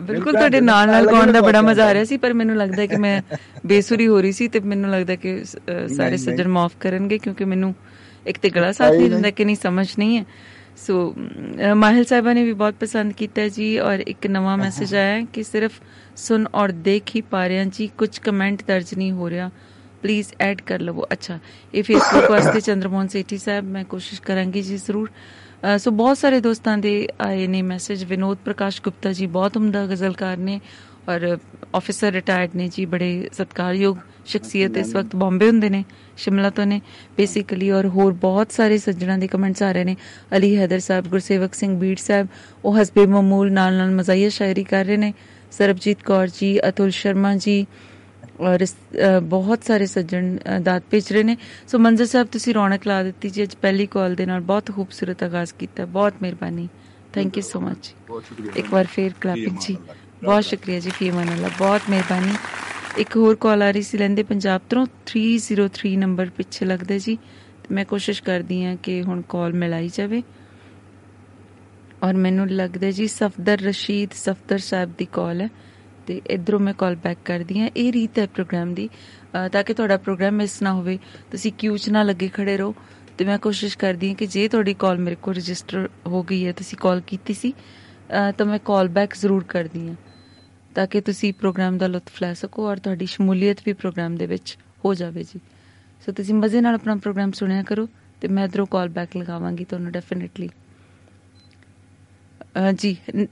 ਬਿਲਕੁਲ 0.02 0.34
ਤੁਹਾਡੇ 0.34 0.62
ਨਾਲ 0.62 0.88
ਨਾਲ 0.88 1.06
ਗਾਉਣ 1.06 1.32
ਦਾ 1.32 1.42
ਬੜਾ 1.42 1.62
ਮਜ਼ਾ 1.62 1.86
ਆ 1.88 1.94
ਰਿਹਾ 1.94 2.04
ਸੀ 2.04 2.18
ਪਰ 2.18 2.34
ਮੈਨੂੰ 2.34 2.56
ਲੱਗਦਾ 2.58 2.86
ਕਿ 2.86 2.96
ਮੈਂ 2.96 3.22
ਬੇਸੁਰੀ 3.66 4.08
ਹੋ 4.08 4.22
ਰਹੀ 4.22 4.32
ਸੀ 4.32 4.48
ਤੇ 4.48 4.60
ਮੈਨੂੰ 4.60 4.92
ਲੱਗਦਾ 4.92 5.16
ਕਿ 5.16 5.44
ਸਾਰੇ। 5.96 6.18
ਸੱਜਣ 6.18 6.48
ਮਾਫ 6.48 6.72
ਕਰਨਗੇ 6.80 7.18
ਕਿਉਂਕਿ 7.18 7.46
ਮੈਨੂੰ 7.46 7.76
ਇੱਕ 8.26 8.38
ਤੇ 8.38 8.50
ਗਲਾ 8.50 8.72
ਸਾਥ 8.72 8.94
ਨਹੀਂ। 8.94 9.10
ਦਿੰਦਾ 9.10 9.30
ਕਿ 9.32 9.46
ਨਹੀਂ 9.46 9.56
ਸਮਝ 9.56 9.88
ਨਹੀਂ 10.00 10.18
ਹੈ। 10.18 10.26
ਸੋ 10.78 11.14
ਮਾਹਿਲ 11.76 12.04
ਸਾਹਿਬਾ 12.06 12.34
ਨੇ 12.34 12.44
ਵੀ 12.44 12.54
ਬਹੁਤ 12.54 12.76
ਪਸੰਦ 12.80 13.14
ਕੀਤਾ 13.14 13.48
ਜੀ 13.48 13.78
ਔਰ 13.80 14.00
ਇੱਕ 14.08 14.28
ਨਵਾਂ 14.28 14.58
ਮੈਸੇਜ 14.58 14.96
ਆਇਆ 14.96 15.22
ਕਿ 15.34 15.44
ਸਿਰਫ 15.44 15.72
ਸੁਣ 16.18 16.46
ਔਰ 16.56 16.72
ਦੇਖ 16.88 17.16
ਹੀ 17.16 17.22
ਪਾ 17.32 17.46
ਰਹੇ 17.48 17.58
ਹਾਂ 17.58 17.66
ਜੀ 17.78 17.88
ਕੁਝ 17.98 18.18
ਕਮੈਂਟ 18.20 18.64
ਦਰਜ 18.68 18.94
ਨਹੀਂ 18.98 19.12
ਹੋ 19.12 19.30
ਰਿਹਾ। 19.30 19.50
ਪਲੀਜ਼ 20.02 20.28
ਐਡ 20.42 20.62
ਕਰ 20.62 20.80
ਲਵੋ। 20.80 21.06
ਅੱਛਾ 21.14 21.38
ਇਹ 21.74 21.84
ਫੇਸਬੁੱਕ 21.84 22.30
ਵਾਸਤੇ 22.32 22.62
ਚੰਦਰਮੋਹਨ 22.68 23.08
ਸੇਠੀ 23.08 23.38
ਸਾਹਿਬ 23.38 23.66
ਮੈਂ 23.72 23.84
ਕੋਸ਼ਿਸ਼ 23.86 24.22
ਕਰਾਂਗੀ 24.22 24.62
ਜੀ 24.62 24.78
ਜ਼ਰੂਰ। 24.78 25.10
ਸੋ 25.80 25.92
ਬਹੁਤ 25.92 26.18
ਸਾਰੇ 26.18 26.40
ਦੋਸਤਾਂ 26.42 26.78
ਦੇ 26.78 26.94
ਆਏ 27.22 27.48
ਨੇ 27.48 27.62
ਮੈਸੇਜ 27.62 28.04
ਵਿਨੋਦ 28.04 28.38
ਪ੍ਰਕਾਸ਼ 28.46 28.82
ਗੁਪਤਾ 28.82 29.12
ਜੀ 29.14 29.26
ਬਹੁਤ 29.36 29.58
ਉਮਦਾ 29.58 29.86
ਗਜ਼ਲਕਾਰ 29.88 30.38
ਨੇ 30.38 30.60
ਔਰ 31.10 31.38
ਆਫੀਸਰ 31.76 32.12
ਰਿਟਾਇਰਡ 32.12 32.56
ਨੇ 32.56 32.68
ਜੀ 32.68 32.86
ਬੜੇ 32.86 33.12
ਸਤਿਕਾਰਯੋਗ 33.34 33.98
ਸ਼ਖਸੀਅਤ 34.26 34.78
ਇਸ 34.78 34.94
ਵਕਤ 34.96 35.16
ਬੰਬੇ 35.16 35.48
ਹੁੰਦੇ 35.48 35.70
ਨੇ 35.70 35.84
ਸ਼ਿਮਲਾ 36.18 36.50
ਤੋਂ 36.50 36.66
ਨੇ। 36.66 36.80
ਬੇਸਿਕਲੀ 37.18 37.70
ਔਰ 37.72 37.88
ਹੋਰ 37.88 38.14
ਬਹੁਤ 38.22 38.52
ਸਾਰੇ 38.52 38.78
ਸੱਜਣਾਂ 38.78 39.18
ਦੇ 39.18 39.28
ਕਮੈਂਟਸ 39.28 39.64
ਆ 39.64 39.72
ਰਹੇ 39.72 39.84
ਨੇ। 39.84 39.96
ਅਲੀ 40.38 40.56
ਹੈਦਰ 40.58 40.80
ਸਾਹਿਬ 40.80 41.08
ਗੁਰਸੇਵਕ 41.08 41.54
ਸਿੰਘ 41.54 41.76
ਬੀੜ 41.80 41.98
ਸਾਹਿਬ 42.00 42.28
ਉਹ 42.66 42.82
ਹਸਬੇ 42.82 43.06
ਮਮੂਲ 43.08 43.52
ਨਾਲ 43.52 43.78
ਨਾਲ 43.78 43.92
ਮਜ਼ਾਈਆ 43.92 44.30
ਸ਼ਾਇਰੀ 44.30 44.64
ਕਰ 44.64 44.86
ਰਹੇ 44.86 44.98
ਨੇ। 44.98 45.14
ਸਰਬਜੀਤ 45.52 46.04
ਕੌਰ 46.04 46.28
ਜੀ 46.40 46.58
ਅਤੁਲ 46.70 46.90
ਸ਼ਰਮਾ 46.92 47.36
ਜੀ 47.36 47.66
ਔਰ 48.42 48.66
ਬਹੁਤ 49.24 49.64
ਸਾਰੇ 49.64 49.86
ਸੱਜਣ 49.86 50.38
ਦਾਤ 50.64 50.84
ਭੇਜ 50.92 51.12
ਰਹੇ 51.14 51.24
ਨੇ। 51.24 51.36
ਸੋ 51.68 51.80
ਮੰਜ਼ਰ 51.80 52.06
ਸਾਹਿਬ 52.06 52.28
ਤੁਸੀਂ 52.32 52.54
ਰੌਣਕ 52.54 52.88
ਲਾ 52.88 53.02
ਦਿੱਤੀ 53.04 53.30
ਜੀ। 53.30 53.44
ਅੱਜ 53.44 53.56
ਪਹਿਲੀ 53.62 53.86
ਕਾਲ 53.86 54.16
ਦੇ 54.16 54.26
ਨਾਲ 54.26 54.42
ਬਹੁਤ 54.42 54.72
ਖੂਬਸੂਰਤ 54.76 55.24
ਆਗਾਜ਼ 55.24 55.54
ਕੀਤਾ। 55.60 55.86
ਬਹੁਤ 55.88 56.14
ਮਿਹਰਬਾਨੀ। 56.22 56.68
ਥੈਂਕ 57.14 57.38
ਯੂ 57.38 57.44
ਸੋ 57.44 57.60
ਮਚ 57.60 57.94
ਇੱਕ 58.56 58.72
ਵਾਰ 58.72 58.88
ਫੇਰ 58.92 59.12
ਕਲਾਪਿੰਗ 59.22 59.58
ਜੀ। 59.62 59.78
ਬਹੁਤ 60.24 60.44
ਸ਼ੁਕਰੀਆ 60.46 60.80
ਜੀ। 60.80 60.90
ਫੀ 60.90 61.10
ਅਮਾਨ 61.10 61.34
ਅੱਲਾ। 61.34 61.50
ਬਹੁਤ 61.60 61.90
ਮਿਹਰਬਾਨੀ। 61.90 62.34
ਇੱਕ 62.98 63.18
ਹੋਰ 63.18 63.36
ਕਾਲ 63.36 63.62
ਆ 63.64 63.72
ਰਹੀ 63.72 63.82
ਸੀ 63.82 63.98
ਲੈਂਦੇ 63.98 64.24
ਪੰਜਾਬ 64.24 64.62
ਤੋਂ 64.70 64.86
303 65.06 65.96
ਨੰਬਰ 65.98 66.30
ਪਿੱਛੇ 66.30 66.66
ਲੱਗਦਾ 66.66 66.98
ਜੀ। 66.98 67.16
ਤੇ 67.64 67.76
ਮੈਂ 67.76 67.86
ਕੋਸ਼ਿਸ਼ 67.86 68.24
ਕਰਦੀ 68.24 68.66
ਹਾਂ 68.66 68.76
ਕਿ 68.76 69.04
ਹੁਣ 69.04 69.22
ਕਾਲ 69.30 69.54
ਮਿਲਾਈ 69.54 69.88
ਜਾਵੇ। 69.88 70.24
ਔਰ 72.04 72.14
ਮੈਨੂੰ 72.14 72.50
ਲੱਗਦਾ 72.50 72.92
ਜੀ 72.92 73.08
ਸਫਦਰ 73.08 73.60
ਰਸ਼ੀਦ 73.60 74.10
ਸਫਦਰ 74.14 74.58
ਸਾਹਿਬ 74.58 74.94
ਦੀ 74.98 75.06
ਕਾਲ 75.06 75.42
ਹੈ। 75.42 75.50
ਤੇ 76.08 76.22
ਇਧਰੋਂ 76.30 76.60
ਮੈਂ 76.60 76.74
ਕਾਲ 76.74 76.96
ਬੈਕ 76.96 77.18
ਕਰਦੀ 77.26 77.60
ਹਾਂ। 77.60 77.70
ਇਹ 77.78 77.92
ਰੀਤ 77.92 78.20
ਹੈ 78.20 78.26
ਪ੍ਰੋਗਰਾਮ 78.26 78.74
ਦੀ। 78.74 78.90
ਅ, 79.36 79.48
ਤਾਂ 79.48 79.64
ਕਿ 79.64 79.74
ਤੁਹਾਡਾ 79.74 79.98
ਪ੍ਰੋਗਰਾਮ 79.98 80.34
ਮਿਸ 80.34 80.62
ਨਾ 80.62 80.74
ਹੋਵੇ। 80.74 81.00
ਤੁਸੀਂ 81.32 81.52
ਕਿਊ 81.54 81.78
'ਚ 81.78 81.90
ਨਾ 81.90 82.04
ਲੱਗੇ 82.04 82.28
ਖੜੇ 82.28 82.58
ਰਹੋ। 82.58 82.76
ਤੇ 83.18 83.26
ਮੈਂ 83.26 83.38
ਕੋਸ਼ਿਸ਼ 83.40 83.78
ਕਰਦੀ 83.78 84.08
ਹਾਂ 84.08 84.16
ਕਿ 84.16 84.26
ਜੇ 84.26 84.48
ਤੁਹਾਡੀ 84.48 84.74
ਕਾਲ 84.74 84.98
ਮੇਰੇ 84.98 85.16
ਕੋਲ 85.16 85.36
ਰਜਿਸਟਰ 85.36 85.90
ਹੋ 86.08 86.24
ਗਈ 86.24 86.46
ਹੈ 86.48 86.52
ਤੁਸੀਂ 86.52 86.78
ਕਾਲ 86.78 87.02
ਕੀਤੀ 87.02 87.34
ਸੀ 87.34 87.52
ਅ, 87.52 88.32
ਤਾਂ 88.32 88.46
ਮੈਂ 88.46 88.60
ਕਾਲ 88.60 88.88
ਬੈਕ 88.88 89.14
ਜ਼ਰੂਰ 89.16 89.44
ਕਰਦੀ 89.44 89.88
ਹਾਂ। 89.88 89.96
ਤਾਂ 90.76 90.88
ਕਿ 90.88 91.02
ਤੁਸੀਂ 91.02 91.34
ਪ੍ਰੋਗਰਾਮ 91.34 91.78
ਦਾ 91.78 91.88
ਲੁਤਫ 91.88 92.22
ਲੈ 92.22 92.34
ਸਕੋ 92.34 92.68
ਔਰ 92.68 92.78
ਤੁਹਾਡੀ 92.78 93.06
ਸ਼ਮੂਲੀਅਤ 93.06 93.58
ਵੀ 93.66 93.74
ਪ੍ਰੋਗਰਾਮ 93.74 94.16
ਦੇ 94.16 94.26
ਵਿੱਚ 94.26 94.58
ਹੋ 94.86 94.94
ਜਾਵੇ 94.94 95.24
ਜੀ। 95.24 95.40
ਸੋ 96.06 96.12
ਤੁਸੀਂ 96.12 96.34
ਮਜ਼ੇ 96.34 96.62
ਨਾਲ 96.62 96.76
ਆਪਣਾ 96.76 96.96
ਪ੍ਰੋਗਰਾਮ 96.96 97.32
ਸੁਣਿਆ 97.32 97.64
ਕਰੋ 97.64 97.88
ਤੇ 98.22 98.28
ਮੈਂ 98.28 98.46
ਇਧਰੋਂ 98.46 98.66
ਕਾਲ 98.66 98.90
ਬੈਕ 98.90 99.18
ਲਗਾਵਾਂਗੀ 99.18 99.64
ਤੁਹਾਨੂੰ 99.64 99.92
ਡੈਫੀਨਿਟਲੀ 99.92 100.50
ਜੀ, 102.80 102.98
ਨ- 103.16 103.26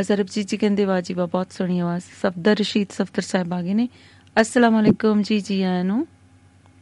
ਅਜ਼ਰਬਜੀਤ 0.00 0.48
ਜੀ 0.48 0.56
ਕਹਿੰਦੇ 0.56 0.84
ਵਾਹ 0.84 1.00
ਜੀ 1.00 1.14
ਵਾਹ 1.14 1.26
ਬਹੁਤ 1.26 1.52
ਸੋਹਣੀ 1.52 1.78
ਆਵਾਜ਼। 1.78 2.04
ਸਫਦਰ 2.22 2.56
ਰਸ਼ੀਦ 2.56 2.86
ਸਫਦਰ 2.90 3.22
ਸਾਹਿਬ 3.22 3.52
ਆ 3.52 3.62
ਗਏ 3.62 3.74
ਨੇ। 3.74 3.88
ਅਸਲਾਮ 4.40 4.80
ਅਲੈਕੁਮ 4.80 5.22
ਜੀ 5.22 5.40
ਜੀ 5.40 5.62
ਆਇਆਂ 5.62 5.84
ਨੂੰ। 5.84 6.06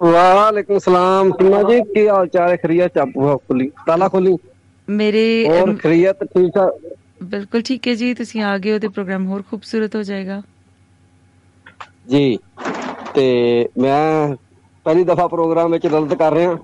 ਵਾਲੇਕੁਮ 0.00 0.78
ਸਲਾਮ। 0.78 1.30
ਸਿੰਮਾ 1.30 1.62
ਜੀ 1.62 1.80
ਕੀ 1.80 2.08
ਹਾਲ 2.08 2.26
ਚਾਲ 2.26 2.50
ਹੈ? 2.50 2.56
ਖਰੀਆ 2.56 2.88
ਚਾਪੂ 2.88 3.38
ਖੋਲੀ। 3.38 3.70
ਤਾਲਾ 3.86 4.08
ਖੋਲੀ। 4.08 4.36
ਮੇਰੇ 4.88 5.44
ਹੋਰ 5.48 5.70
ਅਮ, 5.70 5.76
ਖਰੀਅਤ 5.76 6.24
ਠੀਕ 6.24 6.58
ਆ 6.58 6.78
ਬਿਲਕੁਲ 7.22 7.62
ਠੀਕ 7.62 7.88
ਹੈ 7.88 7.94
ਜੀ। 7.94 8.14
ਤੁਸੀਂ 8.14 8.42
ਆ 8.42 8.58
ਗਏ 8.58 8.72
ਹੋ 8.72 8.78
ਤੇ 8.78 8.88
ਪ੍ਰੋਗਰਾਮ 8.88 9.26
ਹੋਰ 9.26 9.42
ਖੂਬਸੂਰਤ 9.50 9.96
ਹੋ 9.96 10.02
ਜਾਏਗਾ। 10.02 10.42
ਜੀ। 12.08 12.38
ਤੇ 13.14 13.68
ਮੈਂ 13.78 14.36
ਪਹਿਲੀ 14.86 15.04
ਦਫਾ 15.04 15.26
ਪ੍ਰੋਗਰਾਮ 15.28 15.72
ਵਿੱਚ 15.72 15.86
ਦਲਤ 15.86 16.14
ਕਰ 16.14 16.32
ਰਿਹਾ 16.32 16.54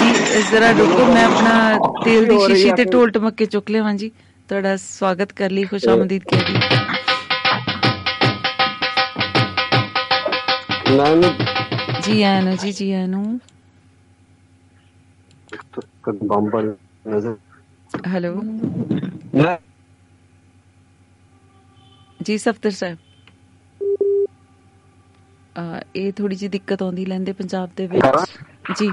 ਜੀ 0.00 0.12
ਜ਼ਰਾ 0.42 0.70
ਰੁਕੋ 0.70 1.04
ਮੈਂ 1.04 1.24
ਆਪਣਾ 1.24 1.78
ਤੇਲ 2.04 2.26
ਦੀ 2.26 2.34
ਹੋ 2.34 2.46
ਸ਼ੀਸ਼ੀ 2.46 2.70
ਤੇ। 2.72 2.84
ਢੋਲ 2.84 3.10
ਟਮਕੇ 3.10 3.46
ਚੁੱਕ 3.46 3.70
ਲਿਆਵਾਂ 3.70 3.94
ਜੀ। 3.94 4.10
ਤੁਹਾਡਾ 4.48 4.76
ਸਵਾਗਤ 4.76 5.32
ਕਰ 5.32 5.50
ਲਈ 5.50 5.64
ਖੁਸ਼ 5.64 5.88
ਆਮਦੀਦ 5.88 6.22
ਕਹਿ 6.24 6.44
ਲਈ। 6.44 6.60
ਮੈਂ 10.90 11.14
ਜੀ 12.02 12.22
ਆਇਆਂ 12.22 12.42
ਨੂੰ 12.42 12.56
ਜੀ 12.56 12.72
ਜੀ 12.72 12.92
ਆਇਆਂ 12.92 13.08
ਨੂੰ। 13.08 13.40
ਬੰਬਰ 16.24 16.74
ਨਜ਼ਰ। 17.08 17.36
ਹੈਲੋ। 18.06 18.34
ਜੀ 22.20 22.36
ਸਫਦਰ 22.38 22.70
ਸਾਹਿਬ। 22.70 22.98
ਇਹ 25.96 26.12
ਥੋੜੀ 26.12 26.36
ਜਿਹੀ 26.36 26.48
ਦਿੱਕਤ 26.48 26.82
ਆਉਂਦੀ 26.82 27.04
ਲੈਂਦੇ 27.06 27.32
ਪੰਜਾਬ 27.32 27.70
ਦੇ 27.76 27.86
ਵਿੱਚ। 27.86 28.36
ਜੀ। 28.72 28.90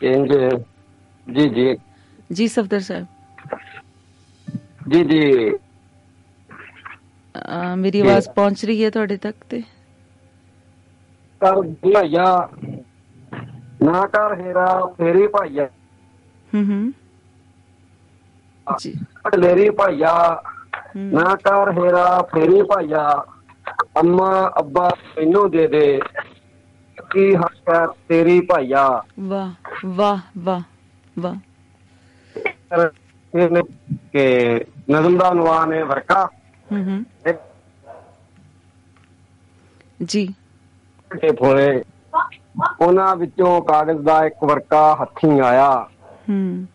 ਜੀ 0.00 0.12
ਜੀ 1.26 1.48
ਜੀ। 1.50 1.76
ਸਫਦਰ 2.48 2.80
ਸਾਹਿਬ 2.80 3.06
ਜੀ 4.88 5.02
ਜੀ। 5.04 5.22
ਮੇਰੀ 7.76 8.00
ਆਵਾਜ਼ 8.00 8.28
ਪਹੁੰਚ 8.30 8.64
ਰਹੀ 8.64 8.84
ਹੈ 8.84 8.90
ਤੁਹਾਡੇ 8.90 9.16
ਤੱਕ 9.16 9.44
ਤੇ? 9.50 9.62
ਕਰ 11.40 11.60
ਭਈਆ 11.84 12.24
ਨਾ 13.82 14.06
ਕਰ 14.06 14.34
ਹੈਰਾ 14.40 14.66
ਫੇਰੀ 14.98 15.26
ਭਾਈਆ। 15.26 15.68
ਹੂੰ 16.52 16.64
ਹੂੰ। 16.64 16.92
ਜੀ। 18.66 18.92
ਢਲੇਰੀ 19.32 19.68
ਭਾਈਆ। 19.70 20.12
ਨਾ 21.12 21.34
ਕਰ 21.44 21.70
ਹੈਰਾ 21.72 22.22
ਫੇਰੀ 22.22 22.62
ਭਾਈਆ। 22.62 23.08
ਅੰਮਾ 23.72 24.52
ਅੱਬਾ 24.58 24.90
ਮੈਨੂੰ 25.18 25.50
ਦੇ 25.50 25.66
ਦੇ। 25.66 26.00
ਕੀ 27.10 27.34
ਹੱਕ 27.36 27.74
ਹੈ 27.74 27.86
ਤੇਰੀ 27.86 28.40
ਭਾਈਆ। 28.40 29.02
ਵਾਹ 29.20 29.52
ਵਾਹ 29.86 30.18
ਵਾਹ 30.38 30.60
ਵਾਹ। 31.18 31.34
ਫਿਰ 33.32 33.62
ਕਿ 34.12 34.60
ਨਜ਼ਮ 34.90 35.18
ਦਾ 35.18 35.30
ਅਨਵਾਨ 35.30 35.72
ਹੈ 35.72 35.84
ਵਰਕਾ। 35.84 36.28
ਹੂੰ 36.72 36.84
ਹੂੰ। 36.84 37.04
ਜੀ। 40.04 40.34
ਤੇ 41.20 41.28
ਫੋਲੇ 41.32 41.82
ਉਹਨਾਂ 42.80 43.16
ਵਿੱਚੋਂ 43.16 43.62
ਕਾਗਜ਼ 43.62 43.98
ਦਾ 43.98 44.24
ਇੱਕ 44.24 44.44
ਵਰਕਾ 44.44 44.96
ਹੱਥੀਂ 45.02 45.40
ਆਇਆ। 45.40 45.88
ਹੂੰ 46.28 46.66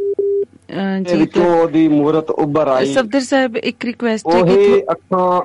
ਅਹ 0.00 0.56
ਤੇ 0.56 0.59
ਜੀ 1.04 1.16
ਵਿੱਚੋਂ 1.16 1.44
ਉਹਦੀ 1.62 1.88
ਮੂਰਤ 1.88 2.30
ਉੱਭਰ 2.30 2.68
ਆਈ। 2.68 2.94
ਸਫਦਰ 2.94 3.20
ਸਾਹਿਬ 3.20 3.56
ਇੱਕ 3.56 3.84
ਰਿਕੁਐਸਟ 3.84 4.34
ਹੈ 4.34 4.42
ਕਿ 4.42 4.82
ਅੱਖਾਂ 4.90 5.42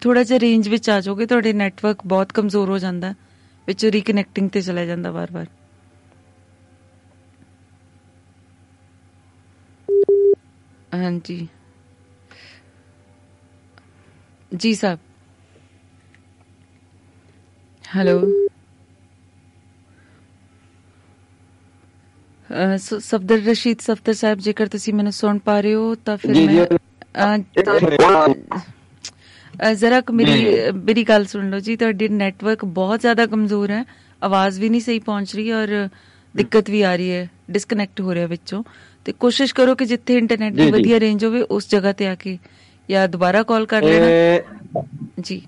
ਥੋੜਾ 0.00 0.22
ਜਿਹਾ 0.22 0.40
ਰੇਂਜ 0.40 0.68
ਵਿੱਚ 0.68 0.90
ਆ 0.90 1.00
ਜਾਓਗੇ 1.00 1.26
ਤੁਹਾਡੇ 1.26 1.52
ਨੈਟਵਰਕ 1.52 1.98
ਬਹੁਤ 2.06 2.32
ਕਮਜ਼ੋਰ 2.32 2.70
ਹੋ 2.70 2.78
ਜਾਂਦਾ 2.78 3.14
ਵਿੱਚ 3.68 3.84
ਰੀਕਨੈਕਟਿੰਗ 3.86 4.50
ਤੇ 4.50 4.60
ਚਲਾ 4.60 4.84
ਜਾਂਦਾ 4.84 5.10
ਵਾਰ-ਵਾਰ। 5.10 5.46
ਹਾਂਜੀ। 10.94 11.48
ਜੀ 14.52 14.74
ਸਾਹਿਬ। 14.74 14.98
ਹੈਲੋ 17.84 18.18
ਅਹ 18.18 18.26
ਸ- 22.36 22.39
ਸਫਦਰ 22.80 23.40
ਰਸ਼ੀਦ 23.46 23.80
ਸਫਦਰ 23.80 24.12
ਸਾਹਿਬ 24.12 24.38
ਜੇਕਰ 24.38 24.68
ਤੁਸੀਂ 24.68 24.94
ਮੈਨੂੰ 24.94 25.12
ਸੁਣ 25.12 25.38
ਪਾ 25.38 25.60
ਰਹੇ 25.60 25.74
ਹੋ 25.74 25.94
ਤਾਂ 26.04 26.16
ਫਿਰ 26.16 26.34
ਮੈਂ 29.54 29.74
ਜ਼ਰਾ 29.74 30.00
ਕੁ 30.00 30.12
ਮੇਰੀ 30.12 30.34
ਮੇਰੀ 30.84 31.02
ਗੱਲ 31.04 31.24
ਸੁਣ 31.26 31.50
ਲਓ 31.50 31.58
ਜੀ 31.60 31.76
ਤੁਹਾਡੀ 31.76 32.08
ਨੈਟਵਰਕ 32.08 32.64
ਬਹੁਤ 32.76 33.00
ਜ਼ਿਆਦਾ 33.00 33.26
ਕਮਜ਼ੋਰ 33.26 33.70
ਹੈ। 33.70 33.84
ਆਵਾਜ਼ 34.22 34.58
ਵੀ 34.60 34.68
ਨਹੀਂ 34.68 34.80
ਸਹੀ 34.80 34.98
ਪਹੁੰਚ 34.98 35.34
ਰਹੀ 35.36 35.50
ਔਰ 35.52 35.68
ਦਿੱਕਤ 36.34 36.70
ਵੀ 36.70 36.82
ਆ 36.82 36.94
ਰਹੀ 36.96 37.10
ਹੈ 37.10 37.28
ਡਿਸਕਨੈਕਟ 37.50 38.00
ਹੋ 38.00 38.14
ਰਿਹਾ 38.14 38.26
ਵਿੱਚੋਂ। 38.26 38.62
ਤੇ 39.06 39.12
ਕੋਸ਼ਿਸ਼ 39.20 39.54
ਕਰੋ 39.54 39.74
ਕਿ 39.74 39.84
ਜਿੱਥੇ 39.84 40.16
ਇੰਟਰਨੈਟ 40.18 40.54
ਦੀ। 40.54 40.70
ਵਧੀਆ 40.70 41.00
ਰੇਂਜ 41.00 41.24
ਹੋਵੇ 41.24 41.42
ਉਸ 41.50 41.68
ਜਗ੍ਹਾ 41.70 41.92
ਤੇ 41.92 42.06
ਆ 42.06 42.14
ਕੇ 42.14 42.38
ਜਾਂ 42.88 43.06
ਦੁਬਾਰਾ 43.08 43.42
ਕਾਲ 43.42 43.66
ਕਰ 43.66 43.82
ਲੈਣਾ। 43.82 44.82
ਜੀ। 45.20 45.40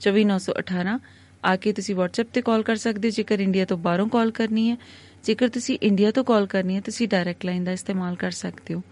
24918 0.00 1.00
ਆ 1.44 1.56
ਕੇ 1.56 1.72
ਤੁਸੀਂ 1.72 1.94
WhatsApp 1.94 2.26
ਤੇ 2.32 2.42
ਕਾਲ 2.42 2.62
ਕਰ 2.62 2.76
ਸਕਦੇ 2.76 3.08
ਹੋ। 3.08 3.10
ਜੇਕਰ 3.10 3.40
ਇੰਡੀਆ 3.40 3.64
ਤੋਂ 3.64 3.76
ਬਾਹਰੋਂ 3.76 4.08
ਕਾਲ 4.08 4.30
ਕਰਨੀ 4.30 4.70
ਹੈ, 4.70 4.76
ਜੇਕਰ 5.24 5.48
ਤੁਸੀਂ 5.48 5.78
ਇੰਡੀਆ 5.82 6.10
ਤੋਂ 6.10 6.24
ਕਾਲ 6.24 6.46
ਕਰਨੀ 6.46 6.76
ਹੈ, 6.76 6.80
ਤੁਸੀਂ 6.80 7.08
ਡਾਇਰੈਕਟ 7.08 7.44
ਲਾਈਨ 7.44 7.64
ਦਾ 7.64 7.72
ਇਸਤੇਮਾਲ 7.72 8.14
ਕਰ 8.14 8.30
ਸਕਦੇ 8.30 8.74
ਹੋ। 8.74 8.82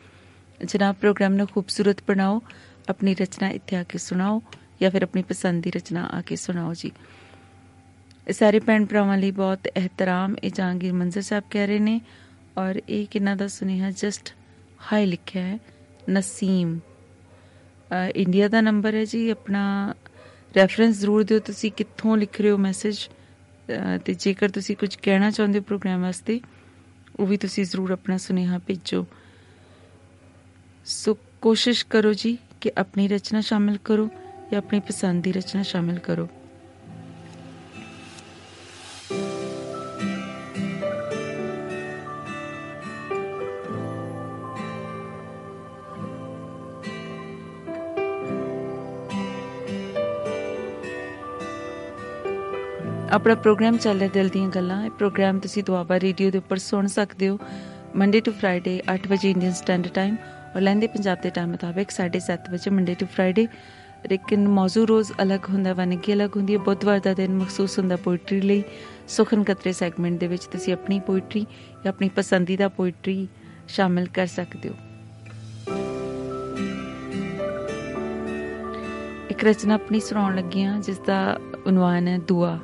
ਜਨਾਬ 0.65 0.95
ਪ੍ਰੋਗਰਾਮ 0.95 1.33
ਨੂੰ 1.33 1.47
ਖੂਬਸੂਰਤ 1.47 1.97
ਬਣਾਓ, 2.09 2.43
ਆਪਣੀ 2.89 3.15
ਰਚਨਾ 3.15 3.51
ਇੱਥੇ 3.51 3.77
ਆ 3.77 3.83
ਕੇ 3.83 3.99
ਸੁਣਾਓ, 3.99 4.43
ਜਾਂ 4.81 4.91
ਫਿਰ 4.91 5.03
ਆਪਣੀ 5.03 5.23
ਪਸੰਦ 5.23 5.63
ਦੀ 5.63 5.71
ਰਚਨਾ 5.71 6.09
ਆ 6.13 6.21
ਕੇ 6.21 6.37
ਸੁਣਾਓ 6.37 6.75
ਜੀ। 6.75 6.93
ਸਾਰੇ 8.33 8.61
ਭੈਣ 8.61 8.85
ਭਰਾਵਾਂ 8.87 9.19
ਲਈ 9.19 9.31
ਬਹੁਤ 9.31 9.67
ਇਹਤਰਾਮ 9.77 10.37
ਇਹ 10.45 10.51
ਜਹਾਂਗੀਰ 10.51 10.93
ਮੰਜ਼ਰ 10.93 11.23
ਸਾਹਿਬ 11.23 11.45
ਕਹਿ 11.51 11.67
ਰਹੇ 11.67 11.79
ਨੇ 11.79 12.01
ਔਰ 12.59 12.83
ਇਹ 12.89 13.07
ਕਿੰਨਾ 13.07 13.35
ਦਾ 13.35 13.49
ਸੁਨੇਹਾ? 13.49 13.91
ਜਸਟ 13.91 14.35
ਹਾਈ 14.93 15.07
ਲਿਖਿਆ 15.07 15.43
ਹੈ 15.43 15.59
ਨਸੀਮ। 16.11 16.79
ਅ, 16.79 18.13
ਇੰਡੀਆ 18.17 18.49
ਦਾ 18.49 18.61
ਨੰਬਰ 18.61 18.95
ਹੈ 18.95 19.05
ਜੀ 19.05 19.31
ਆਪਣਾ 19.31 19.95
ਰੈਫਰੈਂਸ 20.57 20.99
ਜ਼ਰੂਰ 20.99 21.25
ਦਿਓ 21.25 21.39
ਤੁਸੀਂ 21.39 21.73
ਕਿੱਥੋਂ 21.73 22.17
ਲਿਖ 22.17 22.41
ਰਹੇ 22.41 22.51
ਹੋ 22.51 22.57
ਮੈਸੇਜ 22.57 22.97
ਤੇ 24.05 24.15
ਜੇਕਰ 24.15 24.49
ਤੁਸੀਂ 24.49 24.77
ਕੁਝ 24.77 24.97
ਕਹਿਣਾ 25.03 25.31
ਚਾਹੁੰਦੇ 25.31 25.59
ਹੋ 25.59 25.65
ਪ੍ਰੋਗਰਾਮ 25.65 26.03
ਵਾਸਤੇ 26.03 26.41
ਉਹ 27.21 27.27
ਵੀ 27.27 27.37
ਤੁਸੀਂ 27.37 27.65
ਜ਼ਰੂਰ 27.65 27.91
ਆਪਣਾ 27.91 28.17
ਸੁਨੇਹਾ 28.17 28.59
ਭੇਜੋ। 28.59 29.07
ਸੋ 30.85 31.19
ਕੋਸ਼ਿਸ਼ 31.41 31.87
ਕਰੋ 31.87 32.13
ਜੀ 32.13 32.39
ਕਿ 32.61 32.73
ਆਪਣੀ 32.79 33.09
ਰਚਨਾ 33.09 33.41
ਸ਼ਾਮਿਲ 33.41 33.79
ਕਰੋ 33.85 34.09
ਜਾਂ 34.53 34.59
ਆਪਣੀ 34.59 34.81
ਪਸੰਦ 34.81 35.25
ਦੀ 35.25 35.33
ਰਚਨਾ 35.33 35.63
ਸ਼ਾਮਿਲ 35.63 35.99
ਕਰੋ। 35.99 36.29
ਆਪਣਾ 53.13 53.35
ਪ੍ਰੋਗਰਾਮ 53.35 53.77
ਚੱਲ 53.77 53.99
ਰਿਹਾ 53.99 54.11
ਦਿਲ 54.15 54.29
ਦੀਆਂ 54.29 54.49
ਗੱਲਾਂ। 54.49 54.85
ਇਹ 54.85 54.91
ਪ੍ਰੋਗਰਾਮ 54.91 55.39
ਤੁਸੀਂ 55.39 55.63
ਦੁਆਬਾ 55.65 55.99
ਰੇਡੀਓ 56.01 56.31
ਦੇ 56.31 56.39
ਉੱਪਰ 56.39 56.57
ਸੁਣ 56.57 56.87
ਸਕਦੇ 56.87 57.29
ਹੋ। 57.29 57.39
ਮੰਡੇ 57.97 58.21
ਟੂ 58.21 58.33
ਫਰਾਈਡੇ 58.33 58.81
8 58.95 59.09
ਵਜੇ 59.09 59.31
ਇੰਡੀਅਨ 59.31 59.53
ਸਟੈਂਡਰਡ 59.53 59.93
ਟਾਈਮ 59.93 60.17
ਔਰ 60.57 60.61
ਲੈਂਦੇ 60.61 60.87
ਪੰਜਾਬ 60.87 61.19
ਦੇ 61.23 61.31
ਟਾਈਮ 61.31 61.51
ਮੁਤਾਬਕ 61.51 61.91
7:30 61.91 62.51
ਵਜੇ 62.51 62.71
ਮੰਡੇ 62.71 62.95
ਟੂ 62.95 63.07
ਫਰਾਈਡੇ 63.07 63.47
ਲੇਕਿਨ 64.11 64.47
ਮੌਜੂ 64.49 64.87
ਰੋਜ਼ 64.87 65.13
ਅਲੱਗ 65.23 65.49
ਹੁੰਦਾ, 65.51 65.73
ਵਨਗੀ 65.73 66.13
ਅਲੱਗ 66.13 66.37
ਹੁੰਦੀ 66.37 66.55
ਹੈ। 66.55 66.59
ਬੁੱਧਵਾਰ 66.59 67.01
ਦਾ 67.01 67.15
ਦਿਨ 67.15 67.37
ਮਖਸੂਸ 67.37 67.79
ਹੁੰਦਾ 67.79 67.97
ਪੋਇਟਰੀ 67.97 68.41
ਲਈ। 68.41 68.63
ਸੁਖਨ 69.09 69.43
ਕਤਰੇ 69.45 69.73
ਸੈਗਮੈਂਟ 69.73 70.21
ਦੇ 70.21 70.27
ਵਿੱਚ 70.27 70.45
ਤੁਸੀਂ 70.45 70.73
ਆਪਣੀ 70.73 71.01
ਪੋਇਟਰੀ 71.01 71.47
ਜਾਂ 71.85 71.89
ਆਪਣੀ 71.89 72.09
ਪਸੰਦੀਦਾ 72.09 72.69
ਪੋਇਟਰੀ 72.69 73.29
ਸ਼ਾਮਿਲ 73.69 74.09
ਕਰ 74.15 74.27
ਸਕਦੇ 74.27 74.69
ਹੋ। 74.69 74.75
ਇੱਕ 79.31 79.45
ਰਚਨਾ 79.45 79.75
ਆਪਣੀ 79.75 80.01
ਸੁਣਾਉਣ 80.01 80.37
ਲੱਗੀ 80.37 80.65
ਹਾਂ 80.65 80.81
ਜਿਸ 80.81 80.99
ਦਾ 80.99 81.39
ਉਨਵਾਨ 81.67 82.09
ਹੈ 82.09 82.19
ਦੁਆ। 82.19 82.59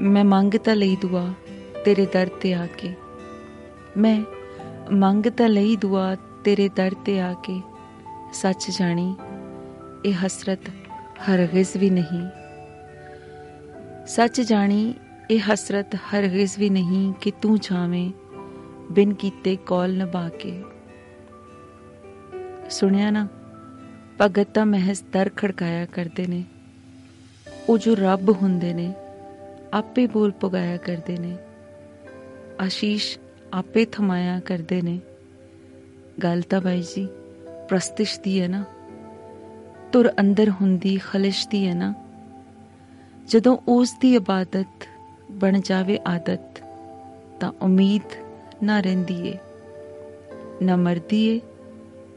ਮੈਂ 0.00 0.24
ਮੰਗ 0.24 0.54
ਤਾਂ 0.54 0.76
ਲਈ 0.76 0.96
ਦੁਆ 0.96 1.32
ਤੇਰੇ 1.84 2.06
ਦਰ 2.06 2.26
ਤੇ 2.26 2.54
ਆ 2.54 2.66
ਕੇ। 2.66 2.94
ਮੈਂ 3.96 4.24
ਮੰਗ 4.92 5.26
ਤਾਂ 5.26 5.48
ਲਈ 5.48 5.76
ਦੁਆ 5.76 6.16
ਤੇਰੇ 6.44 6.68
ਦਰ 6.68 6.94
ਤੇ 7.04 7.20
ਆ 7.20 7.34
ਕੇ। 7.42 7.62
ਸੱਚ 8.32 8.70
ਜਾਣੀ, 8.78 9.16
ਇਹ 10.04 10.26
ਹਸਰਤ 10.26 10.58
ਹਰਗਿਜ਼ 11.30 11.76
ਵੀ 11.76 11.90
ਨਹੀਂ। 11.90 12.28
ਸੱਚ 14.06 14.40
ਜਾਣੀ, 14.40 14.94
ਇਹ 15.30 15.40
ਹਸਰਤ 15.52 15.94
ਹਰਗਿਜ਼ 15.94 16.58
ਵੀ 16.58 16.70
ਨਹੀਂ 16.70 17.12
ਕਿ 17.12 17.32
ਤੂੰ 17.42 17.58
ਜਾਵੇਂ 17.60 18.12
ਬਿਨ 18.92 19.14
ਕੀਤੇ 19.14 19.56
ਕੌਲ 19.56 19.98
ਨਿਭਾ 19.98 20.28
ਕੇ। 20.28 20.64
ਸੁਣਿਆ 22.70 23.10
ਨਾ, 23.10 23.28
ਭਗਤ 24.20 24.48
ਤਾਂ 24.54 24.66
ਮਹਿਜ਼ 24.66 25.02
ਦਰ 25.12 25.30
ਖੜਕਾਇਆ 25.36 25.86
ਕਰਦੇ 25.86 26.26
ਨੇ। 26.26 26.44
ਉਹ 27.68 27.78
ਜੋ 27.78 27.94
ਰੱਬ 27.94 28.30
ਹੁੰਦੇ 28.30 28.74
ਨੇ 28.74 28.94
ਆਪੇ 29.72 30.06
ਬੋਲ 30.06 30.32
ਪਗਾਇਆ 30.32 30.76
ਕਰਦੇ 30.76 31.16
ਨੇ। 31.16 31.36
ਆਸ਼ੀਸ਼ 32.60 33.18
ਆਪੇ 33.52 33.84
ਥਮਾਇਆ 33.84 34.40
ਕਰਦੇ 34.40 34.82
ਨੇ। 34.82 35.00
ਗੱਲ 36.22 36.42
ਤਾਂ 36.42 36.60
ਬਾਈ 36.60 36.82
ਜੀ 36.82 37.08
ਪ੍ਰਸਤਿਸ਼ 37.68 38.20
ਦੀ 38.20 38.40
ਹੈ 38.40 38.48
ਨਾ। 38.48 38.64
ਤੁਰ 39.92 40.12
ਅੰਦਰ 40.20 40.50
ਹੁੰਦੀ 40.50 40.98
ਖਲਿਸ਼ 40.98 41.48
ਦੀ 41.48 41.66
ਹੈ 41.66 41.74
ਨਾ। 41.74 41.94
ਜਦੋਂ 43.28 43.58
ਉਸ 43.68 43.94
ਦੀ 44.00 44.14
ਇਬਾਦਤ 44.14 44.88
ਬਣ 45.30 45.60
ਜਾਵੇ 45.60 45.98
ਆਦਤ, 46.06 46.62
ਤਾਂ 47.40 47.52
ਉਮੀਦ 47.62 48.02
ਨਾ 48.62 48.80
ਰਹਿੰਦੀ 48.80 49.28
ਏ। 49.28 49.38
ਨਾ 50.62 50.76
ਮਰਦੀ 50.76 51.26
ਏ, 51.26 51.40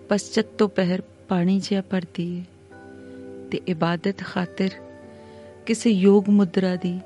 ਪਸਚਤ 0.09 0.45
ਤੋਂ 0.45 0.69
ਪਹਿਰ 0.69 1.03
ਪਾਣੀ 1.29 1.59
ਜਿਹਾ 1.59 1.81
ਪਰਦੀ 1.81 2.37
ਏ। 2.37 2.43
ਤੇ 3.51 3.61
ਇਬਾਦਤ 3.67 4.17
ਖਾਤਰ 4.17 4.69
ਕਿਸੇ 5.65 5.89
ਯੋਗ 5.89 6.29
ਮੁਦਰਾ 6.29 6.75
ਦੀ 6.75 6.99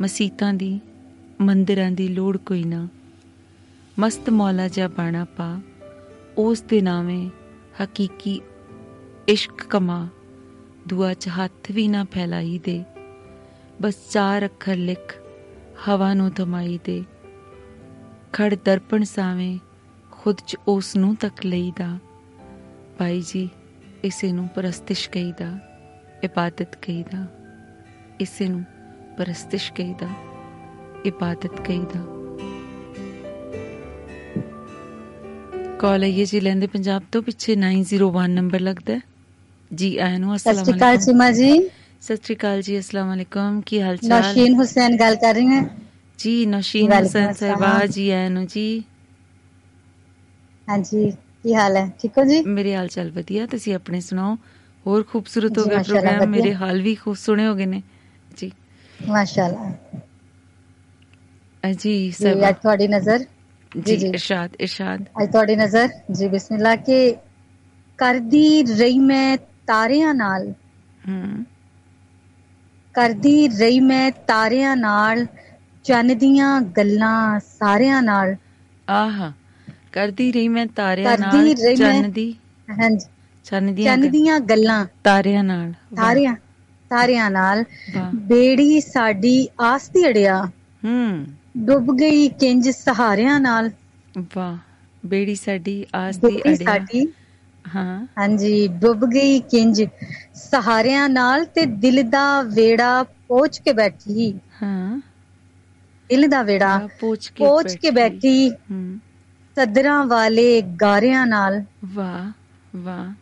ਮਸੀਤਾਂ 0.00 0.54
ਦੀ, 0.54 0.80
ਮੰਦਿਰਾਂ 1.40 1.90
ਦੀ 1.90 2.08
ਲੋੜ 2.08 2.36
ਕੋਈ 2.36 2.64
ਨਾ। 2.64 2.88
ਮਸਤ 3.98 4.30
ਮੌਲਾ 4.30 4.68
ਜਿਹਾ 4.68 4.88
ਬਾਣਾ 4.88 5.24
ਪਾ, 5.24 5.60
ਉਸ 6.38 6.62
ਦੇ 6.62 6.80
ਨਾਵੇਂ 6.80 7.30
ਹਕੀਕੀ 7.82 8.40
ਇਸ਼ਕ 9.28 9.64
ਕਮਾ। 9.64 10.08
ਦੁਆ 10.88 11.14
ਚ 11.14 11.28
ਹੱਥ 11.28 11.70
ਵੀ 11.70 11.88
ਨਾ 11.88 12.04
ਫੈਲਾਈ 12.04 12.58
ਦੇ, 12.58 12.84
ਬਸ 13.82 13.94
ਚਾਰ 14.10 14.44
ਅੱਖਰ 14.44 14.76
ਲਿਖ, 14.76 15.20
ਹਵਾ 15.88 16.14
ਨੂੰ 16.14 16.30
ਥਮਾਈ 16.30 16.78
ਦੇ। 16.84 17.04
ਖੜ 18.32 18.54
ਦਰਪਣ 18.64 19.04
ਸਾਵੇਂ 19.04 19.58
ਖੁਦ 20.10 20.36
ਚ 20.46 20.56
ਉਸ 20.68 20.96
ਨੂੰ 20.96 21.14
ਤੱਕ 21.14 21.46
ਲਈਦਾ। 21.46 21.98
ਭਾਈ 22.98 23.22
ਜੀ, 23.28 23.48
ਇਸੇ 24.04 24.32
ਨੂੰ 24.32 24.48
ਪ੍ਰਸਤਿਸ਼ 24.48 25.10
ਕਹੀਦਾ, 25.10 25.58
ਇਬਾਦਤ 26.24 26.76
ਕਹੀਦਾ, 26.76 27.26
ਇਸੇ 28.20 28.48
ਨੂੰ 28.48 28.64
پرستش 29.18 29.64
کیدا 29.76 30.08
عبادت 31.08 31.62
ਕਹੀਦਾ। 31.64 32.00
ਕਾਲ 35.78 36.04
ਹੈ 36.04 36.24
ਜੀ 36.24 36.40
ਲੈਂਦੇ 36.40 36.66
ਪੰਜਾਬ 36.66 37.02
ਤੋਂ 37.12 37.22
ਪਿੱਛੇ 37.22 37.56
901 37.56 38.28
ਨੰਬਰ 38.28 38.60
ਲੱਗਦਾ 38.60 39.00
ਜੀ 39.74 39.96
ਆਇਆਂ 39.98 40.18
ਨੂੰ 40.18 40.36
ਅਸਲਾਮ 40.36 40.54
ਅਲੈਕੁਮ 40.56 40.64
ਸਤਿ 40.64 40.64
ਸ਼੍ਰੀ 40.64 40.78
ਅਕਾਲ 40.78 40.98
ਸੀਮਾ 40.98 41.30
ਜੀ। 41.30 41.68
ਸਤਿ 42.00 42.16
ਸ਼੍ਰੀ 42.16 42.36
ਅਕਾਲ 42.36 42.62
ਜੀ 42.62 42.78
ਅਸਲਾਮ 42.78 43.14
ਅਲੈਕੁਮ 43.14 43.60
ਕੀ 43.60 43.80
ਹਾਲ 43.82 43.96
ਚਾਲ? 43.96 44.20
ਨਸ਼ੀਨ 44.20 44.54
ਹੁਸੈਨ 44.54 44.96
ਗੱਲ 44.96 45.16
ਕਰ 45.16 45.34
ਰਹੀ 45.34 45.46
ਹੈ। 45.46 45.76
ਜੀ 46.18 46.46
ਨਸ਼ੀਨ 46.46 46.92
ਹੁਸੈਨ 46.92 47.32
ਸਾਹਿਬਾ 47.32 47.86
ਜੀ 47.86 48.10
ਆਇਆਂ 48.10 48.30
ਨੂੰ 48.30 48.46
ਜੀ। 48.46 48.84
ਹਾਂਜੀ 50.68 51.10
ਕੀ 51.42 51.54
ਹਾਲ 51.54 51.76
ਹੈ? 51.76 51.90
ਠੀਕ 52.02 52.18
ਹੋ 52.18 52.24
ਜੀ? 52.24 52.42
ਮੇਰੇ 52.42 52.76
ਹਾਲ 52.76 52.88
ਚਾਲ 52.88 53.10
ਵਧੀਆ 53.10 53.46
ਤੁਸੀਂ 53.46 53.74
ਆਪਣੇ 53.74 54.00
ਸੁਣਾਓ? 54.00 54.36
ਹੋਰ 54.86 55.02
ਖੂਬਸੂਰਤ 55.02 55.58
ਹੋ 55.58 55.64
ਗਿਆ 55.64 55.82
ਪ੍ਰੋਗਰਾਮ? 55.82 56.30
ਮੇਰੇ 56.30 56.54
ਹਾਲ 56.54 56.82
ਵੀ 56.82 56.94
ਖੂਬ 56.94 57.14
ਸੁਣੇ 57.16 57.46
ਹੋਗੇ 57.46 57.66
ਨੇ। 57.66 57.82
ਮਾਸ਼ਾਅੱਲਾ 58.98 59.72
ਜੀ 61.62 62.10
ਸਾਹਿਬਾ 62.10 62.48
ਅੱਜ 62.48 62.56
ਤੁਹਾਡੀ 62.62 62.86
ਨਜ਼ਰ 62.88 63.24
ਜੀ। 63.72 63.94
ਇਰਸ਼ਾਦ 64.08 64.54
ਇਰਸ਼ਾਦ 64.60 65.02
ਅੱਜ 65.22 65.30
ਤੁਹਾਡੀ 65.32 65.56
ਨਜ਼ਰ 65.56 65.88
ਜੀ 66.10 66.28
ਬਿਸਮਿਲ੍ਲਾ 66.28 66.74
ਕੇ 66.76 66.98
ਕਰਦੀ 67.98 68.62
ਰਹੀ 68.62 68.98
ਮੈਂ 68.98 69.36
ਤਾਰਿਆਂ 69.66 70.14
ਨਾਲ 70.14 70.50
ਹੂੰ 71.08 71.44
ਕਰਦੀ 72.94 73.48
ਰਹੀ 73.48 73.80
ਮੈਂ 73.80 74.10
ਤਾਰਿਆਂ 74.26 74.76
ਨਾਲ 74.76 75.26
ਚੰਨ 75.84 76.16
ਦੀਆਂ 76.18 76.60
ਗੱਲਾਂ 76.76 77.38
ਸਾਰਿਆਂ 77.40 78.02
ਨਾਲ 78.02 78.34
ਆਹਾ 78.88 79.32
ਕਰਦੀ 79.92 80.30
ਰਹੀ 80.32 80.48
ਮੈਂ 80.48 80.66
ਤਾਰਿਆਂ 80.66 81.16
ਨਾਲ 81.18 81.54
ਚੰਨ 81.76 82.10
ਦੀ 82.12 82.34
ਹਾਂਜੀ 82.68 83.06
ਚੰਨ 83.84 84.10
ਦੀਆਂ 84.10 84.38
ਗੱਲਾਂ 84.40 84.84
ਤਾਰਿਆਂ 85.04 85.44
ਨਾਲ 85.44 85.72
ਤਾਰਿਆਂ 85.96 86.34
ਤਾਰਿਆਂ 86.90 87.30
ਨਾਲ 87.30 87.64
ਬੇੜੀ 88.26 88.80
ਸਾਡੀ 88.82 89.48
ਆਸ 89.62 89.88
ਦੀ 89.90 90.06
ਅੜਿਆ। 90.08 90.42
ਹੂੰ। 90.82 90.94
ਡੁੱਬ 91.66 91.90
ਗਈ 91.96 92.28
ਕਿੰਜ 92.36 92.68
ਸਹਾਰਿਆਂ 92.70 93.38
ਨਾਲ। 93.40 93.70
ਵਾਹ 94.26 94.58
ਬੇੜੀ 95.02 95.34
ਸਾਡੀ 95.36 95.84
ਆਸ 95.96 96.18
ਦੀ 96.20 96.40
ਅੜਿਆ। 96.46 96.86
ਸਾਡੀ 96.86 97.06
ਹਾਂ। 97.68 98.06
ਹਾਂਜੀ 98.18 98.66
ਡੁੱਬ 98.80 99.04
ਗਈ 99.06 99.38
ਕਿੰਜ 99.50 99.82
ਸਹਾਰਿਆਂ 100.34 101.08
ਨਾਲ 101.08 101.44
ਤੇ 101.46 101.64
ਦਿਲ 101.78 102.02
ਦਾ 102.10 102.26
ਵੇੜਾ 102.50 103.02
ਪੋਚ 103.28 103.58
ਕੇ 103.58 103.72
ਬੈਠੀ। 103.72 104.32
ਹਾਂ। 104.52 105.00
ਦਿਲ 106.10 106.26
ਦਾ 106.28 106.42
ਵੇੜਾ 106.42 106.78
ਪੋਚ 106.98 107.28
ਕੇ 107.30 107.50
ਪੋਚ 107.50 107.74
ਕੇ 107.74 107.90
ਬੈਠੀ। 107.92 108.50
ਹੂੰ। 108.70 109.00
ਸਦਰਾਂ 109.56 110.04
ਵਾਲੇ 110.06 110.60
ਗਾਰਿਆਂ 110.80 111.26
ਨਾਲ। 111.26 111.62
ਵਾਹ 111.86 112.32
ਵਾਹ। 112.76 113.12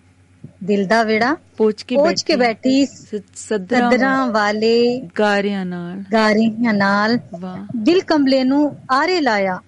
ਦਿਲ 0.65 0.87
ਦਾ 0.87 1.03
ਵੇੜਾ 1.03 1.37
ਪੋਚ 1.57 1.83
ਕੇ 1.83 1.97
ਪੋਚ 1.97 2.23
ਕੇ 2.23 2.37
ਬੈਠੀ 2.37 2.87
ਸਦਰਾਂ 3.35 4.27
ਵਾਲੇ 4.27 5.01
ਗਾਰਿਆਂ 5.19 5.65
ਨਾਲ। 5.67 6.03
ਗਾਰਿਆਂ 6.13 6.75
ਨਾਲ। 6.75 7.19
ਵਾਹ। 7.41 7.67
ਦਿਲ 7.77 8.01
ਕਮਲੇ 8.01 8.45
ਨੂੰ 8.45 8.77
ਆਰੇ 8.91 9.21
ਲਾਇਆ। 9.21 9.61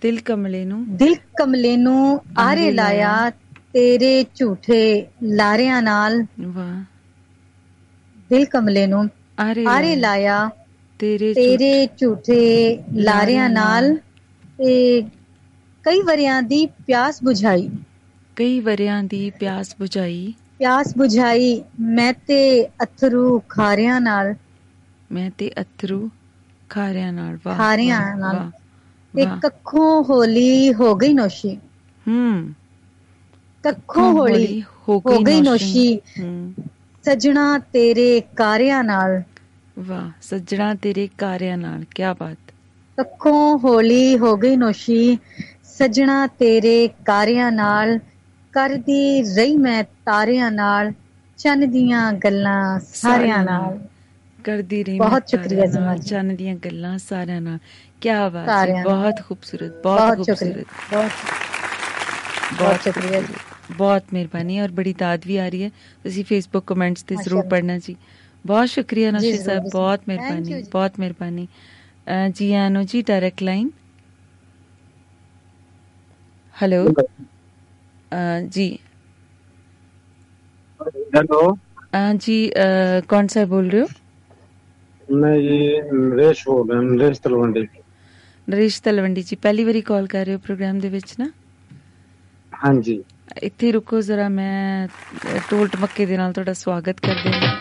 ਦਿਲ 0.00 0.20
ਕਮਲੇ 0.20 0.64
ਨੂੰ। 0.64 0.96
ਦਿਲ 0.96 1.14
ਕਮਲੇ 1.38 1.76
ਨੂੰ 1.76 2.20
ਆਰੇ 2.38 2.70
ਲਾਇਆ। 2.70 3.30
ਤੇਰੇ 3.72 4.24
ਝੂਠੇ 4.34 5.06
ਲਾਰਿਆਂ 5.22 5.82
ਨਾਲ। 5.82 6.26
ਵਾਹ। 6.40 6.82
ਦਿਲ 8.30 8.44
ਕਮਲੇ 8.44 8.86
ਨੂੰ 8.86 9.08
ਆਰੇ 9.68 9.96
ਲਾਇਆ। 9.96 10.50
ਤੇਰੇ 10.98 11.34
ਤੇਰੇ 11.34 11.86
ਝੂਠੇ 11.86 12.78
ਲਾਰਿਆਂ 12.94 13.48
ਨਾਲ। 13.48 13.96
ਤੇ 14.58 15.02
ਕਈ 15.82 16.00
ਵਰਿਆਂ 16.00 16.42
ਦੀ 16.42 16.66
ਪਿਆਸ 16.66 17.22
ਬੁਝਾਈ। 17.22 17.70
ਕਈ 18.36 18.58
ਵਰਿਆਂ 18.60 19.02
ਦੀ 19.04 19.28
ਪਿਆਸ 19.30 19.74
ਬੁਝਾਈ। 19.78 20.32
ਪਿਆਸ 20.58 20.92
ਬੁਝਾਈ। 20.98 21.50
ਮੈਂ 21.88 22.12
ਤੇ 22.26 22.38
ਅਥਰੂ 22.82 23.38
ਖਾਰਿਆਂ 23.48 24.00
ਨਾਲ। 24.00 24.34
ਮੈਂ 25.10 25.30
ਤੇ 25.30 25.50
ਅਥਰੂ 25.60 26.08
ਖਾਰਿਆਂ 26.70 27.12
ਨਾਲ। 27.12 27.38
ਵਾਹ 27.44 27.64
ਖਾਰਿਆਂ 27.74 28.16
ਨਾਲ। 28.16 28.40
ਤੇ। 29.14 29.26
ਕੱਖੋਂ 29.40 30.02
ਹੋਲੀ 30.04 30.72
ਹੋ 30.74 30.94
ਗਈ 30.94 31.12
ਨੋਸ਼ੀ। 31.12 31.58
ਹੂੰ। 32.06 32.18
ਕੱਖੋਂ 33.64 34.12
ਹੋਲੀ 34.12 34.62
ਹੋ 34.88 34.98
ਗਈ 35.00 35.40
ਨੋਸ਼ੀ। 35.40 35.74
ਹੂੰ। 36.18 36.54
ਸਜਣਾ 37.04 37.58
ਤੇਰੇ 37.72 38.20
ਕਾਰਿਆਂ 38.36 38.82
ਨਾਲ। 38.84 39.22
ਵਾਹ 39.78 40.10
ਸੱਜਣਾ 40.22 40.74
ਤੇਰੇ 40.74 41.08
ਕਾਰਿਆਂ 41.18 41.56
ਨਾਲ। 41.58 41.84
ਕੀ 41.90 42.02
ਬਾਤ। 42.20 42.52
ਕੱਖੋਂ 42.98 43.58
ਹੋਲੀ 43.58 44.18
ਹੋ 44.18 44.36
ਗਈ 44.36 44.56
ਨੋਸ਼ੀ। 44.56 45.18
ਸਜਣਾ 45.64 46.26
ਤੇਰੇ 46.38 46.88
ਕਾਰਿਆਂ 47.04 47.50
ਨਾਲ। 47.52 47.98
ਕਰਦੀ 48.54 49.22
ਰਹੀ 49.36 49.56
ਮੈਂ 49.56 49.82
ਤਾਰਿਆਂ 50.06 50.50
ਨਾਲ 50.50 50.92
ਚੰਨ 51.38 51.70
ਦੀਆਂ 51.70 52.12
ਗੱਲਾਂ 52.24 52.78
ਸਾਰਿਆਂ 52.84 53.42
ਨਾਲ। 53.44 53.78
ਕਰਦੀ 54.38 54.82
ਰਹੀ 54.84 54.98
ਬਹੁਤ 54.98 55.28
ਸ਼ੁਕਰੀਆ 55.28 55.66
ਜਮਾਲ 55.66 55.98
ਚੰਨ 56.00 56.34
ਦੀਆਂ 56.36 56.54
ਗੱਲਾਂ 56.64 56.96
ਸਾਰਿਆਂ 56.98 57.40
ਨਾਲ। 57.40 57.58
ਕੀ 58.00 58.08
ਆਵਾਜ਼ 58.08 58.64
ਹੈ 58.66 58.82
ਬਹੁਤ 58.82 59.20
ਖੂਬਸੂਰਤ 59.28 59.82
ਬਹੁਤ 59.82 60.16
ਖੂਬਸੂਰਤ। 60.16 60.66
ਬਹੁਤ 60.90 61.10
ਬਹੁਤ 62.52 62.82
ਸ਼ੁਕਰੀਆ। 62.82 63.20
ਜੀ 63.20 63.34
ਬਹੁਤ 63.72 64.12
ਮਿਹਰਬਾਨੀ 64.12 64.58
ਔਰ 64.60 64.70
ਬੜੀ 64.70 64.92
ਤਾਦ 64.94 65.26
ਵੀ 65.26 65.36
ਆ 65.36 65.48
ਰਹੀ 65.48 65.62
ਹੈ। 65.64 65.70
ਤੁਸੀਂ 66.04 66.24
ਫੇਸਬੁੱਕ 66.24 66.66
ਕਮੈਂਟਸ 66.66 67.02
ਤੇ 67.02 67.16
ਜ਼ਰੂਰ 67.16 67.44
ਪੜਨਾ 67.44 67.78
ਜੀ। 67.78 67.96
ਬਹੁਤ 68.44 68.68
ਸ਼ੁਕਰੀਆ 68.68 69.10
ਨਸ਼ੀ 69.10 69.38
ਸਾਹਿਬ 69.38 69.68
ਬਹੁਤ 69.72 70.00
ਮਿਹਰਬਾਨੀ 70.08 70.62
ਬਹੁਤ 70.72 70.98
ਮਿਹਰਬਾਨੀ। 71.00 71.46
ਜੀ 72.34 72.52
ਆਨੋ 72.56 72.82
ਜੀ 72.84 73.02
ਡਾਇਰੈਕਟ 73.02 73.42
ਲਾਈਨ 73.42 73.70
ਹੈਲੋ 76.56 76.84
जी 78.49 78.67
हेलो 81.11 81.39
अ, 81.93 82.13
जी 82.15 82.37
अ, 82.49 82.67
कौन 83.09 83.27
सा 83.27 83.45
बोल 83.45 83.69
रहे 83.69 83.81
हो 83.81 85.17
मैं 85.17 85.35
ये 85.37 85.81
नरेश 85.93 86.43
बोल 86.47 86.69
रहा 86.71 86.79
हूँ 86.79 86.95
नरेश 86.95 87.19
तलवंडी 87.21 87.67
ਨਰੇਸ਼ 88.47 88.81
ਤਲਵੰਡੀ 88.83 89.21
ਜੀ 89.21 89.35
ਪਹਿਲੀ 89.35 89.63
ਵਾਰੀ 89.63 89.81
ਕਾਲ 89.81 90.05
ਕਰ 90.07 90.25
ਰਹੇ 90.25 90.33
ਹੋ 90.33 90.39
ਪ੍ਰੋਗਰਾਮ 90.39 90.79
ਦੇ 90.79 90.89
ਵਿੱਚ 90.89 91.13
ਨਾ 91.19 91.25
हाँ 92.53 92.73
जी 92.81 92.95
ਇੱਥੇ 93.43 93.71
ਰੁਕੋ 93.71 93.99
ਜ਼ਰਾ 94.01 94.27
ਮੈਂ 94.29 94.87
ਅ, 94.87 95.39
ਢੋਲ 95.51 95.67
ਟਮੱਕੇ 95.67 96.05
ਦੇ 96.05 96.17
ਨਾਲ 96.17 96.33
ਤੁਹਾਡਾ 96.33 96.53
ਸਵਾਗਤ 96.53 96.99
ਕਰਦੇ 97.01 97.31
ਹਾਂ 97.33 97.55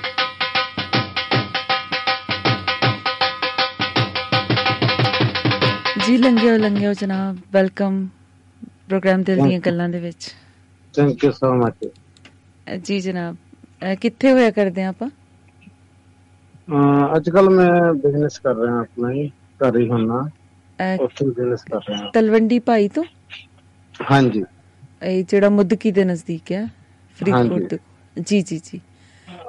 ਜੀ 6.07 6.16
ਲੰਘਿਓ 6.16 6.57
ਲੰਘਿਓ 6.57 6.92
ਜਨਾਬ 6.92 7.36
ਵੈਲਕਮ 7.52 8.07
ਪ੍ਰੋਗਰਾਮ 8.91 9.23
ਦਿਲ 9.23 9.41
ਦੀਆਂ 9.41 9.59
ਗੱਲਾਂ 9.61 9.89
ਦੇ 9.89 9.99
ਵਿੱਚ। 9.99 10.31
ਥੈਂਕ 10.93 11.23
ਯੂ 11.23 11.31
ਸੋ 11.33 11.53
ਮਚ 11.55 11.89
ਜੀ 12.81 12.99
ਜਨਾਬ 13.01 13.35
ਕਿੱਥੇ 14.01 14.31
ਹੋਇਆ 14.31 14.51
ਕਰਦੇ 14.51 14.83
ਆ 14.83 14.89
ਆਪਾਂ? 14.89 15.09
ਅੱਜ 17.15 17.29
ਕੱਲ 17.29 17.49
ਮੈਂ 17.49 17.93
ਬਿਜ਼ਨਸ 17.95 18.39
ਕਰ 18.39 18.55
ਰਿਹਾ 18.57 18.79
ਆਪਣਾ 18.79 19.11
ਹੀ 19.11 19.27
ਘਰ 19.59 19.77
ਹੀ 19.77 19.89
ਹੁੰਨਾ 19.89 20.21
ਉੱਥੇ 20.99 21.25
ਬਿਜ਼ਨਸ 21.27 21.63
ਕਰ 21.65 21.79
ਰਿਹਾ। 21.87 22.11
ਤਲਵੰਡੀ 22.13 22.59
ਭਾਈ 22.61 22.87
ਤੋਂ? 22.89 23.03
ਹਾਂਜੀ। 23.95 24.43
ਇਹ 25.03 25.23
ਜਿਹੜਾ 25.25 25.49
ਮੁੱਦਕੀ 25.51 25.91
ਦੇ 25.91 26.03
ਨਜ਼ਦੀਕ 26.05 26.51
ਹੈ 26.51 26.65
ਫਰੀਦਕੋਟ 27.17 27.63
ਦੇ 27.65 27.79
ਜੀ 28.15 28.41
ਜੀ 28.41 28.59
ਜੀ। 28.61 28.79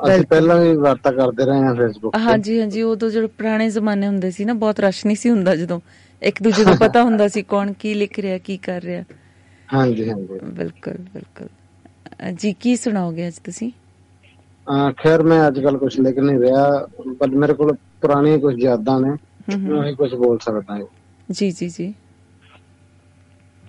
ਅਸੀਂ 0.07 0.25
ਪਹਿਲਾਂ 0.25 0.57
ਵੀ 0.59 0.75
ਵਾਰਤਾ 0.79 1.11
ਕਰਦੇ 1.13 1.45
ਰਹੇ 1.45 1.63
ਹਾਂ 1.63 1.75
ਫੇਸਬੁੱਕ 1.77 2.17
ਤੇ। 2.21 2.37
ਹਾਂਜੀ 2.41 2.59
ਹਾਂਜੀ 2.61 2.83
ਉਦੋਂ 2.85 3.09
ਜਿਹੜੇ 3.11 3.27
ਪੁਰਾਣੇ 3.29 3.69
ਜ਼ਮਾਨੇ 3.71 4.07
ਹੁੰਦੇ 4.07 4.31
ਸੀ 4.31 4.45
ਨਾ 4.45 4.53
ਬਹੁਤ 4.57 4.81
ਰਸ਼ 4.81 5.05
ਨਹੀਂ 5.07 5.17
ਸੀ 5.17 5.31
ਹੁੰਦਾ 5.31 5.55
ਜਦੋਂ 5.57 5.81
ਇੱਕ 6.23 6.43
ਦੂਜੇ 6.43 6.65
ਨੂੰ 6.65 6.77
ਪਤਾ 6.79 7.03
ਹੁੰਦਾ 7.05 7.29
ਸੀ 7.29 7.43
ਕੌਣ 7.45 7.73
ਕੀ 7.75 7.95
ਲਿਖ 7.95 8.19
ਰਿਹਾ 8.19 8.39
ਕੀ 8.41 8.57
ਕਰ 8.59 8.83
ਰਿਹਾ। 8.83 9.05
ਹਾਂਜੀ 9.73 10.09
ਹਾਂਜੀ। 10.09 10.41
ਬਿਲਕੁਲ 10.51 10.99
ਬਿਲਕੁਲ। 11.07 11.49
ਜੀ 12.35 12.53
ਕੀ 12.55 12.75
ਸੁਣਾਓਗੇ 12.77 13.27
ਅੱਜ 13.29 13.39
ਤੁਸੀਂ? 13.41 13.71
ਅਹ 14.67 14.91
ਖੈਰ 14.97 15.23
ਮੈਂ 15.23 15.47
ਅੱਜ 15.47 15.59
ਕੱਲ 15.61 15.77
ਕੁਝ 15.79 15.99
ਲਿਖ 15.99 16.19
ਨਹੀਂ 16.19 16.39
ਰਿਹਾ 16.39 16.63
ਪਰ 17.21 17.31
ਮੇਰੇ 17.35 17.55
ਕੋਲ 17.55 17.73
ਪੁਰਾਣੀਆਂ 18.01 18.39
ਕੁਝ 18.39 18.55
ਯਾਦਾਂ 18.59 18.99
ਨੇ 19.01 19.11
ਮੈਂ 19.65 19.79
ਉਹੀ 19.79 19.95
ਕੁਝ 19.95 20.15
ਬੋਲ 20.17 20.39
ਸਕਦਾ 20.41 20.75
ਹਾਂ। 20.75 20.85
ਜੀ 21.29 21.51
ਜੀ 21.53 21.69
ਜੀ। 21.71 21.93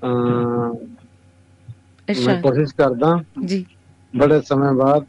ਅਹ 0.02 0.74
ਮੈਂ 2.08 2.36
ਕੋਸ਼ਿਸ਼ 2.38 2.74
ਕਰਦਾ 2.76 3.16
ਜੀ। 3.44 3.66
ਬੜੇ 4.14 4.40
ਸਮੇਂ 4.44 4.72
ਬਾਅਦ 4.76 5.06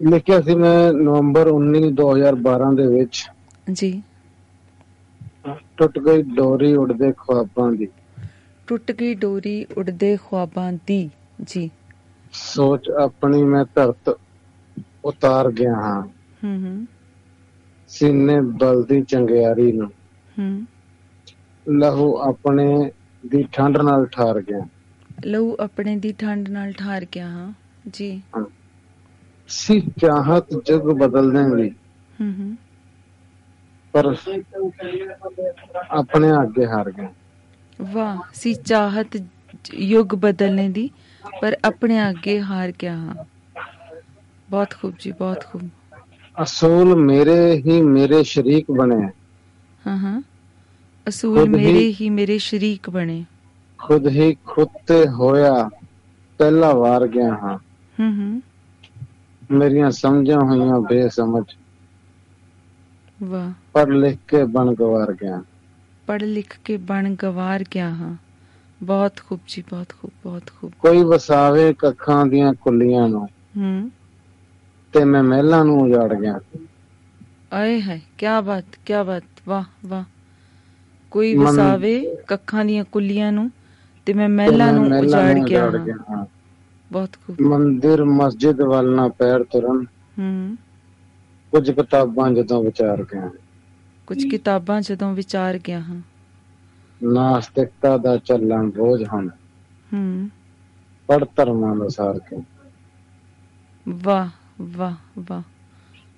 ਲਿਖਿਆ 0.00 0.40
ਸੀ 0.40 0.54
ਮੈਂ 0.56 0.92
ਨਵੰਬਰ 0.94 1.48
19 1.50 1.90
2012 1.94 2.72
ਦੇ 2.76 2.86
ਵਿੱਚ। 2.88 3.24
ਜੀ। 3.72 3.90
ਟੁੱਟ 5.76 5.98
ਗਈ 5.98 6.22
ਡੋਰੀ 6.34 6.72
ਉੜਦੇ 6.76 7.12
ਖੁਆਬਾਂ 7.18 7.70
ਦੀ। 7.72 7.88
ਟੁੱਟ 8.70 8.92
ਗਈ 8.92 9.14
ਡੋਰੀ 9.14 9.66
ਉੜਦੇ 9.76 10.16
ਖੁਆਬਾਂ 10.16 10.72
ਦੀ 10.86 11.10
ਜੀ। 11.42 11.70
ਸੋਚ 12.32 12.90
ਆਪਣੀ 12.90 13.42
ਮੈਂ 13.42 13.64
ਧਰਤ 13.74 14.18
ਉਤਾਰ 15.04 15.50
ਗਿਆ 15.50 15.74
ਹਾਂ। 15.74 16.02
ਹੂੰ 16.44 16.60
ਹੂੰ। 16.62 16.86
ਸੀਨੇ 17.88 18.40
ਬਲਦੀ 18.40 19.02
ਚੰਗਿਆਰੀ 19.02 19.72
ਨੂੰ। 19.72 19.90
ਹੂੰ। 20.38 20.66
ਲਹੂ 21.68 22.18
ਆਪਣੇ 22.18 22.92
ਦੀ 23.26 23.42
ਠੰਡ 23.52 23.78
ਨਾਲ 23.78 24.06
ਠਾਰ 24.06 24.40
ਗਿਆ। 24.40 24.68
ਲਹੂ 25.26 25.56
ਆਪਣੇ 25.60 25.96
ਦੀ 25.96 26.12
ਠੰਡ 26.12 26.48
ਨਾਲ 26.48 26.72
ਠਾਰ 26.72 27.06
ਗਿਆ 27.14 27.28
ਹਾਂ 27.28 27.52
ਜੀ। 27.88 28.22
ਸੀ 29.48 29.80
ਚਾਹਤ 29.80 30.46
ਜਗ 30.66 30.82
ਬਦਲ 30.82 31.30
ਦੇਂਗੀ 31.30 31.70
ਹੂੰ 32.20 32.34
ਹੂੰ। 32.38 32.56
ਪਰ 33.92 34.14
ਆਪਣੇ 35.90 36.32
ਅੱਗੇ 36.32 36.66
ਹਾਰ 36.66 36.90
ਗਿਆ। 36.90 37.08
ਵਾਹ 37.84 38.18
ਸੀ 38.34 38.52
ਚਾਹਤ 38.62 39.16
ਯੁੱਗ 39.74 40.14
ਬਦਲਨੇ 40.16 40.68
ਦੀ 40.70 40.88
ਪਰ 41.40 41.56
ਆਪਣੇ 41.64 42.00
ਅੱਗੇ 42.10 42.40
ਹਾਰ 42.42 42.72
ਗਿਆ 42.72 42.96
ਹਾਂ। 42.96 43.16
ਬਹੁਤ 44.48 44.74
ਖੂਬ 44.74 44.96
ਜੀ 44.98 45.12
ਬਹੁਤ 45.14 45.44
ਖੂਬ। 45.44 45.68
ਅਸੂਲ 46.36 46.94
ਮੇਰੇ 46.98 47.36
ਹੀ 47.58 47.80
ਮੇਰੇ 47.82 48.22
ਸ਼ਰੀਕ 48.24 48.70
ਬਣੇ। 48.72 49.00
ਹਾਂ 49.84 49.96
ਹਾਂ। 49.98 50.20
ਅਸੂਲ 51.06 51.48
ਮੇਰੇ 51.48 51.86
ਹੀ 51.92 52.08
ਮੇਰੇ 52.10 52.38
ਸ਼ਰੀਕ 52.40 52.90
ਬਣੇ। 52.90 53.24
ਖੁਦ 53.78 54.06
ਹੀ 54.08 54.34
ਖੁਦ 54.44 54.68
ਤੇ 54.86 54.98
ਹੋਇਆ 55.10 55.52
ਪਹਿਲਾ 56.40 56.72
ਵਾਰ 56.74 57.06
ਗਿਆ 57.08 57.34
ਹਾਂ। 57.34 57.58
ਹੂੰ 57.96 58.10
ਹੂੰ। 58.14 58.40
ਮੇਰੀਆਂ 59.52 59.90
ਸਮਝਾਂ 59.92 60.40
ਹੋਈਆਂ 60.42 60.80
ਬੇਸਮਝ। 60.82 61.44
ਵਾਹ। 63.20 63.52
ਪੜ੍ਹ 63.72 63.92
ਲਿਖ 63.92 64.18
ਕੇ 64.28 64.42
ਬਣ 64.48 64.74
ਗਵਾਰ 64.74 65.12
ਗਿਆ। 65.14 65.40
ਪੜ੍ਹ 66.10 66.24
ਲਿਖ 66.24 66.58
ਕੇ 66.64 66.76
ਬਣ 66.76 67.14
ਗਵਾਰ 67.14 67.64
ਗਿਆ 67.74 67.90
ਹਾਂ? 67.90 68.16
ਬਹੁਤ 68.82 69.12
ਖੂਬ 69.28 69.40
ਜੀ 69.48 69.64
ਬਹੁਤ 69.70 69.88
ਖੂਬ 69.88 70.10
ਬਹੁਤ 70.24 70.42
ਖੂਬ। 70.60 70.72
ਕੋਈ 70.80 71.02
ਵਸਾਵੇ 71.02 71.72
ਕੱਖਾਂ 71.72 72.26
ਦੀਆਂ 72.26 72.54
ਕੁੱਲੀਆਂ 72.54 73.08
ਨੂੰ 73.08 73.28
ਹੂੰ। 73.56 73.90
ਤੇ 74.92 75.04
ਮੈਂ 75.04 75.22
ਮਹਿਲਾਂ 75.22 75.64
ਨੂੰ 75.64 75.80
ਉਜਾੜ 75.80 76.14
ਗਿਆ। 76.14 76.40
ਆਏ 77.52 77.80
ਹੈ 77.80 78.00
ਕੀ 78.18 78.26
ਬਾਤ 78.44 78.64
ਕੀ 78.86 78.92
ਬਾਤ 79.06 79.22
ਵਾਹ 79.48 79.64
ਵਾਹ। 79.86 80.04
ਕੋਈ 81.10 81.36
ਵਸਾਵੇ 81.36 82.16
ਕੱਖਾਂ 82.16 82.64
ਦੀਆਂ 82.64 82.84
ਕੁੱਲੀਆਂ 82.84 83.32
ਨੂੰ 83.32 83.50
ਤੇ 84.06 84.12
ਮੈਂ 84.12 84.28
ਮਹਿਲਾਂ 84.28 84.72
ਨੂੰ 84.72 84.98
ਉਜਾੜ 84.98 85.38
ਗਿਆ 85.38 85.70
ਹਾਂ। 86.10 86.26
ਬਹੁਤ 86.92 87.10
ਖੂਬ। 87.26 87.40
ਮੰਦਿਰ 87.40 88.04
ਮਸਜਿਦ 88.04 88.60
ਵੱਲ 88.60 88.94
ਨਾ 88.94 89.08
ਪੈਰ 89.08 89.42
ਤੁਰਨ। 89.42 89.84
ਹੂੰ। 90.18 90.56
ਕੁਝ 91.50 91.70
ਕਿਤਾਬਾਂ 91.70 92.30
ਜਦੋਂ 92.30 92.64
ਵਿਚਾਰ 92.64 93.02
ਗਿਆ। 93.02 93.30
ਕੁਝ 94.10 94.24
ਕਿਤਾਬਾਂ 94.24 94.80
ਜਦੋਂ 94.80 95.14
ਵਿਚਾਰ 95.14 95.58
ਗਿਆ 95.58 95.80
ਹਾਂ। 95.80 96.00
ਨਾਸਤਿਕਤਾ 97.02 97.96
ਦਾ 97.96 98.16
ਚੱਲਣ 98.16 98.70
ਬੋਝ 98.70 99.02
ਹਨ। 99.02 99.30
ਹੂੰ। 99.92 100.30
ਪੜ 101.08 101.24
ਧਰਮਾਂ 101.36 101.76
ਦਾ 101.76 101.88
ਸਾਰ 101.88 102.18
ਕੇ 102.18 102.36
ਵਾਹ 103.88 104.28
ਵਾਹ 104.62 104.94
ਵਾਹ। 105.18 105.42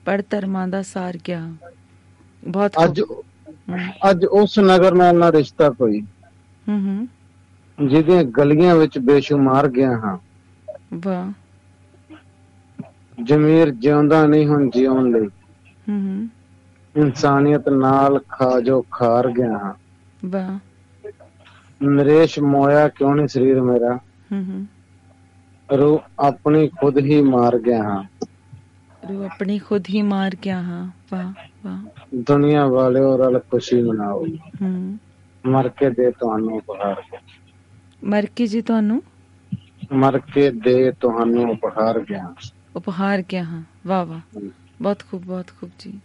ਪੜ 0.04 0.22
ਧਰਮਾਂ 0.30 0.68
ਦਾ 0.68 0.82
ਸਾਰ 0.82 1.18
ਗਿਆ 1.28 1.54
ਬਹੁਤ। 2.48 2.72
ਅੱਜ 2.84 3.00
ਅੱਜ 4.10 4.24
ਉਸ 4.24 4.58
ਨਗਰ 4.58 4.94
ਨਾਲ 4.94 5.18
ਨਾ 5.18 5.32
ਰਿਸ਼ਤਾ 5.32 5.70
ਕੋਈ। 5.70 6.00
ਹੂੰ 6.68 6.80
ਹੂੰ। 6.80 7.08
ਜਿਹਦੀਆਂ 7.88 8.24
ਗਲੀਆਂ 8.24 8.76
ਵਿੱਚ 8.76 8.98
ਬੇਸ਼ੁਮਾਰ 8.98 9.68
ਗਿਆ 9.68 9.90
ਹਾਂ। 9.90 10.18
ਵਾਹ। 10.94 11.32
ਜ਼ਮੀਰ 13.24 13.70
ਜਿਉਂਦਾ 13.70 14.26
ਨਹੀਂ 14.26 14.46
ਹੁਣ 14.46 14.70
ਜਿਉਣ 14.70 15.10
ਲਈ। 15.10 15.28
ਹੂੰ 15.88 16.00
ਹੂੰ। 16.00 16.28
ਇਨਸਾਨੀਅਤ 16.96 17.68
ਨਾਲ 17.68 18.20
ਖਾ 18.28 18.60
ਜੋ 18.60 18.84
ਖਾਰ 18.90 19.28
ਗਿਆ 19.28 19.58
ਹਾਂ। 19.58 19.74
ਵਾਹ। 20.24 20.58
ਨਰੇਸ਼ 21.82 22.38
ਮੋਇਆ 22.38 22.88
ਕਿਉਂ 22.88 23.14
ਨਹੀਂ 23.14 23.28
ਸਰੀਰ 23.28 23.60
ਮੇਰਾ? 23.60 23.96
ਹੂੰ 24.32 24.44
ਹੂੰ। 24.44 24.66
ਰੂ 25.78 26.00
ਆਪਣੀ 26.18 26.68
ਖੁਦ 26.68 26.98
ਹੀ 26.98 27.22
ਮਾਰ 27.22 27.58
ਗਿਆ 27.58 27.82
ਹਾਂ। 27.82 28.04
ਰੂ 29.10 29.24
ਆਪਣੀ 29.24 29.58
ਖੁਦ 29.58 29.84
ਹੀ 29.90 30.02
ਮਾਰ 30.02 30.36
ਗਿਆ 30.44 30.62
ਹਾਂ। 30.62 30.90
ਵਾਹ 31.12 31.32
ਵਾਹ। 31.64 31.78
ਦੁਨੀਆ 32.14 32.66
ਵਾਲਿਓ 32.66 33.16
ਰਲ 33.16 33.38
ਖੁਸ਼ੀ 33.38 33.82
ਮਨਾਓ। 33.82 34.26
ਹੂੰ। 34.62 34.98
ਮਰ 35.46 35.68
ਕੇ 35.68 35.90
ਦੇ 35.90 36.10
ਤੁਹਾਨੂੰ 36.10 36.56
ਉਪਹਾਰ। 36.56 37.02
ਮਰ 38.04 38.26
ਕੇ 38.26 38.46
ਜੀ 38.46 38.62
ਤੁਹਾਨੂੰ? 38.62 39.02
ਮਰ 39.92 40.18
ਕੇ 40.18 40.50
ਦੇ 40.50 40.92
ਤੁਹਾਨੂੰ 41.00 41.50
ਉਪਹਾਰ 41.50 42.00
ਗਿਆ 42.00 42.34
ਉਪਹਾਰ 42.76 43.22
ਗਿਆ 43.22 43.44
ਹਾਂ। 43.44 43.62
ਵਾਹ 43.86 44.06
ਵਾਹ। 44.06 44.40
ਬਹੁਤ 44.82 45.02
ਖੂਬ 45.10 45.22
ਬਹੁਤ 45.22 45.46
ਖੂਬ 45.60 45.70
ਜੀ। 45.78 46.00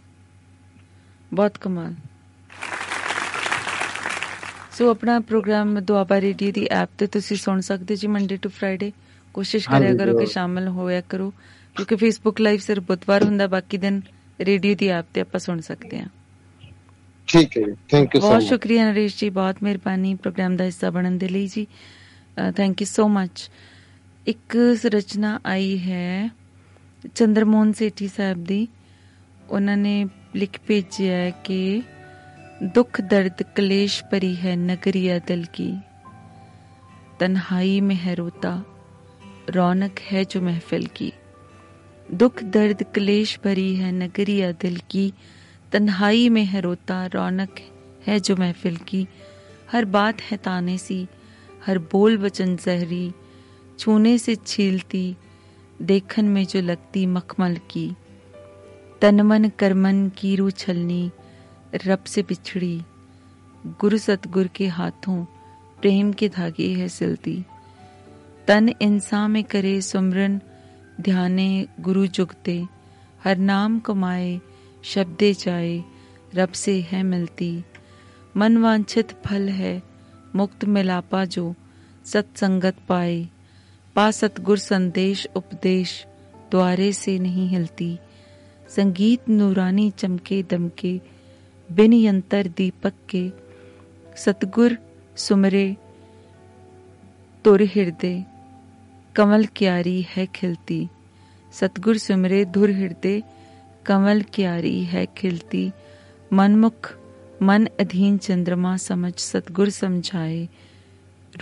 ਬਹੁਤ 1.32 1.58
ਕਮਾਲ। 1.58 1.94
ਸੋ 4.72 4.90
ਆਪਣਾ 4.90 5.18
ਪ੍ਰੋਗਰਾਮ 5.20 5.78
ਦੁਆਬਾ 5.80 6.20
ਰੇਡੀਓ 6.20 6.52
ਦੀ 6.52 6.66
ਐਪ 6.72 6.88
ਤੇ 6.98 7.06
ਤੁਸੀਂ 7.06 7.36
ਸੁਣ 7.36 7.60
ਸਕਦੇ 7.60 7.96
ਜੀ 7.96 8.06
ਮੰਡੇ 8.06 8.36
ਟੂ 8.36 8.48
ਫਰਾਈਡੇ 8.48 8.92
ਕੋਸ਼ਿਸ਼ 9.34 9.68
ਕਰਿਆ 9.68 9.94
ਕਰੋ 9.96 10.18
ਕਿ। 10.18 10.26
ਸ਼ਾਮਲ 10.26 10.68
ਹੋਇਆ 10.68 11.00
ਕਰੋ 11.08 11.32
ਕਿਉਂਕਿ 11.76 11.96
ਫੇਸਬੁੱਕ 11.96 12.40
ਲਾਈਵ 12.40 12.60
ਸਿਰਫ 12.60 12.82
ਬੁੱਧਵਾਰ 12.82 13.24
ਹੁੰਦਾ 13.24 13.46
ਬਾਕੀ 13.46 13.78
ਦਿਨ 13.78 14.00
ਰੇਡੀਓ 14.40 14.74
ਦੀ 14.74 14.88
ਐਪ 14.88 15.06
ਤੇ 15.14 15.20
ਆਪਾਂ 15.20 15.40
ਸੁਣ 15.40 15.60
ਸਕਦੇ 15.60 15.98
ਹਾਂ। 15.98 16.08
ਠੀਕ 17.28 17.56
ਹੈ 17.58 17.64
ਥੈਂਕ 17.88 18.14
ਯੂ 18.14 18.20
ਸੋ 18.20 18.28
ਬਹੁਤ 18.28 18.42
ਸ਼ੁਕਰੀਆ 18.42 18.84
ਨਰੇਸ਼ 18.84 19.18
ਜੀ 19.18 19.30
ਬਹੁਤ 19.30 19.62
ਮਿਹਰਬਾਨੀ 19.62 20.14
ਪ੍ਰੋਗਰਾਮ 20.14 20.56
ਦਾ 20.56 20.64
ਹਿੱਸਾ 20.64 20.90
ਬਣਨ 20.90 21.18
ਦੇ 21.18 21.28
ਲਈ 21.28 21.46
ਜੀ। 21.46 21.66
ਥੈਂਕ 22.56 22.80
ਯੂ 22.80 22.86
ਸੋ 22.86 23.08
ਮਚ 23.08 23.50
ਇੱਕ 24.26 24.56
ਰਚਨਾ 24.86 25.38
ਆਈ 25.46 25.78
ਹੈ 25.80 26.30
ਚੰਦਰਮੋਹਨ 27.14 27.72
ਸੇਠੀ 27.72 28.08
ਸਾਹਿਬ 28.08 28.44
ਦੀ। 28.44 28.66
ਉਹਨਾਂ 29.50 29.76
ਨੇ 29.76 30.04
ਲਿਖ 30.35 30.59
ਭੇਜਿਆ 30.67 31.15
ਹੈ 31.15 31.31
ਕਿ 31.43 31.81
ਦੁੱਖ 32.75 33.01
ਦਰਦ 33.01 33.43
ਕਲੇਸ਼ 33.55 34.03
ਭਰੀ 34.11 34.35
ਹੈ 34.35 34.55
ਨਗਰੀਆ 34.55 35.19
ਦਿਲ 35.19 35.45
की 35.55 35.71
तन्हाई 37.19 37.79
में 37.81 37.95
है 37.95 38.13
रोता 38.15 38.53
रौनक 39.49 39.99
है 39.99 40.23
जो 40.25 40.41
महफिल 40.41 40.85
की 40.85 41.11
दुख 42.13 42.43
दर्द 42.43 42.83
क्लेश 42.93 43.39
भरी 43.43 43.75
है 43.75 43.91
नगरिया 43.91 44.51
दिल 44.51 44.77
की 44.89 45.11
तन्हाई 45.71 46.27
में 46.29 46.43
है 46.45 46.61
रोता 46.61 47.05
रौनक 47.05 47.59
है 48.07 48.19
जो 48.19 48.35
महफिल 48.35 48.77
की 48.77 49.07
हर 49.71 49.85
बात 49.85 50.21
है 50.21 50.37
ताने 50.37 50.77
सी 50.77 51.07
हर 51.65 51.77
बोल 51.91 52.17
वचन 52.17 52.55
जहरी 52.55 53.05
छूने 53.79 54.17
से 54.17 54.35
छीलती 54.35 55.05
देखन 55.81 56.25
में 56.25 56.45
जो 56.45 56.61
लगती 56.61 57.05
मखमल 57.05 57.55
की 57.71 57.87
तनमन 59.00 59.48
करमन 59.48 60.08
की 60.08 60.36
रू 60.36 60.50
छलनी, 60.50 61.10
रब 61.86 62.04
से 62.04 62.22
बिछड़ी 62.22 62.82
गुरु 63.66 63.98
सतगुर 63.98 64.46
के 64.46 64.66
हाथों 64.66 65.24
प्रेम 65.80 66.12
के 66.12 66.28
धागे 66.28 66.74
है 66.74 66.88
सिलती। 66.88 67.44
तन 68.46 68.68
इंसान 68.82 69.30
में 69.30 69.44
करे 69.44 69.80
सुमरन, 69.80 70.40
ध्याने 71.00 71.66
गुरु 71.80 72.06
जुगते। 72.06 72.66
हर 73.24 73.36
नाम 73.36 73.80
कमाए, 73.80 74.40
शब्दे 74.84 75.34
जाए, 75.34 75.84
रब 76.34 76.52
से 76.52 76.80
है 76.80 77.02
मिलती। 77.02 77.64
मन 78.36 78.56
वांछित 78.56 79.12
फल 79.26 79.48
है, 79.48 79.82
मुक्त 80.36 80.64
मिलापा 80.64 81.24
जो 81.24 81.54
सत्संगत 82.04 82.76
पाए। 82.88 83.28
पा 83.96 84.10
सतगुर 84.10 84.58
संदेश 84.58 85.28
उपदेश, 85.36 86.06
द्वारे 86.50 86.92
से 86.92 87.18
नहीं 87.18 87.48
हिलती। 87.48 87.98
संगीत 88.68 89.28
नूरानी 89.28 89.90
चमके 89.90 90.42
दमके, 90.42 91.00
बिन 91.72 91.92
यंतर 91.92 92.48
दीपक 92.48 92.92
के, 93.08 93.30
सतगुर 94.16 94.78
सुमरे 95.16 95.76
तुर 97.44 97.62
हृदय 97.62 98.24
कमल 99.16 99.46
क्यारी 99.56 100.02
है 100.02 100.26
खिलती। 100.26 100.88
सतगुर 101.52 101.98
सुमरे 101.98 102.44
धुर 102.44 102.70
हृदय 102.70 103.22
कमल 103.86 104.24
क्यारी 104.34 104.84
है 104.84 105.06
खिलती। 105.06 105.72
मनमुख, 106.32 106.98
मन 107.42 107.66
अधीन 107.80 108.18
चंद्रमा 108.18 108.76
समझ 108.76 109.14
सतगुर 109.14 109.70
समझाए। 109.70 110.48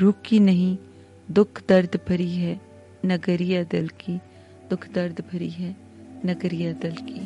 रूख 0.00 0.14
की 0.24 0.40
नहीं, 0.40 0.76
दुख 1.30 1.62
दर्द 1.68 2.00
भरी 2.08 2.30
है, 2.30 2.60
नगरिया 3.06 3.62
दिल 3.62 3.88
की 3.88 4.16
दुख 4.70 4.88
दर्द 4.88 5.24
भरी 5.32 5.50
है। 5.50 5.85
नगरिया 6.25 6.73
दिल 6.81 6.97
की 7.03 7.21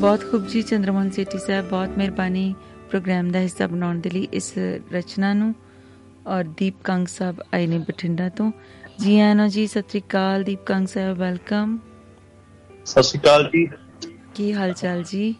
ਬਹੁਤ 0.00 0.24
ਖੂਬ 0.30 0.46
ਜੀ 0.46 0.60
ਚੰਦਰਮੋਹਨ 0.62 1.10
ਸੇਠੀ 1.10 1.38
ਸਾਹਿਬ 1.38 1.68
ਬਹੁਤ 1.68 1.96
ਮਿਹਰਬਾਨੀ 1.98 2.54
ਪ੍ਰੋਗਰਾਮ 2.90 3.30
ਦਾ 3.30 3.38
ਹਿੱਸਾ 3.40 3.66
ਬਣਾਉਣ 3.66 4.00
ਦੇ 4.00 4.10
ਲਈ 4.10 4.26
ਇਸ 4.32 4.52
ਰਚਨਾ 4.92 5.32
ਨੂੰ 5.32 5.54
ਔਰ 6.26 6.44
ਦੀਪ 6.58 6.74
ਕੰਗ 6.84 7.06
ਸਾਹਿਬ 7.06 7.40
ਆਏ 7.54 7.66
ਨੇ 7.66 7.78
ਬਠਿੰਡਾ 7.78 8.28
ਤੋਂ 8.28 8.50
ਜੀ 9.00 9.18
ਆਇਆਂ 9.20 9.34
ਨੂੰ 9.34 9.48
ਜੀ 9.48 9.66
ਸਤਿ 9.66 9.82
ਸ੍ਰੀ 9.90 10.00
ਅਕਾਲ 10.00 10.42
ਦੀਪ 10.42 10.64
ਕੰਗ 10.66 10.86
ਸਾਹਿਬ 10.86 11.16
ਵੈਲਕਮ 11.18 11.78
ਸਤਿ 12.86 13.02
ਸ਼੍ਰੀ 13.02 13.20
ਅਕਾਲ 13.20 13.48
ਜੀ 13.54 13.66
ਕੀ 14.34 14.52
ਹਾਲ 14.52 14.72
ਚਾਲ 14.72 15.02
ਜੀ 15.02 15.34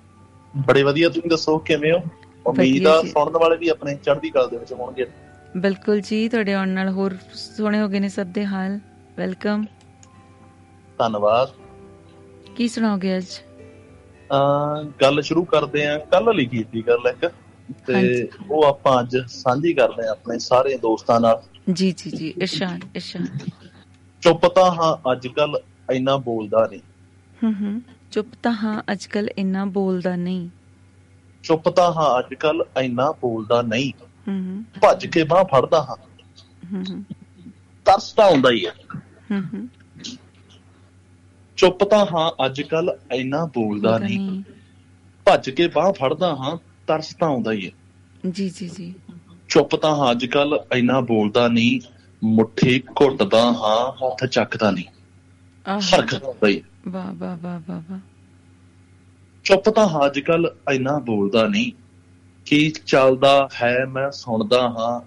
ਬੜੇ 0.55 0.83
ਵਧੀਆ 0.83 1.09
ਤੁਸੀਂ 1.09 1.31
ਦੱਸੋ 1.31 1.59
ਕਿਵੇਂ 1.67 1.93
ਹੋ 1.93 1.99
ਉਮੀਦ 2.47 2.75
ਵਧੀਆ 2.77 2.93
ਆ 2.93 3.03
ਜੀ। 3.03 3.09
ਸੁਣਨ 3.11 3.37
ਵਾਲੇ 3.39 3.57
ਵੀ 3.57 3.69
ਆਪਣੇ 3.69 3.95
ਚੜ੍ਹਦੀ 3.97 4.31
ਕਲਾ 4.31 4.47
ਦੇ 4.47 4.57
ਵਿੱਚ 4.57 4.73
ਹੋਣਗੇ 4.73 5.07
ਬਿਲਕੁਲ 5.57 6.01
ਜੀ 6.01 6.29
ਤੁਹਾਡੇ 6.29 6.55
ਆਉਣ 6.55 6.69
ਨਾਲ 6.71 6.89
ਹੋਰ 6.91 7.17
ਸੋਹਣੇ 7.35 7.81
ਹੋ 7.81 7.89
ਗਏ 7.89 8.01
ਨੇ 8.01 8.09
ਸਭ 8.09 8.27
ਦੇ 8.33 8.45
ਹਾਲ 8.47 8.79
ਵੈਲਕਮ 9.19 9.65
ਧੰਨਵਾਦ। 11.02 11.50
ਕੀ 12.56 12.68
ਸੁਣਾਓਗੇ 12.68 13.18
ਅੱਜ? 13.18 13.26
ਅਹ 14.32 14.84
ਗੱਲ 15.02 15.22
ਸ਼ੁਰੂ 15.22 15.44
ਕਰਦੇ 15.44 15.86
ਆਂ 15.88 16.00
ਕੱਲ 16.00 16.36
ਲਿਖੀ 16.36 16.64
ਸੀ 16.64 16.82
ਗੱਲ 16.82 17.08
ਇੱਕ। 17.08 17.32
ਤੇ। 17.88 18.30
ਉਹ 18.52 18.64
ਆਪਾਂ 18.64 19.00
ਅੱਜ 19.00 19.18
ਸਾਂਝੀ 19.28 19.74
ਕਰਦੇ 19.74 20.08
ਆਂ 20.08 20.12
ਆਪਣੇ 20.12 20.40
ਸਾਰੇ 20.40 20.78
ਦੋਸਤਾਂ 20.78 21.20
ਨਾਲ। 21.20 21.42
ਜੀ 21.74 21.92
ਜੀ 21.92 22.12
ਜੀ। 22.12 22.28
ਇਰਸ਼ਾਦ 22.30 22.84
ਇਰਸ਼ਾਦ 22.96 23.50
ਚੁੱਪ 24.22 24.46
ਤਾਂ 24.46 24.72
ਹਾਂ 24.72 25.12
ਅੱਜ 25.12 25.28
ਕੱਲ 25.28 25.60
ਇੰਨਾ 25.92 26.18
ਬੋਲਦਾ 26.18 26.68
ਨਹੀਂ। 26.72 26.82
ਹੂੰ 27.44 27.54
ਹੂੰ। 27.54 27.82
ਚੁੱਪ 28.12 28.28
ਤਾਂ 28.44 28.52
ਹਾਂ 28.52 28.84
ਅੱਜਕੱਲ 28.92 29.30
ਇੰਨਾ 29.38 29.66
ਬੋਲਦਾ 29.66 30.16
ਨਹੀਂ। 30.16 30.50
ਚੁੱਪ 31.44 31.70
ਤਾਂ 31.70 31.92
ਹਾਂ 31.94 32.20
ਅੱਜ 32.20 32.34
ਕੱਲ 32.34 32.64
ਇੰਨਾ 32.82 33.12
ਬੋਲਦਾ 33.12 33.62
ਨਹੀਂ। 33.62 33.94
ਹੂੰ 34.28 34.40
ਹੂੰ। 34.40 34.64
ਭੱਜ 34.82 35.06
ਕੇ 35.06 35.24
ਬਾਹ 35.24 35.44
ਫੜਦਾ 35.44 35.82
ਹਾਂ। 35.84 35.96
ਹੂੰ 36.74 36.84
ਹੂੰ। 36.90 37.04
ਤਰਸ 37.86 38.14
ਤਾਂ 38.14 38.26
ਆਉਂਦਾ 38.26 38.50
ਹੀ 38.50 38.66
ਹੈ 38.66 38.74
ਹੂੰ 39.32 39.42
ਹੂੰ। 39.42 39.68
ਚੁੱਪ 41.62 41.84
ਤਾਂ 41.84 42.06
ਹਾਂ 42.06 42.46
ਅੱਜ 42.46 42.62
ਕੱਲ 42.62 42.98
ਇੰਨਾ 43.14 43.46
ਬੋਲਦਾ 43.46 43.98
ਨਹੀਂ। 43.98 44.44
ਭੱਜ 45.26 45.50
ਕੇ 45.50 45.68
ਬਾਹ 45.68 45.94
ਫੜਦਾ 45.94 46.36
ਹਾਂ 46.36 46.58
ਤਰਸ 46.88 47.16
ਤਾਂ 47.16 47.28
ਆਉਂਦਾ 47.28 47.52
ਹੀ 47.52 47.66
ਹੈ। 47.66 47.72
ਜੀ 48.30 48.50
ਜੀ 48.50 48.70
ਜੀ। 48.70 48.94
ਚੁੱਪ 49.50 49.76
ਤਾਂ 49.76 49.96
ਹਾਂ 49.96 50.12
ਅੱਜ 50.12 50.26
ਕੱਲ 50.26 50.66
ਇੰਨਾ 50.76 51.02
ਬੋਲਦਾ 51.02 51.48
ਨਹੀਂ 51.48 51.82
ਮੁੱਠੀ 52.24 52.84
ਘੁੱਟਦਾ 53.02 53.42
ਹਾਂ 53.42 53.92
ਹੱਥ 53.92 54.26
ਚੱਕਦਾ 54.26 54.72
ਨਹੀਂ। 54.72 54.86
ਆਹ। 55.68 55.80
ਹਰਕਤ 55.82 56.46
ਹੀ 56.48 56.64
ਵਾਹ 56.88 57.14
ਵਾਹ 57.14 57.38
ਵਾਹ 57.38 57.60
ਵਾਹ 57.68 57.82
ਵਾਹ। 57.90 58.00
ਚੁੱਪ 59.44 59.70
ਤਾਂ 59.70 59.88
ਹਾਂ 59.88 60.06
ਅੱਜ 60.06 60.20
ਕੱਲ 60.20 60.56
ਇੰਨਾ 60.72 61.00
ਬੋਲਦਾ 61.00 61.48
ਨਹੀਂ 61.48 61.72
ਕੀ 62.46 62.70
ਚੱਲਦਾ 62.70 63.50
ਹੈ 63.64 63.86
ਮੈਂ 63.86 64.12
ਸੁਣਦਾ 64.12 64.62
ਹਾਂ 64.62 65.02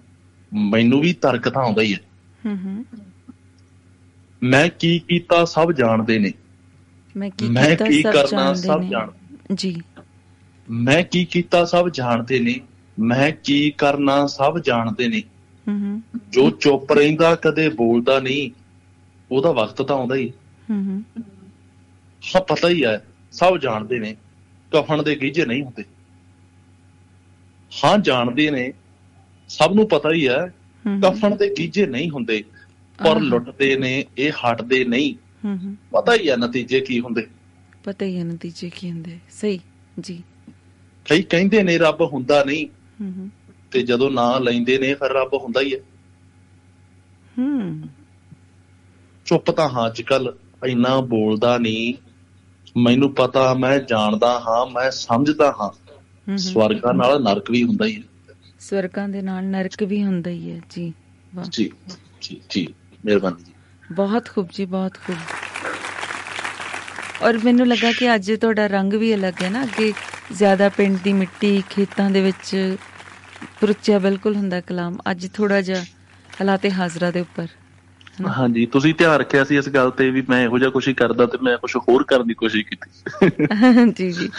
ਮੈਨੂੰ 0.57 1.01
ਵੀ 1.01 1.13
ਤਰਕ 1.13 1.49
ਤਾਂ 1.49 1.63
ਆਉਂਦਾ 1.63 1.81
ਹੀ 1.81 1.93
ਹੈ। 1.93 1.99
ਹੂੰ 2.45 2.57
ਹੂੰ। 2.57 2.85
ਮੈਂ 4.43 4.69
ਕੀ 4.69 4.99
ਕੀਤਾ 4.99 5.45
ਸਭ 5.45 5.71
ਜਾਣਦੇ 5.71 6.19
ਨੇ। 6.19 6.31
ਮੈਂ 7.17 7.29
ਕੀ 7.29 7.49
ਮੈਂ 7.49 7.69
ਕੀਤਾ 7.69 7.85
ਕੀ 7.85 8.01
ਸਭ 8.01 8.11
ਕਰਨਾ 8.11 8.53
ਜਾਣਦੇ 8.53 8.89
ਸਭ 8.91 9.13
ਜੀ। 9.53 9.81
ਮੈਂ 10.69 11.03
ਕੀ 11.03 11.25
ਕੀਤਾ 11.25 11.65
ਸਭ 11.65 11.89
ਜਾਣਦੇ 11.89 12.39
ਨੇ। 12.39 12.59
ਮੈਂ 12.99 13.31
ਕੀ 13.43 13.71
ਕਰਨਾ 13.77 14.27
ਸਭ 14.27 14.59
ਜਾਣਦੇ 14.59 15.07
ਨੇ। 15.07 15.23
ਹੂੰ 15.67 16.01
ਜੋ 16.29 16.49
ਚੁੱਪ 16.49 16.91
ਰਹਿੰਦਾ 16.91 17.35
ਕਦੇ 17.35 17.69
ਬੋਲਦਾ 17.69 18.19
ਨਹੀਂ 18.19 18.51
ਉਹਦਾ 19.31 19.51
ਵਕਤ 19.51 19.81
ਤਾਂ 19.81 19.95
ਆਉਂਦਾ 19.95 20.15
ਹੀ 20.15 20.29
ਹੂੰ। 20.69 20.83
ਹੂੰ 20.85 21.03
ਹਾਂ 22.23 22.41
ਪਤਾ 22.41 22.69
ਹੀ 22.69 22.85
ਹੈ 22.85 23.05
ਸਭ 23.31 23.57
ਜਾਣਦੇ 23.57 23.99
ਨੇ। 23.99 24.15
ਕਫਨ 24.71 25.03
ਦੇ 25.03 25.15
ਗੀਜੇ 25.15 25.45
ਨਹੀਂ 25.45 25.63
ਹੁੰਦੇ। 25.63 25.83
ਹਾਂ 27.71 27.97
ਜਾਣਦੇ 27.97 28.51
ਨੇ। 28.51 28.73
ਸਭ 29.49 29.71
ਨੂੰ 29.73 29.87
ਪਤਾ 29.89 30.11
ਹੀ 30.11 30.27
ਹੈ 30.27 30.53
ਕਫਨ 31.03 31.37
ਦੇ 31.37 31.55
ਗੀਜੇ 31.57 31.85
ਨਹੀਂ 31.85 32.09
ਹੁੰਦੇ 32.09 32.43
ਪਰ। 33.03 33.19
ਲੁੱਟਦੇ 33.19 33.75
ਨੇ 33.75 34.05
ਇਹ 34.17 34.31
ਹਟਦੇ 34.31 34.85
ਨਹੀਂ। 34.85 35.15
ਹੂੰ 35.45 35.57
ਹੂੰ 35.57 35.75
ਪਤਾ 35.91 36.13
ਹੀ 36.15 36.29
ਹੈ 36.29 36.35
ਨਤੀਜੇ 36.37 36.79
ਕੀ 36.81 36.99
ਹੁੰਦੇ। 36.99 37.27
ਪਤਾ 37.83 38.05
ਹੀ 38.05 38.17
ਹੈ 38.17 38.23
ਨਤੀਜੇ 38.23 38.69
ਕੀ 38.69 38.91
ਹੁੰਦੇ। 38.91 39.19
ਸਹੀ 39.29 39.59
ਜੀ। 39.99 40.23
ਕਈ 41.05 41.21
ਕਹਿੰਦੇ 41.21 41.63
ਨੇ 41.63 41.77
ਰੱਬ 41.77 42.01
ਹੁੰਦਾ 42.01 42.43
ਨਹੀਂ। 42.43 42.67
ਹੂੰ 43.01 43.11
ਹੂੰ 43.13 43.29
ਤੇ 43.71 43.81
ਜਦੋਂ 43.81 44.11
ਨਾਂ 44.11 44.39
ਲੈਂਦੇ 44.39 44.77
ਨੇ 44.77 44.93
ਫਿਰ 44.93 45.11
ਰੱਬ 45.11 45.33
ਹੁੰਦਾ 45.33 45.61
ਹੀ 45.61 45.73
ਹੈ 45.73 45.79
ਹੂੰ 47.39 47.89
ਚੁੱਪ 49.25 49.51
ਤਾਂ 49.51 49.69
ਹਾਂ 49.69 49.87
ਅੱਜ 49.87 50.01
ਕੱਲ 50.01 50.37
ਇੰਨਾ 50.65 50.99
ਬੋਲਦਾ 51.01 51.57
ਨਹੀਂ। 51.57 51.93
ਮੈਨੂੰ 52.77 53.13
ਪਤਾ 53.13 53.53
ਮੈਂ 53.53 53.79
ਜਾਣਦਾ 53.79 54.39
ਹਾਂ 54.39 54.65
ਮੈਂ 54.65 54.91
ਸਮਝਦਾ 54.91 55.53
ਹਾਂ। 55.61 55.69
ਸਵਰਗਾਂ 56.37 56.93
ਨਾਲ 56.93 57.21
ਨਰਕ 57.23 57.51
ਵੀ 57.51 57.63
ਹੁੰਦਾ 57.63 57.85
ਹੀ 57.85 57.95
ਹੈ 57.95 58.35
ਸਵਰਗਾਂ 58.59 59.09
ਦੇ 59.09 59.21
ਨਾਲ 59.21 59.43
ਨਰਕ 59.43 59.83
ਵੀ 59.83 60.03
ਹੁੰਦਾ 60.03 60.29
ਹੀ 60.31 60.51
ਹੈ 60.51 60.61
ਜੀ। 60.69 60.93
ਵਾਹ। 61.35 61.45
ਜੀ 61.51 61.71
ਜੀ 62.21 62.41
ਜੀ। 62.49 62.67
ਮਿਹਰਬਾਨੀ 63.05 63.43
ਬਹੁਤ 63.91 64.29
ਖੂਬ 64.29 64.47
ਜੀ 64.53 64.65
ਬਹੁਤ 64.65 64.93
ਖੂਬ। 65.07 65.17
ਔਰ 67.21 67.37
ਮੈਨੂੰ 67.37 67.67
ਲੱਗਾ 67.67 67.91
ਕਿ 67.91 68.15
ਅੱਜ 68.15 68.31
ਤੁਹਾਡਾ 68.31 68.67
ਰੰਗ 68.67 68.93
ਵੀ 68.93 69.13
ਅਲੱਗ 69.15 69.43
ਹੈ 69.43 69.49
ਨਾ 69.49 69.63
ਅੱਗੇ 69.63 69.93
ਜ਼ਿਆਦਾ 70.33 70.69
ਪਿੰਡ 70.69 70.97
ਦੀ 71.03 71.13
ਮਿੱਟੀ 71.13 71.63
ਖੇਤਾਂ 71.69 72.09
ਦੇ 72.09 72.21
ਵਿੱਚ 72.21 72.75
ਪੁਰਚਿਆ 73.61 73.99
ਬਿਲਕੁਲ 73.99 74.35
ਹੁੰਦਾ 74.35 74.61
ਕਲਾਮ। 74.61 74.97
ਅੱਜ 75.11 75.27
ਥੋੜਾ 75.33 75.61
ਜਿਹਾ 75.61 75.81
ਹਾਲਾਤੇ 76.41 76.71
ਹਾਜ਼ਰਾ 76.71 77.11
ਦੇ 77.11 77.21
ਉੱਪਰ? 77.21 77.47
ਹਾਂਜੀ 78.37 78.65
ਤੁਸੀਂ 78.65 78.93
ਧਿਆਨ 78.93 79.19
ਰੱਖਿਆ 79.19 79.43
ਸੀ 79.43 79.57
ਇਸ 79.57 79.69
ਗੱਲ 79.69 79.91
ਤੇ 79.91 80.09
ਵੀ 80.09 80.23
ਮੈਂ 80.29 80.43
ਇਹੋ 80.43 80.59
ਜਿਹਾ 80.59 80.69
ਕੁਝ 80.69 80.87
ਹੀ 80.87 80.93
ਕਰਦਾ 80.93 81.25
ਤੇ 81.25 81.37
ਮੈਂ 81.41 81.57
ਕੁਝ 81.57 81.75
ਹੋਰ 81.75 82.03
ਕਰਨ 82.03 82.27
ਦੀ 82.27 82.33
ਕੋਸ਼ਿਸ਼ 82.33 82.65
ਕੀਤੀ। 82.65 82.89
ਜੀ 83.97 84.11
ਜੀ। 84.11 84.29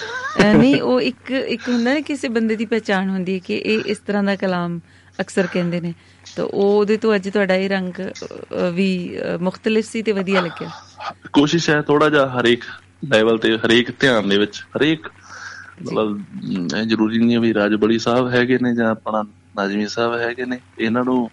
ਨਹੀਂ 0.57 0.83
ਉਹ 0.83 1.01
ਇੱਕ 1.01 1.31
ਇੱਕ 1.31 1.69
ਹੁੰਦਾ 1.69 1.95
ਨਾ 1.95 2.01
ਕਿਸੇ 2.01 2.29
ਬੰਦੇ 2.29 2.57
ਦੀ 2.57 2.65
ਪਛਾਣ 2.67 3.09
ਹੁੰਦੀ 3.11 3.35
ਹੈ 3.35 3.39
ਕਿ 3.39 3.57
ਇਹ 3.57 3.83
ਇਸ 3.87 3.99
ਤਰ੍ਹਾਂ 3.99 4.23
ਦਾ 4.23 4.37
ਕਲਾਮ 4.37 4.81
ਅਕਸਰ 5.21 5.47
ਕਹਿੰਦੇ 5.47 5.81
ਨੇ। 5.81 5.93
ਤਾਂ 6.27 6.45
ਉਹ 6.45 6.79
ਉਹਦੇ 6.79 6.97
ਤੋਂ 6.97 7.15
ਅੱਜ 7.15 7.29
ਤੁਹਾਡਾ 7.29 7.55
ਇਹ 7.57 7.69
ਰੰਗ 7.71 8.01
ਵੀ 8.75 8.89
ਮੁਖਤਲਿਫ 9.41 9.85
ਸੀ 9.85 10.03
ਤੇ 10.03 10.13
ਵਧੀਆ 10.13 10.41
ਲੱਗਿਆ। 10.41 10.71
ਕੋਸ਼ਿਸ਼ 11.33 11.69
ਹੈ 11.71 11.81
ਥੋੜਾ 11.83 12.09
ਜਿਹਾ 12.11 12.27
ਹਰੇਕ 12.31 12.65
ਲੈਵਲ 13.07 13.39
ਤੇ 13.39 13.57
ਹਰੇਕ 13.59 13.91
ਧਿਆਨ 14.01 14.29
ਦੇ 14.29 14.39
ਵਿੱਚ 14.39 14.63
ਹਰੇਕ 14.77 15.09
ਮਤਲਬ 15.81 16.19
ਜ਼ਰੂਰੀ 16.89 17.19
ਨਹੀਂ 17.19 17.39
ਵੀ 17.39 17.53
ਰਾਜਬੜੀ 17.55 17.99
ਸਾਹਿਬ 17.99 18.29
ਹੈਗੇ 18.31 18.59
ਨੇ 18.63 18.75
ਜਾਂ 18.75 18.91
ਆਪਣਾ 18.91 19.23
ਨਾਜ਼ਮੀ 19.57 19.87
ਸਾਹਿਬ 19.89 20.15
ਹੈਗੇ 20.21 20.45
ਨੇ। 20.45 20.59
ਇਹਨਾਂ 20.79 21.05
ਨੂੰ 21.05 21.29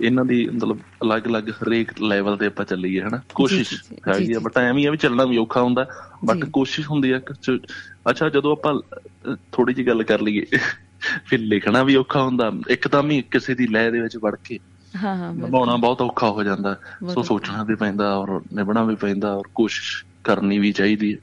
ਇਹਨਾਂ 0.00 0.24
ਦੀ 0.24 0.44
ਮਤਲਬ 0.48 0.80
ਅਲੱਗ-ਅਲੱਗ 1.02 1.48
ਹਰੇਕ 1.52 1.92
ਲੈਵਲ 2.00 2.36
ਤੇ 2.36 2.46
ਆਪਾਂ 2.46 2.64
ਚੱਲੀਏ 2.64 3.00
ਹਨਾ? 3.00 3.20
ਕੋਸ਼ਿਸ਼ 3.34 3.74
ਹੈਗੀ 4.08 4.32
ਆ 4.32 4.38
ਬਟ 4.40 4.58
ਐਵੇਂ 4.58 4.86
ਆ 4.86 4.90
ਵੀ 4.90 4.96
ਚੱਲਣਾ 4.96 5.24
ਵੀ 5.24 5.36
ਔਖਾ 5.38 5.62
ਹੁੰਦਾ 5.62 5.86
ਬਟ। 6.24 6.44
ਕੋਸ਼ਿਸ਼ 6.52 6.88
ਹੁੰਦੀ 6.90 7.10
ਆ 7.12 7.20
ਅੱਛਾ 8.10 8.28
ਜਦੋਂ 8.28 8.52
ਆਪਾਂ 8.52 8.74
ਥੋੜੀ 9.52 9.74
ਜੀ 9.74 9.86
ਗੱਲ 9.86 10.02
ਕਰ 10.04 10.20
ਲਈਏ। 10.20 10.58
ਫਿਰ 11.26 11.38
ਲਿਖਣਾ 11.38 11.82
ਵੀ 11.82 11.96
ਔਖਾ 11.96 12.22
ਹੁੰਦਾ 12.22 12.52
ਇੱਕਦਮ 12.68 13.10
ਹੀ 13.10 13.22
ਕਿਸੇ 13.22 13.54
ਦੀ 13.54 13.66
ਲਹਿ 13.66 13.90
ਦੇ 13.90 14.00
ਵਿੱਚ 14.00 14.16
ਵੜ 14.16 14.36
ਕੇ 14.44 14.58
ਹਾਂ 15.02 15.16
ਹਾਂ 15.16 15.32
ਨਿਭਾਉਣਾ 15.34 15.76
ਬਹੁਤ 15.76 16.02
ਔਖਾ 16.02 16.30
ਹੋ 16.30 16.42
ਜਾਂਦਾ 16.42 16.76
ਸੋ 17.14 17.22
ਸੋਚਣਾ 17.22 17.64
ਵੀ 17.64 17.74
ਪੈਂਦਾ 17.74 18.16
ਔਰ 18.16 18.40
ਨਿਭਣਾ 18.52 18.84
ਵੀ 18.84 18.94
ਪੈਂਦਾ 18.94 19.34
ਔਰ 19.34 19.42
ਕੋਸ਼ਿਸ਼ 19.54 20.04
ਕਰਨੀ 20.24 20.58
ਵੀ 20.58 20.72
ਚਾਹੀਦੀ 20.72 21.12
ਹੈ। 21.12 21.18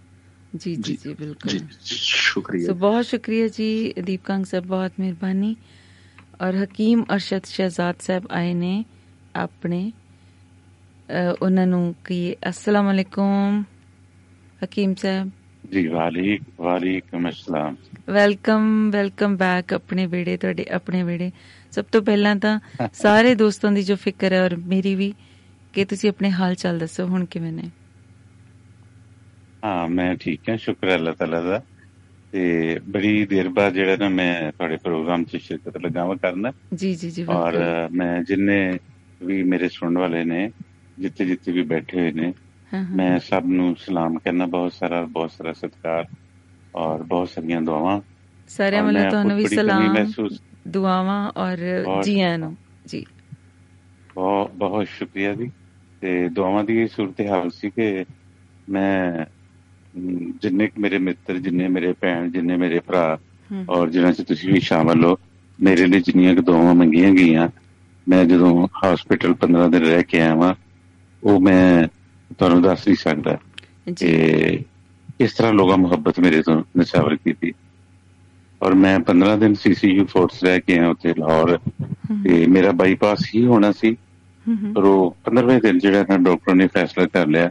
ਜੀ 0.56 0.76
ਜੀ 0.76 0.98
ਜੀ। 1.04 1.14
ਬਿਲਕੁਲ। 1.14 1.60
ਸ਼ੁਕਰੀਆ 1.84 2.68
ਸੋ 2.68 2.74
ਬਹੁਤ 2.74 3.06
ਸ਼ੁਕਰੀਆ 3.06 3.48
ਜੀ 3.48 3.94
ਦੀਪਕਾਂਗ 4.04 4.44
ਸਾਹਿਬ 4.44 4.66
ਬਹੁਤ 4.66 4.92
ਮਿਹਰਬਾਨੀ। 5.00 5.56
ਔਰ 6.42 6.64
ਹਕੀਮ 6.64 7.06
ਅਰਸ਼ਦ 7.14 7.46
ਸ਼ਹਿਜ਼ਾਦ 7.46 7.96
ਸਾਹਿਬ 8.00 8.28
ਆਏ 8.32 8.54
ਨੇ 8.54 8.86
ਆਪਣੇ। 9.36 9.92
ਉਹਨਾਂ 11.42 11.68
ਨੂੰ 11.68 11.96
ਕੀ 12.06 12.36
ਅਸਲਾਮ 12.50 12.92
ਅਲੈਕੁਮ। 12.92 13.64
ਹਕੀਮ 14.64 14.96
ਸਾਹਿਬ। 14.96 15.32
ਜੀ 15.72 15.86
ਵਾਲੀ 15.88 16.38
ਵਾਲੇਕੁਮ 16.60 17.30
ਅਸਲਾਮ। 17.30 17.76
ਵੈਲਕਮ 18.10 18.90
ਵੈਲਕਮ 18.92 19.36
ਬੈਕ 19.38 19.74
ਆਪਣੇ 19.74 20.06
ਵਿੜੇ 20.08 20.36
ਤੁਹਾਡੇ 20.38 20.66
ਆਪਣੇ 20.72 21.04
ਵਿੜੇ 21.04 21.32
ਸਭ 21.72 21.86
ਤੋਂ 21.92 22.02
ਪਹਿਲਾਂ 22.02 22.36
ਤਾਂ 22.36 22.60
ਸਾਰੇ 22.94 23.34
ਦੋਸਤਾਂ 23.36 23.72
ਦੀ 23.72 23.84
ਜੋ 23.84 23.96
ਫਿਕਰ 23.96 24.34
ਹੈ 24.34 24.44
ਔਰ 24.46 24.56
ਮੇਰੀ 24.68 24.96
ਵੀ 24.96 25.14
ਕਿ 25.74 25.86
ਤੁਸੀਂ 25.86 26.10
ਆਪਣੇ 26.10 26.32
ਹਾਲ 26.32 26.56
ਚਾਲ 26.56 26.80
ਦੱਸੋ 26.80 27.06
ਹੁਣ 27.08 27.26
ਕਿਵੇਂ 27.26 27.52
ਨੇ? 27.52 27.70
ਹਾਂ 29.66 29.88
ਮੈਂ 29.88 30.16
ਠੀਕ 30.16 30.50
ਹਾਂ 30.50 30.58
ਸ਼ੁਕਰ 30.58 30.90
ਹੈ 30.90 30.96
ਅੱਲਾਹ 30.96 31.14
ਤਾਲਾ 31.14 31.42
ਦਾ। 31.42 31.62
ਤੇ 32.34 32.80
ਬੜੀ 32.90 33.26
ਦੇਰ 33.26 33.50
ਬਾਅਦ 33.50 33.74
ਜਿਹੜਾ 33.74 33.96
ਨਾ 33.96 34.10
ਮੈਂ 34.10 34.52
ਤੁਹਾਡੇ 34.52 34.78
ਪ੍ਰੋਗਰਾਮ 34.78 35.24
'ਚ 35.24 35.38
ਸ਼ਿਰਕਤ 35.38 35.78
ਲਗਾਵਾ 35.78 36.16
ਕਰਨਾ। 36.16 36.52
ਜੀ 36.74 36.94
ਜੀ 36.96 37.10
ਜੀ 37.10 37.26
ਔਰ 37.30 37.58
ਮੈਂ 37.92 38.24
ਜਿੰਨੇ 38.24 38.58
ਵੀ 39.22 39.42
ਮੇਰੇ 39.44 39.70
ਸੁਣਨ 39.70 39.98
ਵਾਲੇ 39.98 40.24
ਨੇ 40.24 40.50
ਜਿੱਥੇ 41.00 41.26
ਜਿੱਥੇ 41.26 41.52
ਵੀ 41.52 41.62
ਬੈਠੇ 41.64 42.00
ਹੋਏ 42.00 42.12
ਨੇ 42.12 42.34
ਮੈਂ 42.74 43.20
ਸਭ 43.20 43.44
ਨੂੰ 43.46 43.76
ਸਲਾਮ 43.80 44.18
ਕਰਨਾ 44.18 44.46
ਬਹੁਤ 44.46 44.74
ਸਾਰਾ 44.74 45.02
ਬਹੁਤ 45.02 45.32
ਸਾਰਾ 45.32 45.54
ਸਤਿਕਾਰ 45.54 46.08
ਔਰ 46.76 47.04
ਬਹੁਤ 47.04 47.30
ਸਾਰੀਆਂ 47.30 47.62
ਦੁਆਵਾਂ। 47.62 48.02
ਸਾਰਿਆਂ 48.48 48.84
ਵੱਲੋਂ 48.84 49.10
ਤੁਹਾਨੂੰ 49.10 49.38
ਵੀ 49.38 49.48
ਸਲਾਮ 49.48 49.96
ਦੁਆਵਾਂ 50.68 51.32
ਔਰ 51.38 51.58
ਜੀ 52.04 52.22
ਆਇਆਂ 52.22 52.38
ਨੂੰ। 52.38 52.58
ਜੀ। 52.88 53.06
ਬਹੁਤ 54.16 54.52
ਬਹੁਤ 54.52 54.88
ਸ਼ੁਕਰੀਆ 54.88 55.34
ਜੀ। 55.34 55.52
ਤੇ 56.02 56.30
ਦੁਆਵਾਂ 56.30 56.64
ਦੀ 56.64 56.78
ਇਹ 56.78 56.88
ਸੂਰਤ 56.88 57.22
ਹਾਲ 57.22 57.50
ਸੀ 57.50 57.70
ਕਿ 57.70 58.06
ਮੈਂ 58.70 59.26
ਜਿੰਨੇ 60.42 60.70
ਮੇਰੇ 60.80 60.98
ਮਿੱਤਰ 60.98 61.38
ਜਿੰਨੇ 61.38 61.68
ਮੇਰੇ 61.68 61.94
ਭੈਣ 61.94 62.32
ਜਿੰਨੇ 62.32 62.58
ਮੇਰੇ 62.58 62.80
ਭਰਾ 62.80 63.20
ਔਰ 63.70 63.90
ਜਿਨ੍ਹਾਂ 63.90 64.14
'ਚ 64.14 64.22
ਤੁਸੀਂ 64.22 64.54
ਵੀ 64.54 64.60
ਸ਼ਾਮਲ 64.60 65.06
ਹੋ 65.06 65.18
ਮੇਰੇ 65.62 65.86
ਲਈ 65.86 66.00
ਜਿੰਨੀਆਂ 66.00 66.34
ਦੁਆਵਾਂ 66.34 66.76
ਮੰਗੀਆਂ 66.76 67.12
ਗਈਆਂ 67.12 67.50
ਮੈਂ 68.10 68.26
ਜਦੋਂ 68.26 68.68
ਹਸਪੀਟਲ 68.68 69.36
15 69.36 69.70
ਦਿਨ 69.70 69.82
ਰਹਿ 69.82 70.04
ਕੇ 70.04 70.22
ਆਇਆ 70.22 70.56
ਉਹ 71.24 71.40
ਮੈਂ 71.40 71.88
ਤੁਹਾਨੂੰ 72.40 72.62
ਦੱਸ 72.62 72.88
ਨਹੀਂ 72.88 72.98
ਸਕਦਾ। 72.98 73.38
ਕਿ 73.98 74.60
ਇਸ 75.20 75.34
ਤਰ੍ਹਾਂ 75.34 75.54
ਲੋਕਾਂ 75.54 75.78
ਮੁਹੱਬਤ 75.78 76.20
ਮੇਰੇ 76.20 76.42
ਤੋਂ 76.42 76.64
ਨਿਸ਼ਾਵਰ 76.78 77.16
ਕੀਤੀ। 77.16 77.54
ਔਰ 78.62 78.74
ਮੈਂ 78.74 79.00
15 79.00 79.36
ਦਿਨ 79.36 79.54
ਸੀਸੀਯੂ 79.54 80.06
ਫੋਰਸ 80.06 80.44
ਰਹਿ 80.44 80.62
ਕੇ 80.62 80.80
ਆਇਆ 80.80 80.90
ਉੱਥੇ 80.90 81.14
ਲਾਹੌਰ। 81.20 81.60
ਤੇ 82.24 82.48
ਮੇਰਾ 82.48 82.72
ਬਾਈਪਾਸ 82.72 83.30
ਹੀ 83.36 83.46
ਹੋਣਾ 83.46 83.72
ਸੀ। 83.72 83.98
ਪਰ 84.76 84.84
ਉਹ 84.84 85.18
15ਵੇਂ 85.26 85.62
ਦਿਨ 85.62 85.80
ਜਿਹੜਾ 85.80 86.06
ਨਾ 86.10 86.18
ਡਾਕਟਰ 86.18 86.56
ਨੇ 86.56 86.68
ਫੈਸਲਾ 86.68 87.06
ਕਰ 87.06 87.28
ਲਿਆ 87.28 87.50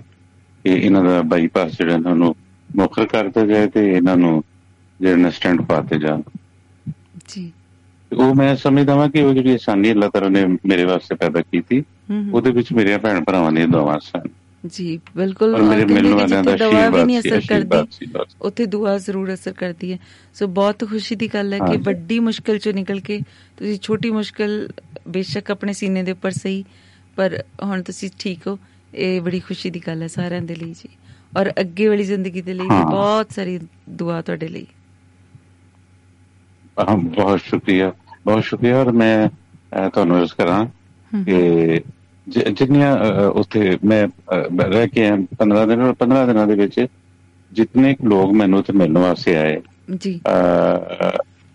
ਕਿ 0.64 0.70
ਇਹਨਾਂ 0.70 1.04
ਦਾ 1.04 1.22
ਬਾਈਪਾਸ 1.22 1.72
ਜਿਹੜਾ 1.72 1.94
ਇਹਨਾਂ 1.94 2.16
ਨੂੰ 2.16 2.36
ਮੁੱਖਰ 2.76 3.06
ਕਰਤਾ 3.06 3.46
ਜਾਏ 3.46 3.66
ਤੇ 3.66 3.92
ਇਹਨਾਂ 3.92 4.16
ਨੂੰ 4.16 4.44
ਜਿਹੜਾ 5.00 5.30
ਸਟੈਂਡ 5.30 5.62
ਪਾਤੇ 5.62 5.98
ਜਾਣ। 5.98 6.22
ਜੀ। 7.28 7.52
ਉਹ 8.16 8.34
ਮੈਂ 8.34 8.56
ਸਮਝਦਾ 8.56 8.94
ਵਾਂ 8.94 9.08
ਕਿ 9.08 9.22
ਉਹ 9.22 9.34
ਜਿਹੜੀ 9.34 9.52
ਆਸਾਨੀ 9.52 9.90
ਅੱਲਾਹ 9.90 10.08
ਤਾਲਾ 10.08 10.28
ਨੇ 10.28 10.46
ਮੇਰੇ 10.46 10.84
ਵਾਸਤੇ 10.84 11.14
ਪੈਦਾ 11.14 11.40
ਕੀਤੀ 11.40 11.84
ਉਹਦੇ 12.32 12.50
ਵਿੱਚ 12.50 12.72
ਮੇਰੇ 12.72 12.98
ਭੈਣ 12.98 13.24
ਭਰਾਵਾਂ 13.24 13.52
ਦੀਆਂ 13.52 13.68
ਦੁਆਵਾਂ 13.68 13.98
ਸਨ। 14.00 14.28
ਜੀ 14.66 15.00
ਬਿਲਕੁਲ 15.16 15.62
ਮੇਰੇ 15.62 15.84
ਮਿਲਣ 15.84 16.14
ਵਾਲਿਆਂ 16.14 16.42
ਦਾ 16.44 16.56
ਦਵਾ 16.56 16.88
ਵੀ 16.88 17.04
ਨਹੀਂ 17.04 17.18
ਅਸਰ 17.18 17.40
ਕਰਦੀ। 17.48 18.06
ਉੱਥੇ 18.40 18.66
ਦੁਆ 18.66 18.98
ਜ਼ਰੂਰ 18.98 19.34
ਅਸਰ 19.34 19.52
ਕਰਦੀ 19.52 19.92
ਹੈ। 19.92 19.98
ਸੋ 20.34 20.46
ਬਹੁਤ 20.46 20.88
ਖੁਸ਼ੀ 20.88 21.16
ਦੀ 21.16 21.28
ਗੱਲ 21.34 21.52
ਹੈ 21.52 21.58
ਕਿ। 21.58 21.76
ਵੱਡੀ 21.76 22.18
ਮੁਸ਼ਕਲ 22.20 22.58
ਚੋਂ 22.58 22.72
ਨਿਕਲ 22.72 23.00
ਕੇ 23.00 23.20
ਤੁਸੀਂ 23.56 23.78
ਛੋਟੀ 23.82 24.10
ਮੁਸ਼ਕਲ 24.10 24.68
ਬੇਸ਼ੱਕ 25.08 25.50
ਆਪਣੇ 25.50 25.72
ਸੀਨੇ 25.72 26.02
ਦੇ 26.02 26.12
ਉੱਪਰ 26.12 26.30
ਸਹੀ 26.30 26.64
ਪਰ 27.16 27.44
ਹੁਣ 27.62 27.82
ਤੁਸੀਂ 27.82 28.10
ਠੀਕ 28.18 28.46
ਹੋ। 28.46 28.58
ਇਹ 28.94 29.20
ਬੜੀ 29.20 29.40
ਖੁਸ਼ੀ 29.40 29.70
ਦੀ 29.70 29.82
ਗੱਲ 29.86 30.02
ਹੈ 30.02 30.06
ਸਾਰਿਆਂ 30.06 30.42
ਦੇ 30.42 30.54
ਲਈ 30.54 30.72
ਜੀ। 30.72 30.88
ਔਰ 31.38 31.52
ਅੱਗੇ 31.60 31.88
ਵਾਲੀ 31.88 32.04
ਜ਼ਿੰਦਗੀ 32.04 32.42
ਦੇ 32.42 32.54
ਲਈ। 32.54 32.66
ਬਹੁਤ 32.90 33.32
ਸਾਰੀ 33.32 33.60
ਦੁਆ 33.88 34.22
ਤੁਹਾਡੇ 34.22 34.48
ਲਈ। 34.48 34.66
ਬਹੁਤ 36.94 37.40
ਸ਼ੁਕਰੀਆ। 37.40 37.92
ਬਹੁਤ 38.24 38.44
ਸ਼ੁਕਰੀਆ 38.44 38.78
ਔਰ 38.78 38.92
ਮੈਂ 38.92 39.28
ਤੁਹਾਨੂੰ 39.88 40.22
ਇਸ 40.22 40.32
ਕਰਾਂ 40.32 40.66
ਕਿ 41.24 41.80
ਜਿੰਨੀਆਂ 42.28 42.96
ਉੱਥੇ 43.28 43.78
ਮੈਂ 43.84 44.08
ਰਹਿ 44.64 44.88
ਕੇ 44.88 45.02
ਆਇਆ 45.02 45.14
15 45.14 45.66
ਦਿਨ 45.66 45.82
ਔਰ 45.82 45.94
15 45.98 46.26
ਦਿਨਾਂ 46.26 46.46
ਦੇ 46.46 46.54
ਵਿੱਚ 46.54 46.86
ਜਿੰਨੇ 47.52 47.96
ਲੋਕ 48.04 48.32
ਮੈਨੂੰ 48.32 48.58
ਉੱਥੇ 48.58 48.72
ਮਿਲਣ 48.72 48.98
ਵਾਸਤੇ 48.98 49.36
ਆਏ 49.36 49.60
ਜੀ। 49.96 50.20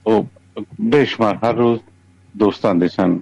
ਉਹ 0.07 0.25
ਬੇਸ਼ੁਮਾਰ 0.81 1.35
ਹਰ 1.35 1.55
ਰੋਜ਼ 1.55 1.79
ਦੋਸਤ 2.37 2.65
ਆਉਂਦੇ 2.65 2.87
ਸਨ 2.87 3.19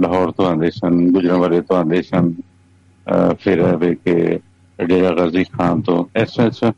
ਲਾਹੌਰ 0.00 0.30
ਤੋਂ 0.30 0.46
ਆਉਂਦੇ 0.46 0.70
ਸਨ 0.70 1.12
ਗੁਜਰਾਂਵਾਲੇ 1.12 1.60
ਤੋਂ 1.60 1.76
ਆਉਂਦੇ 1.76 2.02
ਸਨ 2.02 2.34
ਫਿਰ 3.40 3.76
ਵੇ 3.76 3.94
ਕਿ 3.94 4.38
ਡੇਰਾ 4.84 5.14
ਗਾਜ਼ੀ 5.14 5.44
ਖਾਨ 5.44 5.80
ਤੋਂ 5.80 6.04
ਐਸਾ 6.16 6.46
ਐਸਾ 6.46 6.72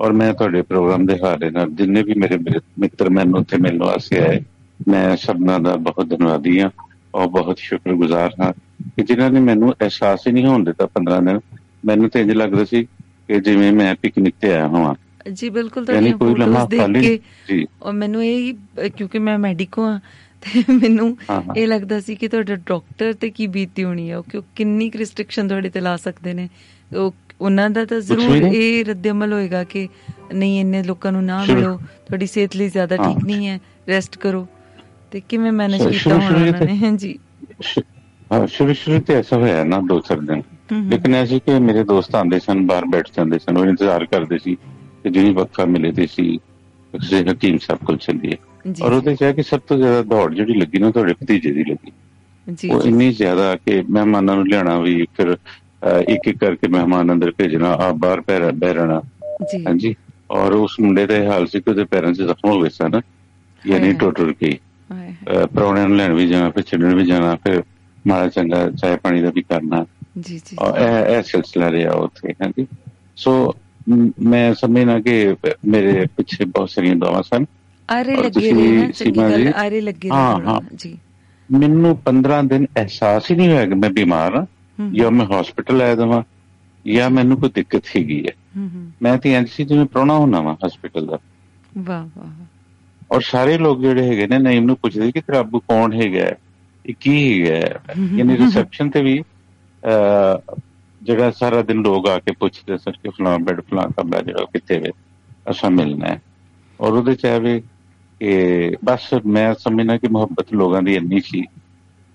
ਔਰ 0.00 0.12
ਮੈਂ 0.12 0.34
ਤੁਹਾਡੇ 0.34 0.62
ਪ੍ਰੋਗਰਾਮ 0.62 1.06
ਦੇ 1.06 1.18
ਹਾਰੇ 1.24 1.50
ਨਾਲ 1.50 1.70
ਜਿੰਨੇ 1.70 2.02
ਵੀ 2.02 2.14
ਮੇਰੇ 2.14 2.38
ਮਿੱਤਰ 2.78 3.10
ਮੈਨੂੰ 3.10 3.40
ਉੱਥੇ 3.40 3.56
ਮਿਲਣ 3.56 3.82
ਵਾਸਤੇ 3.82 4.18
ਆਏ 4.18 4.40
ਮੈਂ 4.88 5.16
ਸਭਨਾਂ 5.16 5.60
ਦਾ 5.60 5.76
ਬਹੁਤ 5.76 6.08
ਧੰਨਵਾਦੀ 6.08 6.60
ਹਾਂ 6.60 6.70
ਔਰ 7.14 7.26
ਬਹੁਤ 7.26 7.58
ਸ਼ੁਕਰਗੁਜ਼ਾਰ 7.58 8.32
ਹਾਂ। 8.40 8.52
ਕਿ 8.96 9.02
ਜਿਨ੍ਹਾਂ 9.02 9.30
ਨੇ 9.30 9.40
ਮੈਨੂੰ 9.40 9.72
ਅਹਿਸਾਸ 9.72 10.26
ਹੀ 10.26 10.32
ਨਹੀਂ 10.32 10.46
ਹੋਣ 10.46 10.64
ਦਿੱਤਾ 10.64 10.88
15 10.94 11.20
ਦਿਨ 11.24 11.40
ਮੈਨੂੰ 11.84 12.08
ਤਾਂ 12.10 12.20
ਇੰਜ 12.20 12.30
ਲੱਗਦਾ 12.30 12.64
ਸੀ 12.64 12.84
ਕਿ 13.28 13.40
ਜਿਵੇਂ 13.40 13.72
ਮੈਂ 13.72 13.94
ਪਿਕਨਿਕ 13.94 14.34
ਤੇ 14.40 14.52
ਆਇਆ 14.52 14.68
ਹਾਂ 14.68 14.94
ਜੀ 15.32 15.48
ਬਿਲਕੁਲ 15.48 15.84
ਲਮਹਾ 15.84 16.64
ਫੋਟੋਜ਼ 16.64 16.68
ਦੇਖ 16.68 17.02
ਕੇ 17.02 17.18
ਜੀ। 17.48 17.66
ਔਰ 17.82 17.92
ਮੈਨੂੰ 17.92 18.24
ਇਹ 18.24 18.54
ਕਿਉਂਕਿ 18.90 19.18
ਮੈਂ 19.18 19.38
ਮੈਡੀਕੋ 19.38 19.84
ਆ 19.84 20.00
ਤੇ 20.42 20.62
ਮੈਨੂੰ 20.72 21.16
ਇਹ 21.56 21.66
ਲੱਗਦਾ 21.66 22.00
ਸੀ 22.00 22.14
ਕਿ 22.14 22.28
ਤੁਹਾਡਾ 22.28 22.54
ਡਾਕਟਰ 22.56 23.12
ਤੇ 23.12 23.30
ਕੀ 23.30 23.46
ਬੀਤੀ 23.46 23.84
ਹੋਣੀ 23.84 24.10
ਹੈ 24.10 24.16
ਉਹ 24.18 24.22
ਕਿ 24.22 24.40
ਕਿੰਨੀ 24.56 24.90
ਰਿਸਟ੍ਰਿਕਸ਼ਨ 24.96 25.48
ਤੁਹਾਡੇ 25.48 25.70
ਤੇ 25.70 25.80
ਲਾ 25.80 25.96
ਸਕਦੇ 25.96 26.32
ਨੇ? 26.32 26.48
ਉਹ 26.96 27.14
ਉਹਨਾਂ 27.40 27.70
ਦਾ 27.70 27.84
ਤਾਂ 27.84 28.00
ਜ਼ਰੂਰ। 28.00 28.36
ਇਹ 28.36 28.84
ਰੱਦੇਅਮਲ 28.84 29.32
ਹੋਏਗਾ 29.32 29.64
ਕਿ 29.64 29.88
ਨਹੀਂ 30.34 30.60
ਇੰਨੇ 30.60 30.82
ਲੋਕਾਂ 30.82 31.12
ਨੂੰ 31.12 31.24
ਨਾ 31.24 31.44
ਮਿਲੋ 31.44 31.76
ਤੁਹਾਡੀ 31.76 32.26
ਸਿਹਤ 32.26 32.56
ਲਈ 32.56 32.68
ਜ਼ਿਆਦਾ। 32.68 32.96
ਠੀਕ 32.96 33.24
ਨਹੀਂ 33.24 33.48
ਹੈ 33.48 33.58
ਰੈਸਟ 33.88 34.16
ਕਰੋ। 34.18 34.46
ਤੇ 35.10 35.20
ਕਿਵੇਂ 35.28 35.52
ਮੈਨੇਜ 35.52 35.82
ਕੀਤਾ 35.88 36.14
ਹੋਣਾ 36.14 36.26
ਉਹਨਾਂ 36.26 36.60
ਨੇ? 36.60 36.76
ਹਾਂ, 36.80 37.99
ਸ਼ੁਰੂ 38.48 38.72
ਸ਼ੁਰੂ 38.72 39.00
ਤੇ 39.00 39.14
ਐਸਾ 39.14 39.36
ਹੋਇਆ 39.36 39.64
ਨਾ 39.64 39.80
ਦੋ 39.80 40.00
ਚਾਰ 40.00 40.20
ਦਿਨ। 40.20 40.42
ਲੇਕਿਨ 40.90 41.14
ਐਸੀ 41.14 41.38
ਕਿ 41.38 41.58
ਮੇਰੇ 41.58 41.84
ਦੋਸਤ 41.84 42.14
ਆਉਂਦੇ 42.14 42.38
ਸਨ 42.38 42.66
ਬਾਹਰ 42.66 42.84
ਬੈਠ 42.84 43.08
ਜਾਂਦੇ 43.16 43.38
ਸਨ 43.38 43.56
ਉਹ 43.56 43.66
ਇੰਤਜ਼ਾਰ 43.66 44.04
ਕਰਦੇ 44.04 44.38
ਸੀ 44.38 44.54
ਕਿ 45.02 45.10
ਜਿਹਨੀ 45.10 45.32
ਵਕਫਾ 45.32 45.64
ਮਿਲੇ 45.64 45.92
ਤੇ 45.92 46.06
ਸੀ 46.06 46.36
ਕਿਸੇ 46.94 47.24
ਹਕੀਮ 47.24 47.58
ਸਾਹਿਬ 47.58 47.86
ਕੋਲ 47.86 47.96
ਚੱਲੀਏ। 47.96 48.36
ਔਰ 48.82 48.92
ਉਹਦੇ 48.92 49.14
ਚ 49.16 49.22
ਹੈ 49.22 49.32
ਕਿ 49.32 49.42
ਸਭ 49.42 49.60
ਤੋਂ 49.60 49.76
ਜ਼ਿਆਦਾ 49.76 50.02
ਦੌੜ 50.02 50.34
ਜਿਹੜੀ 50.34 50.54
ਲੱਗੀ 50.54 50.78
ਨਾ 50.78 50.90
ਤੁਹਾਡੇ 50.90 51.12
ਭਤੀਜੇ 51.12 51.52
ਦੀ 51.52 51.64
ਲੱਗੀ। 51.64 51.92
ਜੀ 52.58 52.70
ਉਹ 52.70 52.82
ਇੰਨੀ 52.82 53.12
ਜ਼ਿਆਦਾ 53.12 53.56
ਕਿ 53.56 53.82
ਮਹਿਮਾਨਾਂ 53.90 54.34
ਨੂੰ 54.36 54.46
ਲਿਆਣਾ 54.48 54.78
ਵੀ 54.80 55.06
ਫਿਰ 55.16 55.36
ਇੱਕ 56.08 56.28
ਇੱਕ 56.28 56.38
ਕਰਕੇ 56.38 56.68
ਮਹਿਮਾਨ 56.68 57.12
ਅੰਦਰ 57.12 57.32
ਭੇਜਣਾ 57.38 57.68
ਆ 57.68 57.92
ਬਾਹਰ 57.92 58.20
ਪੈਰ 58.20 58.50
ਬਹਿਰਣਾ 58.52 59.02
ਜੀ। 59.52 59.64
ਹਾਂਜੀ। 59.66 59.94
ਔਰ 60.30 60.52
ਉਸ 60.52 60.76
ਮੁੰਡੇ 60.80 61.06
ਦਾ 61.06 61.24
ਹਾਲ 61.24 61.46
ਸੀ 61.46 61.60
ਕਿ 61.60 61.70
ਉਹਦੇ 61.70 61.84
ਪੈਰਾਂ 61.84 62.12
'ਚ 62.12 62.22
ਜ਼ਖਮ 62.22 62.50
ਹੋ 62.50 62.60
ਗਏ 62.60 62.68
ਸਨ 62.68 63.00
ਯਾਨੀ। 63.66 63.92
ਟੁੱਟ 63.92 64.16
ਟੁੱਟ 64.16 64.44
ਅਹ 64.44 65.46
ਪ੍ਰਾਹੁਣਿਆਂ 65.46 65.88
ਨੂੰ 65.88 65.96
ਲੈਣ 65.96 66.12
ਵੀ 66.12 66.28
ਜਾਣਾ 66.28 66.50
ਫਿਰ 66.50 66.62
ਛੱਡਣ 66.62 66.94
ਵੀ 66.94 67.06
ਜਾਣਾ 67.06 67.34
ਫਿਰ 67.36 67.62
ਮਾੜਾ 68.06 68.28
ਚੰਗਾ 68.28 68.70
ਚਾਹ 68.70 68.96
ਪਾਣੀ 68.96 69.22
ਦਾ 69.22 69.30
ਵੀ 69.30 69.42
ਕਰਨਾ। 69.42 69.86
ਜੀ 70.20 70.38
ਜੀ 70.38 70.56
ਇਹ 70.78 71.16
ਇਹ 71.16 71.22
ਸਿਲਸਿਲਾ 71.22 71.70
ਰਿਹਾ 71.70 71.92
ਉੱਥੇ 71.92 72.32
ਹਾਂਜੀ। 72.32 72.66
ਸੋ 73.16 73.54
ਮ- 73.88 74.52
ਸਮਝਣਾ 74.54 75.00
ਕਿ 75.00 75.36
ਮੇਰੇ 75.66 76.06
ਪਿੱਛੇ 76.16 76.44
ਬਹੁਤ 76.44 76.70
ਸਾਰੀਆਂ 76.70 76.96
ਦੁਆਵਾਂ 76.96 77.22
ਸਨ। 77.22 77.44
ਆਰੇ 77.90 78.16
ਲੱਗੇ 78.16 78.52
ਰਹੇ 78.52 78.72
ਨਾ 78.72 78.86
ਤੁਸੀਂ 78.86 79.12
ਚੰਗੀ 79.12 79.18
ਗੱਲ? 79.18 79.52
ਆਰੇ 79.54 79.80
ਲੱਗੇ 79.80 80.10
ਹਾਂ, 80.10 80.40
ਰਹੇ 80.40 80.46
ਹਾਂ। 80.48 80.60
ਜੀ। 80.74 80.98
ਮੈਨੂੰ 81.52 81.96
15 81.96 82.42
ਦਿਨ 82.42 82.66
ਅਹਿਸਾਸ 82.76 83.30
ਹੀ 83.30 83.36
ਨਹੀਂ 83.36 83.48
ਹੋਇਆ 83.48 83.66
ਕਿ 83.66 83.74
ਮੈਂ 83.74 83.90
ਬਿਮਾਰ 83.90 84.36
ਹਾਂ 84.36 84.46
ਜਾਂ 84.92 85.10
ਮੈਂ 85.10 85.26
ਹਸਪੀਟਲ 85.26 85.82
ਆਇਆ 85.82 85.94
ਦਵਾਂ 85.94 86.22
ਜਾਂ 86.92 87.10
ਮੈਨੂੰ 87.10 87.40
ਕੋਈ 87.40 87.50
ਦਿੱਕਤ 87.54 87.82
ਹੈ। 87.96 88.32
ਹਮ, 88.56 88.68
ਹਮ, 88.68 88.90
ਮੈਂ 89.02 89.18
ਤੇ 89.18 89.34
ਇੰਜ 89.34 89.48
ਸੀ 89.48 89.64
ਜਿਵੇਂ 89.64 89.84
ਪ੍ਰਾਹੁਣਾ 89.84 90.14
ਹੋਣਾ 90.14 90.40
ਵਾ 90.40 90.56
ਹਸਪੀਟਲ 90.66 91.06
ਦਾ। 91.06 91.18
ਵਾਹ 91.78 92.06
ਵਾਹ। 92.18 92.44
ਔਰ 93.14 93.20
ਸਾਰੇ 93.20 93.58
ਲੋਕ 93.58 93.80
ਜਿਹੜੇ 93.80 94.08
ਹੈਗੇ 94.08 94.26
ਨੇ 94.26 94.38
ਨਈਮ 94.38 94.64
ਨੂੰ 94.64 94.76
ਪੁੱਛਦੇ 94.76 95.12
ਕਿ 95.12 95.20
ਤੇਰਾ 95.20 95.40
ਅੱਬੂ 95.40 95.60
ਕੌਣ 95.60 95.92
ਹੈਗਾ 95.92 96.20
ਹੈ? 96.20 96.38
ਕੀ 97.00 97.50
ਹੈ? 97.50 97.80
ਯਾਨੀ 98.16 98.36
ਰਿਸੈਪਸ਼ਨ 98.38 98.90
ਤੇ 98.90 99.02
ਵੀ 99.02 99.22
ਜਿਹੜਾ 101.02 101.30
ਸਾਰਾ 101.30 101.62
ਦਿਨ 101.62 101.82
ਲੋਕ 101.82 102.08
ਆ 102.08 102.18
ਕੇ 102.18 102.32
ਪੁੱਛਦੇ 102.32 102.78
ਸਨ 102.78 102.90
ਕਿ 102.90 103.08
ਫਲਾਂ 103.08 103.38
ਬੈੱਡ 103.38 103.60
ਫਲਾਂ 103.60 103.88
ਕਮਰਾ 103.88 104.20
ਜਿਹੜਾ 104.20 104.44
ਕਿੱਥੇ 104.44 104.78
ਵੇ 104.78 104.90
ਅਸਾਂ 105.50 105.70
ਮਿਲਣਾ 105.70 106.06
ਹੈ 106.06 106.22
ਔਰ 106.80 106.92
ਉਹਦੇ 106.92 107.14
ਚ 107.14 107.24
ਇਹ 107.24 107.40
ਵੀ 107.40 107.60
ਕਿ 108.20 108.76
ਬਸ 108.84 109.14
ਮੈਂ 109.26 109.54
ਸਮਝਣਾ 109.54 109.96
ਕਿ 109.96 110.08
ਮੁਹੱਬਤ 110.08 110.46
ਲੋਕਾਂ 110.52 110.82
ਦੀ 110.82 110.94
ਇੰਨੀ 110.94 111.20
ਸੀ 111.20 111.42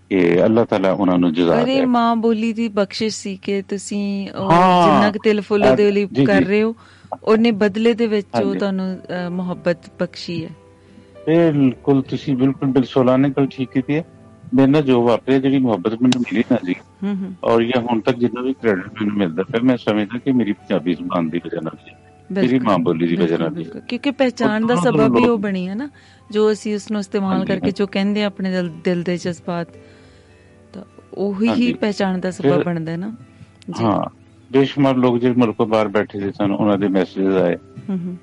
ਕਿ 0.10 0.46
ਅੱਲਾਹ 0.46 0.66
ਤਾਲਾ 0.66 0.92
ਉਹਨਾਂ 0.92 1.18
ਨੂੰ 1.18 1.34
ਜਜ਼ਾ 1.34 1.64
ਅਰੇ 1.64 1.80
ਦੇ 1.80 1.86
ਮਾਂ 1.86 2.16
ਬੋਲੀ 2.16 2.54
ਦੀ 2.54 2.68
ਬਖਸ਼ਿਸ਼ 2.68 3.16
ਸੀ 3.16 3.38
ਕਿ 3.38 3.62
ਤੁਸੀਂ। 3.62 4.26
ਜਿੰਨਾ 4.26 5.12
ਕੁ 5.12 5.20
ਤਿਲ 5.24 5.42
ਫੁੱਲ 5.42 5.64
ਉਹਦੇ 5.66 5.92
ਲਈ 5.92 6.06
ਕਰ। 6.26 6.42
ਰਹੇ 6.44 6.64
ਹੋ 6.64 6.76
ਉਹਨੇ 7.24 7.52
ਬਦਲੇ 7.52 7.94
ਦੇ 7.94 8.08
ਵਿੱਚ 8.08 8.28
ਉਹ। 8.44 8.56
ਤੁਹਾਨੂੰ 8.56 8.98
ਮੁਹੱਬਤ 9.32 9.78
ਬਖਸ਼ੀ 10.00 10.46
ਹੈ 10.46 10.50
ਬਿਲਕੁਲ 11.28 12.02
ਤੁਸੀਂ 12.02 12.36
ਬਿਲਕੁਲ 12.38 12.70
ਬਿਲਸੋਲਾਨੇ 12.70 13.30
ਗੱਲ 13.30 13.48
ਠੀਕ 13.48 13.70
ਕੀਤੀ 13.70 13.96
ਹੈ 13.96 14.04
ਮੇਰੇ 14.54 14.68
ਨਾਲ 14.68 14.82
ਜੋ 14.82 15.02
ਵਾਪਰਿਆ 15.04 15.40
ਜਿਹੜੀ 15.40 15.60
ਮੁਹੱਬਤ 15.60 15.94
ਮੈਨੂੰ 16.02 16.22
ਮਿਲੀ 16.22 16.44
ਨਾ 16.52 16.58
ਜੀ 16.66 16.76
ਹੂੰ 17.04 17.34
ਔਰ 17.44 17.62
ਇਹ 17.62 17.72
ਹੁਣ 17.82 18.00
ਤੱਕ 18.00 18.18
ਜਿੰਨਾ 18.18 18.42
ਵੀ 18.42 18.54
ਕ੍ਰੈਡਿਟ 18.54 18.86
ਮੈਨੂੰ 19.02 19.16
ਮਿਲਦਾ 19.18 19.44
ਫਿਰ 19.44 19.62
ਮੈਂ 19.62 19.78
ਸਮਝਦਾ 19.78 20.18
ਕਿ 20.18 20.32
ਮੇਰੀ 20.32 20.54
ਪੰਜਾਬੀ 20.54 20.94
ਜ਼ੁਬਾਨ 20.94 21.30
ਦੀ 21.30 21.42
ਵਜ੍ਹਾ 21.46 21.62
ਨਾਲ 21.62 21.78
ਜੀ 21.86 21.92
ਮੇਰੀ 22.30 22.60
ਮਾਂ 22.60 22.78
ਬੋਲੀ 22.80 23.08
ਦੀ 23.08 23.16
ਵਜ੍ਹਾ 23.16 23.38
ਨਾਲ। 23.38 23.64
ਕਿਉਂਕਿ 23.88 24.12
ਪਹਿਚਾਣ 24.12 24.66
ਦਾ 24.66 24.76
ਸਬਬ 24.76 25.18
ਹੀ 25.18 25.26
ਉਹ 25.26 25.38
ਬਣੀ 25.38 25.68
ਹੈ 25.68 25.76
ਨਾ 25.76 25.90
ਜੋ 26.32 26.52
ਅਸੀਂ 26.52 26.76
ਉਸ 26.76 26.90
ਨੂੰ 26.92 27.00
ਇਸਤੇਮਾਲ 27.00 27.46
ਕਰਕੇ 27.46 27.72
ਜੋ 27.72 27.88
ਕਹਿੰਦੇ 27.88 28.24
ਆ 28.24 28.28
ਆਪਣੇ 28.28 28.52
ਦਿਲ- 28.84 29.04
ਦੇ 29.04 29.18
ਜਜ਼ਬਾਤ 29.18 29.68
ਤਾਂ 30.74 30.84
ਉਹੀ 31.14 31.46
ਹੀ 31.46 31.50
ਹਾਂਜੀ। 31.50 31.74
ਪਹਿਚਾਣ 31.74 32.18
ਦਾ 32.20 32.32
ਸਬਬ 32.32 32.64
ਬਣਦਾ 32.64 32.92
ਹੈ 32.92 32.98
ਨਾ। 32.98 33.12
ਹਾਂ 33.82 34.00
ਬੇਸ਼ੁਮਾਰ 34.52 34.96
ਲੋਕ 34.96 35.18
ਜਿਹੜੇ 35.18 35.36
ਮੁਲਕੋਂ 35.36 35.68
ਬਾਹਰ 35.68 35.88
ਬੈਠੇ 35.88 36.20
ਸੀ 36.20 36.32
ਸਨ 36.32 36.52
ਉਹਨਾਂ 36.52 36.78
ਦੇ 36.78 36.88
ਮੈਸੇजेस 36.88 37.42
ਆਏ। 37.42 37.56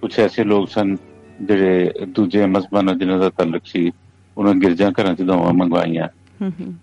ਕੁਝ 0.01 0.19
ਐਸੇ 0.21 0.45
ਲੋਕ 0.45 0.69
ਸਨ 0.69 0.97
ਜਿਹੜੇ 1.43 1.93
ਦੂਜੇ 2.09 2.47
ਮਜ਼ਹਬਾਂ 2.47 2.83
ਨਾਲ 2.83 2.99
ਜਿਨ੍ਹਾਂ 2.99 3.19
ਦਾ 3.19 3.31
ਤਾਲੁਕ 3.31 3.63
ਸੀ 3.65 3.91
ਉਹਨਾਂ 4.37 4.55
ਗਿਰਜਾ 4.55 4.91
ਘਰਾਂ 4.91 5.15
'ਚ 5.15 5.23
ਦੁਆਵਾਂ 5.23 5.53
ਮੰਗਵਾਈਆਂ। 5.53 6.09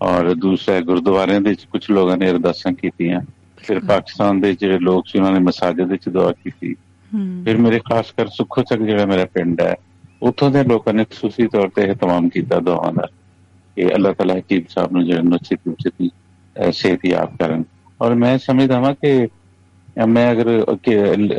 ਔਰ 0.02 0.34
ਦੂਸਰੇ 0.34 0.80
ਗੁਰਦੁਆਰਿਆਂ 0.82 1.40
ਦੇ 1.40 1.50
ਵਿੱਚ 1.50 1.64
ਕੁਝ 1.64 1.80
ਲੋਕਾਂ 1.90 2.16
ਨੇ 2.16 2.30
ਅਰਦਾਸਾਂ 2.30 2.72
ਕੀਤੀਆਂ। 2.72 3.20
ਫਿਰ 3.56 3.80
ਪਾਕਿਸਤਾਨ 3.80 4.40
ਦੇ 4.40 4.54
ਜਿਹੜੇ 4.54 4.78
ਲੋਕ 4.78 5.06
ਸੀ 5.08 5.18
ਉਹਨਾਂ 5.18 5.32
ਨੇ 5.32 5.38
ਮਸਾਜਿਦ 5.38 5.90
ਵਿੱਚ 5.90 6.08
ਦੁਆ 6.08 6.32
ਕੀਤੀ। 6.44 6.74
ਫਿਰ 7.44 7.56
ਮੇਰੇ 7.56 7.78
ਖਾਸ 7.78 8.12
ਕਰ 8.16 8.28
ਸੁੱਖੋ 8.28 8.62
ਚੱਕ 8.62 8.82
ਜਿਹੜਾ 8.82 9.06
ਮੇਰਾ 9.06 9.24
ਪਿੰਡ 9.34 9.60
ਹੈ 9.60 9.74
ਉੱਥੋਂ 10.22 10.50
ਦੇ 10.50 10.62
ਲੋਕਾਂ 10.64 10.94
ਨੇ 10.94 11.04
ਖਸੂਸੀ 11.04 11.46
ਤੌਰ 11.46 11.68
ਤੇ 11.76 11.82
ਇਹਤਮਾਮ 11.82 12.28
ਕੀਤਾ 12.28 12.60
ਦੁਆਵਾਂ 12.60 12.92
ਦਾ। 12.92 13.06
ਕਿ 13.76 13.94
ਅੱਲਾਹ 13.94 14.12
ਤਾਲਾ 14.14 14.34
ਹਕੀਮ 14.38 14.62
ਸਾਹਿਬ 14.68 14.92
ਨੂੰ 14.92 15.04
ਜਿਹੜਾ 15.06 15.22
ਨੁਚੀ 15.22 15.56
ਨੁਚੀ 15.68 16.10
ਸਿਹਤ 16.72 17.04
ਯਾਬ 17.06 17.36
ਕਰਨ। 17.36 17.64
ਔਰ 18.00 18.14
ਮੈਂ 18.14 18.36
ਸਮਝਦਾ 18.38 18.80
ਹਾਂ 18.80 18.94
ਕਿ 18.94 19.28
ਮੈਂ 20.08 20.30
ਅਗਰ 20.32 20.48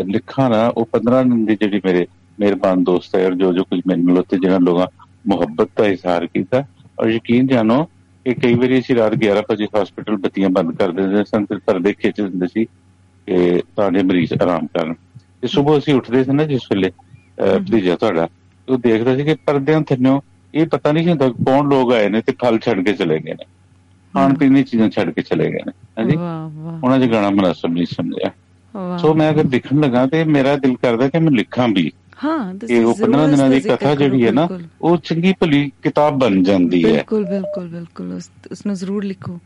ਲਿਖਾਂ 0.06 0.50
ਨਾ 0.50 0.68
ਉਹ 0.68 0.88
15 0.92 1.22
ਦਿਨ 1.24 1.46
ਦੀ 1.46 1.56
ਜਿਹੜੀ 1.56 1.82
ਮੇਰੇ 1.86 2.06
ਮਿਹਰਬਾਨ 2.40 2.84
ਦੋਸਤ 2.84 3.16
ਹੈ 3.16 3.26
ਔਰ 3.26 3.34
ਜੋ 3.36 3.52
ਜੋ 3.54 3.64
ਕੁਝ 3.64 3.80
ਮੇਰੇ 3.88 4.02
ਨਾਲ 4.02 4.18
ਉੱਤੇ 4.18 4.38
ਜਿਹਨਾਂ 4.38 4.60
ਲੋਕਾਂ 4.60 4.88
ਮੁਹੱਬਤ 5.28 5.70
ਦਾ 5.78 5.86
ਇਜ਼ਹਾਰ 5.86 6.28
ਕੀਤਾ। 6.28 6.64
ਔਰ 7.00 7.10
ਯਕੀਨ 7.10 7.48
ਜਾਣੋ 7.48 7.84
ਕਿ 8.26 8.34
ਕਈ 8.34 8.54
ਵਾਰੀ 8.54 8.80
ਅਸੀਂ 8.80 8.96
ਰਾਤ 8.96 9.14
11 9.14 9.42
ਵਜੇ 9.52 9.68
ਹਸਪੀਟਲ 9.84 10.18
ਬੱਤੀਆਂ 10.18 10.50
ਬੰਦ 10.50 10.76
ਕਰ 10.76 10.92
ਦਿੰਦੇ 10.92 11.24
ਸਨ 11.24 11.46
ਤੇ 11.46 11.56
ਪਰਦੇ 11.56 11.94
ਖਿੱਚ 11.94 12.22
ਦਿੰਦੇ 12.22 12.48
ਸੀ 12.48 12.66
ਕਿ 13.28 13.62
ਤੁਹਾਡੇ 13.76 14.04
ਮਰੀਜ਼ 14.04 14.34
ਆਰਾਮ 14.34 14.68
ਕਰਨ। 14.68 14.94
ਤੇ 15.42 15.48
ਸਵੇਰ 15.48 15.78
ਅਸੀਂ 15.78 15.94
ਉੱਠਦੇ 15.94 16.24
ਸੀ 16.24 16.32
ਨਾ 16.32 16.44
ਜਿਸ 16.44 16.62
ਵੇਲੇ 16.72 16.92
ਭਤੀਜਾ 17.58 17.96
ਤੁਹਾਡਾ 17.96 18.28
ਉਹ 18.70 18.78
ਦੇਖਦਾ 18.78 19.16
ਸੀ 19.16 19.24
ਕਿ 19.24 19.36
ਪਰਦਿਆਂ 19.36 19.82
ਥੱਲੇ 19.82 20.20
ਇਹ 20.54 20.68
ਪਤਾ 20.68 20.92
ਨਹੀਂ 20.92 21.10
ਹੁੰਦਾ 21.10 21.30
ਕੌਣ 21.30 21.70
ਲੋਕ 21.70 21.94
ਆਏ 21.94 22.10
ਨੇ 22.10 22.22
ਤੇ 22.22 22.32
ਫਲ 22.32 22.60
ਛੱਡ 22.60 22.86
ਕੇ 22.86 22.94
ਚਲੇ 22.94 23.20
ਗਏ 23.20 23.34
ਨੇ। 23.34 23.46
ਖਾਣ 24.14 24.34
ਪੀਣ 24.34 24.54
ਦੀਆਂ 24.54 24.64
ਚੀਜ਼ਾਂ 24.64 24.90
ਛੱਡ 24.90 25.10
ਕੇ 25.10 25.22
ਚਲੇ 25.22 25.52
ਗਏ 25.52 25.60
ਨੇ। 25.66 25.72
ਹਾਂਜੀ। 26.00 26.18
ਉਹਨਾਂ 26.84 27.00
ਦੇ 27.00 27.08
ਗਾਣਾ 27.08 27.30
ਮਨਸਬ 27.30 27.74
ਨਹੀਂ 27.74 27.86
ਸਮਝਿਆ। 27.86 28.32
ਸੋ 28.98 29.14
ਮੈਂ 29.14 29.32
ਅਗਰ 29.32 29.44
ਲਿਖਣ 29.44 29.80
ਲੱਗਾ 29.80 30.06
ਤੇ 30.06 30.24
ਮੇਰਾ 30.24 30.56
ਦਿਲ 30.56 30.76
ਕਰਦਾ 30.76 31.08
ਕਿ 31.08 31.20
ਮੈਂ 31.20 31.32
ਲਿਖਾਂ 31.32 31.68
ਵੀ। 31.68 31.92
ਹਾਂ 32.24 32.54
ਕਿ 32.54 32.60
ਤੁਸੀਂ 32.60 32.86
ਉਹ 32.86 32.94
ਜ਼ਰੂਰ 32.94 33.16
15 33.16 33.28
ਦਿਨਾਂ 33.28 33.50
ਦੀ 33.50 33.60
ਕਥਾ 33.60 33.96
ਜਿਹੜੀ 33.96 34.26
ਹੈ 34.26 34.32
ਨਾ। 34.32 34.48
ਉਹ 34.82 34.98
ਚੰਗੀ 34.98 35.34
ਭਲੀ 35.40 35.72
ਕਿਤਾਬ 35.84 36.20
ਬਣ 36.20 36.44
ਜਾਂਦੀ 36.44 36.86
ਹੈ। 36.86 36.92
ਬਿਲਕੁਲ 36.92 37.26
ਬਿਲਕੁਲ 37.26 37.68
ਬਿਲਕੁਲ। 37.68 38.20
ਉਸ 38.52 38.66
ਨੂੰ 38.66 38.76
ਜ਼ਰੂਰ 38.76 39.04
ਲਿਖੋ। 39.04 39.40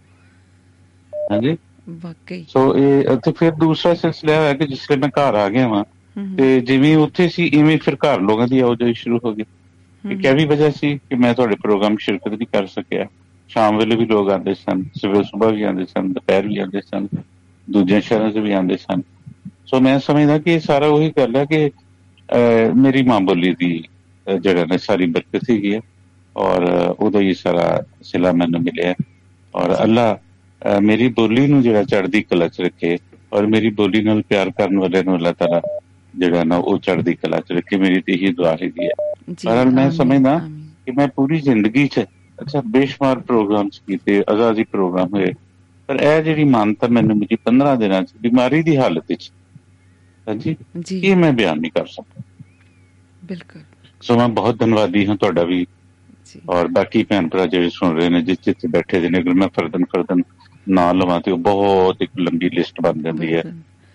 ਹਾਂਜੀ। 1.32 1.58
ਵਾਕਈ। 1.90 2.46
ਸੋ 2.48 2.78
ਇਹ 2.78 3.18
ਤੇ 3.18 3.32
ਫਿਰ 3.32 3.52
ਦੂਸਰਾ 3.52 3.94
ਸਿਲਸਿਲਾ 3.94 4.38
ਹੋਇਆ 4.38 4.54
ਕਿ 4.54 4.68
ਜਿਸ 4.68 4.92
ਵੇਲੇ 4.92 5.02
ਮੈਂ 5.02 5.10
ਘਰ 5.10 5.36
ਆ 5.36 5.50
ਗਿਆ 5.50 5.68
ਵਾਂ 5.68 5.84
ਤੇ 6.38 6.60
ਜਿਵੇਂ 6.62 6.98
ਉੱਥੇ 6.98 7.28
ਸੀ 7.30 7.48
ਇਵੇਂ 7.48 7.78
ਫਿਰ 7.78 7.96
ਘਰ 7.96 8.22
ਲੋਕਾਂ 8.22 8.48
ਦੀ 8.48 8.60
ਆਵਾਜਾਈ 8.60 8.94
ਸ਼ੁਰੂ 8.94 9.20
ਹੋ 9.26 9.34
ਗਈ। 9.34 9.44
ਇੱਕ 10.12 10.26
ਇਹ 10.26 10.34
ਵੀ 10.34 10.46
ਵਜ੍ਹਾ 10.46 10.70
ਸੀ 10.70 10.98
ਕਿ 10.98 11.16
ਮੈਂ 11.16 11.34
ਤੁਹਾਡੇ 11.34 11.56
ਪ੍ਰੋਗਰਾਮ 11.56 11.98
ਸ਼ਿਰਕਤ 12.00 12.28
ਨਹੀਂ 12.28 12.48
ਕਰ 12.48 12.68
ਸਕਿਆ। 12.68 13.06
ਸ਼ਾਮ 13.50 13.78
ਵੇਲੇ 13.78 13.96
ਵੀ 13.96 14.06
ਲੋਕ 14.06 14.30
ਆਉਂਦੇ 14.30 14.54
ਸਨ 14.54 14.84
ਸਵੇਰ 14.84 15.24
ਸਵੇਰ 15.24 15.54
ਵੀ 15.54 15.64
ਆਉਂਦੇ 15.64 15.86
ਸਨ 15.86 16.14
ਦੁਪਹਿਰ 16.14 16.48
ਵੀ 16.48 16.58
ਆਉਂਦੇ 16.58 16.82
ਸਨ 16.82 17.08
ਦੂਜੇ 17.70 18.02
ਸ਼ਹਿਰਾਂ 18.02 18.32
'ਚ 18.32 18.38
ਵੀ 18.38 18.52
ਆਉਂਦੇ 18.52 18.78
ਸਨ। 18.78 19.02
ਸੋ 19.68 19.80
ਮੈਂ 19.80 20.00
ਸਮਝਦਾ 20.00 20.38
ਕਿ 20.38 20.54
ਇਹ 20.54 20.60
ਸਾਰਾ 20.60 20.88
ਉਹੀ 20.88 21.14
ਗੱਲ 21.18 21.36
ਹੈ 21.36 21.46
ਕਿ 21.46 21.72
ਮੇਰੀ 22.76 23.02
ਮਾਂ 23.04 23.20
ਬੋਲੀ 23.22 23.54
ਦੀ 23.60 23.84
ਜਿਹੜਾ 24.28 24.66
ਨੇ 24.66 24.78
ਸਾਰੀ 24.78 25.06
ਬਰਕਤ 25.06 25.50
ਹੈ 25.50 25.80
ਔਰ 26.36 26.66
ਅਹ, 26.66 26.96
ਉਹਦਾ 27.00 27.20
ਹੀ 27.20 27.34
ਸਾਰਾ 27.34 27.84
ਸਿਲਾ 28.02 28.32
ਮੈਨੂੰ 28.32 28.62
ਮਿਲਿਆ 28.62 28.90
ਹੈ। 28.90 28.96
ਔਰ 29.54 29.76
ਅੱਲਾ 29.84 30.18
ਮੇਰੀ 30.82 31.08
ਬੋਲੀ 31.08 31.46
ਨੂੰ 31.48 31.62
ਜਿਹੜਾ 31.62 31.84
ਚੜ੍ਹਦੀ 31.84 32.22
ਕਲਾ 32.22 32.48
'ਚ 32.48 32.62
ਰੱਖੇ 32.62 32.98
ਔਰ 33.34 33.46
ਮੇਰੀ 33.48 33.70
ਬੋਲੀ 33.70 34.02
ਨਾਲ 34.02 34.22
ਪਿਆਰ 34.22 34.50
ਕਰਨ 34.52 34.78
ਵਾਲੇ 34.80 35.04
ਨੂੰ 35.04 35.16
ਅੱਲਾਹ 35.16 35.34
ਤਾਲਾ 35.34 35.62
ਜਿਹੜਾ 36.14 36.44
ਨਾ 36.44 36.58
ਉਹ 36.58 36.78
ਚੜ੍ਹਦੀ 36.80 37.14
ਕਲਾ 37.14 37.40
'ਚ 37.40 37.52
ਰੱਖੇ 37.52 37.78
ਮੇਰੀ 37.78 38.02
ਤੇ 38.02 38.14
ਇਹੀ 38.14 38.32
ਦੁਆ 38.34 38.52
ਹੈ 38.52 38.68
ਜੀ 38.68 38.72
ਬਹਰਹਾਲ 39.46 39.66
ਮੈਂ 39.66 39.84
ਆਮੀਨ, 39.84 39.92
ਸਮਝਦਾ। 39.92 40.38
ਕਿ 40.86 40.92
ਮੈਂ 40.92 41.08
ਪੂਰੀ 41.08 41.40
ਜ਼ਿੰਦਗੀ 41.40 41.88
'ਚ 41.88 42.00
ਅੱਛਾ 42.40 42.62
ਬੇਸ਼ੁਮਾਰ 42.68 43.20
ਪ੍ਰੋਗਰਾਮਸ 43.20 43.80
ਕੀਤੇ 43.88 44.24
ਆਜ਼ਾਦੀ 44.30 44.64
ਪ੍ਰੋਗਰਾਮ 44.64 45.14
ਹੋਏ 45.14 45.34
ਪਰ 45.90 45.96
ਇਹ 45.96 46.22
ਜਿਹੜੀ 46.24 46.44
ਮਾਨਤਾ 46.44 46.88
ਮੈਨੂੰ 46.88 47.18
ਮਿਲੀ 47.18 47.38
15 47.44 47.76
ਦਿਨਾਂ 47.78 48.02
'ਚ 48.02 48.14
ਬਿਮਾਰੀ 48.22 48.62
ਦੀ 48.64 48.78
ਹਾਲਤ 48.78 49.04
ਵਿੱਚ 49.10 49.32
ਹਾਂਜੀ? 50.30 50.56
ਜੀ। 50.80 51.00
ਇਹ 51.00 51.16
ਮੈਂ 51.16 51.34
ਬਿਆਨ 51.34 51.60
ਨਹੀਂ 51.60 51.72
ਕਰ 51.72 51.86
ਸਕਦਾ। 51.86 52.22
ਬਿਲਕੁਲ। 53.26 53.62
ਸੋ 54.02 54.18
ਮੈਂ 54.18 54.28
ਬਹੁਤ 54.28 54.60
ਧੰਨਵਾਦੀ 54.60 55.08
ਹਾਂ 55.08 55.16
ਤੁਹਾਡਾ 55.16 55.44
ਵੀ 55.44 55.66
ਜੀ। 56.26 56.42
ਔਰ 56.50 56.68
ਬਾਕੀ 56.68 57.04
ਭੈਣ 57.04 57.28
ਭਰਾ 57.28 57.46
ਜਿਹੜੇ 57.46 57.70
ਸੁਣ 57.70 58.00
ਰਹੇ 58.00 58.10
ਨੇ 58.10 58.22
ਜਿਸ 58.22 58.38
ਜਿੱਥੇ 58.46 58.68
ਬੈਠੇ 58.68 59.00
ਦੇ 59.00 59.10
ਨੇ 59.10 59.20
ਅਗਰ 59.20 59.34
ਮੈਂ 59.34 59.48
ਫਰਦਨ 59.48 59.86
ਫਰਦਨ 59.86 60.22
ਨਾਂ 60.70 60.94
ਲਵਾਂ 60.94 61.22
ਤੇ 61.22 61.32
ਉਹ 61.32 61.38
ਬਹੁਤ 61.38 62.02
ਇੱਕ 62.02 62.12
ਲੰਬੀ 62.20 62.50
ਲਿਸਟ 62.50 62.82
ਬਣ 62.82 62.94
ਜਾਂਦੀ 62.94 63.34
ਹੈ। 63.34 63.44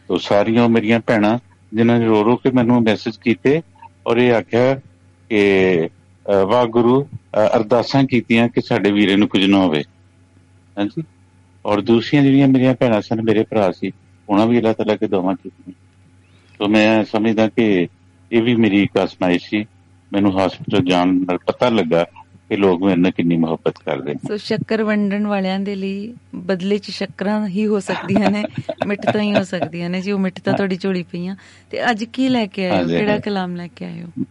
ਤੋ 0.08 0.18
ਸਾਰੀਆਂ 0.18 0.68
ਮੇਰੀਆਂ 0.68 1.00
ਭੈਣਾਂ 1.00 1.38
ਜਿਨ੍ਹਾਂ 1.74 1.98
ਨੇ 1.98 2.06
ਰੋ 2.06 2.24
ਰੋ 2.24 2.36
ਕੇ 2.36 2.50
ਮੈਨੂੰ 2.50 2.82
ਮੈਸੇਜ 2.82 3.16
ਕੀਤੇ 3.16 3.62
ਔਰ 4.06 4.16
ਇਹ 4.16 4.32
ਆਖਿਆ 4.32 4.74
ਕਿ 5.28 5.40
ਅਹ, 5.86 6.44
ਵਾਹ 6.46 6.66
ਗੁਰੂ 6.66 7.04
ਅਹ, 7.04 7.56
ਅਰਦਾਸਾਂ 7.56 8.04
ਕੀਤੀਆਂ 8.04 8.48
ਕਿ 8.48 8.60
ਸਾਡੇ 8.60 8.92
ਵੀਰੇ 8.92 9.16
ਨੂੰ 9.16 9.28
ਕੁਝ 9.28 9.44
ਨਾ 9.44 9.58
ਹੋਵੇ। 9.58 9.84
ਹਾਂਜੀ? 10.78 11.02
ਔਰ 11.66 11.80
ਦੂਸਰੀਆਂ 11.80 12.22
ਜਿਹੜੀਆਂ 12.22 12.48
ਮੇਰੀਆਂ 12.48 12.74
ਭੈਣਾਂ 12.74 13.00
ਸਨ 13.00 13.22
ਮੇਰੇ 13.22 13.42
ਭਰਾ 13.42 13.72
ਸੀ 13.72 13.92
ਉਹਨਾਂ 14.28 14.46
ਵੀ 14.46 14.58
ਅੱਲਾਹ 14.58 14.74
ਤਾਲਾ 14.74 14.96
ਕੇ 14.96 15.06
ਦੁਆਵਾਂ 15.06 15.34
ਕੀਤੀਆਂ। 15.34 15.89
ਤੋ 16.60 16.68
ਮੈਂ 16.68 17.04
ਸਮਝਦਾ 17.04 17.48
ਕਿ 17.48 17.88
ਇਹ 18.32 18.42
ਵੀ 18.42 18.54
ਮੇਰੀ 18.56 18.82
ਇੱਕ 18.82 19.04
ਅਜ਼ਮਾਇਸ਼ 19.04 19.50
ਸੀ। 19.50 19.64
ਮੈਨੂੰ 20.12 20.46
ਹਸਪੀਟਲ 20.46 20.84
ਜਾਣ 20.84 21.06
ਨਾਲ 21.14 21.38
ਪਤਾ 21.38 21.68
ਲੱਗਾ 21.68 22.04
ਕਿ 22.48 22.56
ਲੋਕ 22.56 22.82
ਮੇਰੇ 22.82 22.96
ਨਾਲ 22.96 23.12
ਕਿੰਨੀ 23.12 23.36
ਮੁਹੱਬਤ 23.36 23.74
ਕਰਦੇ 23.78 24.12
ਨੇ। 24.12 24.28
ਸੋ 24.28 24.36
ਸ਼ੱਕਰ 24.36 24.82
ਵੰਡਣ 24.82 25.26
ਵਾਲਿਆਂ 25.26 25.60
ਦੇ 25.60 25.74
ਲਈ 25.74 26.14
ਬਦਲੇ 26.34 26.78
ਚ 26.78 26.90
ਸ਼ੱਕਰਾਂ 26.90 27.48
ਹੀ 27.48 27.66
ਹੋ 27.66 27.80
ਸਕਦੀਆਂ 27.80 28.30
ਨੇ 28.30 28.44
ਮਿੱਠਤਾਂ 28.86 29.20
ਹੀ 29.20 29.34
ਹੋ 29.34 29.44
ਸਕਦੀਆਂ 29.44 29.90
ਨੇ। 29.90 30.00
ਜੀ 30.00 30.12
ਉਹ 30.12 30.18
ਮਿੱਠਤਾਂ 30.18 30.54
ਤੁਹਾਡੀ 30.54 30.76
ਝੋਲੀ 30.76 31.02
ਪਈਆਂ। 31.02 31.36
ਤੇ 31.70 31.90
ਅੱਜ 31.90 32.04
ਕੀ 32.04 32.28
ਲੈ 32.28 32.46
ਕੇ 32.46 32.70
ਆਏ 32.70 32.82
ਹੋ? 32.82 32.88
ਕਿਹੜਾ। 32.88 33.18
ਕਲਾਮ 33.18 33.56
ਲੈ 33.56 33.68
ਕੇ 33.76 33.84
ਆਏ 33.84 34.02
ਹੋ? 34.02 34.24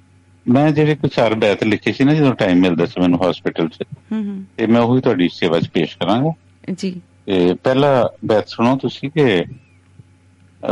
ਮੈਂ 0.48 0.72
ਜਿਹੜੇ 0.72 0.96
ਕੁਝ 0.96 1.12
ਚਾਰ 1.12 1.34
ਬੈਤ 1.34 1.64
ਲਿਖੇ 1.64 1.92
ਸੀ 1.92 2.04
ਨਾ 2.04 2.14
ਜਦੋਂ 2.14 2.34
ਟਾਈਮ 2.34 2.58
ਮਿਲਦਾ 2.58 2.86
ਸੀ 2.86 3.02
ਮੈਨੂੰ 3.02 3.30
ਹਸਪੀਟਲ 3.30 3.68
'ਚ 3.68 3.84
ਹੂੰ 4.12 4.26
ਹੂੰ। 4.26 4.46
ਤੇ 4.58 4.68
ਮੈਂ 4.68 4.82
ਉਹੀ 4.82 5.02
ਤੁਹਾਡੀ 5.02 5.30
ਸੇਵਾ 5.34 5.60
'ਚ 5.60 5.70
ਪੇਸ਼ 5.70 5.98
ਕਰਾਂਗਾ। 5.98 6.32
ਜੀ। 6.78 7.02
ਤੇ 7.26 7.54
ਪਹਿਲਾ 7.64 8.10
ਬੈਤ 8.26 8.50
ਸੁਣੋ 8.50 8.78
ਤੁਸੀਂ 8.78 9.10
ਕਿ 9.10 9.44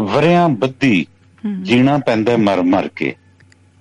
ਵਰਿਆਂ 0.01 0.49
ਬੱਦੀ 0.49 1.05
ਜੀਣਾ 1.63 1.97
ਪੈਂਦਾ 1.97 2.37
ਮਰ 2.37 2.61
ਮਰ 2.61 2.87
ਕੇ। 2.87 3.15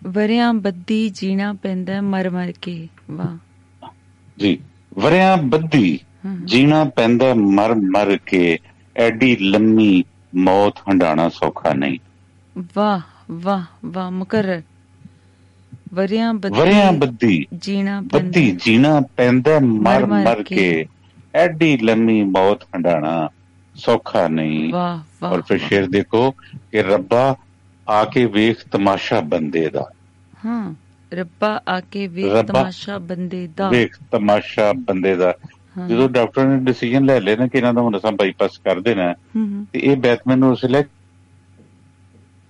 ਵਰਿਆਂ 0.06 0.54
ਬੱਦੀ 0.54 1.10
ਜੀਣਾ 1.10 1.52
ਪੈਂਦਾ 1.52 2.00
ਮਰ 2.00 2.30
ਮਰ 2.30 2.52
ਕੇ। 2.62 2.88
ਵਾਹ। 3.10 3.36
ਜੀ 4.38 4.58
ਵਰਿਆਂ 4.98 5.36
ਬੱਦੀ 5.36 6.00
ਜੀਣਾ 6.44 6.84
ਪੈਂਦਾ 6.84 7.34
ਮਰ 7.34 7.74
ਮਰ 7.74 8.18
ਕੇ। 8.26 8.58
ਐਡੀ 8.96 9.36
ਲੰਮੀ 9.36 10.04
ਮੌਤ 10.34 10.78
ਹੰਡਾਣਾ 10.78 11.28
ਸੌਖਾ 11.28 11.74
ਨਹੀਂ। 11.74 11.98
ਵਾਹ 12.76 13.00
ਵਾਹ 13.30 13.62
ਵਾਹ 13.84 14.10
ਮੁਕਰਰ 14.10 14.62
ਵਰਿਆਂ 15.94 16.34
ਬੱਦੀ 16.34 16.60
ਵਰਿਆਂ 16.60 16.92
ਬੱਦੀ 16.92 17.46
ਜੀਣਾ 17.58 18.00
ਬੱਦੀ 18.00 18.56
ਜੀਣਾ 18.64 19.02
ਪੈਂਦਾ 19.16 19.58
ਮਰ 19.60 20.06
ਮਰ 20.06 20.24
ਮਰ 20.24 20.42
ਕੇ। 20.42 20.86
ਐਡੀ 21.34 21.76
ਲੰਮੀ 21.76 22.22
ਮੌਤ 22.22 22.62
ਹੰਡਾਣਾ 22.62 23.28
ਸੌਖਾ 23.74 24.28
ਨਹੀਂ। 24.28 24.72
ਵਾਹ 24.72 24.98
ਵਾਹ 25.22 25.32
ਔਰ 25.32 25.42
ਫਿਰ 25.42 25.58
ਸ਼ੇਰ 25.58 25.86
ਦੇਖੋ 25.86 26.30
ਕਿ 26.72 26.82
ਰੱਬਾ 26.82 27.36
ਆ 27.88 28.04
ਕੇ 28.04 28.26
ਵੇਖ 28.26 28.68
ਤਮਾਸ਼ਾ 28.68 29.20
ਬੰਦੇ 29.20 29.70
ਦਾ। 29.70 29.90
ਹਾਂ 30.44 30.74
ਰੱਬਾ 31.14 31.62
ਆ 31.68 31.80
ਕੇ 31.80 32.06
ਵੇਖ 32.06 32.32
ਤਮਾਸ਼ਾ 32.32 32.98
ਬੰਦੇ 32.98 33.48
ਦਾ। 33.56 33.68
ਵੇਖ 33.68 33.96
ਤਮਾਸ਼ਾ 34.10 34.72
ਬੰਦੇ 34.72 35.16
ਦਾ। 35.16 35.34
ਜਦੋਂ 35.88 36.08
ਡਾਕਟਰ 36.08 36.44
ਨੇ 36.44 36.56
ਡਿਸੀਜਨ 36.56 37.04
ਲੈ 37.04 37.20
ਲਿਆ 37.20 37.36
ਨਾ 37.36 37.46
ਕਿ 37.46 37.58
ਇਹਨਾਂ 37.58 37.74
ਦਾ 37.74 37.80
ਹੁਣ 37.80 37.98
ਅਸਾਂ 37.98 38.12
ਬਾਈਪਾਸ 38.12 38.58
ਕਰ 38.58 38.80
ਦੇਣਾ 38.80 39.14
ਤੇ 39.72 39.78
ਇਹ 39.78 39.96
ਬੈਤ 39.96 40.20
ਮੈਨੂੰ 40.26 40.52
ਉਸ 40.52 40.64
ਲਈ 40.64 40.82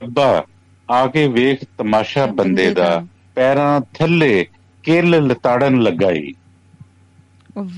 ਰੱਬਾ 0.02 0.44
ਆ 0.90 1.06
ਕੇ 1.06 1.28
ਵੇਖ 1.28 1.64
ਤਮਾਸ਼ਾ 1.78 2.26
ਬੰਦੇ 2.26 2.74
ਦਾ। 2.74 3.06
ਪੈਰਾਂ 3.34 3.80
ਥੱਲੇ 3.94 4.46
ਕਿੱਲ 4.82 5.26
ਲਤਾੜਨ 5.26 5.78
ਲਗਾਈ। 5.80 6.34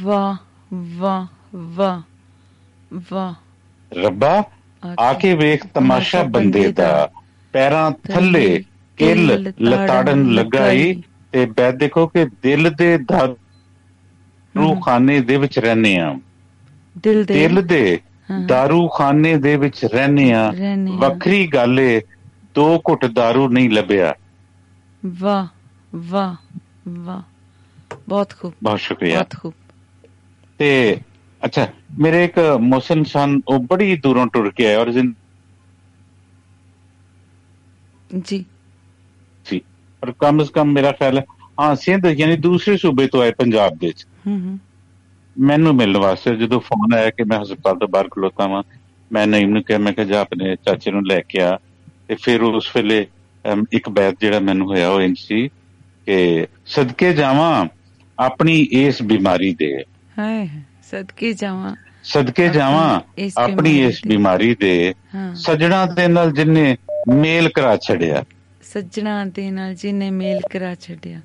ਵਾਹ 0.03 0.37
ਵਾਹ 0.75 1.27
ਵਾਹ 1.57 2.01
ਵਾਹ। 3.13 3.35
ਰੱਬਾ 3.95 4.43
ਆ 5.01 5.13
ਕੇ 5.13 5.35
ਵੇਖ 5.35 5.67
ਤਮਾਸ਼ਾ 5.67 6.23
ਬੰਦੇ 6.23 6.73
ਦਾ। 6.73 7.11
ਪੈਰਾਂ 7.53 7.91
ਥੱਲੇ 7.91 8.65
ਕਿੱਲ 8.97 9.53
ਲਤਾੜਨ 9.63 10.25
ਲਗਾਈ 10.25 11.03
ਤੇ 11.33 11.47
ਬੈਦ 11.47 11.79
ਦੇਖੋ 11.79 12.07
ਕਿ 12.07 12.25
ਦਿਲ 12.25 12.71
ਦੇ 12.79 12.99
ਦਾਰੂ 12.99 14.75
ਖਾਨੇ 14.75 15.21
ਦੇ 15.21 15.37
ਵਿੱਚ 15.37 15.59
ਰਹਿੰਦੇ 15.59 15.97
ਆ 15.97 16.21
ਦਿਲ 16.99 17.25
ਦੇ 17.25 17.35
ਦਿਲ 17.35 17.63
ਦੇ 17.67 18.01
ਹਾਂ। 18.31 18.41
ਦਾਰੂ 18.41 18.89
ਖਾਨੇ 18.89 19.37
ਦੇ 19.37 19.57
ਵਿੱਚ 19.57 19.85
ਰਹਿੰਦੇ 19.85 20.33
ਆ। 20.33 20.53
ਵੱਖਰੀ 20.99 21.47
ਗੱਲ 21.47 21.81
ਏ 21.81 22.01
ਦੋ 22.55 22.79
ਘੁੱਟ 22.79 23.05
ਦਾਰੂ 23.05 23.49
ਨਹੀਂ 23.49 23.71
ਲੱਭਿਆ। 23.71 24.15
ਵਾਹ 25.07 25.47
ਵਾਹ 25.95 26.35
ਵਾਹ। 26.89 27.23
ਬਹੁਤ 28.09 28.33
ਖੂਬ। 28.41 28.53
ਬਹੁਤ 28.63 28.81
ਸ਼ੁਕਰੀਆ। 28.81 29.15
ਬਹੁਤ 29.15 29.35
ਖੂਬ। 29.41 29.55
ਤੇ 30.59 30.97
ਅੱਛਾ 31.45 31.69
ਮੇਰੇ 31.99 32.25
ਇੱਕ 32.25 32.59
ਮੁਸਲਮਾਨ 32.61 33.05
ਸਨ 33.05 33.41
ਉਹ 33.49 33.59
ਬੜੀ 33.59 33.97
ਦੂਰੋਂ 33.97 34.27
ਟੁਰ 34.27 34.51
ਕੇ 34.57 34.67
ਆਏ 34.67 34.75
ਔਰ 34.75 34.91
ਜ਼ਿੰਦਗੀ 34.91 35.28
ਜੀ। 38.29 38.45
ਸੀ 39.45 39.61
ਪਰ 40.01 40.13
ਕਮ 40.13 40.45
ਸੇ 40.45 40.51
ਕਮ 40.53 40.73
ਮੇਰਾ 40.73 40.93
ਖਿਆਲ 40.93 41.19
ਹੈ 41.19 41.25
ਹਾਂ 41.61 41.77
ਸਿੰਧ 41.77 42.07
ਯਾਨੀ 42.07 42.37
ਦੂਸਰੇ 42.37 42.77
ਸੂਬੇ 42.77 43.07
ਤੋਂ 43.07 43.23
ਆਏ 43.23 43.31
ਪੰਜਾਬ 43.31 43.79
ਦੇ 43.79 43.87
ਵਿੱਚ। 43.87 44.07
ਹੂੰ 44.27 44.41
ਹੂੰ। 44.41 44.59
ਮੈਨੂੰ 45.39 45.75
ਮਿਲਣ 45.75 45.97
ਵਾਸਤੇ 45.97 46.37
ਜਦੋਂ 46.37 46.61
ਫੋਨ 46.61 46.95
ਆਇਆ 46.95 47.11
ਕਿ 47.11 47.25
ਮੈਂ 47.25 47.41
ਹਸਪਤਾਲ 47.43 47.79
ਤੋਂ 47.79 47.89
ਬਾਹਰ 47.89 48.09
ਖਲੋਤਾ 48.09 48.47
ਵਾਂ 48.47 48.63
ਮੈਂ 49.13 49.27
ਨਈਮ 49.27 49.51
ਨੂੰ 49.51 49.63
ਕਿਹਾ 49.63 49.79
ਮੈਂ 49.79 49.93
ਕਿਹਾ 49.93 50.07
ਜਾ 50.07 50.21
ਆਪਣੇ 50.21 50.57
ਚਾਚੇ 50.57 50.91
ਨੂੰ 50.91 51.07
ਲੈ 51.07 51.21
ਕੇ 51.21 51.41
ਆ। 51.41 51.59
ਤੇ 52.09 52.15
ਫਿਰ 52.15 52.43
ਉਸ 52.43 52.71
ਵੇਲੇ 52.77 53.07
ਇੱਕ 53.73 53.89
ਬੈਤ 53.89 54.15
ਜਿਹੜਾ 54.21 54.41
ਮੈਨੂੰ 54.41 54.67
ਹੋਇਆ 54.67 54.89
ਉਹ 54.89 55.01
ਇੰਜ 55.01 55.19
ਸੀ 55.19 55.49
ਕਿ 56.07 56.47
ਸਦਕੇ 56.67 57.13
ਜਾਵਾਂ 57.13 57.67
ਆਪਣੀ 58.19 58.69
ਇਸ 58.73 59.03
ਬਿਮਾਰੀ 59.03 59.55
ਦੇ। 59.55 59.85
ਹਾਏ 60.19 60.49
ਸਦਕੇ 60.91 61.33
ਜਾਵਾਂ। 61.33 61.77
ਸਦਕੇ 62.09 62.49
ਜਾਵਾਂ 62.49 63.01
ਆਪਣੀ 63.37 63.79
ਇਸ 63.85 64.01
ਬਿਮਾਰੀ 64.07 64.55
ਦੇ। 64.55 64.95
ਸਜਣਾ 65.35 65.85
ਦੇ 65.87 66.07
ਨਾਲ 66.09 66.33
ਜਿਨੇ 66.33 66.77
ਮੇਲ 67.15 67.49
ਕਰਾ 67.49 67.77
ਛੜਿਆ 67.77 68.23
ਸੱਜਣਾ 68.63 69.25
ਦੇ 69.25 69.51
ਨਾਲ 69.51 69.75
ਜਿਹਨੇ 69.75 70.11
ਮੇਲ 70.11 70.41
ਕਰਾ 70.53 70.75
ਛੱਡਿਆ। 70.75 71.21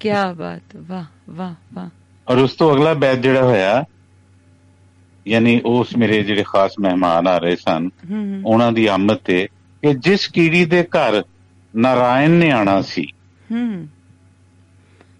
ਕੀ 0.00 0.10
ਬਾਤ 0.36 0.76
ਵਾਹ 0.76 1.04
ਵਾਹ 1.30 1.54
ਵਾਹ। 1.74 1.88
ਔਰ 2.28 2.38
ਉਸ 2.38 2.52
ਤੋਂ 2.52 2.72
ਅਗਲਾ 2.74 2.94
ਬੈਤ 2.94 3.18
ਜਿਹੜਾ 3.18 3.42
ਹੋਇਆ 3.42 3.84
ਯਾਨੀ 5.26 5.60
ਉਸ 5.64 5.96
ਮੇਰੇ 5.96 6.22
ਜਿਹੜੇ 6.22 6.42
ਖਾਸ 6.42 6.72
ਮਹਿਮਾਨ 6.80 7.26
ਆ 7.26 7.38
ਰਹੇ 7.38 7.56
ਸਨ 7.56 7.88
ਉਹਨਾਂ 8.46 8.70
ਦੀ 8.72 8.86
ਆਮਦ 8.86 9.16
ਤੇ 9.16 9.46
ਕਿ 9.82 9.94
ਜਿਸ 9.94 10.26
ਕੀੜੀ 10.28 10.64
ਦੇ 10.64 10.82
ਘਰ 10.82 11.22
ਨਾਰਾਇਣ 11.74 12.30
ਨੇ 12.30 12.50
ਆਣਾ 12.50 12.80
ਸੀ 12.82 13.06
ਹੂੰ। 13.52 13.88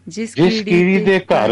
ਜਿਸ 0.09 0.35
ਕੀੜੀ 0.35 1.05
ਦੇ 1.05 1.19
ਘਰ 1.21 1.51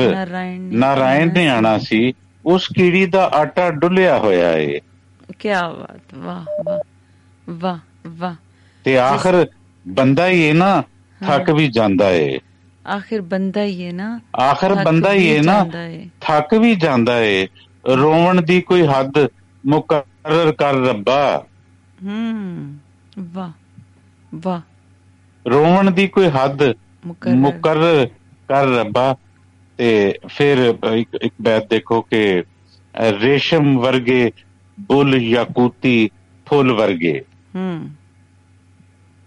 ਨਾਰਾਇਣ 0.73 1.33
ਨੇ 1.33 1.49
ਆਣਾ 1.49 1.79
ਸੀ 1.79 2.13
ਉਸ 2.49 2.69
ਕੀੜੀ 2.69 3.07
ਦਾ 3.07 3.27
ਆਟਾ 3.29 3.71
ਡੁੱਲਿਆ 3.71 4.19
ਹੋਇਆ 4.19 4.53
ਏ। 4.53 4.81
ਕੀ 5.39 5.49
ਬਾਤ 5.49 6.15
ਵਾਹ 6.15 6.63
ਵਾਹ 6.65 6.81
ਵਾਹ 7.51 7.79
ਵਾਹ। 8.07 8.35
ਤੇ 8.85 8.99
ਆਖਰ 8.99 9.47
ਬੰਦਾ 9.89 10.27
ਹੀ 10.27 10.43
ਇਹ 10.43 10.55
ਨਾ 10.55 10.83
ਥੱਕ 11.27 11.51
ਵੀ 11.51 11.69
ਜਾਂਦਾ 11.69 12.11
ਏ। 12.11 12.39
ਆਖਿਰ 12.97 13.23
ਬੰਦਾ 13.23 13.63
ਹੀ 13.63 13.87
ਹੈ 13.87 13.93
ਨਾ 13.93 14.21
ਆਖਰ 14.41 14.75
ਬੰਦਾ 14.75 15.13
ਹੀ 15.13 15.29
ਇਹ 15.29 15.43
ਨਾ। 15.43 15.67
ਥੱਕ 16.21 16.55
ਵੀ 16.55 16.75
ਜਾਂਦਾ 16.77 17.21
ਏ। 17.21 17.49
ਰੋਵਣ 17.89 18.43
ਦੀ 18.43 18.61
ਕੋਈ 18.61 18.87
ਹੱਦ 18.87 19.29
ਮੁਕਰਰ 19.67 20.53
ਕਰ 20.53 20.75
ਰੱਬਾ। 20.75 21.47
ਹੂੰ 22.05 22.77
ਵਾਹ 23.19 23.51
ਵਾਹ। 24.35 24.61
ਰੋਵਣ 25.51 25.91
ਦੀ 25.91 26.09
ਕੋਈ 26.09 26.29
ਹੱਦ 26.29 26.59
ਮੁਕਰਰ 27.29 28.07
ਕਰ 28.49 28.67
ਰੱਬਾ। 28.67 29.17
ਤੇ 29.79 30.15
ਫਿਰ 30.27 30.75
ਇੱਕ 30.93 31.19
ਇੱਕ 31.23 31.35
ਬੈਤ 31.43 31.71
ਦੇਖੋ 31.71 32.01
ਕਿ 32.03 32.43
ਰੇਸ਼ਮ 33.21 33.79
ਵਰਗੇ 33.79 34.33
ਬੁੱਲ 34.81 35.15
ਯਾਕੂਤੀ 35.15 36.11
ਫੁੱਲ 36.47 36.73
ਵਰਗੇ। 36.73 37.25
ਹੂੰ। 37.57 37.91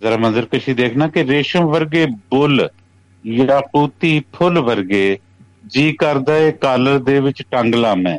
ਜ਼ਰਾ 0.02 0.18
ਮੰਜ਼ਰ 0.18 0.46
ਕਸ਼ੀ 0.46 0.74
ਦੇਖਣਾ 0.74 1.08
ਕਿ 1.08 1.24
ਰੇਸ਼ਮ 1.24 1.66
ਵਰਗੇ 1.66 2.06
ਬੁੱਲ 2.06 2.70
ਯਾਕੂਤੀ 3.28 4.24
ਫੁੱਲ 4.34 4.60
ਵਰਗੇ 4.60 5.20
ਜੀ 5.68 5.94
ਕਰਦਾ 5.94 6.38
ਏ 6.38 6.52
ਕਾਲਰ 6.52 7.00
ਦੇ 7.00 7.20
ਵਿੱਚ 7.20 7.44
ਟੰਗ 7.52 7.76
ਲਾ 7.76 7.96
ਮੈਂ। 7.96 8.18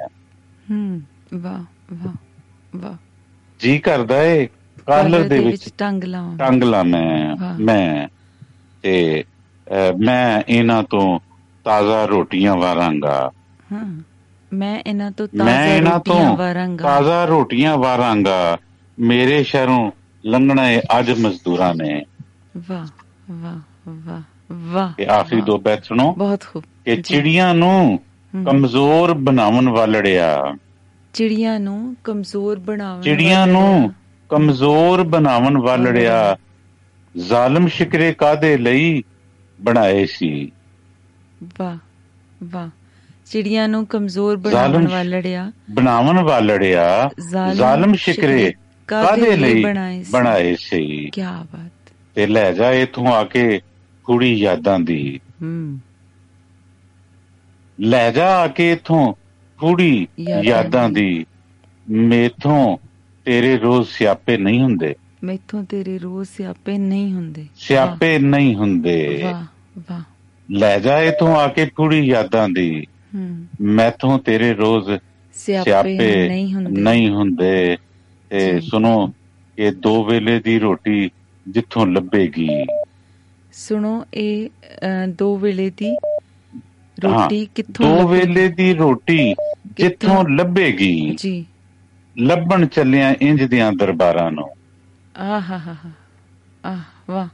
ਹੂੰ 0.71 1.03
ਵਾਹ 1.35 1.63
ਵਾਹ 1.93 2.15
ਵਾਹ। 2.77 2.95
ਜੀ 3.61 3.79
ਕਰਦਾ 3.79 4.23
ਏ 4.23 4.47
ਕਾਲਰ 4.87 5.23
ਦੇ 5.23 5.39
ਵਿੱਚ 5.39 5.69
ਟੰਗ 5.79 6.05
ਲਾਵਾਂ 6.05 6.39
ਟੰਗ 6.39 6.63
ਲਾ 6.63 6.83
ਮੈਂ। 6.83 7.37
ਮੈਂ। 7.59 8.09
ਤੇ 8.83 9.25
ਮੈਂ 9.99 10.43
ਇਹਨਾਂ 10.49 10.83
ਤੋਂ 10.83 11.21
ਤਾਜ਼ਾ 11.65 12.05
ਰੋਟੀਆਂ 12.05 12.57
ਵਾਰਾਂਗਾ। 12.57 13.31
ਹਾਂ 13.73 14.01
ਮੈਂ 14.53 14.83
ਇਹਨਾਂ 14.87 15.11
ਤੋਂ 15.11 15.29
ਤਾਜ਼ਾ 15.39 15.79
ਰੋਟੀਆਂ 15.79 15.99
ਤੋਂ 16.01 16.37
ਵਾਰਾਂਗਾ। 16.37 16.85
ਤਾਜ਼ਾ 16.85 17.25
ਰੋਟੀਆਂ 17.25 17.77
ਵਾਰਾਂਗਾ। 17.77 18.59
ਮੇਰੇ 18.99 19.43
ਸ਼ਹਿਰੋਂ 19.43 19.91
ਲੰਘਣਾ 20.27 20.71
ਏ 20.71 20.81
ਅੱਜ 20.99 21.11
ਮਜ਼ਦੂਰਾਂ 21.11 21.75
ਨੇ। 21.75 22.05
ਵਾਹ 22.57 22.87
ਵਾਹ 23.31 23.59
ਵਾਹ 23.89 24.21
ਵਾਹ 24.53 24.93
ਤੇ 24.93 25.07
ਆਖਰੀ। 25.07 25.41
ਦੋ 25.41 25.59
ਬੈਤ 25.59 25.85
ਸੁਣੋ। 25.85 26.15
ਬਹੁਤ 26.19 26.45
ਖੂਬ। 26.53 26.65
ਕਿ। 26.85 27.03
ਚਿੜੀਆਂ 27.03 27.55
ਨੂੰ। 27.55 28.01
ਕਮਜ਼ੋਰ 28.47 29.15
ਬਣਾਉਣ 29.15 29.69
ਵਾਲੜਿਆ। 29.69 30.57
ਚਿੜੀਆਂ 31.13 31.61
ਨੂੰ 31.61 31.97
ਕਮਜ਼ੋਰ 32.05 32.59
ਬਣਾਉਣ 32.59 33.01
ਚਿੜੀਆਂ 33.01 33.47
ਨੂੰ 33.47 33.93
ਕਮਜ਼ੋਰ 34.29 35.03
ਬਣਾਉਣ 35.03 35.59
ਵਾਲੜਿਆ। 35.59 36.37
ਜ਼ਾਲਮ 37.17 37.69
ਸ਼ਿਕਰੇ 37.69 38.13
ਕਾਦੇ 38.13 38.59
ਲਈ 38.59 39.03
ਬਣਾਏ 39.61 40.07
ਸੀ? 40.07 40.53
ਵਾਹ 41.43 41.77
ਵਾਹ। 42.45 42.69
ਚਿੜੀਆਂ 43.27 43.69
ਨੂੰ 43.69 43.87
ਕਮਜ਼ੋਰ 43.87 44.37
ਬਣਾਉਣ 44.37 44.89
ਵਾਲੜਿਆ। 44.89 45.53
ਬਣਾਉਣ 45.71 46.19
ਵਾਲੜਿਆ 46.19 47.11
ਜ਼ਾਲਮ 47.31 47.53
ਜ਼ਾਲਮ 47.53 47.95
ਸ਼ਿਕਰੇ 47.95 48.55
ਕਾਦੇ 48.89 49.37
ਲਈ 49.37 49.65
ਬਣਾਏ 50.11 50.57
ਸੀ? 50.59 51.11
ਕੀ 51.11 51.23
ਬਾਤ। 51.23 51.93
ਤੇ 52.15 52.27
ਲੈ 52.27 52.53
ਜਾ 52.53 52.73
ਇਥੋਂ 52.73 53.07
ਆ 53.07 53.25
ਕੇ 53.25 53.61
ਕੁੜੀ 54.05 54.35
ਯਾਦਾਂ 54.35 54.81
ਦੀ। 54.81 55.21
ਹੂੰ। 55.43 55.81
ਲੈ 57.81 58.11
ਜਾ 58.11 58.37
ਆ 58.37 58.47
ਕੇ 58.47 58.73
ਇਥੋਂ 58.73 59.15
ਕੁੜੀ 59.59 60.07
ਯਾਦਾਂ 60.21 60.45
ਯਾਦਾਂ 60.45 60.91
ਦੀ। 60.91 61.27
ਮੇਥੋਂ 61.91 62.77
ਤੇਰੇ 63.25 63.59
ਰੋਜ਼ 63.59 63.89
ਸਿਆਪੇ 63.89 64.37
ਨਹੀਂ 64.37 64.63
ਹੁੰਦੇ। 64.63 64.95
ਮੈਥੋਂ 65.25 65.65
ਤੇਰੇ 65.65 65.99
ਰੋਜ਼ 65.99 66.29
ਸਿਆਪੇ 66.29 66.79
ਨਹੀਂ 66.79 67.13
ਹੁੰਦੇ। 67.13 67.47
ਸਿਆਪੇ 67.57 68.19
ਨਹੀਂ 68.19 68.55
ਹੁੰਦੇ। 68.55 69.21
ਵਾਹ 69.23 69.45
ਵਾਹ। 69.79 70.01
ਲੈ 70.51 70.79
ਜਾ 70.79 71.01
ਇਥੋਂ 71.01 71.37
ਆ 71.37 71.49
ਕੇ 71.49 71.67
ਕੁੜੀ 71.67 72.01
ਯਾਦਾਂ 72.01 72.49
ਦੀ। 72.49 72.87
ਮੈਥੋਂ 73.61 74.19
ਤੇਰੇ 74.19 74.55
ਰੋਜ਼ 74.55 74.91
ਸਿਆਪੇ 75.35 76.29
ਨਹੀਂ 76.69 77.11
ਹੁੰਦੇ। 77.11 77.77
ਤੇ। 78.31 78.61
ਸੁਣੋ 78.61 79.07
ਕਿ 79.57 79.71
ਦੋ 79.71 80.05
ਵੇਲੇ 80.05 80.41
ਦੀ 80.41 80.59
ਰੋਟੀ 80.59 81.11
ਜਿੱਥੋਂ 81.49 81.87
ਲੱਭੇਗੀ। 81.87 82.49
ਸੁਣੋ 83.53 84.05
ਇਹ 84.15 84.51
ਦੋ 85.09 85.37
ਵੇਲੇ 85.37 85.71
ਦੀ 85.71 85.97
ਰੋਟੀ 87.05 87.47
ਕਿੱਥੋਂ 87.47 88.03
ਦੋ? 88.03 88.09
ਵੇਲੇ 88.09 88.49
ਦੀ 88.49 88.75
ਰੋਟੀ 88.75 89.35
ਜਿੱਥੋਂ 89.77 90.29
ਲੱਭੇਗੀ। 90.29 91.15
ਜੀ। 91.17 91.47
ਲੱਭਣ 92.19 92.67
ਚੱਲਿਆ 92.67 93.15
ਇੰਜ 93.21 93.43
ਦੀਆਂ 93.43 93.73
ਦਰਬਾਰਾਂ 93.73 94.31
ਨੂੰ। 94.31 94.49
ਆਹ 95.17 95.41
ਹਾ 95.41 95.59
ਹਾ। 95.59 95.91
ਆਹ 96.65 96.79
ਵਾਹ। 97.11 97.29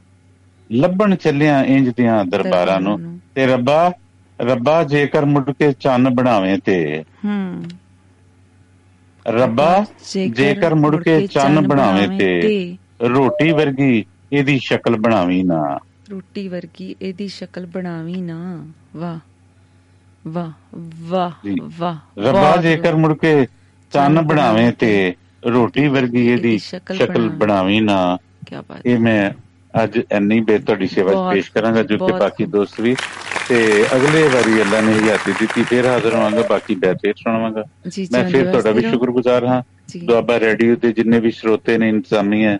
ਲੱਭਣ 0.72 1.14
ਚੱਲਿਆ 1.14 1.64
ਇੰਜ 1.64 1.88
ਦੀਆਂ 1.88 2.24
ਦਰਬਾਰਾਂ 2.24 2.80
ਨੂੰ। 2.80 3.20
ਤੇ 3.34 3.46
ਰੱਬਾ 3.46 3.92
ਰੱਬਾ 4.40 4.84
ਜੇਕਰ 4.84 5.24
ਮੁੜ 5.24 5.50
ਕੇ 5.50 5.72
ਚੰਨ 5.72 6.14
ਬਣਾਵੇਂ 6.14 6.58
ਤੇ। 6.58 7.04
ਹੂੰ। 7.24 7.64
ਰੱਬਾ 9.28 9.84
ਜੇਕਰ 10.30 10.74
ਮੁੜ 10.74 11.02
ਕੇ 11.02 11.26
ਚੰਨ 11.26 11.68
ਬਣਾਵੇਂ 11.68 12.08
ਤੇ। 12.18 12.76
ਰੋਟੀ 13.02 13.52
ਵਰਗੀ 13.52 14.04
ਇਹਦੀ 14.32 14.58
ਸ਼ਕਲ 14.58 14.96
ਬਣਾਵੀ 14.96 15.42
ਨਾ। 15.42 15.78
ਰੋਟੀ 16.10 16.48
ਵਰਗੀ 16.48 16.96
ਇਹਦੀ 17.02 17.28
ਸ਼ਕਲ 17.28 17.66
ਬਣਾਵੀ 17.66 18.20
ਨਾ। 18.20 18.66
ਵਾਹ 18.96 19.18
ਵਾਹ 20.28 20.50
ਵਾਹ। 21.08 21.30
ਵਾਹ 21.78 22.20
ਰੱਬਾ 22.20 22.56
ਜੇਕਰ 22.56 22.96
ਮੁੜ 22.96 23.18
ਕੇ 23.18 23.46
ਚੰਨ 23.92 24.22
ਬਣਾਵੇਂ 24.22 24.72
ਤੇ। 24.72 25.14
ਰੋਟੀ 25.46 25.88
ਵਰਗੀ 25.88 26.26
ਇਹਦੀ 26.26 26.58
ਸ਼ਕਲ 26.58 27.28
ਬਣਾਵੇਂ। 27.28 27.82
ਨਾ। 27.82 28.18
ਕਿਆ 28.46 28.62
ਬਾਤ 28.62 28.86
ਇਹ 28.86 28.98
ਮੈਂ 28.98 29.47
ਅੱਜ 29.84 29.98
ਇੰਨੀ 30.12 30.40
ਬੇ 30.40 30.58
ਤੁਹਾਡੀ 30.58 30.86
ਸੇਵਾ 30.86 31.32
ਪੇਸ਼ 31.32 31.52
ਕਰਾਂਗਾ 31.52 31.82
ਜੋ 31.82 32.06
ਕਿ 32.06 32.12
ਬਾਕੀ 32.12 32.44
ਦੋਸਤ 32.46 32.80
ਵੀ। 32.80 32.96
ਤੇ 33.48 33.84
ਅਗਲੇ 33.96 34.22
ਵਾਰੀ 34.22 34.62
ਅੱਲਾ 34.62 34.80
ਨੇ 34.80 34.92
ਹਯਾਤੀ 34.92 35.32
ਦਿੱਤੀ 35.40 35.62
ਫਿਰ 35.62 35.86
ਹਾਜ਼ਰ 35.86 36.14
ਹੋਵਾਂਗਾ 36.14 36.42
ਬਾਕੀ 36.50 36.74
ਬੈਠ 36.74 36.96
ਸੁਣਾਵਾਂਗਾ। 36.96 37.64
ਮੈਂ 38.12 38.30
ਫਿਰ 38.30 38.50
ਤੁਹਾਡਾ 38.50 38.70
ਵੀ 38.70 38.80
ਸ਼ੁਕਰਗੁਜ਼ਾਰ 38.80 39.46
ਹਾਂ। 39.46 39.62
ਦੁਆਬਾ 40.04 40.40
ਰੇਡੀਓ 40.40 40.76
ਦੇ 40.76 40.92
ਜਿੰਨੇ 40.92 41.20
ਵੀ 41.20 41.30
ਸਰੋਤੇ 41.30 41.78
ਨੇ 41.78 41.88
ਇੰਤਜ਼ਾਮੀਆਂ 41.88 42.58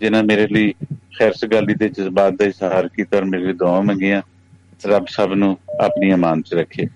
ਜਿਨ੍ਹਾਂ 0.00 0.22
ਮੇਰੇ 0.22 0.46
ਲਈ 0.46 0.74
ਖੈਰ 1.18 1.32
ਸਗਾਲੀ 1.32 1.74
ਦੇ 1.74 1.88
ਜਜ਼ਬਾਤ 1.88 2.32
ਦਾ 2.32 2.44
ਇਜ਼ਹਾਰ 2.44 2.88
ਕੀਤਾ 2.88 3.16
ਔਰ 3.16 3.24
ਮੇਰੇ 3.24 3.46
ਲਈ 3.46 3.52
ਦੁਆਵਾਂ 3.52 3.82
ਮੰਗੀਆਂ 3.82 4.22
ਰੱਬ 4.86 5.06
ਸਭ 5.08 5.32
ਨੂੰ 5.32 5.58
ਆਪਣੀ 5.80 6.14
ਅਮਾਨ 6.14 6.42
'ਚ 6.42 6.54
ਰੱਖੇ। 6.54 6.86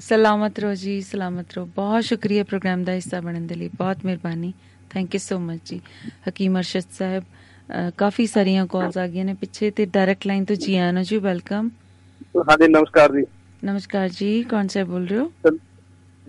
ਸਲਾਮਤ 0.00 0.58
ਰਹੋ 0.58 0.74
ਜੀ 0.74 1.00
ਸਲਾਮਤ 1.00 1.46
ਰਹੋ। 1.56 1.66
ਬਹੁਤ 1.66 2.04
ਸ਼ੁਕਰੀਆ 2.04 2.44
ਪ੍ਰੋਗਰਾਮ 2.44 2.84
ਦਾ 2.84 2.92
ਹਿੱਸਾ 2.92 3.20
ਬਣਨ 3.20 3.46
ਦੇ 3.46 3.54
ਲਈ। 3.54 3.68
ਬਹੁਤ 3.68 3.96
ਮਿਹਰਬਾਨੀ। 4.04 4.52
ਥੈਂਕ 4.90 5.14
ਯੂ 5.14 5.18
ਸੋ 5.18 5.38
ਮਚ 5.38 5.60
ਜੀ। 5.66 5.80
ਹਕੀਮ 6.28 6.56
ਅਰਸ਼ਦ 6.56 6.82
ਸਾਹਿਬ 6.98 7.24
ਕਾਫੀ 7.98 8.26
ਸਾਰੀਆਂ 8.26 8.66
ਕਾਲਸ 8.66 8.96
ਆ 8.98 9.06
ਗਈਆਂ 9.06 9.24
ਨੇ 9.24 9.34
ਪਿੱਛੇ 9.34 9.70
ਤੇ 9.70 9.86
ਡਾਇਰੈਕਟ 9.86 10.26
ਲਾਈਨ 10.26 10.44
ਤੋਂ 10.44 10.56
ਜੀ 10.56 10.76
ਆਨੋ 10.76 11.02
ਜੀ 11.02 11.16
ਵੈਲਕਮ 11.18 11.68
ਹਾਂਜੀ 12.36 12.68
ਨਮਸਕਾਰ 12.68 13.12
ਜੀ। 13.12 13.24
ਨਮਸਕਾਰ 13.64 14.08
ਜੀ 14.08 14.42
ਕੌਣ 14.42 14.66
ਸੇ 14.68 14.82
ਬੋਲ 14.84 15.06
ਰਹੇ 15.06 15.18
ਹੋ? 15.18 15.30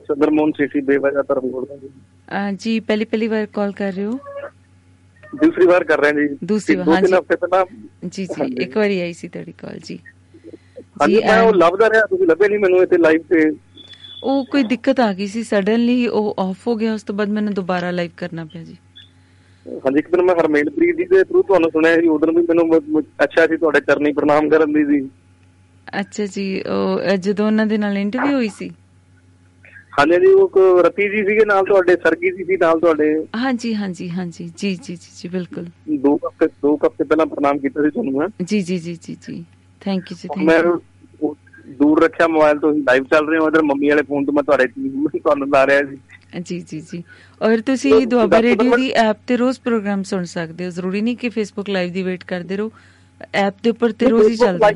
ਚੰਦਰਮੋਹਨ 0.10 0.52
ਸੇਠੀ 0.52 0.82
ਬੇਵਜ੍ਹਾ 0.82 1.22
ਧਰਮ 1.22 1.50
ਬੋਲਦਾ 1.50 1.76
ਜੀ। 1.78 1.88
ਅ, 1.88 2.52
ਜੀ 2.52 2.80
ਪਹਿਲੀ 2.80 3.06
ਪਹਿਲੀ 3.06 3.28
ਵਾਰ 3.28 3.46
ਕਾਲ 3.46 3.72
ਕਰ 3.72 3.94
ਰਹੇ 3.94 4.06
ਹੋ? 4.06 4.20
ਦੂਸਰੀ 5.34 5.66
ਵਾਰ 5.66 5.84
ਕਰ 5.84 6.00
ਰਹੇ 6.00 6.12
ਹਾਂ 6.12 6.28
ਜੀ। 6.28 6.38
ਦੂਸਰੀ 6.44 6.76
ਵਾਰ, 6.76 6.88
ਹਾਂਜੀ। 6.90 7.14
ਹਫ਼ਤੇ 7.14 7.36
ਪਹਿਲਾਂ 7.36 7.66
ਜੀ 8.08 8.26
ਜੀ। 8.26 8.56
ਇੱਕ 8.64 8.78
ਵਾਰੀ 8.78 9.00
ਆਈ 9.02 9.14
ਸੀ 9.14 9.28
ਤੁਹਾਡੀ 9.28 9.52
ਕਾਲ 9.52 9.80
ਜੀ। 9.84 10.00
ਹਾਂਜੀ 11.02 11.20
ਮੈਂ 11.20 11.42
ਉਹ 11.42 11.54
ਲੱਭਦਾ 11.54 11.90
ਰਿਹਾ 11.90 12.06
ਤੁਸੀਂ 12.06 12.28
ਲੱਭੇ 12.28 12.48
ਨਹੀਂ 12.48 12.60
ਮੈਨੂੰ 12.60 12.82
ਇੱਥੇ 12.84 12.98
ਲਾਈਵ 12.98 13.22
ਤੇ। 13.30 13.52
ਉਹ 14.24 14.46
ਕੋਈ 14.46 14.64
ਦਿੱਕਤ 14.64 15.00
ਆ 15.00 15.12
ਗਈ 15.14 15.28
ਸੀ 15.28 15.44
ਸਡਨਲੀ 15.44 16.08
ਉਹ 16.08 16.36
ਆਫ 16.40 16.68
ਹੋ 16.68 16.76
ਗਿਆ 16.76 16.94
ਉਸ 16.94 17.04
ਤੋਂ 17.04 17.16
ਬਾਅਦ 17.16 17.30
ਮੈਨੂੰ 17.30 17.54
ਦੁਬਾਰਾ 17.54 17.92
ਲਾਈਵ 17.92 18.12
ਕਰਨਾ 18.18 18.46
ਪਿਆ 18.46 18.64
ਜੀ। 18.64 18.76
ਹਾਂਜੀ 19.66 20.00
ਇੱਕ 20.00 20.10
ਦਿਨ 20.12 20.22
ਮੈਂ 20.26 20.36
ਹਰਮੇਲਪ੍ਰੀਤ 20.36 20.96
ਜੀ 20.98 21.04
ਦੇ 21.08 21.24
ਥਰੂ 21.24 21.42
ਤੁਹਾਨੂੰ 21.44 21.70
ਸੁਣਿਆ 21.72 21.96
ਸੀ 21.96 22.08
ਉਦੋਂ 22.10 22.34
ਵੀ 22.34 22.42
ਮੈਨੂੰ 22.44 23.02
ਅੱਛਾ 23.24 23.46
ਸੀ 23.48 23.58
ਤੁਹਾਡੇ 23.58 23.80
ਚਰਨੀ 23.82 24.12
ਪ੍ਰਣਾਮ 24.14 24.50
ਕਰਨ 24.50 24.74
ਦੀ 24.74 24.84
ਸੀ 24.86 25.08
ਅੱਛਾ 26.00 26.26
ਜੀ 26.28 26.46
ਉਹ 26.68 27.16
ਜਦੋਂ 27.18 27.46
ਉਹਨਾਂ 27.46 27.66
ਦੇ 27.66 27.78
ਨਾਲ 27.78 27.98
ਇੰਟਰਵਿਊ 27.98 28.36
ਹੋਈ 28.36 28.50
ਸੀ? 28.50 28.70
ਹਾਂਜੀ 29.94 30.18
ਜੀ 30.20 30.32
ਉਹ 30.34 30.82
ਰਤੀ 30.84 31.08
ਜੀ 31.10 31.24
ਸੀਗੇ 31.26 31.46
ਨਾਲ 31.46 31.66
ਤੁਹਾਡੇ 31.66 31.96
ਸਰਗੀ 32.04 32.30
ਜੀ 32.32 32.44
ਸੀ 32.44 32.58
ਨਾਲ 32.58 32.80
ਤੁਹਾਡੇ। 32.80 33.08
ਹਾਂਜੀ 33.36 33.74
ਹਾਂਜੀ 33.76 34.10
ਹਾਂਜੀ 34.10 34.46
ਜੀ 34.58 34.76
ਜੀ 34.78 34.96
ਜੀ 34.96 35.10
ਜੀ 35.16 35.30
ਬਿਲਕੁਲ। 35.30 35.66
ਦੋ 36.00 36.16
ਹਫ਼ਤੇ 36.18 36.48
ਦੋ 36.62 36.76
ਹਫ਼ਤੇ 36.78 37.04
ਪਹਿਲਾਂ 37.04 37.26
ਪ੍ਰਣਾਮ 37.26 37.58
ਕੀਤਾ 37.60 37.84
ਸੀ 37.84 37.90
ਤੁਹਾਨੂੰ 37.90 38.14
ਮੈਂ। 38.14 38.28
ਜੀ 38.44 38.62
ਜੀ 38.62 38.78
ਜੀ 38.78 38.94
ਜੀ 38.98 39.16
ਜੀ 39.28 39.44
ਥੈਂਕ 39.82 40.12
ਯੂ 40.12 40.18
ਜੀ 40.18 40.46
ਮੈਂ 40.46 40.62
ਥੈਂਕ 40.62 40.66
ਯੂ 40.66 40.80
ਉਹ 41.22 41.36
ਦੂਰ 41.80 42.02
ਰੱਖਿਆ 42.04 42.28
ਮੋਬਾਈਲ 42.28 42.60
ਤੋਂ 42.60 42.74
ਲਾਈਵ 42.76 43.04
ਚੱਲ 43.12 43.28
ਰਹੇ 43.30 43.40
ਹੋ 43.40 43.48
ਇਧਰ 43.48 43.64
ਮੰਮੀ 43.64 43.90
ਵਾਲੇ 43.90 44.02
ਫੋਨ 44.04 44.26
ਤੋਂ 44.26 44.34
ਮੈਂ 44.34 44.44
ਤੁਹਾਡੇ 44.44 44.68
ਤੁਹਾਨੂੰ 45.20 45.50
ਲਾ 45.50 45.66
ਰਿਹਾ 45.68 45.82
ਸੀ। 45.82 45.98
ਜੀ 46.40 46.60
ਜੀ 46.60 46.82
ਜੀ। 46.82 47.04
ਔਰ 47.42 47.62
ਤੁਸੀਂ 47.62 48.08
ਦੁਆਬਾ 48.08 48.42
ਰੇਡੀਓ 48.42 48.76
ਦੀ 48.78 48.92
ਐਪ 48.92 49.18
ਤੇ 49.28 49.38
ਰੋਜ਼ 49.38 49.60
ਪ੍ਰੋਗਰਾਮ 49.60 50.04
ਸੁਣ 50.04 50.24
ਸਕਦੇ 50.24 50.66
ਹੋ। 50.66 50.70
ਜ਼ਰੂਰੀ 50.70 51.02
ਨਹੀਂ 51.02 51.18
ਕਿ 51.18 51.30
ਫੇਸਬੁੱਕ 51.30 51.70
ਲਾਈਵ 51.70 51.94
ਦੀ 51.94 52.04
ਵੇਟ 52.04 52.24
ਕਰਦੇ 52.24 52.58
ਰਹੋ। 52.58 52.72
ਐਪ 53.34 53.54
ਦੇ 53.64 53.70
ਉੱਪਰ 53.70 53.92
ਤੇ 53.92 54.06
ਰੋਜ਼ 54.06 54.30
ਹੀ 54.30 54.36
ਚੱਲਦਾ। 54.36 54.68
ਹੈ। 54.68 54.72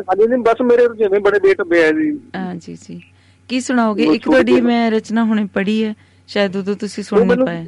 ਹਾਂਜੀ 0.00 0.26
ਨਹੀਂ 0.26 0.38
ਬਸ 0.38 0.62
ਮੇਰੇ 0.62 0.82
ਜਿਵੇਂ 0.96 1.20
ਬੜੇ 1.20 1.38
ਵੇਟ 1.38 1.62
ਪਿਆ 1.62 1.92
ਜੀ। 1.92 2.20
ਹਾਂ 2.36 2.54
ਜੀ 2.54 2.74
ਜੀ। 2.74 3.02
ਕੀ 3.48 3.60
ਸੁਣਾਓਗੇ? 3.60 4.04
ਇੱਕ 4.04 4.24
ਤੁਹਾਡੀ 4.24 4.60
ਮੈਂ 4.60 4.90
ਰਚਨਾ 4.90 5.24
ਹੁਣੇ 5.24 5.48
ਪੜ੍ਹੀ 5.54 5.84
ਹੈ। 5.84 5.94
ਸ਼ਾਇਦ 6.28 6.56
ਉਦੋਂ 6.56 6.74
ਤੁਸੀਂ 6.74 7.04
ਸੁਣ 7.04 7.26
ਨਹੀਂ 7.26 7.46
ਪਾਏ। 7.46 7.66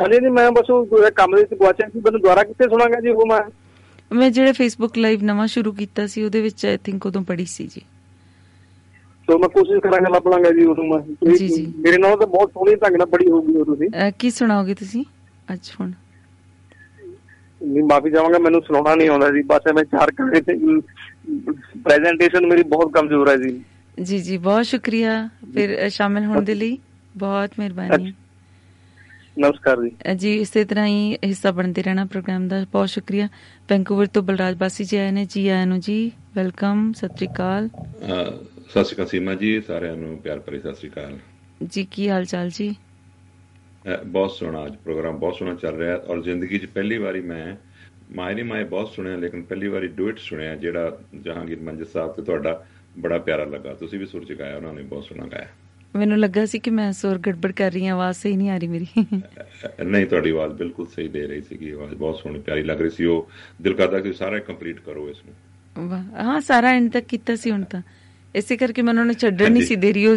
ਹਾਂਜੀ 0.00 0.20
ਨਹੀਂ 0.20 0.30
ਮੈਂ 0.30 0.50
ਬਸ 0.50 0.70
ਉਹ 0.70 0.86
ਕੰਮ 1.14 1.36
ਦੇ 1.36 1.42
ਵਿੱਚ 1.42 1.54
ਗੁਆਚਿਆ 1.54 1.88
ਸੀ 1.88 1.98
ਮੈਨੂੰ 1.98 2.20
ਦੁਬਾਰਾ 2.20 2.42
ਕਿੱਥੇ 2.42 2.64
ਸੁਣਾਂਗਾ 2.64 3.00
ਜੀ 3.00 3.08
ਉਹ 3.08 3.26
ਮੈਂ? 3.26 3.40
ਮੈਂ 4.12 4.30
ਜਿਹੜਾ 4.30 4.52
ਫੇਸਬੁੱਕ 4.52 4.98
ਲਾਈਵ 4.98 5.22
ਨਵਾਂ 5.22 5.46
ਸ਼ੁਰੂ 5.46 5.72
ਕੀਤਾ 5.72 6.06
ਸੀ 6.06 6.22
ਉਹਦੇ 6.22 6.40
ਵਿੱਚ 6.40 6.66
ਆਈ 6.66 6.76
ਥਿੰਕ 6.76 7.06
ਉਦੋਂ 7.06 7.22
ਪੜ੍ਹੀ 7.22 7.44
ਸੀ 7.44 7.66
ਜੀ। 7.66 7.80
ਸੋ 9.26 9.38
ਮੈਂ 9.38 9.48
ਕੋਸ਼ਿਸ਼ 9.48 9.80
ਕਰਾਂਗਾ 9.80 10.08
ਲੱਭ 10.14 10.28
ਲਾਂਗਾ 10.28 10.50
ਜੀ 10.50 10.64
ਉਹਨੂੰ 10.64 10.88
ਮੈਂ। 10.88 11.36
ਜੀ, 11.36 11.48
ਜੀ। 11.48 11.74
ਮੇਰੇ 11.78 11.98
ਨਾਲ 11.98 12.16
ਤਾਂ 12.16 12.26
ਬਹੁਤ 12.26 12.50
ਸੋਹਣੀ 12.50 12.74
ਢੰਗ 12.74 12.96
ਨਾਲ 12.96 13.06
ਪੜੀ 13.06 13.30
ਹੋਊਗੀ 13.30 13.56
ਉਹ 13.56 13.64
ਤੁਸੀਂ। 13.64 13.88
ਕੀ 14.18 14.30
ਸੁਣਾਓਗੇ 14.30 14.74
ਤੁਸੀਂ? 14.74 15.04
ਅੱਜ 15.52 15.70
ਹੁਣ। 15.80 15.92
ਨਹੀਂ 17.62 17.84
ਮਾਫੀ 17.84 18.10
ਚਾਹਾਂਗਾ 18.10 18.38
ਮੈਨੂੰ 18.38 18.60
ਸੁਣਾਉਣਾ 18.60 18.94
ਨਹੀਂ 18.94 19.08
ਆਉਂਦਾ 19.08 19.30
ਜੀ। 19.30 19.42
ਬਸ 19.42 19.72
ਮੈਂ 19.74 19.84
ਚਾਰ 19.84 20.10
ਕਰੇ 20.10 20.40
ਤੇ 20.40 20.80
ਪ੍ਰੈਜੈਂਟੇਸ਼ਨ 21.82 22.46
ਮੇਰੀ 22.46 22.62
ਬਹੁਤ 22.62 22.92
ਕਮਜ਼ੋਰ 22.92 23.28
ਹੈ 23.28 23.36
ਜੀ। 23.36 23.60
ਜੀ 24.02 24.18
ਜੀ 24.18 24.36
ਬਹੁਤ 24.38 24.66
ਸ਼ੁਕਰੀਆ। 24.66 25.28
ਫਿਰ 25.54 25.88
ਸ਼ਾਮਿਲ 25.88 26.24
ਹੋਣ 26.24 26.42
ਦੇ 26.42 26.54
ਲਈ 26.54 26.78
ਬਹੁਤ 27.16 27.50
ਮਿਹਰਬਾਨੀ। 27.58 28.12
ਨਮਸਕਾਰ 29.38 29.82
ਜੀ। 29.82 30.14
ਜੀ 30.14 30.34
ਇਸੇ 30.40 30.64
ਤਰ੍ਹਾਂ 30.64 30.86
ਹੀ 30.86 31.14
ਹਿੱਸਾ 31.24 31.50
ਬਣਦੇ 31.50 31.82
ਰਹਿਣਾ 31.82 32.04
ਪ੍ਰੋਗਰਾਮ 32.04 32.48
ਦਾ। 32.48 32.64
ਬਹੁਤ 32.72 32.88
ਸ਼ੁਕਰੀਆ। 32.88 33.28
ਵੈਂਕੂਵਰ 33.70 34.06
ਤੋਂ 34.06 34.22
ਬਲਰਾਜ 34.22 34.56
ਬਾਸੀ 34.56 34.84
ਜੀ 34.84 34.96
ਆਏ 34.96 35.10
ਨੇ। 35.10 35.24
ਜੀ 35.24 35.48
ਆਇਆਂ 35.48 35.66
ਨੂੰ 35.66 35.80
ਜੀ 35.80 36.12
ਵੈਲਕਮ 36.36 36.92
ਸਤਿ 36.92 37.08
ਸ਼੍ਰੀ 37.08 37.26
ਅਕਾਲ। 37.26 37.68
ਸਤਿ 38.68 38.84
ਸ਼੍ਰੀ 38.84 38.94
ਅਕਾਲ 38.94 39.06
ਸੀਮਾ 39.06 39.34
ਜੀ 39.34 39.60
ਸਾਰਿਆਂ 39.60 39.96
ਨੂੰ 39.96 40.16
ਪਿਆਰ 40.18 40.38
ਭਰੀ 40.40 40.58
ਸਤਿ 40.60 40.74
ਸ਼੍ਰੀ 40.74 40.88
ਅਕਾਲ। 40.90 41.18
ਜੀ 41.72 41.84
ਕੀ 41.90 42.08
ਹਾਲ 42.08 42.24
ਚਾਲ 42.24 42.50
ਜੀ 42.50 42.74
ਬਹੁਤ 44.06 44.30
ਸੋਹਣਾ 44.30 44.64
ਅੱਜ 44.66 44.76
ਪ੍ਰੋਗਰਾਮ 44.84 45.18
ਬਹੁਤ 45.18 45.34
ਸੋਹਣਾ 45.36 45.54
ਚੱਲ 45.54 45.76
ਰਿਹਾ 45.76 45.96
ਔਰ 46.08 46.22
ਜ਼ਿੰਦਗੀ 46.22 46.58
'ਚ 46.58 46.66
ਪਹਿਲੀ 46.66 46.98
ਵਾਰੀ 46.98 47.20
ਮੈਂ 47.22 47.56
ਮਾਇਨੇ 48.16 48.42
ਮਾਏ 48.42 48.64
ਬਹੁਤ 48.64 48.90
ਸੁਣਿਆ 48.90 49.16
ਲੇਕਿਨ 49.16 49.42
ਪਹਿਲੀ 49.42 49.68
ਵਾਰੀ 49.68 49.88
ਡੁਇਟ 49.96 50.18
ਸੁਣਿਆ 50.18 50.54
ਜਿਹੜਾ 50.56 50.98
ਜਹਾਂਗੀਰ 51.24 51.60
ਮੰਜਰ 51.60 51.84
ਸਾਹਿਬ 51.84 52.12
ਤੇ 52.12 52.22
ਤੁਹਾਡਾ 52.22 52.64
ਬੜਾ 52.98 53.18
ਪਿਆਰਾ 53.18 53.44
ਲੱਗਾ। 53.44 53.74
ਤੁਸੀਂ 53.74 53.98
ਵੀ 53.98 54.06
ਸੁਰ 54.06 54.24
ਚ 54.24 54.32
ਗਾਇਆ 54.32 54.56
ਉਹਨਾਂ 54.56 54.72
ਨੇ 54.72 54.82
ਬਹੁਤ 54.82 55.04
ਸੋਹਣਾ 55.04 55.26
ਗਾਇਆ। 55.26 55.48
ਮੈਨੂੰ 55.94 56.18
ਲੱਗਾ 56.18 56.44
ਸੀ 56.46 56.58
ਕਿ 56.58 56.70
ਮੈਂ 56.70 56.90
ਸੁਰ 56.92 57.18
ਗੜਬੜ 57.18 57.50
ਕਰ 57.52 57.70
ਰਹੀ 57.72 57.86
ਹਾਂ 57.86 57.94
ਆਵਾਜ਼ 57.94 58.16
ਸਹੀ 58.18 58.36
ਨਹੀਂ 58.36 58.50
ਆ 58.50 58.56
ਰਹੀ 58.58 58.68
ਮੇਰੀ। 58.68 58.86
ਨਹੀਂ 59.84 60.06
ਤੁਹਾਡੀ 60.06 60.30
ਆਵਾਜ਼ 60.30 60.52
ਬਿਲਕੁਲ 60.54 60.86
ਸਹੀ 60.86 61.08
ਦੇ 61.08 61.26
ਰਹੀ 61.26 61.40
ਸੀਗੀ 61.40 61.70
ਆਵਾਜ਼ 61.70 61.94
ਬਹੁਤ 61.94 62.18
ਸੋਹਣੀ 62.18 62.40
ਪਿਆਰੀ 62.40 62.62
ਲੱਗ 62.62 62.80
ਰਹੀ 62.80 62.90
ਸੀ। 62.90 63.04
ਉਹ 63.04 63.28
ਦਿਲ 63.62 63.74
ਕਰਦਾ 63.74 64.00
ਕਿ 64.00 64.12
ਸਾਰਾ 64.12 64.38
ਕੰਪਲੀਟ 64.48 64.80
ਕਰੋ 64.80 65.08
ਇਸ 65.10 65.24
ਨੂੰ। 65.26 65.88
ਵਾਹ 65.88 66.02
ਹਾਂ 66.24 66.40
ਸਾਰਾ 66.40 66.70
ਐਂਡ 66.70 66.90
ਤੱਕ 66.92 67.06
ਕੀਤਾ 67.06 67.36
ਸੀ 67.36 67.50
ਹੁਣ 67.50 67.64
ਤਾਂ। 67.64 67.82
ਇਸੇ 68.34 68.56
ਕਰਕੇ 68.56 68.82
ਮੈਂ 68.82 68.92
ਉਹਨਾਂ 68.92 69.04
ਨੂੰ 69.04 69.14
ਛੱਡਣ 69.14 69.50
ਨਹੀਂ। 69.52 69.62
ਸੀ 69.62 69.76
ਦੇ 69.76 69.92
ਰਹੀ 69.92 70.06
ਉਹ 70.06 70.16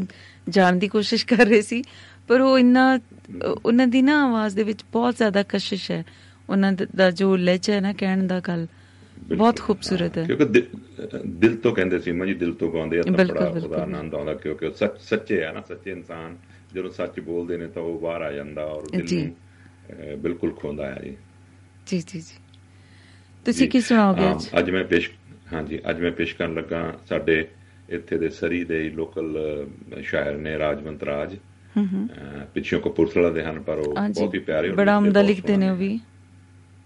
ਜਾਣ 0.50 0.76
ਦੀ 0.76 0.88
ਕੋਸ਼ਿਸ਼ 0.88 1.26
ਕਰ 1.26 1.46
ਰਹੇ 1.46 1.62
ਸੀ 1.62 1.82
ਪਰ 2.28 2.42
ਉਹ 2.42 2.58
ਇੰਨਾ 2.60 3.00
ਉਹਨਾਂ 3.66 3.88
ਦੀ 3.88 4.02
ਨਾ 4.02 4.24
ਆਵਾਜ਼ 4.26 4.56
ਦੇ 4.56 4.64
ਵਿੱਚ 4.64 4.84
ਬਹੁਤ 4.92 5.18
ਜ਼ਿਆਦਾ 5.18 5.44
ਕਸ਼ਿਸ਼ 5.44 5.92
ਹੈ 5.92 6.04
ਉਹਨਾਂ 6.50 6.72
ਦ- 6.74 7.10
ਜੋ 7.12 7.36
ਲਹਿਜਾ 7.38 7.74
ਹੈ 7.74 7.80
ਨਾ 7.82 7.94
ਕਹਿਣ 7.94 8.28
ਦਾ 8.28 8.40
ਗੱਲ 8.40 8.68
ਬਹੁਤ 9.30 9.60
ਖੂਬਸੂਰਤ 9.60 10.18
ਹੈ 10.18 10.24
ਕਿਉਂਕਿ 10.26 10.46
ਦਿਲ 11.26 11.56
ਤੋਂ 11.56 11.74
ਕਹਿੰਦੇ 11.76 12.00
ਸੀ 12.00 12.12
ਮਾਂ 12.12 12.28
ਜੀ 12.28 12.34
ਦਿਲ 12.34 12.54
ਤੋਂ 12.54 12.72
ਗਾਉਂਦੇ 12.74 13.00
ਆ 13.00 13.04
ਤਾਂ 13.04 13.12
ਬੜਾ। 13.26 13.48
ਉਹਦਾ 13.48 13.82
ਆਨੰਦ 13.84 14.16
ਆਉਂਦਾ 14.16 14.34
ਕਿਉਂਕਿ 14.34 14.66
ਉਹ 14.66 14.74
ਸੱਚ 14.74 15.00
ਸੱਚੇ 15.02 15.44
ਆ 15.44 15.52
ਨਾ 15.52 15.62
ਸੱਚੇ 15.62 15.92
ਇਨਸਾਨ 15.92 16.36
ਜਦੋਂ 16.74 16.90
ਸੱਚ 16.90 17.20
ਬੋਲਦੇ 17.20 17.58
ਨੇ 17.58 17.68
ਤਾਂ 17.68 17.82
ਉਹ 17.84 18.00
ਬਾਹਰ 18.00 18.22
ਆ 18.22 18.32
ਜਾਂਦਾ 18.32 18.64
ਔਰ 18.66 18.88
ਦਿਲ। 18.92 19.24
ਨੂੰ 19.24 20.18
ਬਿਲਕੁਲ 20.18 20.52
ਖੋਂਦਾ 20.52 20.84
ਆ 20.94 21.00
ਜੀ 21.04 21.16
ਜੀ 21.88 22.00
ਜੀ 22.00 22.20
ਜੀ 22.20 22.36
ਤੁਸੀਂ। 23.46 23.70
ਕੀ 23.70 23.82
ਸੁਣਾਓਗੇ 23.82 24.22
ਹਾਂ, 24.22 24.36
ਅੱਜ 24.36 24.48
ਅੱਜ 24.60 24.70
ਮੈਂ 24.70 24.84
ਪੇਸ਼ 24.84 25.10
ਹਾਂਜੀ 25.54 25.80
ਅੱਜ 25.90 26.02
ਮੈਂ 26.02 26.12
ਪੇਸ਼ 26.12 26.36
ਕਰਨ 26.36 26.54
ਲੱਗਾ 26.54 26.82
ਸਾਡੇ 27.10 27.46
ਇੱਥੇ 27.90 28.18
ਦੇ 28.18 28.30
ਸਰੀ 28.30 28.64
ਦੇ 28.64 28.90
ਲੋਕਲ 28.90 29.38
ਸ਼ਾਇਰ 30.02 30.38
ਨੇ 30.38 30.60
ਰਾਜਵੰਤ 30.60 31.04
ਰਾਜ। 31.04 31.36
ਪਿੱਛੋਂ 32.54 32.82
ਕਪੂਰਥਲਾ 32.82 33.30
ਦੇ 33.30 33.44
ਹਨ 33.44 33.62
ਪਰ 33.62 33.78
ਉਹ 33.78 33.96
ਬਹੁਤ 34.10 34.34
ਹੀ 34.34 34.40
ਪਿਆਰੇ 34.40 34.70
ਬੜਾ 34.70 35.00
ਬਹੁਤ 35.00 35.18
ਲਿਖਦੇ 35.18 35.58
ਨੇ 35.58 35.70
ਉਹ 35.70 35.76
ਵੀ। 35.76 36.00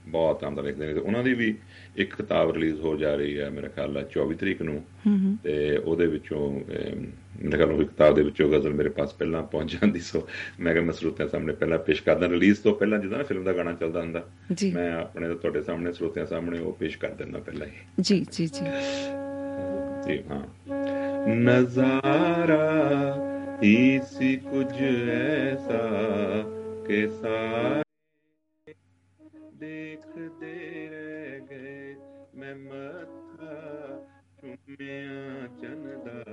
ਬਹੁਤ 0.08 0.44
ਆਮਦਾ 0.44 0.62
ਲਿਖਦੇ 0.62 0.88
ਨੇ। 0.88 0.94
ਤੇ 0.94 1.00
ਉਹਨਾਂ 1.00 1.24
ਦੀ 1.24 1.34
ਵੀ 1.34 1.58
ਇੱਕ 1.96 2.16
ਕਿਤਾਬ 2.16 2.52
ਰਿਲੀਜ਼ 2.52 2.80
ਹੋ 2.80 2.98
ਜਾ 2.98 3.16
ਰਹੀ 3.16 3.40
ਹੈ 3.40 3.50
ਮੇਰੇ 3.50 3.68
ਖਿਆਲ 3.68 3.94
ਨਾਲ 3.94 4.10
24 4.12 4.34
ਤਰੀਕ 4.34 4.62
ਨੂੰ। 4.62 4.86
ਤੇ 5.44 5.78
ਉਹਦੇ 5.78 6.08
ਵਿੱਚੋਂ 6.08 6.60
ਮੇਰੇ 7.42 7.58
ਖਿਆਲ 7.58 7.72
ਉਹ 7.72 7.78
ਕਿਤਾਬ 7.78 8.16
ਦੇ 8.16 8.24
ਵਿੱਚੋਂ 8.24 8.50
ਗਜ਼ਲ 8.50 8.74
ਮੇਰੇ 8.74 8.90
ਪਾਸ 8.90 9.14
ਪਹਿਲਾਂ 9.14 9.44
ਪਹੁੰਚ 9.44 9.72
ਜਾਂਦੀ 9.74 10.00
ਸੋ 10.00 10.28
ਮੈਂ 10.60 10.74
ਕਿਹਾ 10.74 10.92
ਸਰੋਤਿਆਂ 10.92 11.28
ਸਾਹਮਣੇ 11.28 11.54
ਪਹਿਲਾਂ 11.54 11.78
ਪੇਸ਼ 11.78 12.04
ਕਰਦਾ। 12.04 12.28
ਰਿਲੀਜ਼ 12.28 12.58
ਤੋਂ 12.58 12.76
ਪਹਿਲਾਂ 12.76 13.00
ਜਦੋਂ 13.00 13.18
ਨਾ 13.18 13.24
ਫਿਲਮ 13.24 13.44
ਦਾ 13.44 13.54
ਗਾਣਾ 13.54 13.74
ਚੱਲਦਾ 13.74 14.02
ਹੁੰਦਾ 14.02 14.28
ਮੈਂ 14.74 14.94
ਆਪਣੇ 14.94 15.28
ਤੋਂ 15.28 15.36
ਤੁਹਾਡੇ 15.36 15.62
ਸਾਹਮਣੇ 15.62 15.94
ਸਰੋਤਿਆਂ 15.94 16.26
ਸਾਹਮਣੇ 16.26 16.60
ਉਹ 16.60 16.74
ਪੇਸ਼ 16.74 16.98
ਕਰ 16.98 17.10
ਦਿੰਦਾ 17.10 17.40
ਪਹਿਲਾਂ 17.40 17.68
ਹੀ। 17.68 17.74
ਜੀ 18.02 18.26
ਜੀ 18.32 18.46
ਜੀ। 18.48 18.66
ਜੀ 20.08 20.24
ਹਾਂ। 20.32 20.42
ਨਜ਼ਾਰਾ 21.28 22.58
ਹੀ 23.64 24.00
ਸੀ 24.06 24.36
ਕੁਝ 24.38 24.82
ਐਸਾ 25.12 25.82
ਕਿ 26.88 27.08
ਸਾਰੇ 27.08 28.74
ਦੇਖਦੇ 29.54 30.88
ਰਹਿ 30.90 31.40
ਗਏ 31.40 31.96
ਮੈਂ 32.36 32.56
ਮੱਥਾ 32.56 34.00
ਚੁੰਮਿਆ 34.42 35.48
ਚੰਨ 35.62 36.00
ਦਾ 36.06 36.24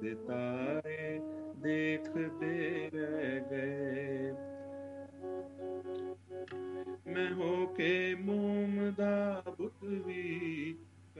ਸਿਤਾਰੇ 0.00 1.20
ਦੇਖਦੇ 1.56 2.90
ਰਹਿ 2.94 3.40
ਗਏ 3.50 4.32
ਮੈਂ 7.06 7.30
ਹੋ 7.34 7.66
ਕੇ 7.66 8.14
ਮੋਮ 8.14 8.90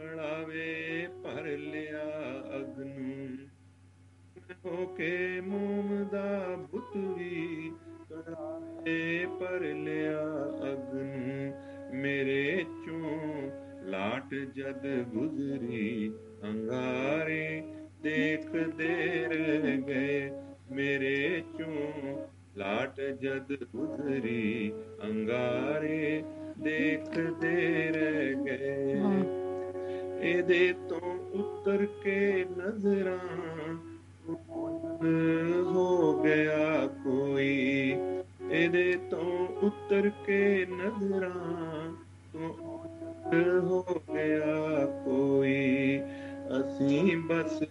ਦਾ 0.01 0.17
ਬੁੱਤ 0.17 0.47
ਵੀ 0.47 0.61
ਕੜਾਵੇ 0.61 1.07
ਭਰ 1.25 1.43
ਲਿਆ 1.43 2.05
ਅਗ 2.57 2.79
ਨੂੰ 2.79 3.39
ਮੈਂ 4.37 4.55
ਹੋ 4.65 4.87
ਕੇ 4.87 5.41
ਮੋਮ 5.41 6.09
ਦਾ 6.13 6.57
ਬੁੱਤ 6.57 6.97
ਵੀ 6.97 7.73
ਕੜਾਵੇ 8.11 9.27
ਭਰ 9.41 9.61
ਲਿਆ 9.61 10.21
ਅਗ 10.73 10.95
ਨੂੰ 10.95 11.53
ਮੇਰੇ 11.95 12.65
ਚੋਂ 12.87 13.51
ਲਾਟ 13.85 14.35
ਜਦ 14.35 14.87
ਗੁਜ਼ਰੀ, 15.03 16.13
ਅੰਗਾਰੇ 16.45 17.63
ਦੇਖਦੇ 18.03 18.89
ਰਹਿ 19.27 19.77
ਗਏ। 19.77 20.31
ਮੇਰੇ 20.73 21.43
ਚੋਂ 21.59 22.27
ਲਾਟ 22.57 23.01
ਜਦ 23.01 23.65
ਗੁਜ਼ਰੀ, 23.65 24.73
ਅੰਗਾਰੇ 25.05 26.25
ਦੇਖਦੇ 26.59 27.91
ਰਹਿ 27.91 28.35
ਗਏ। 28.35 29.50
ਇਹਦੇ 30.21 30.75
ਤੋਂ 30.89 31.19
ਉਤਰ 31.41 31.87
ਕੇ 32.03 32.47
ਨਜ਼ਰਾਂ 32.59 33.75
ਹੋ 35.63 36.23
ਗਿਆ 36.23 36.87
ਕੋਈ। 36.87 37.97
ਇਹਦੇ 38.51 38.99
ਤੋਂ 39.11 39.49
ਉਤਰ 39.67 40.11
ਕੇ 40.27 40.67
ਨਜ਼ਰਾਂ 40.71 41.93
ਤੋਂ 42.33 43.61
ਹੋ 43.61 44.03
ਗਿਆ 44.15 44.87
ਕੋਈ। 45.05 46.01
ਅਸੀਂ 46.61 47.17
ਬਸ 47.17 47.63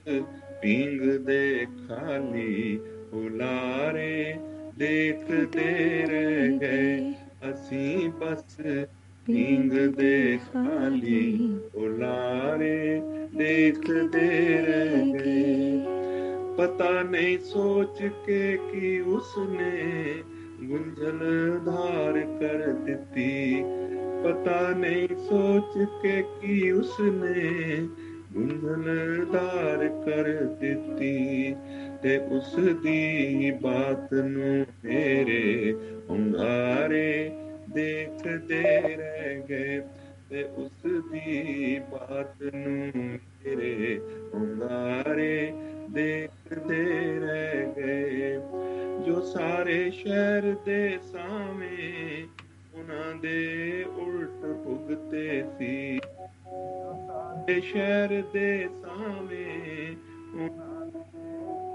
ਪਿੰਗਦੇ 0.61 1.67
ਖਾਲੀ 1.87 2.79
ਹੁਲਾਰੇ 3.13 4.39
ਦੇਖਦੇ 4.77 6.05
ਰਹਿ। 6.09 6.49
ਗਏ 6.57 7.13
ਅਸੀਂ 7.51 8.09
ਬਸ 8.09 8.61
ਪਿੰਗਦੇ 9.29 10.37
ਖਾਲੀ 10.43 11.37
ਹੁਲਾਰੇ 11.75 13.01
ਦੇਖਦੇ 13.33 14.29
ਰਹਿ 14.59 15.03
ਗਏ 15.13 15.79
ਪਤਾ 16.57 17.01
ਨਹੀਂ 17.03 17.37
ਸੋਚ 17.45 18.01
ਕੇ 18.25 18.57
ਕਿ 18.63 18.99
ਉਸਨੇ 19.07 20.13
ਗੁੰਝਲ 20.63 21.19
ਧਾਰ 21.65 22.19
ਕਰ 22.39 22.65
ਦਿੱਤੀ 22.85 23.63
ਪਤਾ 24.23 24.59
ਨਹੀਂ 24.77 25.07
ਸੋਚ 25.19 25.77
ਕੇ 26.01 26.21
ਕਿ 26.41 26.71
ਉਸਨੇ 26.71 27.87
ਗੁੰਝਲ 28.33 29.25
ਧਾਰ 29.33 29.87
ਕਰ 30.05 30.31
ਦਿੱਤੀ 30.61 31.55
ਤੇ 32.03 32.17
ਉਸ 32.31 32.55
ਦੀ 32.83 33.51
ਬਾਤ 33.61 34.13
ਨੂੰ 34.13 34.65
ਮੇਰੇ 34.83 35.73
ਹੁੰਗਾਰੇ 36.09 37.31
ਦੇਖਦੇ 37.73 38.63
ਰਹਿ 38.95 39.41
ਗਏ 39.49 39.81
ਤੇ 40.29 40.43
ਉਸ 40.57 40.85
ਦੀ 41.11 41.79
ਬਾਤ 41.91 42.43
ਨੂੰ 42.55 42.91
ਮੇਰੇ 42.95 43.99
ਹੁੰਗਾਰੇ 44.33 45.53
ਦੇਖਦੇ 45.89 46.83
ਰਹਿ 47.19 47.65
ਗਏ। 47.77 48.35
ਜੋ 49.05 49.21
ਸਾਰੇ 49.21 49.89
ਸ਼ਹਿਰ 49.91 50.55
ਦੇ 50.65 50.99
ਸਾਵੇਂ 51.11 52.23
ਉਹਨਾਂ 52.73 53.15
ਦੇ 53.15 53.83
ਉਲਟ 53.83 54.45
ਭੁਗਤੇ 54.65 55.43
ਸੀ 55.59 55.99
ਤੇ 57.47 57.59
ਸ਼ਹਿਰ 57.61 58.23
ਦੇ 58.33 58.67
ਸਾਵੇਂ 58.81 59.95
ਉਹਨਾਂ 60.35 60.85
ਦੇ 60.85 60.99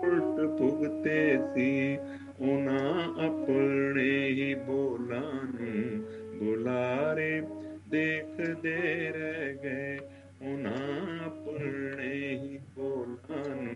ਉਲਟ 0.06 0.58
ਭੁਗਤੇ 0.58 1.38
ਸੀ 1.54 1.98
ਉਹਨਾਂ 2.40 3.24
ਆਪਣੇ 3.24 4.28
ਹੀ 4.28 4.55
ਬੋਲਾਂ 4.55 5.44
ਨੂੰ 5.44 6.05
ਬੁਲਾਰੇ 6.39 7.43
ਦੇਖਦੇ 7.89 8.77
ਰਹਿ 9.11 9.55
ਗਏ। 9.55 9.98
ਉਹਨਾਂ 10.43 11.27
ਆਪਣੇ 11.27 12.36
ਹੀ 12.36 12.61
ਬੋਲਾਂ 12.74 13.56
ਨੂੰ 13.56 13.74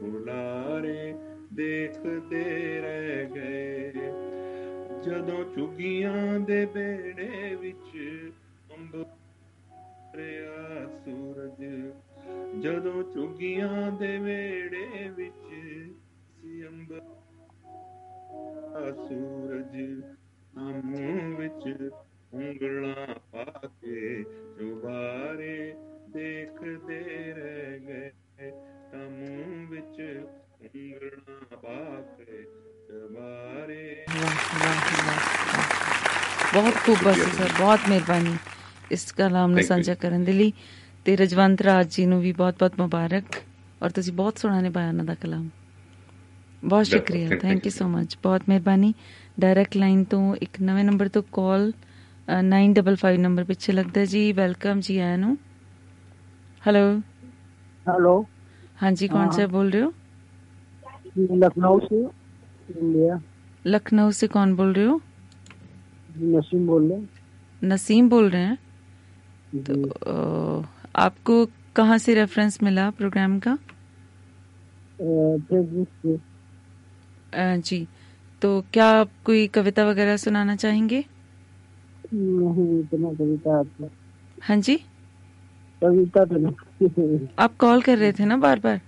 ਬੁਲਾਰੇ 0.00 1.14
ਦੇਖਦੇ 1.52 2.44
ਰਹਿ 2.80 3.26
ਗਏ। 3.26 3.92
ਜਦੋਂ 5.02 5.44
ਚੁਗੀਆਂ 5.54 6.40
ਦੇ 6.40 6.66
ਬੇੜੇ 6.66 7.56
ਵਿੱਚ 7.60 7.98
ਅੰਬ 8.78 9.06
ਰਿਆ 10.16 10.86
ਸੂਰਜ, 11.04 11.64
ਜਦੋਂ 12.60 13.02
ਚੁਗੀਆਂ 13.02 13.92
ਦੇ 13.92 14.18
ਵੇੜੇ 14.18 15.08
ਵਿੱਚ 15.16 15.48
ਸੀ 16.42 16.66
ਅੰਬ 16.66 17.00
ਸੂਰਜ 19.08 20.04
ਮੂੰਹ 20.84 21.36
ਵਿੱਚ 21.36 21.90
ਉਂਗਲਾਂ 22.34 23.14
ਪਾ 23.32 23.68
ਕੇ 23.68 24.22
ਚੁਬਾਰੇ 24.58 25.74
ਦੇਖਦੇ 26.10 27.00
ਰਹਿ 27.32 27.78
ਗਏ। 27.78 28.10
ਤਾਂ 28.92 29.10
ਮੂੰਹ 29.10 29.68
ਵਿੱਚ 29.68 30.26
ਉਂਗਲਾਂ 30.62 31.56
ਪਾ 31.56 32.00
ਕੇ 32.00 32.42
ਚੁਬਾਰੇ 32.88 34.04
ਵਾਹ 34.10 34.66
ਵਾਹ 34.66 35.06
ਵਾਹ 35.06 35.22
ਬਹੁਤ 36.54 36.74
ਖੂਬ 36.74 36.96
ਬਸ 37.04 37.16
ਸਰ 37.16 37.48
ਬਹੁਤ 37.58 37.80
ਮਿਹਰਬਾਨੀ। 37.88 38.36
ਇਸ 38.90 39.12
ਕਲਾਮ 39.12 39.50
ਨੂੰ. 39.50 39.62
ਸਾਂਝਾ 39.62 39.94
ਕਰਨ 39.94 40.24
ਦੇ 40.24 40.32
ਲਈ 40.32 40.52
ਤੇ 41.04 41.16
ਰਜਵੰਤ 41.16 41.60
ਰਾਜ 41.60 41.96
ਜੀ 41.96 42.06
ਨੂੰ 42.06 42.20
ਵੀ 42.20 42.32
ਬਹੁਤ-ਬਹੁਤ 42.32 42.72
ਮੁਬਾਰਕ 42.78 43.24
ਔਰ 43.82 43.90
ਤੁਸੀਂ 43.90 44.12
ਬਹੁਤ 44.12 44.38
ਸੋਹਣਾ 44.38 44.60
ਨਿਭਾਇਆ 44.60 44.88
ਉਹਨਾਂ 44.88 45.04
ਦਾ 45.04 45.14
ਕਲਾਮ। 45.14 45.48
ਬਹੁਤ 46.63 46.89
ਬਿਲਕੁਲ, 46.89 46.97
ਸ਼ੁਕਰੀਆ 46.97 47.27
thank 47.27 47.39
thank 47.41 47.65
you 47.65 47.69
you, 47.71 47.77
so 47.77 47.87
much 47.87 48.17
ਬਹੁਤ 48.23 48.41
ਮਿਹਰਬਾਨੀ 48.49 48.93
ਡਾਇਰੈਕਟ 49.39 49.77
ਲਾਈਨ 49.77 50.03
ਤੋਂ 50.03 50.35
ਇੱਕ 50.41 50.61
ਨਵੇਂ 50.61 50.83
ਨੰਬਰ 50.83 51.07
ਤੋਂ 51.07 51.21
ਕਾਲ 51.31 51.71
955 52.27 53.17
ਨੰਬਰ 53.19 53.43
ਪਿੱਛੇ 53.43 53.73
ਲੱਗਦਾ 53.73 54.03
ਜੀ 54.05 54.31
ਵੈਲਕਮ 54.33 54.79
ਜੀ 54.79 54.97
ਆਇਆਂ 54.99 55.17
ਨੂੰ 55.17 55.37
ਹੈਲੋ 56.63 56.83
हेलो 57.85 58.13
ਹਾਂਜੀ 58.83 59.07
ਕੌਣ 59.07 59.25
हाँ। 59.25 59.31
ਸੇ 59.31 59.45
ਬੋਲ 59.47 59.71
ਰਹੇ 59.71 59.81
ਹੋ 59.81 59.91
मैं 61.21 61.37
लखनऊ 61.39 61.79
से 61.85 61.97
इंडिया 62.73 63.15
लखनऊ 63.65 64.11
से 64.17 64.27
कौन 64.35 64.51
बोल 64.55 64.69
रहे 64.73 64.85
हो 64.85 64.93
नसीम 66.27 66.61
बोल 66.67 66.85
रहे 66.91 67.67
नसीम 67.67 68.09
बोल 68.09 68.29
रहे 68.29 68.43
हैं 68.43 68.57
हैं 69.53 69.63
तो 69.63 69.73
जी 69.73 69.89
अ, 70.05 70.13
आपको 71.05 71.35
कहाँ 71.75 71.97
से 72.05 72.15
रेफरेंस 72.15 72.57
मिला 72.63 72.85
प्रोग्राम 73.01 73.37
का 73.39 73.55
फेसबुक 75.43 75.87
पे 76.03 76.13
अ, 76.13 76.19
जी। 77.36 77.86
तो 78.42 78.60
क्या 78.72 78.86
आप 78.86 79.10
कोई 79.24 79.46
कविता 79.46 79.84
वगैरह 79.84 80.16
सुनाना 80.16 80.56
चाहेंगे? 80.56 81.04
नहीं 82.14 82.80
इतना 82.80 83.12
कविता 83.12 83.62
हाँ 84.42 84.56
जी? 84.56 84.76
कविता 85.82 86.24
तो 86.24 86.36
नहीं। 86.36 87.28
आप 87.38 87.56
कॉल 87.56 87.82
कर 87.82 87.98
रहे 87.98 88.12
थे 88.12 88.24
ना 88.24 88.36
बार 88.36 88.58
बार? 88.58 88.80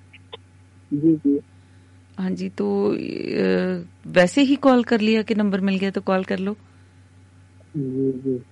जी 0.94 1.14
जी। 1.16 1.38
हाँ 2.18 2.30
जी 2.30 2.48
तो 2.48 2.68
वैसे 4.10 4.42
ही 4.42 4.56
कॉल 4.56 4.84
कर 4.84 5.00
लिया 5.00 5.22
कि 5.22 5.34
नंबर 5.34 5.60
मिल 5.60 5.76
गया 5.78 5.90
तो 5.90 6.00
कॉल 6.00 6.24
कर 6.24 6.38
लो। 6.38 6.56
जी 7.76 8.12
जी। 8.12 8.42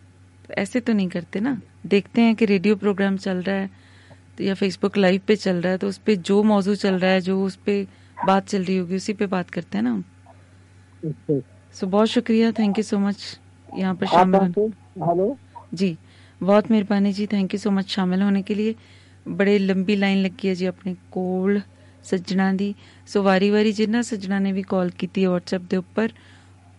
ऐसे 0.59 0.81
तो 0.81 0.93
नहीं 0.93 1.09
करते 1.09 1.41
ना। 1.41 1.61
देखते 1.87 2.21
हैं 2.23 2.35
कि 2.35 2.45
रेडियो 2.45 2.77
प्रोग्राम 2.77 3.17
चल 3.17 3.37
रहा 3.37 3.57
है 3.57 3.71
तो 4.39 4.45
या 4.45 4.55
फेसबुक 4.55 4.97
लाइव 4.97 5.21
पे 5.27 5.37
चल 5.37 5.57
रहा 5.57 5.73
है 5.73 5.79
तो 5.79 5.89
उस 5.89 5.99
पे 5.99 6.17
जो 6.17 6.43
मौजू 6.43 6.75
चल 6.75 6.95
रहा 6.95 7.11
है 7.11 7.21
जो 7.21 7.45
उस 7.45 7.57
पे 7.57 7.87
बात 8.18 8.48
चल 8.48 8.64
रही 8.64 8.78
होगी 8.78 8.96
उसी 8.96 9.14
पे 9.14 9.28
बात 9.30 9.50
करते 9.50 9.78
हैं 9.78 9.84
ना 9.84 9.92
हम 9.92 10.02
अच्छा 11.04 11.36
सो 11.76 11.88
बहुत 11.88 12.10
शुक्रिया 12.10 12.52
थैंक 12.54 12.78
यू 12.78 12.84
सो 12.86 13.00
मच 13.00 13.24
यहाँ 13.70 13.94
पर 13.96 14.06
आप 14.06 14.14
शामिल 14.14 14.40
कहाँ 14.40 14.50
होने 14.50 14.54
से 14.54 15.06
हेलो 15.06 15.28
जी 15.76 15.92
बहुत 16.42 16.70
ਮਿਹਰਬਾਨੀ 16.72 17.12
ਜੀ 17.14 17.26
ਥੈਂਕ 17.28 17.54
ਯੂ 17.54 17.60
ਸੋ 17.60 17.72
ਮਚ 17.72 17.88
ਸ਼ਾਮਿਲ 17.90 18.22
ਹੋਣੇ 18.24 18.42
ਕੇ 18.42 18.56
ਲਈ 18.56 18.74
ਬੜੇ 19.26 19.58
ਲੰਬੀ 19.60 19.96
ਲਾਈਨ 19.96 20.22
ਲੱਗੀ 20.22 20.50
ਹੈ 20.50 20.54
ਜੀ 20.54 20.66
ਆਪਣੇ 20.66 20.96
ਕੋਲ 21.12 21.60
ਸੱਜਣਾ 22.04 22.52
ਦੀ 22.54 22.74
ਸੋ 23.08 23.22
ਵਾਰੀ-ਵਾਰੀ 23.24 23.72
ਜਿਨ੍ਹਾਂ 23.72 24.02
ਸੱਜਣਾ 24.04 24.40
ਨੇ 24.40 24.52
ਵੀ 24.52 24.62
ਕਾਲ 24.70 24.90
ਕੀਤੀ 24.98 25.24
ਹੈ 25.24 25.30
WhatsApp 25.30 25.68
ਦੇ 25.70 25.78
ਉੱਪਰ 25.78 26.12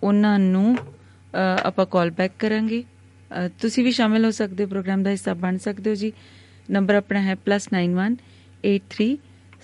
ਉਹਨਾਂ 0.02 0.38
ਨੂੰ 0.38 0.76
ਅ, 0.76 1.58
ਆਪਾਂ 1.64 1.86
ਕਾਲ 1.86 2.10
ਬੈਕ 2.10 2.32
ਕਰਾਂਗੇ 2.38 2.82
ਅ, 2.82 3.48
ਤੁਸੀਂ 3.60 3.84
ਵੀ 3.84 3.90
ਸ਼ਾਮਿਲ 3.92 4.24
ਹੋ 4.24 4.30
ਸਕਦੇ 4.30 4.64
ਹੋ 4.64 4.68
ਪ੍ਰੋਗਰਾਮ 4.68 5.02
ਦਾ 5.02 5.10
ਹਿੱਸਾ 5.10 5.34
ਬਣ 5.36 5.58
ਸਕਦੇ 5.58 5.90
ਹੋ 5.90 5.94
ਜੀ 5.94 6.12
ਨੰਬਰ 6.70 6.94
ਆਪਣਾ 6.94 7.20
ਹੈ 7.22 7.34
+918360824918 7.42 9.06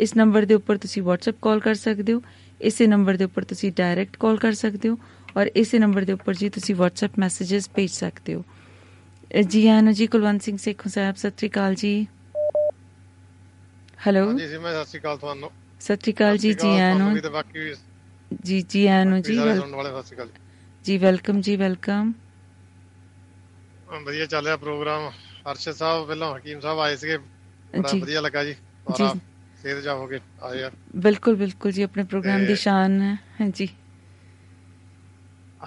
ਇਸ 0.05 0.17
ਨੰਬਰ 0.17 0.45
ਦੇ 0.45 0.55
ਉੱਪਰ 0.55 0.77
ਤੁਸੀਂ 0.85 1.03
WhatsApp 1.03 1.37
ਕਾਲ 1.43 1.61
ਕਰ 1.61 1.75
ਸਕਦੇ 1.75 2.13
ਹੋ 2.13 2.23
ਇਸੇ 2.61 2.87
ਨੰਬਰ 2.87 3.17
ਦੇ 3.17 3.25
ਉੱਪਰ 3.25 3.45
ਤੁਸੀਂ 3.45 3.73
ਡਾਇਰੈਕਟ 3.77 4.17
ਕਾਲ 4.21 4.37
ਕਰ 4.45 4.53
ਸਕਦੇ 4.63 4.89
ਹੋ 4.89 4.99
ਔਰ 5.37 5.51
ਇਸੇ 5.63 5.79
ਨੰਬਰ 5.79 6.05
ਦੇ 6.05 6.13
ਉੱਪਰ 6.13 6.35
ਜੀ 6.35 6.49
ਤੁਸੀਂ 6.57 6.75
WhatsApp 6.75 7.19
ਮੈਸੇजेस 7.19 7.69
ਭੇਜ 7.75 7.91
ਸਕਦੇ 7.91 8.35
ਹੋ। 8.35 8.45
ਜੀ 9.49 9.67
ਆਨੋ 9.69 9.93
ਜੀ 9.93 10.07
ਕੁਲਵੰਤ 10.07 10.43
ਸਿੰਘ 10.43 10.57
ਸੇਖੋਂ 10.59 10.91
ਸਾਹਿਬ 10.91 11.17
ਸਤਿ 11.17 11.31
ਸ਼੍ਰੀ 11.37 11.49
ਅਕਾਲ 11.49 11.75
ਜੀ। 11.75 12.07
ਹੈਲੋ 14.07 14.27
ਹਾਂਜੀ 14.27 14.49
ਜੀ 14.49 14.59
ਮੈਂ 14.59 14.75
ਸਤਿ 14.75 14.91
ਸ਼੍ਰੀ 14.91 15.01
ਅਕਾਲ 15.01 15.17
ਤੁਹਾਨੂੰ। 15.19 15.51
ਸਤਿ 15.81 15.97
ਸ਼੍ਰੀ 15.97 16.13
ਅਕਾਲ 16.13 16.37
ਜੀ 16.37 16.53
ਜੀ 16.55 16.79
ਆਨੋ 16.79 17.15
ਜੀ 18.45 18.63
ਜੀ 18.71 18.87
ਆਨੋ 18.87 19.21
ਜੀ 19.21 19.37
ਜੀ 20.85 20.99
ਵੈਲਕਮ 20.99 21.41
ਜੀ 21.41 21.57
ਵੈਲਕਮ। 21.57 22.13
ਵਧੀਆ 23.95 24.27
ਚੱਲ 24.27 24.45
ਰਿਹਾ 24.45 24.57
ਪ੍ਰੋਗਰਾਮ। 24.57 25.11
ਅਰਸ਼ਦ 25.51 25.73
ਸਾਹਿਬ 25.75 26.07
ਪਹਿਲਾਂ 26.07 26.35
ਹਕੀਮ 26.37 26.61
ਸਾਹਿਬ 26.61 26.79
ਆਏ 26.81 26.97
ਸੀਗੇ। 26.97 27.19
ਬੜਾ। 27.73 27.93
ਵਧੀਆ 27.95 28.21
ਲੱਗਾ 28.21 28.45
ਜੀ। 28.45 28.55
ਜੀ। 28.89 29.09
ਸਾਰਾ 29.09 29.15
ਸਿਹਤ 29.63 29.83
ਜਾ 29.83 29.95
ਹੋ 29.95 30.07
ਕੇ 30.07 30.21
ਆਏ 30.43 30.63
ਆ। 30.63 30.71
ਬਿਲਕੁਲ 30.97 31.37
ਬਿਲਕੁਲ 31.37 31.73
ਜੀ 31.73 31.83
ਆਪਣੇ 31.83 32.03
ਪ੍ਰੋਗਰਾਮ 32.05 32.45
ਦੀ 32.47 32.55
ਸ਼ਾਨ 32.57 33.01
ਹੈ। 33.03 33.15
ਹਾਂਜੀ। 33.41 33.69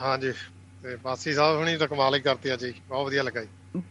ਹਾਂਜੀ 0.01 0.31
ਤੇ 0.83 0.95
ਬਾਸੀ 0.95 1.33
ਸਾਹਿਬ 1.33 1.57
ਹੁਣੀ 1.57 1.75
ਤਾਂ 1.77 1.87
ਕਮਾਲ 1.87 2.15
ਹੀ 2.15 2.19
ਕਰਤੀ 2.21 2.53
ਅੱਜ 2.53 2.65
ਜੀ। 2.65 2.73
ਬਹੁਤ 2.89 3.05
ਵਧੀਆ 3.05 3.23
ਲੱਗਾ 3.23 3.43
ਜੀ। 3.43 3.49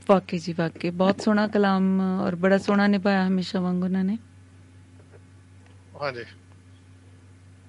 ਵਾਕਈ 0.09 0.39
ਜੀ 0.39 0.53
ਵਾਕਈ। 0.53 0.91
ਬਹੁਤ 0.93 1.21
ਸੋਹਣਾ 1.21 1.47
ਕਲਾਮ 1.49 2.01
ਔਰ 2.21 2.35
ਬੜਾ 2.37 2.59
ਸੋਹਣਾ 2.59 2.87
ਨਿਭਾਇਆ 2.87 3.27
ਹਮੇਸ਼ਾ 3.29 3.61
ਵਾਂਗ 3.61 3.83
ਉਹਨਾਂ 3.85 4.05
ਨੇ। 4.05 4.19
ਹਾਂਜੀ 6.03 6.25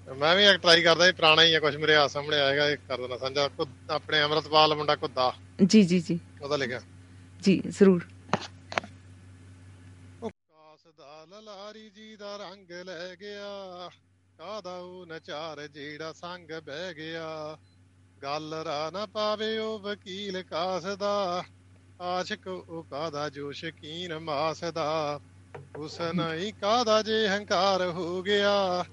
ਮੈਂ 0.07 0.35
ਵੀ 0.35 0.45
ਇੱਕ 0.45 0.61
ਟਰਾਈ 0.61 0.81
ਕਰਦਾ 0.83 1.05
ਜੀ 1.05 1.11
ਪੁਰਾਣਾ 1.11 1.43
ਹੀ 1.43 1.53
ਆ 1.53 1.59
ਕੁਝ 1.59 1.75
ਮੇਰੇ 1.75 1.95
ਆ 1.95 2.07
ਸਾਹਮਣੇ 2.07 2.39
ਆਏਗਾ 2.41 2.67
ਇਹ 2.69 2.77
ਕਰ 2.87 2.97
ਦੇਣਾ 2.97 3.17
ਸਾਂਝਾ। 3.17 3.49
ਆਪਣੇ 3.89 4.21
ਅਮਰਤਪਾਲ 4.23 4.75
ਮੁੰਡਾ 4.75 4.95
ਕੁੱਦਾ 4.95 5.31
ਜੀ 5.63 5.83
ਜੀ 5.83 5.99
ਜੀ। 5.99 6.19
ਉਹਦਾ 6.41 6.55
ਲਿਖਿਆ 6.55 6.81
ਜੀ 7.43 7.61
ਜ਼ਰੂਰ। 7.67 8.05
ਕਾਸ 10.23 10.87
ਦਾ 10.97 11.25
ਲਲਾਰੀ 11.29 11.89
ਜੀ 11.89 12.15
ਦਾ 12.15 12.37
ਰੰਗ 12.37 12.71
ਲੈ 12.71 13.15
ਗਿਆ 13.15 13.89
ਕਾਦਾ 14.37 14.77
ਉਹ 14.77 15.05
ਨਚਾਰ 15.05 15.67
ਜਿਹੜਾ 15.67 16.13
ਸੰਗ 16.13 16.51
ਬਹਿ 16.63 16.93
ਗਿਆ? 16.93 17.57
ਗੱਲ 18.23 18.53
ਰਾ 18.65 18.89
ਨਾ 18.93 19.05
ਪਾਵੇ 19.05 19.57
ਉਹ 19.57 19.79
ਵਕੀਲ 19.79 20.43
ਕਾਸ 20.43 20.83
ਦਾ 20.83 21.43
ਆਸ਼ਿਕ 22.01 22.47
ਉਹ 22.47 22.83
ਕਾਦਾ 22.83 23.29
ਜੋ 23.29 23.51
ਸ਼ਕੀਨ 23.51 24.19
ਮਾਸ 24.19 24.63
ਦਾ? 24.63 25.19
ਉਸ 25.77 26.01
ਨਹੀਂ 26.01 26.53
ਕਾਦਾ 26.53 27.01
ਜੇ 27.01 27.27
ਹੰਕਾਰ 27.27 27.89
ਹੋ 27.89 28.21
ਗਿਆ 28.23 28.85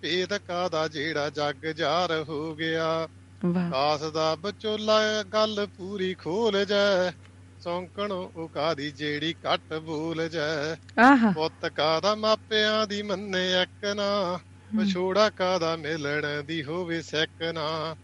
ਭੇਦ 0.00 0.38
ਕਾਦਾ 0.38 0.88
ਜਿਹੜਾ 0.88 1.30
ਜੱਗ 1.30 1.66
ਜਾਰ 1.66 2.24
ਹੋ 2.28 2.54
ਗਿਆ? 2.54 3.08
ਕਾਸ 3.70 4.00
ਦਾ 4.12 4.34
ਬਚੋਲਾ 4.36 4.98
ਗੱਲ 5.22 5.66
ਪੂਰੀ 5.76 6.14
ਖੋਲ 6.14 6.64
ਜੈ 6.64 7.10
ਸੌਂਕਣ 7.60 8.12
ਉਹ 8.12 8.48
ਕਾਦੀ 8.48 8.90
ਜਿਹੜੀ 8.90 9.34
ਘੱਟ 9.46 9.74
ਬੋਲ 9.74 10.28
ਜੈ 10.28 10.74
ਪੁੱਤ 11.34 11.66
ਕਾਦਾ 11.66 12.14
ਮਾਪਿਆਂ 12.14 12.86
ਦੀ 12.86 13.02
ਮੰਨੇ 13.02 13.42
ਇੱਕ 13.62 13.84
ਨਾ? 13.96 14.38
ਵਿਛੋੜਾ 14.70 15.28
ਕਾਦਾ 15.30 15.74
ਮਿਲਣ 15.76 16.42
ਦੀ 16.42 16.62
ਹੋਵੇ 16.64 17.00
ਸਿੱਕ 17.02 17.42
ਨਾ? 17.54 17.96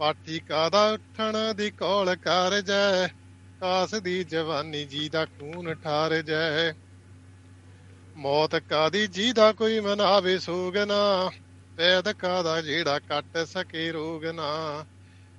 ਪਾਠੀ 0.00 0.38
ਕਾਦਾ 0.40 0.88
ਉੱਠਣ 0.90 1.36
ਦੀ 1.54 1.70
ਕੌਲ 1.70 2.14
ਕਰ 2.16 2.60
ਜੈ 2.60 3.06
ਕਾਸ 3.60 3.94
ਦੀ 3.94 4.22
ਜਵਾਨੀ 4.24 4.84
ਜੀ 4.84 5.08
ਦਾ 5.08 5.24
ਖੂਨ 5.26 5.74
ਠਾਰ 5.74 6.14
ਜੈ 6.22 6.72
ਮੌਤ 8.16 8.54
ਕਾਦੀ 8.68 9.06
ਜੀ 9.06 9.32
ਦਾ 9.32 9.52
ਕੋਈ 9.52 9.80
ਮਨਾਵੇ 9.80 10.38
ਸੋਗ 10.38 10.76
ਨਾ? 10.78 11.30
ਪੈਦ 11.78 12.12
ਕਾਦਾ 12.12 12.62
ਜਿਹੜਾ 12.62 12.98
ਕੱਟ 12.98 13.38
ਸਕੇ 13.38 13.92
ਰੋਗ 13.92 14.24
ਨਾ? 14.24 14.86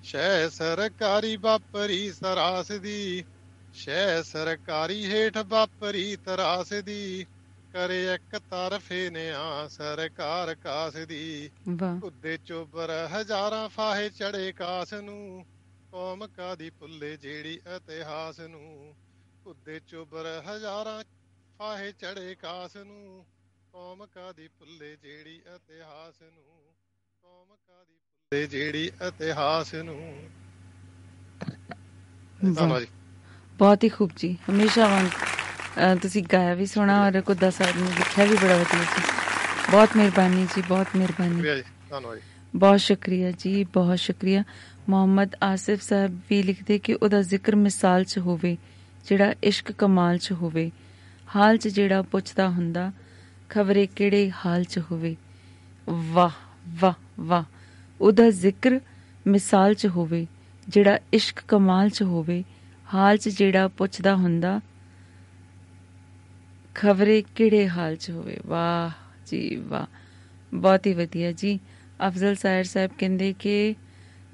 ਸ਼ੈ 0.01 0.49
ਸਰਕਾਰੀ 0.49 1.37
ਵਾਪਰੀ 1.37 2.11
ਸਰਾਸ 2.11 2.71
ਦੀ। 2.71 3.25
ਸ਼ੈ 3.73 4.21
ਸਰਕਾਰੀ 4.21 5.05
ਹੇਠ 5.05 5.37
ਵਾਪਰੀ 5.37 6.15
ਤਰਾਸ 6.15 6.73
ਦੀ। 6.73 7.25
ਕਰੇ 7.71 8.13
ਇੱਕ 8.13 8.37
ਤਰਫੇ 8.37 9.09
ਨਿਆ 9.09 9.67
ਸਰਕਾਰ 9.67 10.55
ਕਾਸ 10.55 10.93
ਦੀ। 10.93 11.51
ਕੁੱਦੇ 11.99 12.37
ਚੋਬਰ 12.37 12.89
ਹਜ਼ਾਰਾਂ 12.89 13.69
ਫਾਹੇ 13.69 14.09
ਚੜੇ 14.09 14.51
ਕਾਸ 14.51 14.93
ਨੂੰ। 14.93 15.45
ਕੌਮ 15.91 16.27
ਕਾਦੀ 16.27 16.69
ਭੁੱਲੇ 16.69 17.17
ਜਿਹੜੀ 17.17 17.59
ਇਤਿਹਾਸ 17.75 18.39
ਨੂੰ। 18.39 18.95
ਕੁੱਦੇ 19.43 19.79
ਚੋਬਰ 19.87 20.25
ਹਜ਼ਾਰਾਂ 20.25 21.03
ਫਾਹੇ 21.57 21.91
ਚੜੇ 21.91 22.35
ਕਾਸ 22.35 22.75
ਨੂੰ। 22.75 23.25
ਕੌਮ 23.73 24.05
ਕਾਦੀ 24.05 24.47
ਭੁੱਲੇ 24.59 24.95
ਜਿਹੜੀ 25.03 25.35
ਇਤਿਹਾਸ 25.55 26.21
ਨੂੰ 26.21 26.43
ਕੌਮ 27.23 27.55
ਕਾਦੀ 27.67 27.93
ਭੁੱਲੇ 27.93 28.45
ਜਿਹੜੀ 28.47 28.85
ਇਤਿਹਾਸ 29.07 29.73
ਨੂੰ। 29.75 30.03
ਧੰਨਵਾਦ 32.55 32.85
ਬਹੁਤ 33.57 33.83
ਹੀ 33.83 33.89
ਖੂਬ 33.89 34.11
ਜੀ। 34.17 34.31
ਹਮੇਸ਼ਾ 34.49 34.87
ਵਾਂਗ 34.87 35.97
ਤੁਸੀਂ 36.01 36.23
ਗਾਇਆ 36.33 36.53
ਵੀ 36.53 36.65
ਸੋਹਣਾ 36.65 36.95
ਔਰ 37.05 37.19
ਕੁੱਦਾ 37.21 37.49
ਸਾਹਿਬ 37.49 37.81
ਨੇ 37.81 37.89
ਲਿਖਿਆ 37.97 38.25
ਵੀ 38.25 38.37
ਬੜਾ 38.37 38.57
ਵਧੀਆ 38.57 38.83
ਜੀ। 38.83 39.03
ਬਹੁਤ 39.71 39.89
ਮਿਹਰਬਾਨੀ 39.97 40.45
ਜੀ 40.55 40.61
ਬਹੁਤ 40.67 40.87
ਮਿਹਰਬਾਨੀ। 40.95 41.41
ਧੰਨਵਾਦ 41.89 42.19
ਬਹੁਤ 42.55 42.79
ਸ਼ੁਕਰੀਆ 42.79 43.31
ਜੀ 43.31 43.63
ਬਹੁਤ 43.73 43.99
ਸ਼ੁਕਰੀਆ। 43.99 44.43
ਮੁਹੰਮਦ 44.89 45.35
ਆਸਿਫ 45.43 45.81
ਸਾਹਿਬ 45.81 46.19
ਵੀ 46.29 46.41
ਲਿਖਦੇ 46.43 46.79
ਕਿ 46.79 46.93
ਉਹਦਾ 46.93 47.21
ਜ਼ਿਕਰ 47.23 47.55
ਮਿਸਾਲ 47.55 48.03
'ਚ 48.03 48.17
ਹੋਵੇ 48.19 48.55
ਜਿਹੜਾ 49.07 49.33
ਇਸ਼ਕ 49.43 49.71
ਕਮਾਲ 49.71 50.17
'ਚ 50.17 50.31
ਹੋਵੇ। 50.31 50.71
ਹਾਲ 51.35 51.57
'ਚ 51.57 51.67
ਜਿਹੜਾ 51.67 52.01
ਪੁੱਛਦਾ 52.01 52.49
ਹੁੰਦਾ 52.49 52.91
ਖਬਰੇ 53.49 53.87
ਕਿਹੜੇ 53.87 54.31
ਹਾਲ 54.45 54.63
'ਚ 54.63 54.79
ਹੋਵੇ? 54.79 55.15
ਵਾਹ 55.89 56.29
ਵਾਹ 56.81 56.93
ਵਾਹ। 57.19 57.43
ਉਹਦਾ 58.01 58.29
ਜ਼ਿਕਰ 58.29 58.79
ਮਿਸਾਲ 59.27 59.73
'ਚ 59.73 59.87
ਹੋਵੇ, 59.87 60.27
ਜਿਹੜਾ 60.67 60.99
ਇਸ਼ਕ 61.13 61.39
ਕਮਾਲ 61.47 61.89
'ਚ 61.89 62.03
ਹੋਵੇ, 62.03 62.43
ਹਾਲ 62.93 63.17
'ਚ 63.17 63.29
ਜਿਹੜਾ 63.29 63.67
ਪੁੱਛਦਾ 63.67 64.15
ਹੁੰਦਾ, 64.15 64.61
ਖਬਰੇ 66.75 67.23
ਕਿਹੜੇ 67.35 67.69
ਹਾਲ 67.69 67.95
'ਚ 67.95 68.11
ਹੋਵੇ? 68.11 68.37
ਵਾਹ 68.45 68.91
ਜੀ, 69.25 69.55
ਵਾਹ। 69.55 69.85
ਬਹੁਤ 70.53 70.87
ਹੀ 70.87 70.93
ਵਧੀਆ 70.93 71.31
ਜੀ। 71.31 71.59
ਅਫਜ਼ਲ 72.07 72.35
ਸਾਇਰ 72.35 72.63
ਸਾਹਿਬ 72.63 72.91
ਕਹਿੰਦੇ 72.97 73.35
ਕਿ 73.39 73.75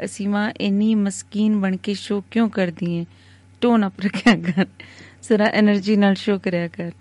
ਅਸੀਮਾ 0.06 0.54
ਇੰਨੀ 0.62 0.96
ਮਸਕੀਨ 0.96 1.62
ਬਣ 1.62 1.78
ਕੇ 1.78 1.94
ਸ਼ੋ 1.94 2.24
ਕਿਉਂ 2.32 2.50
ਕਰਦੀ 2.50 3.00
ਹੈ 3.00 3.06
ਟੋਨ 3.62 3.88
ਅਪ 3.88 3.94
ਰੱਖਿਆ 4.00 4.36
ਕਰ? 4.36 4.66
ਜ਼ਰਾ 5.24 5.52
એનર્ਜੀ 5.60 5.96
ਨਾਲ 5.96 6.16
ਸ਼ੋ 6.16 6.40
ਕਰਿਆ 6.40 6.68
ਕਰ। 6.68 6.92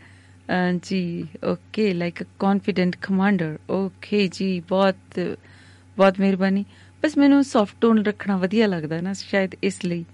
ਅਹ 0.51 0.79
ਜੀ 0.83 1.27
okay 1.45 1.95
like 1.95 2.23
a 2.23 2.27
confident 2.39 2.97
commander 2.97 3.59
okay 3.71 4.29
ਜੀ 4.33 4.61
ਬਹੁਤ 4.61 4.97
ਬਹੁਤ 5.97 6.21
ਮਿਹਰਬਾਨੀ। 6.21 6.65
ਬਸ 7.03 7.19
ਮੈਨੂੰ 7.19 7.45
ਸੌਫਟ 7.45 7.75
ਟੋਨ 7.81 8.05
ਰੱਖਣਾ 8.05 8.37
ਵਧੀਆ 8.37 8.67
ਲੱਗਦਾ 8.67 9.01
ਨਾ 9.01 9.13
ਸ਼ਾਇਦ 9.13 9.51
ਇਸ 9.63 9.85
ਲਈ। 9.85 10.05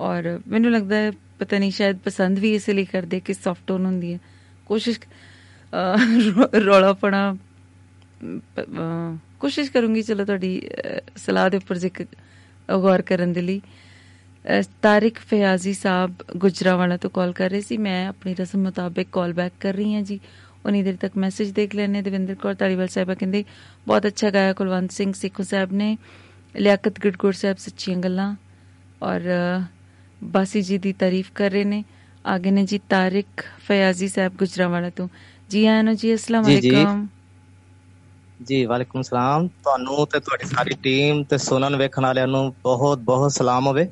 ਔਰ 0.00 0.40
ਮੈਨੂੰ 0.48 0.72
ਲੱਗਦਾ 0.72 0.96
ਹੈ 0.96 1.12
ਪਤਾ 1.38 1.58
ਨਹੀਂ 1.58 1.70
ਸ਼ਾਇਦ 1.70 1.98
ਪਸੰਦ 1.98 2.38
ਵੀ 2.38 2.54
ਇਸ 2.54 2.70
ਲਈ 2.70 2.84
ਕਰਦੇ 2.84 3.20
ਕਿ 3.20 3.34
ਸੌਫਟ 3.34 3.60
ਟੋਨ 3.66 3.86
ਹੁੰਦੀ 3.86 4.12
ਹੈ। 4.12 4.18
ਕੋਸ਼ਿਸ਼ 4.66 5.00
ਅਹ, 5.00 6.56
ਰੌਲਾਪਣਾ 6.56 7.36
ਪ- 8.36 8.60
ਅਹ, 8.60 9.16
ਕੋਸ਼ਿਸ਼ 9.40 9.72
ਕਰੂੰਗੀ 9.72 10.02
ਚਲੋ 10.02 10.24
ਤੁਹਾਡੀ 10.24 10.62
ਅਹ, 10.68 11.00
ਸਲਾਹ 11.16 11.50
ਦੇ 11.50 11.56
ਉੱਪਰ 11.56 11.78
ਜ਼ਿਕਰ 11.78 12.04
ਗੌਰ 12.78 13.02
ਕਰਨ 13.02 13.32
ਦੇ 13.32 13.42
ਲਈ। 13.42 13.58
ਅ, 13.58 13.81
ਤਾਰਿਕ 14.82 15.18
ਫਿਆਜ਼ੀ 15.18 15.72
ਸਾਹਿਬ 15.74 16.14
ਗੁਜਰਾਵਾਲਾ 16.36 16.96
ਤੋਂ 16.96 17.10
ਕਾਲ 17.10 17.32
ਕਰ 17.32 17.50
ਰਹੇ 17.50 17.60
ਸੀ। 17.60 17.76
ਮੈਂ 17.76 18.06
ਆਪਣੀ 18.08 18.34
ਰਸਮ 18.34 18.62
ਮੁਤਾਬਕ 18.62 19.06
ਕਾਲ 19.12 19.32
ਬੈਕ 19.32 19.52
ਕਰ 19.60 19.74
ਰਹੀ 19.74 19.94
ਹਾਂ 19.94 20.02
ਜੀ। 20.02 20.20
ਉਨੀ 20.66 20.82
ਦੇਰ 20.82 20.96
ਤੱਕ 20.96 21.16
ਮੈਸੇਜ 21.16 21.50
ਦੇਖ 21.50 21.74
ਲੈਣੇ 21.74 22.02
ਦਵਿੰਦਰ 22.02 22.34
ਕੌਰ 22.34 22.54
ਤਾਲੀਵਾਲ 22.54 22.88
ਸਾਹਿਬਾ 22.88 23.14
ਕਹਿੰਦੇ 23.14 23.44
ਬਹੁਤ 23.86 24.06
ਅੱਛਾ 24.06 24.30
ਗਾਇਆ 24.30 24.52
ਕੁਲਵੰਤ 24.52 24.92
ਸਿੰਘ 24.92 25.12
ਸਿੱਖੋ 25.12 25.42
ਸਾਹਿਬ 25.42 25.72
ਨੇ। 25.72 25.96
ਲਿਆਕਤ 26.56 27.00
ਗੜਗੁੜ 27.04 27.32
ਸਾਹਿਬ 27.32 27.56
ਸੱਚੀਆਂ 27.56 27.96
ਗੱਲਾਂ 27.96 28.34
ਔਰ 29.02 29.20
ਬਾਸੀ 30.24 30.62
ਜੀ 30.62 30.78
ਦੀ 30.78 30.92
ਤਾਰੀਫ 30.92 31.30
ਕਰ 31.34 31.50
ਰਹੇ 31.50 31.64
ਨੇ। 31.64 31.84
ਆਗੇ 32.26 32.50
ਨੇ 32.50 32.64
ਜੀ 32.66 32.80
ਤਾਰਿਕ 32.88 33.42
ਫਿਆਜ਼ੀ 33.66 34.08
ਸਾਹਿਬ 34.08 34.36
ਗੁਜਰਾਵਾਲਾ 34.36 34.90
ਤੋਂ। 34.90 35.08
ਜੀ 35.50 35.66
ਆਇਆਂ 35.66 35.84
ਨੂੰ 35.84 35.96
ਜੀ 35.96 36.14
ਅਸਲਾਮ। 36.14 36.44
ਅਲੈਕਮ। 36.46 37.06
ਜੀ 38.42 38.64
ਵਾਲੇਕੁਮ 38.64 39.02
ਸਲਾਮ। 39.02 39.48
ਤੁਹਾਨੂੰ 39.48 40.06
ਤੇ 40.06 40.20
ਤੁਹਾਡੀ 40.20 40.46
ਸਾਰੀ 40.48 40.74
ਟੀਮ 40.82 41.24
ਤੇ 41.24 41.38
ਸੁਣਨ 41.38 41.76
ਵੇਖਣ 41.76 42.02
ਵਾਲਿਆਂ 42.02 42.26
ਨੂੰ 42.26 42.54
ਬਹੁਤ 42.62 42.98
ਬਹੁਤ 42.98 43.32
ਸਲਾਮ 43.32 43.66
ਹੋਵੇ। 43.66 43.88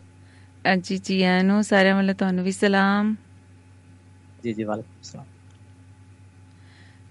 ਜੀ 0.81 0.99
ਜੀ 0.99 1.23
ਆਇਆਂ 1.23 1.45
ਨੂੰ 1.45 1.65
ਸਾਰਿਆਂ 1.65 1.97
ਵੱਲੋਂ 1.97 2.15
ਤੁਹਾਨੂੰ 2.15 2.45
ਵੀ 2.45 2.53
ਸਲਾਮ। 2.53 3.17
ਜੀ 4.45 4.53
ਜੀ 4.53 4.65
ਵਾਲੇਕੁਮ 4.65 5.03
ਸਲਾਮ। 5.03 5.27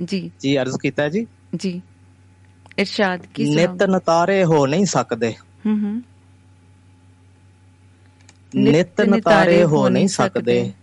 ਜੀ। 0.06 0.32
ਜੀ 0.40 0.62
ਅਰਜ਼ 0.62 0.78
ਕੀਤਾ 0.78 1.10
ਜੀ? 1.10 1.28
ਜੀ। 1.56 1.82
ਇਰਸ਼ਾਦ 2.80 3.26
ਕੀ 3.26 3.56
ਨਿਤ 3.56 3.84
ਨਤਾਰੇ 3.84 4.44
ਹੋ 4.44 4.68
ਨਹੀਂ 4.68 4.86
ਸਕਦੇ। 4.86 5.34
ਹੂੰ 5.66 5.84
ਹੂੰ। 5.84 6.04
ਨਿਤ 8.56 9.02
ਨਤਾਰੇ 9.02 9.64
ਹੋ 9.64 9.90
ਨਹੀਂ 9.90 10.08
ਸਕਦੇ। 10.08 10.74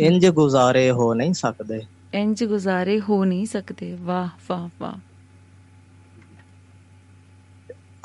ਇੰਜ 0.00 0.26
ਗੁਜ਼ਾਰੇ 0.26 0.90
ਹੋ 0.90 1.14
ਨਹੀਂ 1.14 1.34
ਸਕਦੇ। 1.34 1.82
ਇੰਜ 2.14 2.44
ਗੁਜ਼ਾਰੇ 2.44 3.00
ਹੋ 3.00 3.24
ਨਹੀਂ 3.24 3.46
ਸਕਦੇ। 3.46 3.94
ਵਾਹ 4.00 4.28
ਵਾਹ 4.48 4.68
ਵਾਹ। 4.80 5.07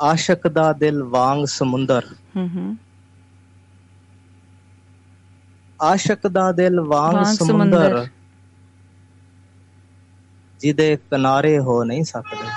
ਆਸ਼ਕ 0.03 0.47
ਦਾ 0.47 0.73
ਦਿਲ 0.73 1.03
ਵਾਂਗ 1.03 1.45
ਸਮੁੰਦਰ। 1.45 2.15
ਹੂੰ 2.35 2.49
ਹੂੰ 2.49 2.77
ਆਸ਼ਕ 5.81 6.27
ਦਾ 6.27 6.51
ਦਿਲ 6.51 6.79
ਵਾਂਗ 6.81 7.23
ਸਮੁੰਦਰ। 7.23 8.07
ਜਿਹਦੇ 10.59 10.95
ਕਿਨਾਰੇ 10.95 11.59
ਹੋ 11.59 11.83
ਨਹੀਂ 11.83 12.03
ਸਕਦੇ। 12.03 12.47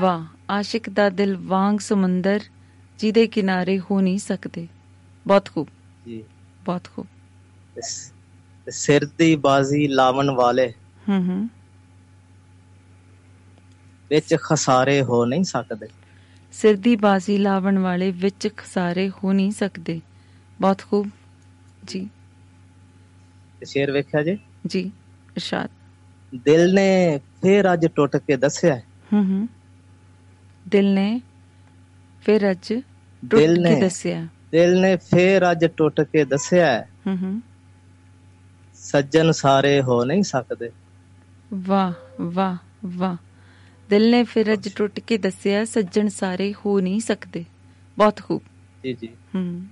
ਵਾਹ 0.00 0.52
ਆਸ਼ਿਕ 0.52 0.90
ਦਾ 0.90 1.08
ਦਿਲ 1.10 1.36
ਵਾਂਗ 1.36 1.78
ਸਮੁੰਦਰ 1.78 2.40
ਜਿਹਦੇ 2.98 3.26
ਕਿਨਾਰੇ 3.26 3.78
ਹੋ 3.80 4.00
ਨਹੀਂ 4.00 4.18
ਸਕਦੇ। 4.18 4.68
ਬਹੁਤ 5.26 5.48
ਖੂਬ। 5.54 5.68
ਜੀ। 6.06 6.22
ਬਹੁਤ 6.64 6.88
ਖੂਬ। 6.96 7.06
ਸਿਰ 8.70 9.06
ਦੀ 9.18 9.36
ਬਾਜ਼ੀ 9.36 9.88
ਲਾਵਣ 9.88 10.30
ਵਾਲੇ। 10.30 10.72
ਹੂੰ 11.08 11.26
ਹੂੰ 11.26 11.48
ਵਿੱਚ 14.10 14.36
ਖਸਾਰੇ 14.42 15.02
ਹੋ 15.02 15.24
ਨਹੀਂ 15.24 15.44
ਸਕਦੇ। 15.44 15.88
ਸਿਰ 16.60 16.76
ਦੀ 16.76 16.96
ਬਾਜ਼ੀ 16.96 17.38
ਲਾਵਣ 17.38 17.78
ਵਾਲੇ 17.78 18.10
ਵਿੱਚ 18.10 18.48
ਖਸਾਰੇ 18.56 19.10
ਹੋ 19.10 19.32
ਨਹੀਂ 19.32 19.50
ਸਕਦੇ। 19.50 20.00
ਬਹੁਤ 20.60 20.82
ਖੂਬ। 20.90 21.10
ਜੀ। 21.84 22.08
ਸ਼ੇਰ 23.64 23.90
ਵੇਖਿਆ 23.90 24.22
ਜੇ? 24.22 24.38
ਜੀ 24.66 24.80
ਇਰਸ਼ਾਦ। 24.80 25.70
ਦਿਲ 26.34 26.74
ਨੇ 26.74 27.20
ਫੇਰ 27.42 27.72
ਅੱਜ 27.72 27.86
ਟੁੱਟ 27.86 28.16
ਕੇ 28.16 28.36
ਦੱਸਿਆ 28.36 28.76
ਹੂੰ। 29.12 29.24
ਹੂੰ 29.24 29.48
ਦਿਲ 30.68 30.94
ਨੇ 30.94 31.20
ਫਿਰ 32.24 32.50
ਅੱਜ 32.50 32.74
ਦਿਲ 33.24 33.62
ਨੇ 33.62 33.80
ਦੱਸਿਆ 33.80 34.28
ਦਿਲ 34.52 34.80
ਨੇ 34.80 34.96
ਫੇਰ 34.96 35.50
ਅੱਜ 35.50 35.66
ਟੁੱਟ 35.76 36.00
ਕੇ 36.00 36.24
ਦੱਸਿਆ 36.24 36.82
ਹੂੰ 37.06 37.18
ਹੂੰ। 37.22 37.42
ਸੱਜਣ 38.74 39.30
ਸਾਰੇ 39.30 39.82
ਹੋ 39.82 40.04
ਨਹੀਂ 40.04 40.22
ਸਕਦੇ। 40.22 40.70
ਵਾਹ 41.54 41.92
ਵਾਹ 42.20 42.56
ਵਾਹ। 42.86 43.27
ਦਿਲ 43.90 44.10
ਨੇ 44.10 44.24
ਫਿਰ 44.24 44.52
ਅੱਜ 44.52 44.68
ਟੁੱਟ 44.76 45.00
ਕੇ 45.00 45.18
ਦੱਸਿਆ 45.18 45.64
ਸੱਜਣ 45.64 46.08
ਸਾਰੇ 46.08 46.54
ਹੋ 46.66 46.80
ਨਹੀਂ 46.80 47.00
ਸਕਦੇ। 47.00 47.44
ਬਹੁਤ 47.98 48.20
ਖੂਬ। 48.22 48.42
ਜੀ 48.84 48.92
ਜੀ। 48.92 49.08
ਹੂੰ। 49.34 49.66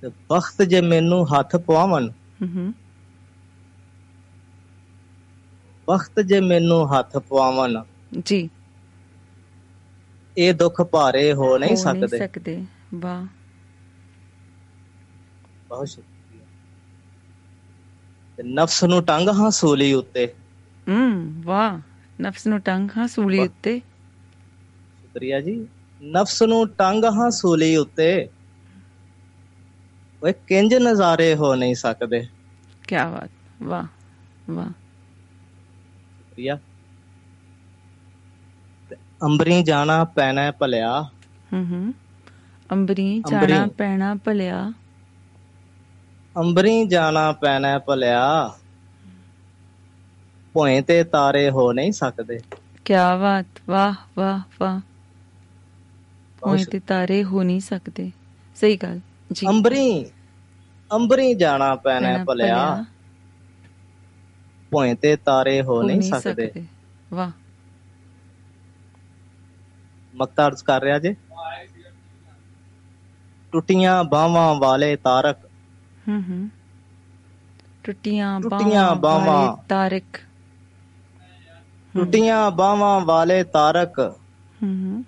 ਤੇ 0.00 0.08
ਵਕਤ 0.08 0.62
ਜੇ 0.62 0.80
ਮੈਨੂੰ 0.80 1.38
ਹੱਥ 1.38 1.56
ਪਵਾਵਣ। 1.56 2.10
ਹੂੰ 2.42 2.74
ਵਕਤ 5.88 6.20
ਜੇ 6.20 6.40
ਮੈਨੂੰ 6.40 6.98
ਹੱਥ 6.98 7.18
ਪਵਾਵਣ। 7.18 7.82
ਜੀ। 8.24 8.50
ਇਹ 10.38 10.54
ਦੁੱਖ 10.54 10.82
ਭਾਰੇ 10.82 11.32
ਹੋ 11.32 11.58
ਨਹੀਂ 11.58 11.76
ਸਕਦੇ। 11.76 12.18
ਸਕਦੇ। 12.18 12.64
ਵਾਹ। 12.94 13.26
ਬਹੁਤ 15.68 15.88
ਸ਼ੁਕਰੀਆ। 15.88 16.44
ਤੇ 18.36 18.42
ਨਫਸ 18.42 18.84
ਨੂੰ 18.84 19.04
ਟੰਗ 19.04 19.28
ਹਾਂ 19.28 19.50
ਸੂਲੀ 19.50 19.92
ਉੱਤੇ। 19.92 20.34
ਹੂੰ 20.88 21.42
ਵਾਹ। 21.44 21.89
ਨਫਸ 22.20 22.46
ਨੂੰ 22.46 22.60
ਟੰਗ 22.60 22.90
ਹਾਂ 22.96 23.06
ਸੂਲੀ 23.08 23.38
ਉੱਤੇ। 23.40 23.80
ਸ਼ੁਕਰੀਆ 25.00 25.40
ਜੀ। 25.40 25.54
ਨਫਸ 26.00 26.42
ਨੂੰ 26.42 26.66
ਟੰਗ 26.68 27.04
ਹਾਂ 27.14 27.30
ਸੂਲੀ 27.30 27.74
ਉੱਤੇ। 27.76 28.10
ਓਏ 30.22 30.32
ਕਿੰਜ 30.46 30.74
ਨਜ਼ਾਰੇ 30.74 31.34
ਹੋ 31.34 31.54
ਨਹੀਂ 31.54 31.74
ਸਕਦੇ? 31.74 32.26
ਕੀ 32.88 32.96
ਬਾਤ। 32.96 33.30
ਵਾਹ 33.62 33.86
ਵਾਹ। 34.50 34.72
ਸ਼ੁਕਰੀਆ। 36.18 36.58
ਅੰਬਰੀ 39.22 39.62
ਜਾਣਾ 39.62 40.02
ਪੈਣਾ 40.04 40.50
ਭਲਿਆ। 40.50 40.92
ਹੂੰ 41.52 41.64
ਹੂੰ। 41.66 41.92
ਅੰਬਰੀ। 42.70 43.08
ਜਾਣਾ 43.22 43.66
ਪੈਣਾ 43.78 44.14
ਭਲਿਆ। 44.24 44.60
ਅੰਬਰੀ 46.36 46.84
ਜਾਣਾ 46.86 47.30
ਪੈਣਾ 47.32 47.78
ਭਲਿਆ। 47.78 48.24
ਭੋਏ 50.52 50.80
ਤੇ 50.80 51.04
ਤਾਰੇ 51.04 51.50
ਹੋ 51.50 51.72
ਨਹੀਂ 51.72 51.92
ਸਕਦੇ। 51.92 52.40
ਕੀ 52.84 52.94
ਬਾਤ 52.94 53.46
ਵਾਹ 53.68 53.94
ਵਾਹ 54.16 54.40
ਵਾਹ। 54.60 54.80
ਹੋਏ 56.46 56.64
ਤੇ 56.64 56.80
ਤਾਰੇ 56.80 57.24
ਹੋ 57.24 57.42
ਨਹੀਂ 57.42 57.60
ਸਕਦੇ। 57.60 58.12
ਸਹੀ 58.54 58.76
ਗੱਲ 58.76 59.00
ਜੀ। 59.32 59.46
ਅੰਬਰੀ 59.48 60.06
ਅੰਬਰੀ 60.92 61.34
ਜਾਣਾ 61.34 61.74
ਪੈਣਾ 61.74 62.24
ਭਲਿਆ। 62.24 62.84
ਭੋਏ 64.70 64.94
ਤੇ 64.94 65.16
ਤਾਰੇ 65.16 65.62
ਹੋ 65.62 65.82
ਨਹੀਂ 65.82 66.02
ਸਕਦੇ। 66.02 66.52
ਵਾਹ। 67.12 67.30
ਮਕਤਾ 70.14 70.46
ਅਰਜ਼ 70.46 70.64
ਕਰ 70.64 70.80
ਰਿਹਾ 70.82 70.98
ਜੇ। 70.98 71.16
ਟੁੱਟੀਆਂ 73.52 74.04
ਬਾਹਾਂ 74.04 74.54
ਵਾਲੇ 74.54 74.96
ਤਾਰਕ। 74.96 75.38
ਹੂੰ 76.08 76.22
ਹੂੰ। 76.28 76.50
ਟੁੱਟੀਆਂ 77.84 78.40
ਬਾਹਾਂ। 78.40 79.26
ਵਾਲੇ 79.26 79.62
ਤਾਰਕ। 79.68 80.20
ਟੁੱਟੀਆਂ 81.94 82.50
ਬਾਹਾਂ 82.50 83.00
ਵਾਲੇ 83.00 83.44
ਤਾਰਕ 83.44 84.16
ਹੂੰ 84.62 85.04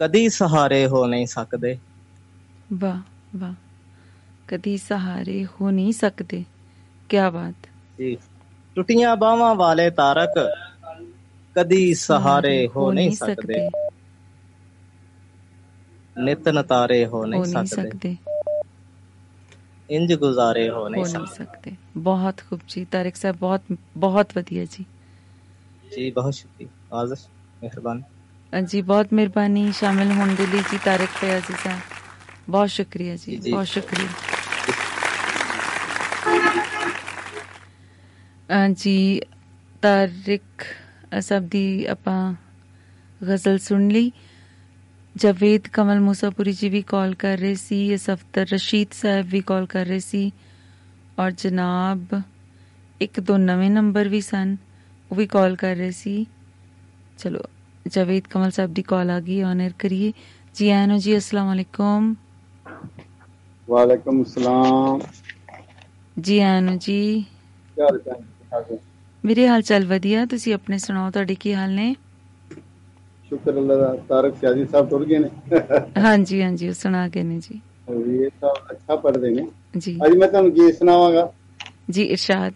ਕਦੀ 0.00 0.28
ਸਹਾਰੇ 0.28 0.86
ਹੋ 0.86 1.06
ਨਹੀਂ 1.06 1.26
ਸਕਦੇ। 1.26 1.78
ਵਾਹ 2.72 3.00
ਵਾਹ। 3.36 3.54
ਕਦੀ 4.48 4.76
ਸਹਾਰੇ 4.76 5.46
ਹੋ 5.46 5.70
ਨਹੀਂ 5.70 5.92
ਸਕਦੇ। 5.92 6.44
ਕੀ 7.08 7.16
ਬਾਤ। 7.32 7.68
ਜੀ। 7.98 8.16
ਟੁੱਟੀਆਂ 8.74 9.16
ਬਾਹਾਂ 9.16 9.54
ਵਾਲੇ 9.54 9.90
ਤਾਰਕ 9.90 10.34
ਕਦੀ 11.56 11.94
ਸਹਾਰੇ 11.94 12.68
ਹੋ 12.76 12.92
ਨਹੀਂ 12.92 13.10
ਸਕਦੇ। 13.10 13.70
ਨਿਤ 16.18 16.48
ਨਤਾਰੇ 16.48 17.06
ਹੋ 17.06 17.26
ਨਹੀਂ 17.26 17.66
ਸਕਦੇ। 17.66 18.16
ਇੰਜ 19.90 20.14
ਗੁਜ਼ਾਰੇ 20.14 20.70
ਹੋ 20.70 20.88
ਨਹੀਂ 20.88 21.04
ਸਕਦੇ। 21.04 21.72
ਬਹੁਤ 21.96 22.42
ਖੂਬ 22.50 22.60
ਜੀ। 22.68 22.84
ਤਾਰਿਕ 22.84 23.16
ਸਾਹਿਬ 23.16 23.36
ਬਹੁਤ 23.36 23.60
ਬਹੁਤ 23.96 24.30
ਵਧੀਆ 24.36 24.64
ਜੀ। 24.64 24.84
ਜੀ 25.96 26.10
ਬਹੁਤ 26.10 26.34
ਸ਼ੁਕਰੀਆ। 26.34 26.96
ਆਜ਼ਸ਼ 26.96 27.26
ਮਿਹਰਬਾਨੀ। 27.62 28.62
ਜੀ 28.62 28.82
ਬਹੁਤ 28.82 29.12
ਮਿਹਰਬਾਨੀ 29.12 29.72
ਸ਼ਾਮਿਲ 29.72 30.12
ਹੋਣ 30.12 30.34
ਦੇ 30.34 30.46
ਲਈ 30.46 30.60
ਜੀ 30.70 30.78
ਤਾਰਿਕ 30.84 31.10
ਫਿਆਜ਼ੀ 31.10 31.54
ਸਾਹਿਬ 31.64 31.80
ਬਹੁਤ 32.48 32.70
ਸ਼ੁਕਰੀਆ 32.70 33.16
ਜੀ। 33.16 33.36
ਬਹੁਤ 33.50 33.66
ਸ਼ੁਕਰੀਆ। 33.66 34.08
ਜੀ 38.76 39.20
ਤਾਰਿਕ 39.82 40.64
ਸਾਹਿਬ 41.20 41.48
ਦੀ 41.48 41.86
ਆਪਾਂ 41.86 42.34
ਗਜ਼ਲ 43.20 43.58
ਸੁਣ 43.58 43.88
ਲਈ। 43.88 44.12
ਜਵੇਦ 45.16 45.68
ਕਮਲ 45.68 46.00
ਮੂਸਾਪੁਰੀ 46.00 46.52
ਜੀ 46.52 46.68
ਵੀ 46.68 46.82
ਕਾਲ 46.82 47.14
ਕਰ 47.14 47.38
ਰਹੇ 47.38 47.54
ਸੀ 47.54 47.96
ਸਫਦਰ 47.96 48.46
ਰਸ਼ੀਦ 48.52 48.92
ਸਾਹਿਬ 48.92 49.26
ਵੀ 49.26 49.40
ਕਾਲ 49.40 49.66
ਕਰ 49.66 49.86
ਰਹੇ 49.86 49.98
ਸੀ 50.00 50.30
ਔਰ 51.18 51.30
ਜਨਾਬ 51.30 52.20
ਇੱਕ 53.00 53.20
ਦੋ 53.20 53.36
ਨਵੇਂ 53.36 53.70
ਨੰਬਰ 53.70 54.08
ਵੀ 54.08 54.20
ਸਨ। 54.20 54.56
ਉਹ 55.12 55.16
ਵੀ 55.16 55.26
ਕਾਲ 55.26 55.56
ਕਰ 55.56 55.74
ਰਹੇ 55.76 55.90
ਸੀ 55.90 56.26
ਚਲੋ 57.18 57.40
ਜਵੇਦ 57.86 58.28
ਕਮਲ 58.30 58.50
ਸਾਹਿਬ 58.50 58.72
ਦੀ 58.74 58.82
ਕਾਲ 58.82 59.10
ਆ 59.10 59.18
ਗਈ 59.20 59.40
ਆਨਰ 59.40 59.72
ਕਰੀਏ 59.78 60.12
ਜੀ 60.54 60.68
ਆਨੋ 60.70 60.96
ਜੀ 60.98 61.16
ਅਸਲਾਮ 61.16 61.46
ਵਾਲੇਕੁਮ 61.46 62.14
ਵਾਲੇਕੁਮ 63.68 64.22
ਸਲਾਮ 64.24 65.00
ਜੀ 66.16 66.38
ਆਨੋ 66.38 66.76
ਜੀ 66.76 67.24
ਮੇਰੇ 69.24 69.46
ਹਾਲ 69.48 69.62
ਚਾਲ 69.62 69.86
ਵਧੀਆ 69.86 70.24
ਤੁਸੀਂ 70.26 70.54
ਆਪਣੇ 70.54 70.78
ਸੁਣਾਓ 70.78 71.10
ਤੁਹਾਡੇ 71.10 71.34
ਕੀ 71.34 71.54
ਹਾਲ 71.54 71.70
ਨੇ 71.70 71.94
ਸ਼ੁਕਰ 73.30 73.58
ਅੱਲਾ 73.58 73.76
ਦਾ 73.76 73.94
ਤਾਰਕ 74.08 74.36
ਸਿਆਜੀ 74.36 74.66
ਸਾਹਿਬ 74.66 74.88
ਟੁਰ 74.88 75.04
ਗਏ 75.04 75.18
ਨੇ 75.18 75.30
ਹਾਂਜੀ 76.00 76.42
ਹਾਂਜੀ 76.42 76.68
ਉਹ 76.68 76.74
ਸੁਣਾ 76.74 77.08
ਕੇ 77.08 77.22
ਨੇ 77.22 77.40
ਜੀ 77.40 77.60
ਇਹ 77.90 78.28
ਤਾਂ 78.40 78.54
ਅੱਛਾ 78.72 78.96
ਪੜਦੇ 78.96 79.30
ਨੇ 79.30 79.48
ਜੀ 79.76 79.98
ਅੱਜ 80.06 80.16
ਮੈਂ 80.16 80.28
ਤੁਹਾਨੂੰ 80.28 80.54
ਗੀਤ 80.54 80.74
ਸੁਣਾਵਾਂਗਾ 80.74 81.32
ਜੀ 81.90 82.02
ਇਰਸ਼ਾਦ 82.02 82.52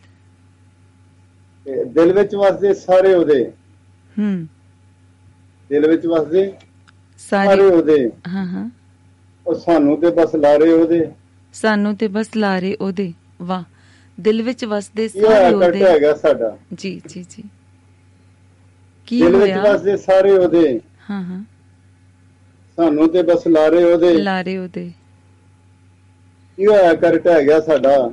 ਤੇ 1.66 1.84
ਦਿਲ 1.84 2.12
ਵਿੱਚ 2.12 2.34
ਵਸਦੇ 2.34 2.74
ਸਾਰੇ 2.74 3.14
ਉਹਦੇ। 3.14 3.52
ਹੂੰ। 4.18 4.48
ਦਿਲ 5.70 5.88
ਵਿੱਚ 5.88 6.06
ਵਸਦੇ 6.06 6.52
ਸਾਰੇ 7.18 7.62
ਉਹਦੇ। 7.62 8.12
ਹਾਂ 8.28 8.47
ਹਾਂ। 8.47 8.70
ਉਹ 9.47 9.55
ਸਾਨੂੰ 9.55 10.01
ਤੇ 10.01 10.10
ਬਸ 10.10 10.34
ਲਾਰੇ 10.34 10.72
ਉਹਦੇ। 10.72 11.10
ਸਾਨੂੰ 11.52 11.97
ਤੇ 11.97 12.09
ਬਸ 12.09 12.26
ਲਾਰੇ 12.36 12.76
ਉਹਦੇ। 12.80 13.12
ਵਾਹ। 13.43 13.64
ਦਿਲ 14.20 14.43
ਵਿੱਚ 14.43 14.64
ਵਸਦੇ 14.64 15.05
ਇਹ 15.05 15.09
ਸਾਰੇ 15.09 15.55
ਉਹਦੇ। 15.55 15.84
ਹੈਗਾ 15.84 16.14
ਸਾਡਾ। 16.14 16.59
ਜੀ 16.74 17.02
ਜੀ 17.09 17.24
ਜੀ। 17.30 17.43
ਕੀ 19.06 19.22
ਦਿਲ 19.22 19.36
ਵਿੱਚ 19.36 19.56
ਹੋਇਆ? 19.56 19.72
ਵਸਦੇ 19.72 19.97
ਸਾਰੇ 19.97 20.30
ਉਹਦੇ। 20.30 20.80
ਹਾਂ 21.10 21.24
ਹਾਂ। 21.24 21.44
ਸਾਨੂੰ 22.76 23.09
ਤੇ 23.09 23.22
ਬਸ 23.22 23.47
ਲਾਰੇ 23.47 23.84
ਉਹਦੇ। 23.84 24.14
ਲਾਰੇ 24.14 24.59
ਉਹਦੇ। 24.59 24.93
ਕੀ 26.56 26.66
ਹੋਇਆ? 26.66 26.94
ਕਰ 26.94 27.18
ਢਹਿ 27.18 27.44
ਗਿਆ 27.44 27.60
ਸਾਡਾ। 27.60 28.10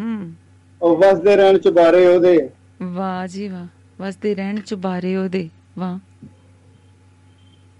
ਹੂੰ। 0.00 0.34
ਉਹ 0.82 0.96
ਵਸਦੇ 0.96 1.36
ਰਹਿਣ 1.36 1.58
ਚੁਬਾਰੇ 1.58 2.06
ਉਹਦੇ। 2.06 2.50
ਵਾਹ 2.82 3.26
ਜੀ 3.26 3.48
ਵਾਹ 3.48 3.66
ਵਸਦੇ 4.02 4.34
ਰਹਿਣ 4.34 4.60
ਚੁਬਾਰੇ 4.60 5.16
ਉਹਦੇ 5.16 5.48
ਵਾਹ। 5.78 5.98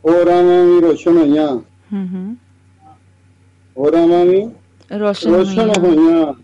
ਹੋਰਾਂ 0.05 0.43
ਵੀ 0.65 0.81
ਰੋਸ਼ਨ 0.81 1.17
ਹੋਈਆਂ। 1.17 1.49
ਹੂੰ 1.93 2.09
ਹੂੰ। 2.09 2.37
ਹੋਰਾਂ 3.79 4.25
ਵੀ 4.25 4.51
ਰੋਸ਼ਨ 4.99 5.35
ਰੋਸ਼ਨ 5.35 5.71
ਹੋਈਆਂ। 5.79 6.35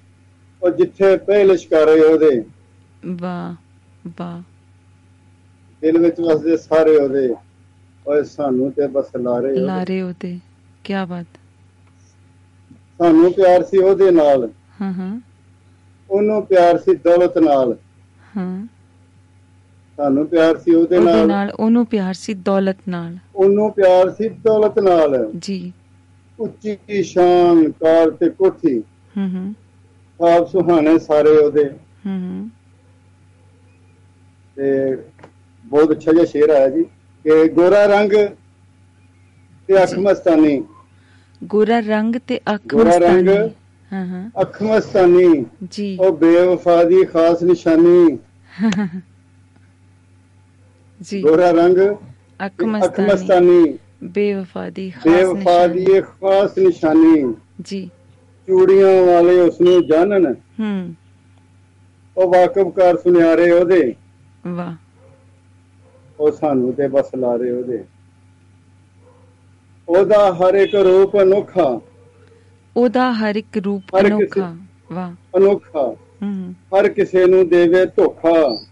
ਉਹ 0.63 0.71
ਜਿੱਥੇ 0.71 1.17
ਪਹਿਲੇ 1.17 1.57
ਸ਼ਿਕਾਰੇ 1.57 2.01
ਉਹਦੇ। 2.01 2.45
ਵਾਹ 3.07 3.55
ਵਾਹ। 4.21 4.43
ਦਿਲ 5.83 5.99
ਵਿੱਚ 5.99 6.21
ਵਸਦੇ 6.21 6.57
ਸਾਰੇ 6.57 6.97
ਉਹਦੇ। 6.97 7.35
ਓਏ 8.07 8.25
ਸਾਨੂੰ 8.25 8.73
ਤੇ 8.73 8.87
ਬਸ 8.87 9.17
ਲਾਰੇ। 9.17 9.57
ਲਾਰੇ 9.57 10.03
ਉਹਦੇ 10.03 10.39
ਕੀ 10.85 10.93
ਬਾਤ। 11.09 11.27
ਸਾਨੂੰ 12.99 13.33
ਪਿਆਰ 13.33 13.63
ਸੀ 13.63 13.79
ਉਹਦੇ 13.79 14.11
ਨਾਲ। 14.11 14.49
ਹਾਂ 14.81 14.93
ਹਾਂ। 14.93 15.21
ਉਹਨੂੰ 16.11 16.47
ਪਿਆਰ 16.47 16.79
ਸੀ 16.79 16.95
ਦੌਲਤ 16.95 17.39
ਨਾਲ। 17.39 17.77
ਹਾਂ। 18.37 18.67
ਸਾਨੂੰ 19.99 20.27
ਪਿਆਰ 20.27 20.57
ਸੀ 20.57 20.75
ਉਹਦੇ 20.75 20.97
ਉਹਦੇ 20.97 21.13
ਨਾਲ? 21.13 21.27
ਨਾਲ 21.27 21.51
ਉਹਨੂੰ 21.51 21.87
ਪਿਆਰ 21.87 22.15
ਸੀ 22.15 22.35
ਦੌਲਤ 22.35 22.77
ਨਾਲ। 22.89 23.19
ਉਹਨੂੰ 23.35 23.73
ਪਿਆਰ 23.73 24.11
ਸੀ 24.11 24.29
ਦੌਲਤ 24.29 24.79
ਨਾਲ? 24.79 25.33
ਜੀ। 25.39 25.73
ਉੱਚੀ 26.39 27.03
ਸ਼ਾਨ 27.03 27.71
ਕਾਰ 27.71 28.11
ਤੇ 28.11 28.29
ਕੋਠੀ। 28.31 28.79
ਹੂੰ 29.17 29.29
ਹੂੰ। 29.31 29.55
ਖਾਬ 30.21 30.47
ਸੁਹਾਣੇ 30.47 30.99
ਸਾਰੇ 30.99 31.37
ਉਹਦੇ। 31.37 31.65
ਹੂੰ 32.07 32.19
ਹੂੰ। 32.21 32.51
ਤੇ 34.57 34.97
ਬਹੁਤ 35.65 35.91
ਅੱਛਾ 35.93 36.13
ਜਿਹਾ 36.13 36.25
ਸ਼ੇਰ 36.25 36.51
ਆਇਆ 36.51 36.69
ਜੀ। 36.69 36.83
ਕਿ 37.25 37.49
ਗੋਰਾ 37.49 37.85
ਰੰਗ 37.87 38.13
ਤੇ 39.69 39.83
ਅੱਖ 39.83 39.99
ਮਸਤਾਨੀ। 39.99 40.65
ਗੋਰਾ 41.45 41.79
ਰੰਗ 41.81 42.17
ਤੇ 42.27 42.41
ਅੱਖ 42.55 42.75
ਗੋਰਾ 42.75 42.97
ਰੰਗ 42.97 43.29
ਮਸਤਾਨੀ। 43.29 43.51
ਹਾਂ 43.93 44.07
ਹਾਂ 44.07 44.31
ਅੱਖ 44.43 44.63
ਮਸਤਾਨੀ 44.63 45.45
ਜੀ। 45.71 45.97
ਉਹ 46.01 46.13
ਬੇਵਫਾ 46.17 46.85
ਦੀ 46.85 47.05
ਖਾਸ 47.05 47.43
ਨਿਸ਼ਾਨੀ। 47.43 48.19
ਜੀ। 51.01 51.23
ਗੋਰਾ 51.23 51.51
ਰੰਗ 51.51 51.79
ਅੱਖ 52.47 52.53
ਤੇ 52.59 52.67
ਮਸਤਾਨੀ। 52.67 53.09
ਮਸਤਾਨੀ। 53.13 53.79
ਬੇਵਫਾ 54.05 54.71
ਦੀ 54.71 54.91
ਖਾਸ 54.91 55.05
ਬੇਵਫਾ 55.05 55.67
ਦੀ 55.67 55.85
ਨਿਸ਼ਾਨੀ। 55.85 56.01
ਖਾਸ 56.01 56.59
ਨਿਸ਼ਾਨੀ। 56.59 57.35
ਜੀ। 57.63 57.91
ਚੂੜੀਆਂ 58.49 59.07
ਵਾਲੇ 59.07 59.41
ਉਸ 59.41 59.61
ਨੂੰ 59.61 59.87
ਜਾਣਨ। 59.87 60.35
ਹੂੰ। 60.61 60.95
ਉਹ 62.17 62.33
ਵਾਕਫਕਾਰ 62.33 62.97
ਸੁਨਿਆਰੇ 62.97 63.51
ਉਹਦੇ। 63.51 63.95
ਵਾਹ। 64.47 64.75
ਉਹ 66.21 66.33
ਸਾਨੂੰ 66.33 66.73
ਤੇ 66.73 66.89
ਬਸ 66.89 67.15
ਲਾਰੇ 67.15 67.51
ਉਹਦੇ। 67.51 67.85
ਉਹਦਾ 69.89 70.35
ਹਰ 70.35 70.55
ਇੱਕ 70.55 70.75
ਰੂਪ 70.75 71.17
ਅਨੋਖਾ। 71.23 71.81
ਉਹਦਾ 72.77 73.13
ਹਰ 73.13 73.37
ਇੱਕ 73.37 73.59
ਰੂਪ 73.59 73.83
ਅਨੋਖਾ। 74.01 74.57
ਵਾਹ। 74.93 75.13
ਅਨੋਖਾ। 75.37 75.97
ਹੂੰ। 76.23 76.55
ਹਰ 76.55 76.89
ਕਿਸੇ 76.89 77.27
ਨੂੰ 77.27 77.49
ਦੇਵੇ 77.49 77.87
ਧੋਖਾ। 77.87 78.65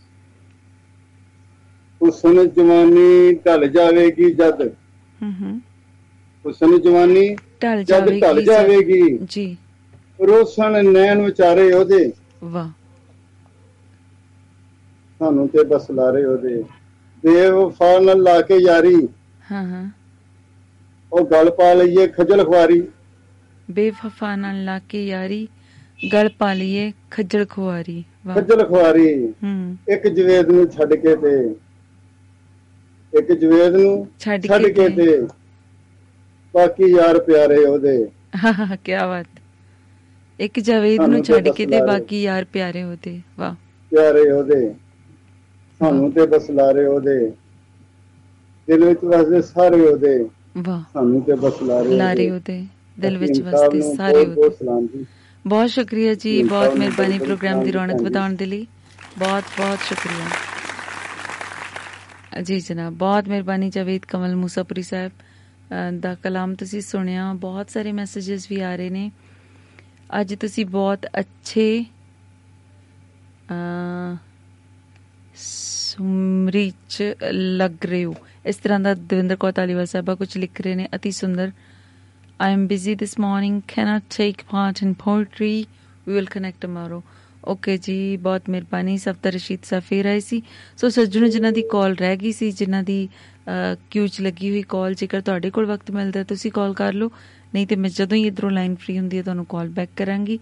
ਹੁਸਨ 2.02 2.48
ਜਵਾਨੀ 2.48 3.34
ਢਲ 3.34 3.68
ਜਾਵੇਗੀ 3.68 4.30
ਜਦ। 4.30 4.68
ਹੂੰ 5.22 5.34
ਹੂੰ। 5.40 5.60
ਹੁਸਨ 6.46 6.80
ਜਵਾਨੀ 6.80 7.36
ਢਲ 7.62 7.84
ਜਦ 7.84 8.00
ਢਲ 8.00 8.20
ਜਾਵੇਗੀ 8.20 8.46
ਜਦ- 8.46 8.54
ਜਾਵੇਗੀ। 8.54 9.18
ਜੀ। 9.28 9.56
ਰੋਸਣ 10.26 10.92
ਨੈਣ 10.92 11.22
ਵਿਚਾਰੇ 11.22 11.72
ਉਹਦੇ। 11.72 12.12
ਵਾਹ। 12.44 12.70
ਸਾਨੂੰ 15.18 15.48
ਤੇ 15.48 15.64
ਬਸ 15.64 15.90
ਲਾਰੇ 15.90 16.24
ਉਹਦੇ। 16.24 16.62
ਬੇਵਫਾ 17.22 17.98
ਨਾਲ 18.00 18.22
ਲਾ 18.22 18.40
ਕੇ 18.40 18.56
ਯਾਰੀ। 18.56 19.08
ਹਾਂ 19.52 19.64
ਹਾਂ। 19.64 19.90
ਉਹ 21.12 21.26
ਗਲ 21.26 21.50
ਪਾ 21.50 21.74
ਲਈਏ 21.74 22.06
ਖਜਲ 22.06 22.44
ਖਵਾਰੀ 22.44 22.88
ਬੇਵਫਾ 23.70 24.36
ਨਾਲ 24.36 24.64
ਲਾ 24.64 24.78
ਕੇ 24.78 25.06
ਯਾਰੀ 25.06 25.48
ਗਲ 26.12 26.28
ਪਾ 26.28 26.52
ਲਈਏ 26.52 26.92
ਖੱਜਲ 27.10 27.46
ਖੁਆਰੀ। 27.46 28.04
ਖਜਲ 28.34 28.64
ਖਵਾਰੀ 28.64 29.26
ਹੂੰ। 29.26 29.76
ਇੱਕ 29.88 30.08
ਜਵੇਦ 30.08 30.46
ਨੂੰ 30.46 30.70
ਛੱਡ 30.70 30.94
ਕੇ 30.94 31.16
ਤੇ 31.16 31.56
ਇੱਕ 33.18 33.32
ਜਵੇਦ 33.32 33.74
ਨੂੰ 33.74 34.08
ਛੱਡ 34.18 34.46
ਕੇ 34.46 34.88
ਤੇ- 34.88 35.26
ਬਾਕੀ 36.54 36.84
ਯਾਰ 36.84 37.18
ਪਿਆਰੇ 37.20 37.56
ਉਹਦੇ। 37.56 38.08
ਕੀ 38.84 38.92
ਬਾਤ। 38.92 39.26
ਇੱਕ 40.40 40.60
ਜਾਵੇਦ 40.60 41.00
ਨੂੰ 41.00 41.24
ਛੱਡ 41.24 41.48
ਕੇ 41.48 41.66
ਤੇ। 41.66 41.86
ਬਾਕੀ 41.86 42.22
ਯਾਰ 42.22 42.44
ਪਿਆਰੇ 42.44 42.82
ਹੋਤੇ 42.82 43.20
ਵਾਹ। 43.38 43.54
ਪਿਆਰੇ 43.90 44.30
ਉਹਦੇ। 44.30 44.74
ਸਾਨੂੰ 45.78 46.12
ਤੇ 46.12 46.26
ਬਸ 46.26 46.50
ਲਾਰੇ 46.50 46.86
ਉਹਦੇ। 46.86 47.32
ਦਿਲ 48.66 48.84
ਵਿੱਚ 48.84 49.04
ਵਸਦੇ 49.04 49.42
ਸਾਰੇ 49.42 49.80
ਉਹਦੇ। 49.80 50.28
ਵਾਹ। 50.58 50.82
ਸਾਨੂੰ 50.92 51.20
ਤੇ 51.22 51.34
ਬਸ 51.34 51.62
ਲਾਰੇ 51.62 51.88
ਲਾਰੇ 51.88 52.30
ਉਹਦੇ। 52.30 52.64
ਦਿਲ 53.00 53.18
ਵਿੱਚ 53.18 53.40
ਵਸਦੇ 53.40 53.96
ਸਾਰੇ 53.96 54.26
ਬਹੁਤ 55.46 55.70
ਸ਼ੁਕਰੀਆ 55.70 56.14
ਜੀ 56.14 56.42
ਬਹੁਤ 56.42 56.74
ਮਿਹਰਬਾਨੀ 56.74 57.18
ਪ੍ਰੋਗਰਾਮ 57.18 57.64
ਦੀ 57.64 57.72
ਰੌਣਕ। 57.72 58.02
ਵਧਾਉਣ 58.02 58.32
ਦੇ 58.32 58.46
ਲਈ। 58.46 58.66
ਬਹੁਤ 59.18 59.44
ਬਹੁਤ 59.58 59.78
ਸ਼ੁਕਰੀਆ। 59.88 60.26
ਜੀ 62.42 62.60
ਜਨਾਬ 62.60 62.92
ਬਹੁਤ 62.92 63.28
ਮਿਹਰਬਾਨੀ 63.28 63.70
ਜਾਵੇਦ 63.70 64.04
ਕਮਲ 64.04 64.36
ਮੂਸਾਪੁਰੀ 64.36 64.82
ਸਾਹਿਬ 64.82 65.12
ਦਾ 66.00 66.14
ਕਲਾਮ 66.14 66.54
ਤੁਸੀਂ 66.54 66.80
ਸੁਣਿਆ। 66.80 67.32
ਬਹੁਤ 67.34 67.70
ਸਾਰੇ 67.70 67.92
ਮੈਸੇजेस 67.92 68.46
ਵੀ 68.50 68.60
ਆ 68.60 68.76
ਰਹੇ 68.76 68.90
ਨੇ। 68.90 69.10
ਅੱਜ 70.20 70.34
ਤੁਸੀਂ 70.34 70.66
ਬਹੁਤ 70.66 71.06
ਅੱਛੇ 71.20 71.84
ਅ 73.50 74.16
ਸੁਮਰੀ 75.36 76.72
ਚ 76.88 77.02
ਲੱਗ 77.30 77.84
ਰਹੇ 77.84 78.04
ਹੋ। 78.04 78.14
ਇਸ 78.46 78.56
ਤਰ੍ਹਾਂ 78.56 78.80
ਦਾ 78.80 78.94
ਦਵਿੰਦਰ 78.94 79.36
ਕੌਰ 79.36 79.52
ਤਾਲੀਵਾਲ 79.52 79.86
ਸਾਹਿਬਾ 79.86 80.14
ਕੁਝ 80.14 80.36
ਲਿਖ 80.38 80.60
ਰਹੇ 80.60 80.74
ਨੇ। 80.74 80.88
ਅਤੀ 80.94 81.10
ਸੁੰਦਰ 81.10 81.50
I 82.40 82.48
am 82.48 82.66
busy 82.66 82.94
this 82.94 83.16
morning, 83.16 83.62
cannot 83.64 84.10
take 84.10 84.46
part 84.48 84.82
in 84.82 84.96
poetry. 84.96 85.68
We 86.06 86.14
will 86.14 86.26
connect 86.26 86.60
tomorrow. 86.60 87.02
Okay 87.48 87.76
ਜੀ 87.78 88.16
ਬਹੁਤ 88.16 88.48
ਮਿਹਰਬਾਨੀ 88.50 88.96
ਸਫਦਰ 88.98 89.32
ਰਸ਼ੀਦ 89.32 89.64
ਸਾਹਿਬ 89.64 89.82
ਫੇਰ 89.88 90.06
ਆਏ 90.06 90.20
ਸੀ 90.20 90.40
ਸੋ 90.76 90.88
ਸੱਜਣੋ 90.88 91.26
ਜਿਨ੍ਹਾਂ 91.28 91.52
ਦੀ 91.52 91.62
ਕਾਲ 91.70 91.94
ਰਹਿ 91.96 92.16
ਗਈ 92.16 92.32
ਸੀ 92.32 92.50
ਜਿਨ੍ਹਾਂ 92.50 92.82
ਦੀ 92.82 92.96
ਕਿਊ 93.90 94.06
ਚ 94.06 94.20
ਲੱਗੀ 94.20 94.50
ਹੋਈ 94.50 94.62
ਕਾਲ 94.68 94.94
ਜੇਕਰ 94.94 95.20
ਤੁਹਾਡੇ 95.20 95.50
ਕੋਲ 95.50 95.66
ਵਕਤ 95.66 95.90
ਮਿਲਦਾ 95.90 96.18
ਹੈ, 96.20 96.24
ਤੁਸੀਂ 96.24 96.50
ਕਾਲ 96.52 96.72
ਕਰ 96.74 96.92
ਲਓ 96.92 97.10
ਨਹੀਂ 97.54 97.66
ਤੇ 97.66 97.76
ਮੈਂ 97.76 97.90
ਜਦੋਂ 97.96 98.16
ਹੀ 98.16 98.26
ਇਧਰੋਂ 98.26 98.50
ਲਾਈਨ 98.50 98.74
ਫ੍ਰੀ 98.84 98.98
ਹੁੰਦੀ 98.98 99.16
ਹੈ 99.16 99.22
ਤੁਹਾਨੂੰ 99.22 99.44
ਕਾਲ 99.48 99.68
ਬੈਕ 99.78 99.90
ਕਰਾਂਗੀ 99.96 100.38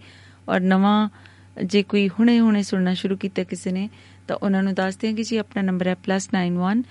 ਔਰ 0.49 0.59
ਨਵਾਂ 0.59 1.09
ਜੇ 1.65 1.83
ਕੋਈ 1.93 2.07
ਹੁਣੇ 2.19 2.39
ਹੁਣੇ 2.39 2.61
ਸੁਣਨਾ 2.63 2.93
ਸ਼ੁਰੂ 3.01 3.17
ਕੀਤਾ 3.17 3.43
ਕਿਸੇ 3.51 3.71
ਨੇ 3.71 3.89
ਤਾਂ 4.27 4.35
ਉਹਨਾਂ 4.43 4.63
ਨੂੰ 4.63 4.73
ਦੱਸ 4.73 4.97
ਦਿਆਂਗੇ 4.97 5.23
ਜੀ 5.23 5.37
ਆਪਣਾ 5.37 5.61
ਨੰਬਰ 5.61 5.87
ਹੈ 5.87 5.95
+91 6.09 6.83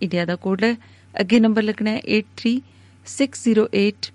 ਇੰਡੀਆ 0.00 0.24
ਦਾ 0.24 0.36
ਕੋਡ 0.46 0.64
ਹੈ 0.64 0.76
ਅੱਗੇ 1.14 1.40
ਨੰਬਰ 1.40 1.62
ਲਿਖਣਾ 1.62 1.90
ਹੈ 1.90 2.00
83608 2.16 4.10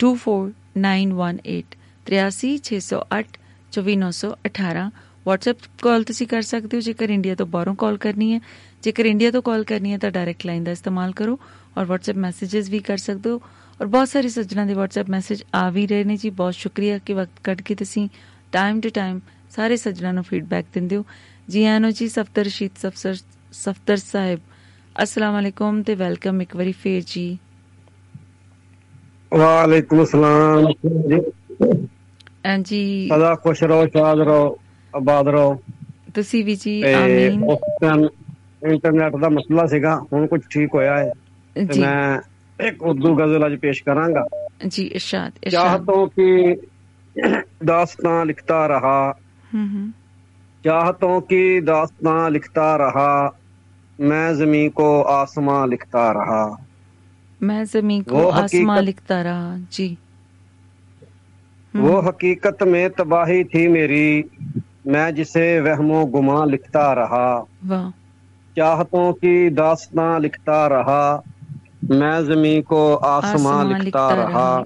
24918 0.00 1.76
83608 2.06 3.36
24918 3.72 4.86
WhatsApp 5.28 5.68
ਕਾਲ 5.82 6.02
ਤੁਸੀਂ 6.02 6.26
ਕਰ 6.26 6.42
ਸਕਦੇ 6.42 6.76
ਹੋ, 6.76 6.80
ਜੇਕਰ 6.80 7.10
ਇੰਡੀਆ 7.10 7.34
ਤੋਂ 7.34 7.46
ਬਾਹਰੋਂ 7.46 7.74
ਕਾਲ 7.74 7.96
ਕਰਨੀ 7.96 8.32
ਹੈ। 8.32 8.40
ਜੇਕਰ 8.82 9.06
ਇੰਡੀਆ 9.06 9.30
ਤੋਂ 9.30 9.42
ਕਾਲ 9.42 9.64
ਕਰਨੀ 9.64 9.92
ਹੈ 9.92 9.98
ਤਾਂ 9.98 10.10
ਡਾਇਰੈਕਟ 10.10 10.46
ਲਾਈਨ 10.46 10.64
ਦਾ 10.64 10.72
ਇਸਤੇਮਾਲ 10.72 11.12
ਕਰੋ 11.12 11.38
ਔਰ 11.78 11.84
WhatsApp 11.84 12.18
ਮੈਸੇजेस 12.18 12.70
ਵੀ 12.70 12.78
ਕਰ 12.78 12.96
ਸਕਦੇ 12.96 13.30
ਹੋ। 13.30 13.40
ਔਰ 13.80 13.86
ਬਹੁਤ 13.86 14.08
ਸਾਰੇ 14.08 14.28
ਸੱਜਣਾ 14.28 14.64
ਦੇ 14.64 14.74
WhatsApp 14.74 15.10
ਮੈਸੇਜ 15.10 15.42
ਆ 15.54 15.70
ਵੀ 15.70 15.86
ਰਹੇ 15.86 16.04
ਨੇ 16.04 16.16
ਜੀ। 16.16 16.30
ਬਹੁਤ 16.30 16.54
ਸ਼ੁਕਰੀਆ 16.54 16.98
ਕਿ 16.98 17.12
ਵਕਤ 17.12 17.40
ਕੱਢ 17.44 17.60
ਕੇ 17.60 17.74
ਤੁਸੀਂ 17.74 18.08
ਟਾਈਮ 18.52 18.80
ਟੂ 18.80 18.88
ਟਾਈਮ 18.88 19.20
ਸਾਰੇ 19.50 19.76
ਸੱਜਣਾ 19.76 20.12
ਨੂੰ 20.12 20.24
ਫੀਡਬੈਕ 20.24 20.66
ਦਿੰਦੇ 20.74 20.96
ਹੋ। 20.96 21.04
ਜੀ 21.48 21.64
ਆਨੋ 21.64 21.90
ਜੀ 21.90 22.08
ਸਫਦਰ 22.08 22.44
ਰਸ਼ੀਦ 22.44 22.70
ਸਫਸਰ 22.82 23.14
ਸਫਦਰ 23.52 23.96
ਸਾਹਿਬ, 23.96 24.40
ਅਸਲਾਮ 25.02 25.40
ਅਲੈਕੁਮ 25.40 25.82
ਤੇ 25.82 25.94
ਵੈਲਕਮ 25.94 26.42
ਇੱਕ 26.42 26.56
ਵਾਰੀ 26.56 26.72
ਫੇਰ 26.72 27.02
ਜੀ। 27.06 27.38
ਵਾਲੇਕੁਮ 29.33 30.03
ਸਲਾਮ 30.05 30.65
ਹਾਂਜੀ 32.45 33.07
ਸਦਾ 33.11 33.33
ਖੁਸ਼ 33.35 33.63
ਰਹੋ 33.63 33.85
ਸ਼ਾਦ 33.87 34.19
ਰਹੋ 34.19 34.57
ਆਬਾਦ 34.93 35.27
ਰਹੋ 35.27 35.59
ਤੁਸੀਂ 36.15 36.43
ਵੀ 36.45 36.55
ਜੀ 36.55 36.81
ਤੇ 36.83 36.93
ਆਮੀਨ 36.93 37.43
ਉਸ 37.43 37.59
ਟਾਈਮ 37.81 38.07
ਇੰਟਰਨੈਟ 38.65 39.15
ਦਾ 39.15 39.29
ਮਸਲਾ 39.29 39.65
ਸੀਗਾ 39.67 39.95
ਹੁਣ 40.13 40.27
ਕੁਝ 40.27 40.41
ਠੀਕ 40.51 40.73
ਹੋਇਆ 40.75 40.97
ਹੈ 40.97 41.11
ਤੇ 41.55 41.65
ਜੀ 41.65 41.81
ਮੈਂ 41.81 42.19
ਇੱਕ 42.59 42.81
ਉਰਦੂ 42.83 43.15
ਗਜ਼ਲ 43.15 43.45
ਅੱਜ 43.47 43.55
ਪੇਸ਼ 43.59 43.83
ਕਰਾਂਗਾ 43.83 44.25
ਜੀ 44.67 44.83
ਇਰਸ਼ਾਦ 44.85 45.31
ਇਰਸ਼ਾਦ 45.43 45.51
ਚਾਹਤੋं 45.51 46.07
की 46.09 46.55
दास्तां 47.65 48.17
लिखता 48.25 48.57
रहा 48.67 48.99
ਹੂੰ 49.53 49.67
ਹੂੰ 49.67 49.91
चाहतों 50.63 51.19
की 51.21 51.61
दास्तां 51.61 52.17
लिखता 52.31 52.67
रहा 52.75 53.11
मैं 53.99 54.25
जमी 54.35 54.61
को 54.71 54.87
आसमां 55.11 55.59
लिखता 55.69 56.03
रहा 56.11 56.41
मैं 57.44 57.64
जमी 57.64 58.00
को 58.00 58.28
आसमां 58.28 58.82
लिखता 58.82 59.22
रहा। 59.22 59.56
जी। 59.72 59.98
वो 61.76 62.00
हकीकत 62.00 62.58
में 62.62 62.90
तबाही 62.90 63.44
थी 63.44 63.68
मेरी। 63.68 64.24
मैं 64.86 65.14
जिसे 65.14 65.60
वहमो 65.60 66.06
गुमा 66.06 66.44
लिखता 66.44 66.92
रहा। 66.92 67.46
चाहतों 68.56 69.12
की 69.12 69.50
दास्तां 69.50 70.20
लिखता 70.20 70.66
रहा। 70.66 71.22
मैं 71.90 72.26
जमी 72.26 72.62
को 72.62 72.94
आसमां 72.94 73.68
लिखता 73.68 73.84
लिखता 73.84 74.14
रहा। 74.14 74.28
रहा। 74.28 74.64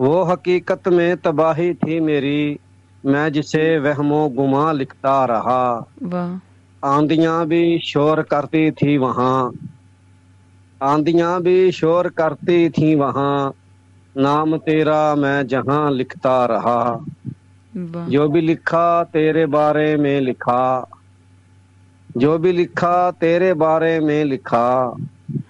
वो 0.00 0.22
हकीकत 0.22 0.88
में 0.88 1.16
तबाही 1.16 1.74
थी 1.74 2.00
मेरी। 2.00 2.58
मैं 3.06 3.32
जिसे 3.32 3.78
वहमो 3.78 4.28
गुमा 4.28 4.72
लिखता 4.72 5.24
रहा। 5.24 5.88
वाह। 6.02 6.40
आंधियाँ 6.88 7.46
भी 7.46 7.78
शोर 7.78 8.22
करती 8.22 8.70
थी 8.70 8.98
वहाँ। 8.98 9.52
आंधियां 10.81 11.33
भी 11.43 11.57
शोर 11.71 12.09
करती 12.17 12.57
थी 12.69 12.93
वहां 12.95 13.35
नाम 14.15 14.57
तेरा 14.59 15.01
मैं 15.15 15.37
जहां 15.47 15.81
लिखता 15.93 16.35
रहा 16.45 16.79
वाह 17.73 18.09
जो 18.09 18.27
भी 18.29 18.41
लिखा 18.41 18.87
तेरे 19.13 19.45
बारे 19.53 19.95
में 19.97 20.19
लिखा 20.21 20.63
जो 22.17 22.37
भी 22.37 22.51
लिखा 22.51 22.95
तेरे 23.19 23.53
बारे 23.53 23.99
में 23.99 24.23
लिखा 24.25 24.67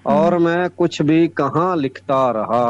और 0.07 0.37
मैं 0.37 0.69
कुछ 0.69 1.01
भी 1.01 1.27
कहाँ 1.37 1.75
लिखता 1.77 2.19
रहा 2.31 2.65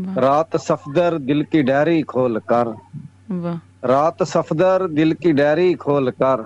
वाह 0.00 0.20
रात 0.20 0.56
सफदर 0.58 1.18
दिल 1.22 1.42
की 1.52 1.62
डायरी 1.62 2.00
खोल 2.12 2.40
कर 2.52 2.74
वाह 3.30 3.58
रात 3.84 4.22
सफदर 4.28 4.86
दिल 4.92 5.12
की 5.22 5.32
डायरी 5.32 5.72
खोल 5.82 6.10
कर 6.22 6.44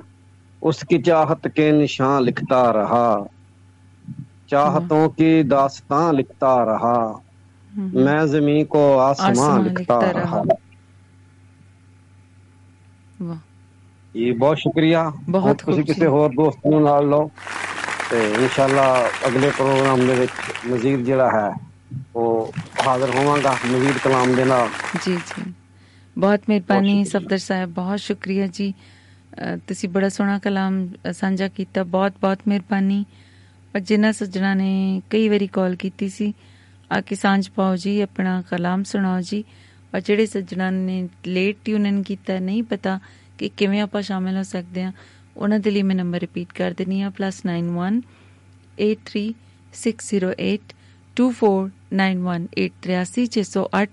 उसकी 0.62 0.98
चाहत 1.02 1.47
के 1.56 1.70
निशान 1.73 2.23
लिखता 2.23 2.62
रहा 2.70 3.06
चाहतों 4.48 5.02
की 5.11 5.28
दास्तां 5.48 6.02
लिखता 6.15 6.52
रहा 6.65 6.97
हम्म। 7.70 8.02
मैं 8.02 8.19
जमी 8.28 8.56
को 8.66 8.82
आसमां 8.98 9.31
आसमां 9.31 9.62
लिखता 9.62 9.97
लिखता 9.98 10.11
रहा 10.12 10.43
रहा। 10.43 10.56
ਵਾਹ 13.23 13.36
ਜੀ 14.15 14.31
ਬਹੁਤ 14.35 14.59
ਸ਼ੁਕਰੀਆ 14.59 15.02
ਬਹੁਤ 15.28 15.47
ਹੁਣ 15.47 15.55
ਤੁਸੀਂ 15.56 15.74
ਖੂਬ 15.74 15.86
ਕਿਸੇ 15.86 16.01
ਜੀ। 16.01 16.06
ਹੋਰ 16.06 16.31
ਦੋਸਤ 16.35 16.66
ਨੂੰ 16.66 16.82
ਨਾਲ 16.82 17.09
ਲਓ 17.09 17.31
ਤੇ 18.11 18.23
ਇਨਸ਼ਾਅੱਲਾ 18.32 18.85
ਅਗਲੇ 19.28 19.51
ਪ੍ਰੋਗਰਾਮ 19.51 20.06
ਦੇ 20.06 20.15
ਵਿੱਚ 20.15 20.32
ਮਜ਼ੀਦ 20.66 21.05
ਜਿਹੜਾ 21.05 21.31
ਹੈ 21.31 21.51
ਉਹ 22.16 22.52
ਹਾਜ਼ਰ 22.86 23.15
ਹੋਵਾਂਗਾ 23.15 23.56
ਮਜ਼ੀਦ 23.66 23.98
ਕਲਾਮ 23.98 24.35
ਦੇ 24.35 24.44
ਨਾਲ 24.44 24.69
ਜੀ 25.05 25.15
ਜੀ 25.16 25.52
ਬਹੁਤ 26.16 26.40
ਮਿਹਰਬਾਨੀ 26.48 27.05
ਸਫਦਰ 27.05 27.39
ਸਾਹਿਬ 27.39 27.73
ਬਹੁਤ 27.74 27.98
ਸ਼ੁਕਰੀਆ 28.01 28.47
ਜੀ 28.47 28.73
ਅ, 29.43 29.56
ਤੁਸੀਂ 29.69 29.89
ਬੜਾ 29.89 30.09
ਸੋਹਣਾ 30.09 30.39
ਕਲਾਮ 30.39 30.86
ਅ, 31.09 31.12
ਸਾਂਝਾ 31.12 31.48
ਕੀਤਾ 31.48 31.82
ਬਹੁਤ 31.90 32.12
ਬਹੁਤ 32.20 32.39
ਮਿਹਰਬਾਨੀ 32.48 33.05
ਪਰ 33.74 33.82
ਜਿਨ੍ਹਾਂ 33.82 34.14
ਸੱਜਣਾ 34.14 34.54
ਨੇ 34.54 35.02
ਕਈ 35.10 35.30
ਵਾਰੀ 35.30 35.48
ਕਾਲ 35.48 35.76
ਕੀਤੀ 35.76 36.10
ਸੀ 36.10 36.34
ਆ 36.91 37.02
ਕੇ 37.02 37.16
ਸਾਂਝ 37.16 37.50
ਪਾਓ 37.50 37.76
ਜੀ, 37.76 38.02
ਆਪਣਾ 38.02 38.44
ਕਲਾਮ 38.50 38.84
ਸੁਣਾਓ 38.84 39.22
ਜੀ। 39.22 39.44
ਔਰ 39.94 40.02
ਜਿਹੜੇ 40.02 40.26
ਸੱਜਣਾ 40.26 40.72
ਨੇ 40.72 41.10
ਲੇਟ 41.28 41.58
ਟਿਊਨ 41.66 41.86
ਇਨ 41.86 42.04
ਕੀਤਾ, 42.04 42.40
ਨਹੀਂ 42.40 42.64
ਪਤਾ 42.64 43.00
ਕਿ 43.38 43.50
ਕਿਵੇਂ 43.58 43.82
ਆਪਾਂ 43.82 44.02
ਸ਼ਾਮਿਲ 44.02 44.38
ਹੋ 44.38 44.44
ਸਕਦੇ 44.44 44.84
ਹਾਂ। 44.84 44.91
ਉਹਨਾਂ 45.38 45.60
ਦੇ 45.60 45.72
ਲਈ 45.72 45.84
ਮੈਂ 45.84 45.96
ਨੰਬਰ 45.96 46.20
ਰਿਪੀਟ 46.20 46.54
ਕਰ 46.54 46.74
ਦਿੰਨੀ 46.78 47.02
ਆ 47.02 47.12
+91 47.12 48.02
83608 48.78 50.60
2491838608 51.18 53.90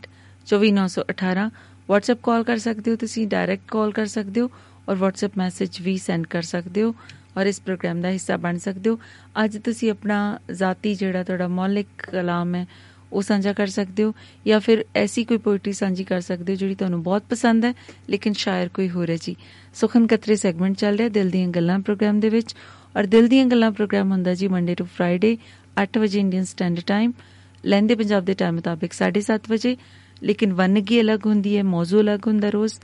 24918 0.47 1.51
WhatsApp 1.89 2.19
ਕਾਲ 2.23 2.45
ਕਰ 2.45 2.59
ਸਕਦੇ 2.59 2.91
ਹੋ 2.91 2.97
ਤੁਸੀਂ 2.97 3.29
ਡਾਇਰੈਕਟ 3.29 3.71
ਕਾਲ 3.71 3.93
ਕਰ 3.93 4.07
ਸਕਦੇ 4.07 4.41
ਹੋ 4.41 4.51
ਔਰ 4.89 4.97
WhatsApp 4.97 5.31
ਮੈਸੇਜ 5.37 5.83
ਵੀ 5.83 5.99
ਸੈਂਡ 5.99 6.27
ਕਰ 6.27 6.43
ਸਕਦੇ 6.43 6.83
ਹੋ। 6.83 6.95
ਔਰ 7.37 7.47
ਇਸ 7.47 7.61
ਪ੍ਰੋਗਰਾਮ 7.61 8.01
ਦਾ 8.01 8.09
ਹਿੱਸਾ 8.09 8.37
ਬਣ 8.37 8.59
ਸਕਦੇ 8.59 8.91
ਹੋ। 8.91 8.99
ਅੱਜ 9.45 9.59
ਤੁਸੀਂ 9.59 9.91
ਆਪਣਾ 9.91 10.39
ਜ਼ਾਤੀ 10.51 10.95
ਜਿਹੜਾ 10.95 11.23
ਤੁਹਾਡਾ 11.23 11.49
ਮੌਲਿਕ 11.49 11.87
ਕਲਾਮ 11.99 12.55
ਹੈ, 12.55 12.67
ਉਹ 13.13 13.23
ਸਾਂਝਾ 13.23 13.53
ਕਰ 13.53 13.67
ਸਕਦੇ 13.67 14.03
ਹੋ 14.03 14.15
ਜਾਂ 14.47 14.61
ਫਿਰ 14.61 14.85
ਐਸੀ 14.95 15.25
ਕੋਈ 15.25 15.37
ਪੋਇਟਰੀ 15.37 15.73
ਸਾਂਝੀ 15.73 16.05
ਕਰ 16.05 16.21
ਸਕਦੇ 16.21 16.53
ਹੋ 16.53 16.57
ਜਿਹੜੀ 16.57 16.75
ਤੁਹਾਨੂੰ 16.75 17.03
ਬਹੁਤ 17.03 17.23
ਪਸੰਦ 17.31 17.65
ਹੈ, 17.65 17.75
ਲੇਕਿਨ 18.11 18.33
ਸ਼ਾਇਰ 18.33 18.69
ਕੋਈ 18.69 18.91
ਹੋਰ 18.91 19.11
ਹੈ 19.11 19.17
ਜੀ। 19.23 19.37
ਸੁਖਨ 19.75 20.07
ਕਤਰੇ 20.07 20.37
ਸੈਗਮੈਂਟ 20.37 20.77
ਚੱਲ 20.77 20.97
ਰਿਹਾ 20.97 21.09
ਦਿਲ 21.09 21.31
ਦੀਆਂ 21.31 21.49
ਗੱਲਾਂ 21.49 21.79
ਪ੍ਰੋਗਰਾਮ 21.79 22.21
ਦੇ 22.21 22.29
ਵਿੱਚ। 22.29 22.55
ਔਰ 22.97 23.07
ਦਿਲ 23.07 23.29
ਦੀਆਂ 23.29 23.47
ਗੱਲਾਂ 23.47 23.71
ਪ੍ਰੋਗਰਾਮ 23.71 24.13
ਹੁੰਦਾ 24.13 24.35
ਜੀ 24.35 24.49
ਮੰਡੇ 24.49 24.75
ਟੂ 24.75 24.85
ਫਰਾਈਡੇ 24.85 25.37
8 25.83 25.99
ਵਜੇ 25.99 26.21
ਇੰਡੀਅਨ 26.21 26.45
ਸਟੈਂਡਰਡ 26.45 26.85
ਟਾਈਮ 26.85 27.13
ਲੈਂਦੇ 27.67 27.95
ਪੰਜਾਬ 27.95 28.25
ਦੇ 28.25 28.35
ਟਾਈਮ 28.35 28.55
ਮੁਤਾਬਿਕ 28.55 28.93
7:30 28.93 29.51
ਵਜੇ, 29.51 29.77
ਲੇਕਿਨ 30.23 30.53
ਵੰਨਗੀ 30.53 31.01
ਅਲੱਗ 31.01 31.27
ਹੁੰਦੀ 31.27 31.57
ਹੈ, 31.57 31.63
ਮੌਜੂ 31.63 32.01
ਅਲੱਗ 32.01 32.27
ਹੁੰਦਾ 32.27 32.51
ਰੋਜ਼। 32.51 32.75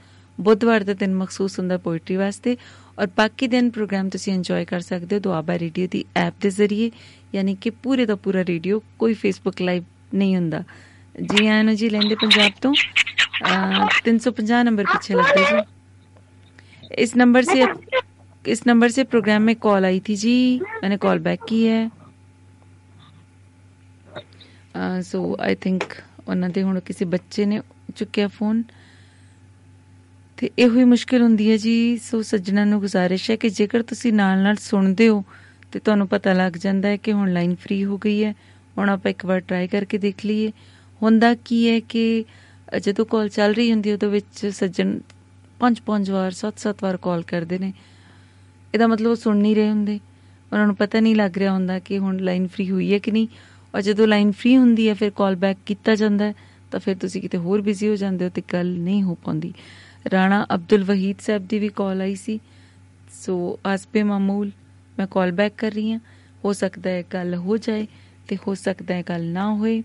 ਬੁੱਧਵਾਰ 0.41 0.85
ਦਾ 0.85 0.93
ਦਿਨ 0.93 1.15
ਮਖਸੂਸ 1.15 1.59
ਹੁੰਦਾ 1.59 1.77
ਪੋਇਟਰੀ 1.79 2.17
ਵਾਸਤੇ। 2.17 2.57
ਔਰ 3.00 3.08
ਬਾਕੀ 3.18 3.48
ਦਿਨ 3.48 3.70
ਪ੍ਰੋਗਰਾਮ 3.70 4.10
ਤੁਸੀਂ 4.10 4.34
ਇੰਜੋਏ 4.34 4.66
ਕਰ 4.66 4.80
ਸਕਦੇ 4.80 5.16
ਹੋ 5.16 5.20
ਦੁਆਬਾ 5.22 5.58
ਰੇਡੀਓ 5.60 5.88
ਦੀ 5.92 6.04
ਐਪ 6.16 6.34
ਦੇ 6.42 6.50
ਜ਼ਰੀਏ 6.50 6.92
ਯਾਨੀ 7.36 7.56
ਕਿ 7.62 7.70
ਪੂਰੇ 7.84 8.06
ਦਾ 8.06 8.16
ਪੂਰਾ 8.16 8.44
ਰੇਡੀਓ 8.48 8.82
ਕੋਈ 9.00 9.14
ਫੇਸਬੁੱਕ 9.14 9.62
ਲਾਈਵ 9.62 9.84
ਨਹੀਂ 10.14 10.36
ਹੁੰਦਾ 10.36 10.64
ਜੀ 11.24 11.48
ਆਇਆਂ 11.48 11.64
ਨੂੰ 11.64 11.76
ਜੀ 11.76 11.90
ਲੈਂਦੇ 11.90 12.16
ਪੰਜਾਬ 12.16 12.52
ਤੋਂ 12.62 12.74
ਅਹ, 12.74 13.88
350 14.06 14.60
नंबर 14.66 14.88
पीछे 14.92 15.16
लगता 15.16 15.42
है 15.42 15.50
जी 15.50 17.04
इस 17.04 17.12
नंबर 17.18 17.48
से 17.48 17.66
इस 18.46 18.62
नंबर 18.68 18.90
से 18.90 19.04
प्रोग्राम 19.04 19.46
में 19.50 19.56
कॉल 19.58 19.86
आई 19.86 20.00
थी 20.02 20.16
जी 20.22 20.34
मैंने 20.76 20.98
कॉल 20.98 21.20
बैक 21.20 21.44
की 21.50 21.60
है 21.66 21.80
सो 25.04 25.22
आई 25.46 25.56
थिंक 25.66 25.84
ਉਹਨਾਂ 26.28 26.50
ਦੇ 26.50 26.64
ਹੁਣ 26.64 26.80
ਕਿਸੇ 26.80 27.06
ਬੱਚੇ 27.06 27.46
ਨੇ 27.46 27.62
ਚੁੱਕਿਆ 27.96 28.28
ਫੋਨ 28.28 28.64
ਤੇ 30.43 30.51
ਇਹੋ 30.59 30.79
ਹੀ 30.79 30.85
ਮੁਸ਼ਕਿਲ 30.85 31.23
ਹੁੰਦੀ 31.23 31.51
ਹੈ 31.51 31.57
ਜੀ, 31.57 31.99
ਸੋ 31.99 32.23
ਸੱਜਣਾ 32.23 32.65
ਨੂੰ 32.65 32.81
ਗੁਜ਼ਾਰਿਸ਼ 32.81 33.31
ਹੈ 33.31 33.37
ਕਿ 33.37 33.49
ਜੇਕਰ 33.49 33.83
ਤੁਸੀਂ 33.83 34.13
ਨਾਲ 34.13 34.43
ਨਾਲ 34.43 34.57
ਸੁਣਦੇ 34.57 35.09
ਹੋ, 35.09 35.25
ਤੇ 35.73 35.79
ਤੁਹਾਨੂੰ 35.79 36.09
ਪਤਾ 36.09 36.33
ਲੱਗ 36.33 36.53
ਜਾਂਦਾ 36.53 36.89
ਹੈ 36.89 36.97
ਕਿ 36.97 37.13
ਹੁਣ 37.13 37.33
ਲਾਈਨ 37.33 37.55
ਫ੍ਰੀ 37.55 37.85
ਹੋ 37.85 37.99
ਗਈ 37.99 38.25
ਹੈ। 38.25 38.33
ਹੁਣ 38.79 38.89
ਆਪਾਂ 38.89 39.11
ਇੱਕ 39.11 39.25
ਵਾਰ 39.25 39.41
ਟਰਾਈ 39.41 39.69
ਕਰਕੇ 39.69 39.99
ਦੇਖ 39.99 40.25
ਲਈਏ। 40.27 40.51
ਹੁੰਦਾ 41.03 41.35
ਕੀ 41.35 41.69
ਹੈ 41.69 41.81
ਕਿ 41.81 42.25
ਜਦੋਂ 42.81 43.07
ਕਾਲ 43.07 43.29
ਚੱਲ 43.29 43.53
ਰਹੀ 43.53 43.73
ਹੁੰਦੀ 43.73 43.91
ਹੈ, 43.91 43.95
ਉਹਦੇ 43.95 44.07
ਵਿੱਚ 44.07 44.47
ਸੱਜਣ 44.47 44.99
ਪੰਜ 45.61 45.81
ਪੰਜ 45.81 46.11
ਵਾਰ 46.11 46.31
ਸੱਤ 46.31 46.59
ਸੱਤ 46.59 46.83
ਵਾਰ 46.83 46.97
ਕਾਲ 46.97 47.23
ਕਰਦੇ 47.23 47.59
ਨੇ। 47.59 47.73
ਇਹਦਾ 48.75 48.87
ਮਤਲਬ 48.87 49.11
ਉਹ 49.11 49.17
ਸੁਣ 49.17 49.37
ਨਹੀਂ 49.37 49.57
ਰਹੇ 49.57 49.69
ਹੁੰਦੇ। 49.71 49.99
ਉਹਨਾਂ 50.53 50.67
ਨੂੰ 50.67 50.77
ਪਤਾ 50.77 51.01
ਨਹੀਂ 51.01 51.17
ਲੱਗ 51.17 51.39
ਰਿਹਾ 51.39 51.53
ਹੁੰਦਾ 51.53 51.79
ਕਿ 51.79 51.99
ਹੁਣ 51.99 52.19
ਲਾਈਨ 52.19 52.47
ਫ੍ਰੀ 52.47 52.71
ਹੋਈ 52.71 52.93
ਹੈ 52.93 52.99
ਕਿ 52.99 53.11
ਨਹੀਂ। 53.11 53.29
ਔਰ 53.75 53.83
ਜਦੋਂ 53.83 54.07
ਲਾਈਨ 54.07 54.33
ਫ੍ਰੀ 54.33 54.57
ਹੁੰਦੀ 54.57 54.89
ਹੈ, 54.89 54.95
ਫਿਰ 54.95 55.11
ਕਾਲ 55.11 55.37
ਬੈਕ 55.37 55.59
ਕੀਤਾ 55.67 55.95
ਜਾਂਦਾ 55.95 56.25
ਹੈ, 56.25 56.35
ਤਾਂ 56.71 56.81
ਫਿਰ 56.81 56.97
ਤੁਸੀਂ 56.97 57.23
ਕਿਤੇ 57.23 57.39
ਹੋਰ 57.39 57.61
ਬਿਜ਼ੀ 57.61 57.89
ਹੋ 57.89 57.97
ਜਾਂਦੇ 57.97 58.25
ਹੋ 58.25 58.31
ਤੇ 58.35 58.43
ਗੱਲ 58.53 58.79
ਨਹੀਂ 58.79 59.03
ਹੋ 59.03 59.15
ਪਾਉਂਦੀ। 59.15 59.53
ਰਾਣਾ 60.13 60.47
ਅਬਦੁਲ 60.55 60.85
ਵਹੀਦ 60.85 61.17
ਸਾਹਿਬ 61.21 61.47
ਦੀ 61.49 61.59
ਵੀ 61.59 61.69
ਕਾਲ 61.69 62.01
ਆਈ 62.01 62.15
ਸੀ। 62.15 62.41
ਸੋ 63.11 63.59
ਅਸਬੇ 63.75 64.03
ਮਾਮੂਲ, 64.03 64.51
ਮੈਂ 64.99 65.07
ਕਾਲ 65.07 65.33
ਬੈਕ 65.33 65.53
ਕਰ 65.59 65.71
ਰਹੀ 65.71 65.93
ਹਾਂ। 65.93 66.01
ਹੋ 66.45 66.53
ਸਕਦਾ 66.53 66.91
ਹੈ 66.91 67.05
ਗੱਲ 67.15 67.35
ਹੋ 67.35 67.57
ਜਾਏ 67.57 67.87
ਤੇ 68.29 68.37
ਹੋ 68.49 68.55
ਸਕਦਾ 68.55 68.95
ਹੈ 68.95 69.03
ਗੱਲ 69.09 69.25
ਨਾ 69.25 69.55
ਹੋਏ। 69.55 69.83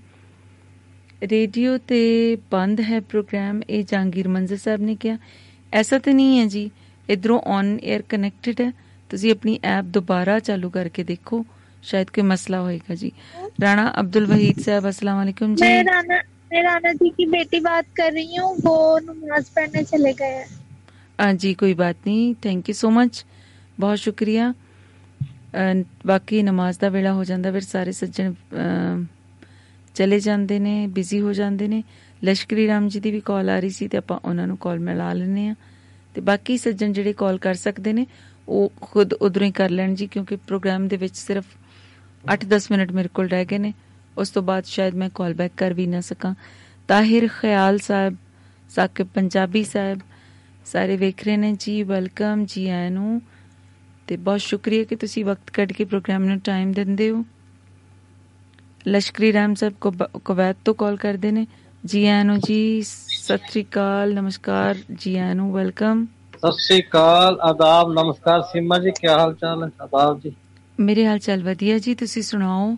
ਰੇਡੀਓ 1.23 1.77
ਤੇ 1.77 2.37
ਬੰਦ 2.51 2.81
ਹੈ 2.81 2.99
ਪ੍ਰੋਗਰਾਮ, 2.99 3.61
ਇਹ 3.69 3.83
ਜਹਾਂਗੀਰ 3.83 4.27
ਮੰਜ਼ਰ 4.27 4.57
ਸਾਹਿਬ 4.57 4.81
ਨੇ 4.81 4.95
ਕਿਹਾ। 4.95 5.17
ਐਸਾ 5.73 5.99
ਤੇ 5.99 6.13
ਨਹੀਂ 6.13 6.39
ਹੈ 6.39 6.45
ਜੀ, 6.45 6.71
ਇਧਰੋਂ 7.09 7.39
ਔਨ 7.39 7.77
에ਅਰ 7.77 8.01
ਕਨੈਕਟਡ 8.01 8.61
ਹੈ। 8.61 8.71
ਤੁਸੀਂ 9.09 9.31
ਆਪਣੀ 9.31 9.59
ਐਪ 9.63 9.83
ਦੁਬਾਰਾ 9.83 10.39
ਚਾਲੂ 10.39 10.69
ਕਰਕੇ 10.69 11.03
ਦੇਖੋ, 11.03 11.45
ਸ਼ਾਇਦ 11.83 12.07
ਕੋਈ 12.07 12.23
ਮਸਲਾ 12.23 12.61
ਹੋਏਗਾ 12.61 12.95
ਜੀ। 12.95 13.11
ਰਾਣਾ 13.61 13.93
ਅਬਦੁਲ 13.99 14.25
ਵਹੀਦ 14.25 14.59
ਸਾਹਿਬ, 14.59 14.89
ਅਸਲਾਮ 14.89 15.23
ਅਲੈਕਮ 15.23 15.55
ਜੀ। 15.55 15.61
ਮੈਂ 15.61 15.83
ਰਾਣਾ 15.83 16.21
राना 16.60 16.90
जी 16.94 17.08
की 17.12 17.24
बेटी 17.28 17.58
बात 17.62 17.86
कर 17.96 18.10
रही 18.12 18.38
हूँ 18.38 18.48
वो 18.62 18.72
नमाज 19.04 19.46
पढ़ने 19.54 19.82
चले 19.86 20.12
गए 20.14 20.32
हैं 20.32 20.48
हाँ 21.18 21.32
जी 21.36 21.52
कोई 21.56 21.74
बात 21.76 22.06
नहीं 22.06 22.26
थैंक 22.44 22.68
यू 22.68 22.74
सो 22.76 22.90
मच 22.92 23.22
बहुत 23.78 24.00
शुक्रिया 24.00 24.52
ਅਹ 25.54 25.82
ਬਾਕੀ 26.06 26.42
ਨਮਾਜ਼ 26.42 26.78
ਦਾ 26.78 26.88
ਵੇਲਾ 26.88 27.12
ਹੋ 27.12 27.24
ਜਾਂਦਾ 27.24 27.50
ਫਿਰ 27.52 27.60
ਸਾਰੇ 27.62 27.92
ਸੱਜਣ 27.92 28.32
ਅਹ, 28.32 29.02
ਚਲੇ 29.96 30.18
ਜਾਂਦੇ 30.20 30.58
ਨੇ 30.58 30.86
ਬਿਜ਼ੀ 30.90 31.20
ਹੋ 31.20 31.32
ਜਾਂਦੇ 31.32 31.68
ਨੇ 31.68 31.82
ਲਸ਼ਕਰੀ 32.22 32.66
ਰਾਮ 32.66 32.88
ਜੀ 32.88 33.00
ਦੀ 33.00 33.10
ਵੀ 33.10 33.20
ਕਾਲ 33.20 33.50
ਆ 33.50 33.58
ਰਹੀ 33.60 33.70
ਸੀ 33.70 33.88
ਤੇ 33.88 33.98
ਆਪਾਂ 33.98 34.18
ਉਹਨਾਂ 34.24 34.46
ਨੂੰ 34.46 34.56
ਕਾਲ 34.56 34.78
ਮਿਲਾ 34.80 35.12
ਲੈਨੇ 35.12 35.48
ਆ 35.48 35.54
ਤੇ 36.14 36.20
ਬਾਕੀ 36.20 36.56
ਸੱਜਣ 36.58 36.92
ਜਿਹੜੇ 36.92 37.12
ਕਾਲ 37.12 37.38
ਕਰ 37.38 37.54
ਸਕਦੇ 37.54 37.92
ਨੇ 37.92 38.06
ਉਹ 38.48 38.72
ਖੁਦ 38.80 39.12
ਉਧਰੋਂ 39.14 39.46
ਹੀ 39.46 39.52
ਕਰ 39.52 39.70
ਲੈਣ 39.70 39.94
ਜੀ 39.94 40.06
ਕਿਉਂਕਿ 40.06 40.36
ਪ੍ਰੋਗਰਾਮ 40.46 40.88
ਦੇ 40.88 40.96
ਵਿੱਚ 40.96 41.14
ਸਿਰਫ 41.16 41.44
8-10 42.24 42.70
ਮਿੰਟ 42.70 42.92
ਮੇਰੇ 42.92 43.08
ਕੋਲ 43.14 43.28
ਰਹਿ 43.28 43.44
ਗਏ 43.44 43.58
ਨੇ 43.58 43.72
ਉਸ 44.17 44.29
ਤੋਂ 44.29 44.43
ਬਾਅਦ 44.43 44.65
ਸ਼ਾਇਦ 44.65 44.95
ਮੈਂ 44.95 45.09
ਕਾਲ 45.15 45.33
ਬੈਕ 45.33 45.51
ਕਰ 45.57 45.73
ਵੀ 45.73 45.87
ਨਾ 45.87 46.01
ਸਕਾਂ। 46.01 46.35
ਤਾਹਿਰ 46.87 47.27
ਖਿਆਲ 47.27 47.77
ਸਾਹਿਬ 47.77 48.15
ਸਾਕਿਬ 48.69 49.07
ਪੰਜਾਬੀ 49.07 49.63
ਸਾਹਿਬ 49.63 49.99
ਸਾਰੇ 50.65 50.97
ਵੇਖ 50.97 51.23
ਰਹੇ 51.23 51.37
ਨੇ। 51.37 51.55
ਜੀ 51.59 51.83
ਵੈਲਕਮ 51.83 52.45
ਜੀ 52.45 52.69
ਆਇਆਂ 52.69 52.91
ਨੂੰ। 52.91 53.21
ਤੇ 54.07 54.17
ਬਹੁਤ 54.17 54.39
ਸ਼ੁਕਰੀਆ 54.39 54.83
ਕਿ 54.83 54.95
ਤੁਸੀਂ 54.95 55.25
ਵਕਤ 55.25 55.49
ਕੱਢ 55.49 55.71
ਕੇ 55.71 55.85
ਪ੍ਰੋਗਰਾਮ 55.85 56.23
ਨੂੰ 56.23 56.39
ਟਾਈਮ 56.39 56.71
ਦਿੰਦੇ 56.71 57.09
ਹੋ। 57.09 57.25
ਲਸ਼ਕਰੀ 58.87 59.33
ਰਾਮ 59.33 59.53
ਸਾਹਿਬ 59.53 59.73
ਕੋ 59.81 59.91
ਕੁਵੈਤ 60.25 60.57
ਤੋਂ 60.65 60.73
ਕਾਲ 60.73 60.95
ਕਰਦੇ 60.95 61.31
ਨੇ। 61.31 61.47
ਜੀ 61.85 62.05
ਆਇਆਂ 62.05 62.25
ਨੂੰ 62.25 62.39
ਜੀ 62.39 62.81
ਸਤਿ 62.81 63.37
ਸ੍ਰੀ 63.37 63.63
ਅਕਾਲ 63.63 64.13
ਨਮਸਕਾਰ। 64.13 64.75
ਜੀ 64.93 65.15
ਆਇਆਂ 65.15 65.35
ਨੂੰ 65.35 65.53
ਵੈਲਕਮ 65.53 66.05
ਸਤਿ 66.37 66.51
ਸ੍ਰੀ 66.51 66.81
ਅਕਾਲ 66.81 67.39
ਆਦਾਬ 67.41 67.93
ਨਮਸਕਾਰ। 67.93 68.41
ਸੀਮਾ 68.41 68.79
ਜੀ 68.79 68.91
ਕੀ 68.91 69.07
ਹਾਲ 69.07 69.33
ਚਾਲ 69.33 69.63
ਹੈ? 69.63 69.69
ਆਦਾਬ 69.81 70.19
ਜੀ। 70.19 70.33
ਮੇਰੇ 70.79 71.05
ਹਾਲ 71.05 71.19
ਚਾਲ 71.19 71.43
ਵਧੀਆ 71.43 71.79
ਜੀ 71.79 71.95
ਤੁਸੀਂ 71.95 72.23
ਸੁਣਾਓ? 72.23 72.77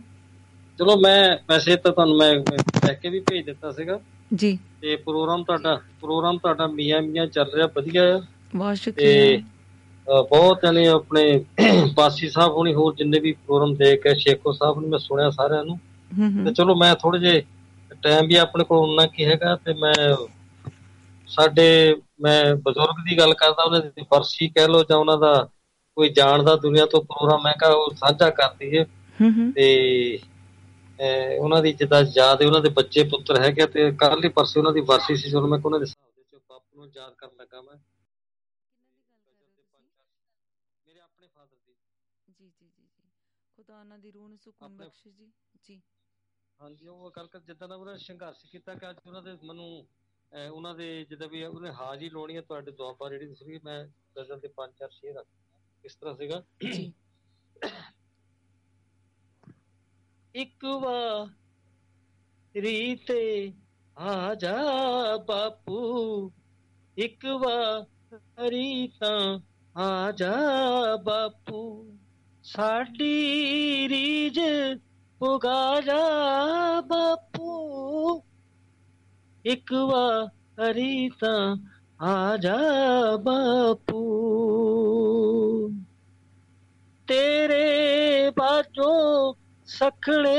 ਚਲੋ 0.80 0.98
ਮੈਂ 0.98 1.38
ਵੈਸੇ 1.50 1.76
ਤਾਂ 1.76 1.92
ਤੁਹਾਨੂੰ 1.92 2.18
ਮੈਂ 2.18 2.40
ਕਹਿ 2.86 2.96
ਕੇ 2.96 3.10
ਵੀ 3.10 3.20
ਭੇਜ 3.20 3.46
ਦਿੱਤਾ 3.46 3.72
ਸੀਗਾ। 3.72 4.00
ਜੀ। 4.36 4.60
ਤੇ 4.82 4.96
ਪ੍ਰੋਗਰਾਮ 4.96 5.44
ਤੁਹਾਡਾ 5.44 5.82
ਪ੍ਰੋਗਰਾਮ 6.02 6.38
ਤੁਹਾਡਾ 6.38 6.68
ਮੀਆਂ 6.68 7.02
ਮੀਆਂ 7.02 7.28
ਚੱਲ 7.28 7.52
ਰਿਹਾ 7.54 7.68
ਵਧੀਆ 7.68 8.18
ਆ। 8.18 8.22
ਬਹੁਤ 8.56 8.78
ਸ਼ੁਕਰੀਆ। 8.78 9.38
ਬਹੁਤ 10.30 10.60
ਯਾਨੀ 10.66 10.86
ਆਪਣੇ 10.86 11.46
ਬਾਸੀ 11.94 12.30
ਸਾਹਿਬ 12.30 12.52
ਹੋਣੀ 12.52 12.74
ਹੋਰ 12.74 12.96
ਜਿੰਨੇ 12.96 13.20
ਵੀ 13.20 13.32
ਪ੍ਰੋਗਰਾਮ 13.32 13.76
ਦੇਖ 13.76 14.04
ਕੇ 14.04 14.16
ਸ਼ੇਖੋ 14.16 14.52
ਸਾਹਿਬ 14.52 14.80
ਨੂੰ 14.80 14.90
ਮੈਂ 14.90 15.00
ਸੁਣਿਆ 15.00 15.30
ਸਾਰਿਆਂ 15.30 15.64
ਨੂੰ। 15.64 15.78
ਤੇ 16.46 16.54
ਚਲੋ 16.54 16.76
ਮੈਂ 16.76 16.96
ਥੋੜੇ 16.96 17.20
ਜੇ 17.20 17.44
ਟਾਈਮ 18.02 18.28
ਵੀ 18.28 18.36
ਆਪਣੇ 18.36 18.64
ਕੋਲ 18.64 18.90
ਉਨਾ 18.90 19.08
ਕੀ 19.08 19.26
ਹੈਗਾ 19.26 19.56
ਤੇ 19.56 19.74
ਮੈਂ 19.74 20.26
ਸਾਡੇ 21.28 21.96
ਮੈਂ 22.22 22.56
ਬਜ਼ੁਰਗ 22.56 22.96
ਦੀ 23.10 23.18
ਗੱਲ 23.18 23.34
ਕਰਦਾ 23.34 23.64
ਉਹਨਾਂ 23.64 23.80
ਦੀ 23.80 24.02
ਵਰਸੀ 24.02 24.48
ਕਹਿ 24.48 24.68
ਲੋ 24.68 24.84
ਜਾਂ 24.84 24.98
ਉਹਨਾਂ 24.98 25.18
ਦਾ 25.18 25.50
ਕੋਈ 25.96 26.10
ਜਾਣਦਾ 26.10 26.56
ਦੁਨੀਆ 26.56 26.86
ਤੋਂ 26.86 27.02
ਪ੍ਰੋਗਰਾਮ 27.02 27.42
ਮੈਂ 27.44 27.54
ਕਹਾ 27.54 27.70
ਉਹ 27.70 27.90
ਸਾਂਝਾ 27.90 28.30
ਕਰ 28.30 28.50
ਦਈਏ। 28.60 28.86
ਤੇ 29.56 30.20
ਉਹਨਾਂ 31.40 31.62
ਦੀ 31.62 31.74
ਜਿੱਦਾਂ 31.74 32.04
ਯਾਦ 32.16 32.42
ਹੈ 32.42 32.48
ਉਹਨਾਂ 32.48 32.62
ਦੇ 32.62 32.70
ਬੱਚੇ 32.70 33.04
ਪੁੱਤਰ 33.04 33.40
ਹੈਗੇ 33.42 33.66
ਤੇ 33.68 33.92
ਕੱਲ 33.92 34.24
ਹੀ 34.24 34.30
ਪਰਸੋਂ 34.30 34.62
ਉਹਨਾਂ 34.62 34.74
ਦੀ 34.74 34.82
ਵਰਸੀ 34.82 35.16
ਸੀ 35.16 35.30
ਚਲੋ 35.32 35.48
ਮੈਂ 35.48 35.60
ਉਹਨਾਂ 35.66 35.80
ਦੇ 35.80 35.86
ਦੇ 35.86 36.24
ਚ 36.24 36.42
ਬਾਪੂ 36.50 36.78
ਨੂੰ 36.78 36.92
ਯਾਦ 36.96 37.14
ਕਰਨ 37.14 37.36
ਲੱਗਾ 37.36 37.62
ਮੈਂ। 37.62 37.78
ਮੇਰੇ 40.88 41.00
ਆਪਣੇ 41.00 41.28
ਫਾਦਰ 41.28 41.58
ਦੀ। 41.68 41.74
ਜੀ 42.28 42.50
ਜੀ 42.60 42.70
ਜੀ 42.70 42.88
ਜੀ। 42.98 43.10
ਖੁਦਾ 43.58 43.80
ਉਹਨਾਂ 43.80 43.98
ਦੀ 44.00 44.12
ਰੂਹ 44.12 44.30
ਨੂੰ 44.30 44.38
ਸਕੂਨ 44.38 44.78
ਬਖਸ਼ੇ 44.78 45.12
ਜੀ। 45.12 45.32
ਜੀ। 45.64 45.82
ਹਾਂਜੀ 46.60 46.88
ਉਹ 46.88 47.12
ਗੱਲ 47.16 47.28
ਕਰ 47.28 47.40
ਜਿੱਦਾਂ 47.40 47.68
ਦਾ 47.68 47.76
ਉਹਨਾਂ 47.76 47.94
ਨੇ 47.94 48.00
ਸੰਘਰਸ਼ 48.00 48.46
ਕੀਤਾ 48.46 48.74
ਕਿ 48.76 48.90
ਅੱਜ 48.90 48.98
ਉਹਨਾਂ 49.08 49.22
ਦੇ 49.24 49.34
ਮੈਨੂੰ 49.34 49.88
ਉਹਨਾਂ 50.52 50.76
ਦੇ 50.76 51.06
ਜਿੱਦਾਂ 51.10 51.28
ਵੀ 51.28 51.44
ਉਹਨੇ 51.44 51.72
ਹਾਜ਼ਰੀ 51.72 52.10
ਲਾਉਣੀ 52.10 52.36
ਹੈ 52.36 52.42
ਤੁਹਾਡੇ 52.42 52.72
ਦੁਆਬਾ 52.72 53.10
ਜਿਹੜੀ 53.10 53.36
ਸੀ 53.36 53.60
ਮੈਂ 53.64 53.86
ਗਜ਼ਲ 54.18 54.40
ਦੇ 54.40 54.48
ਪੰਜ 54.48 54.74
ਚਾਰ 54.80 54.90
ਸ਼ੇਰ 54.90 55.16
ਰੱਖ 55.16 55.28
ਇਸ 55.84 55.96
ਤਰ੍ਹਾਂ 55.96 56.16
ਸੀਗਾ। 56.16 56.44
ਜੀ। 56.74 56.94
ਇੱਕ 60.36 60.66
ਵਾਰੀ 60.66 62.96
ਤੇ 62.96 63.54
ਆ 63.98 64.36
ਜਾ 64.36 64.64
ਬਾਪੂ, 65.18 66.32
ਇੱਕ 66.98 67.26
ਵਾਰੀ 67.26 68.88
ਤਾਂ 68.88 69.40
ਆ 69.78 70.12
ਜਾ 70.12 70.38
ਬਾਪੂ। 71.04 71.94
ਸਾਡੀ 72.44 73.90
ਰੀਝ 73.90 74.40
ਪੁਗਾ 75.20 75.82
ਜਾ 75.82 76.02
ਬਾਪੂ। 76.82 78.24
ਇੱਕ 79.46 79.74
ਵਾਰੀ 79.74 81.10
ਤਾਂ 81.10 81.58
ਆ 82.02 82.38
ਜਾ 82.38 82.58
ਬਾਪੂ। 83.18 84.20
ਤੇਰੇ 87.08 88.30
ਬਾਝੋਂ 88.30 89.34
ਸਖਣੇ 89.70 90.38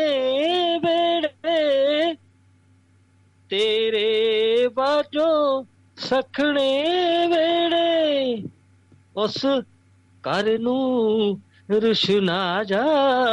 ਵੇੜੇ, 0.78 2.14
ਤੇਰੇ 3.50 4.68
ਬਾਝੋਂ 4.68 5.64
ਸਖਣੇ 5.96 6.82
ਵੇੜੇ। 7.26 8.42
ਉਸ 9.16 9.46
ਘਰ 10.20 10.58
ਨੂੰ 10.58 11.40
ਰੁਸ਼ਨਾ 11.70 12.64
ਜਾ 12.64 12.84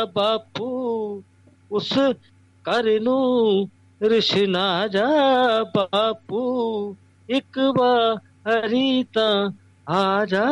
ਬਾਪੂ, 0.06 1.24
ਉਸ 1.72 1.94
ਘਰ 2.62 3.00
ਨੂੰ 3.00 3.70
ਰੁਸ਼ਨਾ 4.02 4.88
ਜਾ 4.88 5.08
ਬਾਪੂ। 5.64 6.96
ਇੱਕ 7.30 7.60
ਵਾਰੀ 7.78 9.04
ਤਾਂ 9.04 9.52
ਆ 9.90 10.26
ਜਾ 10.26 10.46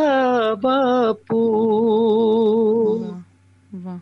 ਬਾਪੂ। 0.55 1.43
ਵਾਹ। 3.76 3.99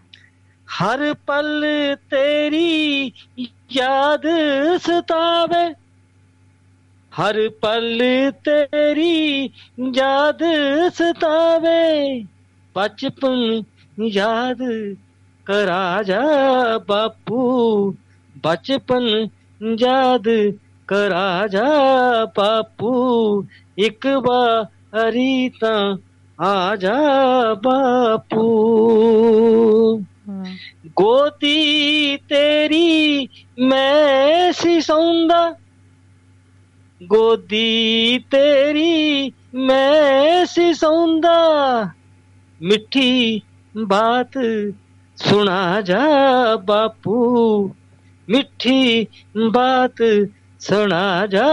ਹਰ 0.73 1.13
ਪਲ 1.13 1.65
ਤੇਰੀ 1.95 3.11
ਯਾਦ 3.71 4.23
ਸਤਾਵੇ। 4.77 5.73
ਹਰ 7.13 7.49
ਪਲ 7.49 8.01
ਤੇਰੀ 8.31 9.49
ਯਾਦ 9.95 10.43
ਸਤਾਵੇ। 10.93 12.23
ਬਚਪਨ 12.75 13.63
ਯਾਦ 14.05 14.57
ਕਰਾ 15.45 16.03
ਜਾ 16.03 16.21
ਬਾਪੂ। 16.87 17.91
ਬਚਪਨ 18.43 19.27
ਯਾਦ 19.79 20.53
ਕਰਾ 20.87 21.47
ਜਾ 21.47 21.69
ਬਾਪੂ। 22.37 23.45
ਇੱਕ 23.77 24.07
ਵਾਰੀ 24.07 25.49
ਤਾਂ 25.49 25.97
ਆ 26.41 26.75
ਜਾ 26.75 26.99
ਬਾਪੂ। 27.53 28.43
ਗੋਦੀ 30.95 32.17
ਤੇਰੀ 32.17 33.27
ਮੈਂ 33.59 34.51
ਸੀ 34.51 34.81
ਸੌਂਦਾ 34.81 35.55
ਗੋਦੀ 37.03 38.19
ਤੇਰੀ 38.31 39.31
ਮੈਂ 39.55 40.45
ਸੀ 40.45 40.73
ਸੌਂਦਾ 40.73 41.89
ਮਿੱਠੀ 42.61 43.41
ਬਾਤ 43.85 44.31
ਸੁਣਾ 45.15 45.81
ਜਾ 45.81 46.05
ਬਾਪੂ। 46.55 47.67
ਮਿੱਠੀ 48.29 49.07
ਬਾਤ 49.51 50.27
ਸੁਣਾ 50.59 51.27
ਜਾ 51.27 51.47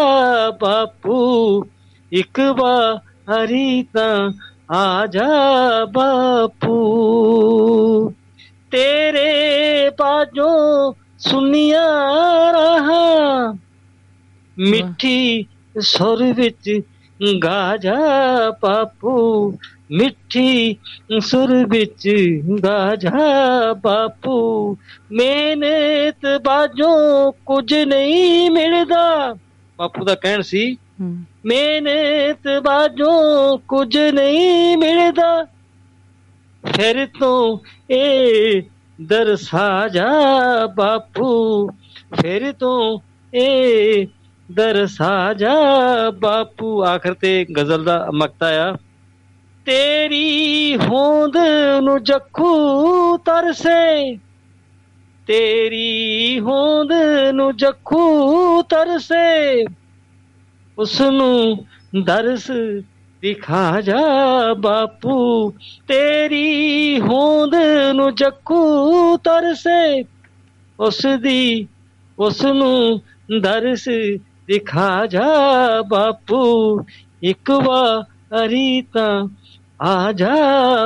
ਬਾਪੂ। 0.61 1.67
ਇੱਕ 2.13 2.41
ਵਾਰੀ 2.41 3.83
ਤਾਂ 3.83 4.33
ਆ 4.73 5.07
ਜਾ 5.07 5.29
ਬਾਪੂ। 5.85 6.75
ਤੇਰੇ 8.71 9.91
ਬਾਝੋਂ 9.91 10.93
ਸੁਨੀਆਂ 11.19 11.89
ਰਹਾ। 12.53 13.59
ਮਿੱਠੀ 14.59 15.47
ਸੁਰ 15.81 16.33
ਵਿੱਚ 16.33 16.81
ਗਾ 17.45 17.77
ਜਾ 17.77 17.97
ਬਾਪੂ 18.63 19.51
ਮਿੱਠੀ 19.91 20.77
ਸੁਰ 21.21 21.67
ਵਿੱਚ 21.69 22.09
ਗਾ 22.65 22.97
ਜਾ 22.97 23.13
ਬਾਪੂ। 23.73 24.77
ਮਿਹਨਤ 25.13 26.43
ਬਾਝੋਂ 26.45 27.33
ਕੁਝ 27.47 27.75
ਨਹੀਂ 27.75 28.51
ਮਿਲਦਾ। 28.51 29.37
ਬਾਪੂ 29.79 30.05
ਦਾ 30.05 30.15
ਕਹਿਣ 30.15 30.43
ਸੀ 30.43 30.77
ਮਿਹਨਤ 31.47 32.63
ਬਾਝੋਂ 32.63 33.59
ਕੁਝ 33.59 33.97
ਨਹੀਂ 33.99 34.77
ਮਿਲਦਾ। 34.77 35.47
ਫਿਰ 36.65 37.07
ਤੋਂ 37.19 37.59
ਇਹ 37.91 38.63
ਦਰਸਾ 38.99 39.89
ਜਾ 39.89 40.07
ਬਾਪੂ, 40.67 41.69
ਫਿਰ 42.15 42.53
ਤੋਂ 42.53 42.99
ਇਹ 43.33 44.07
ਦਰਸਾ 44.49 45.33
ਜਾ 45.33 45.55
ਬਾਪੂ। 46.11 46.83
ਆਖਰ 46.85 47.15
ਤੇ 47.15 47.45
ਗਜ਼ਲ 47.57 47.85
ਦਾ 47.85 48.07
ਮਕਤਾ 48.15 48.49
ਆ, 48.61 48.73
ਤੇਰੀ 49.67 50.77
ਹੋਂਦ 50.77 51.37
ਨੂੰ 51.83 52.03
ਜੱਖੂ 52.03 53.17
ਤਰਸੇ, 53.17 54.17
ਤੇਰੀ 55.27 56.41
ਹੋਂਦ 56.41 56.93
ਨੂੰ 57.33 57.57
ਜੱਖੂ 57.57 58.63
ਤਰਸੇ 58.63 59.65
ਉਸ 60.79 61.01
ਨੂੰ 61.01 61.67
ਦਰਸ 62.05 62.51
ਦਿਖਾ 63.23 63.81
ਜਾ 63.81 64.03
ਬਾਪੂ, 64.55 65.51
ਤੇਰੀ 65.89 67.01
ਹੋਂਦ 67.01 67.55
ਨੂੰ 67.93 68.15
ਜੱਖੂ 68.15 69.17
ਤਰਸੇ। 69.17 70.05
ਉਸ 70.81 71.07
ਦੀ 71.23 71.69
ਉਸ 72.19 72.45
ਨੂੰ 72.45 73.01
ਦਰਸ 73.41 73.89
ਦਿਖਾ 74.47 75.07
ਜਾ 75.07 75.27
ਬਾਪੂ, 75.89 76.43
ਇੱਕ 77.23 77.51
ਵਾਰੀ 77.51 78.83
ਤਾਂ 78.83 79.29
ਆ 79.83 80.13
ਜਾ 80.13 80.37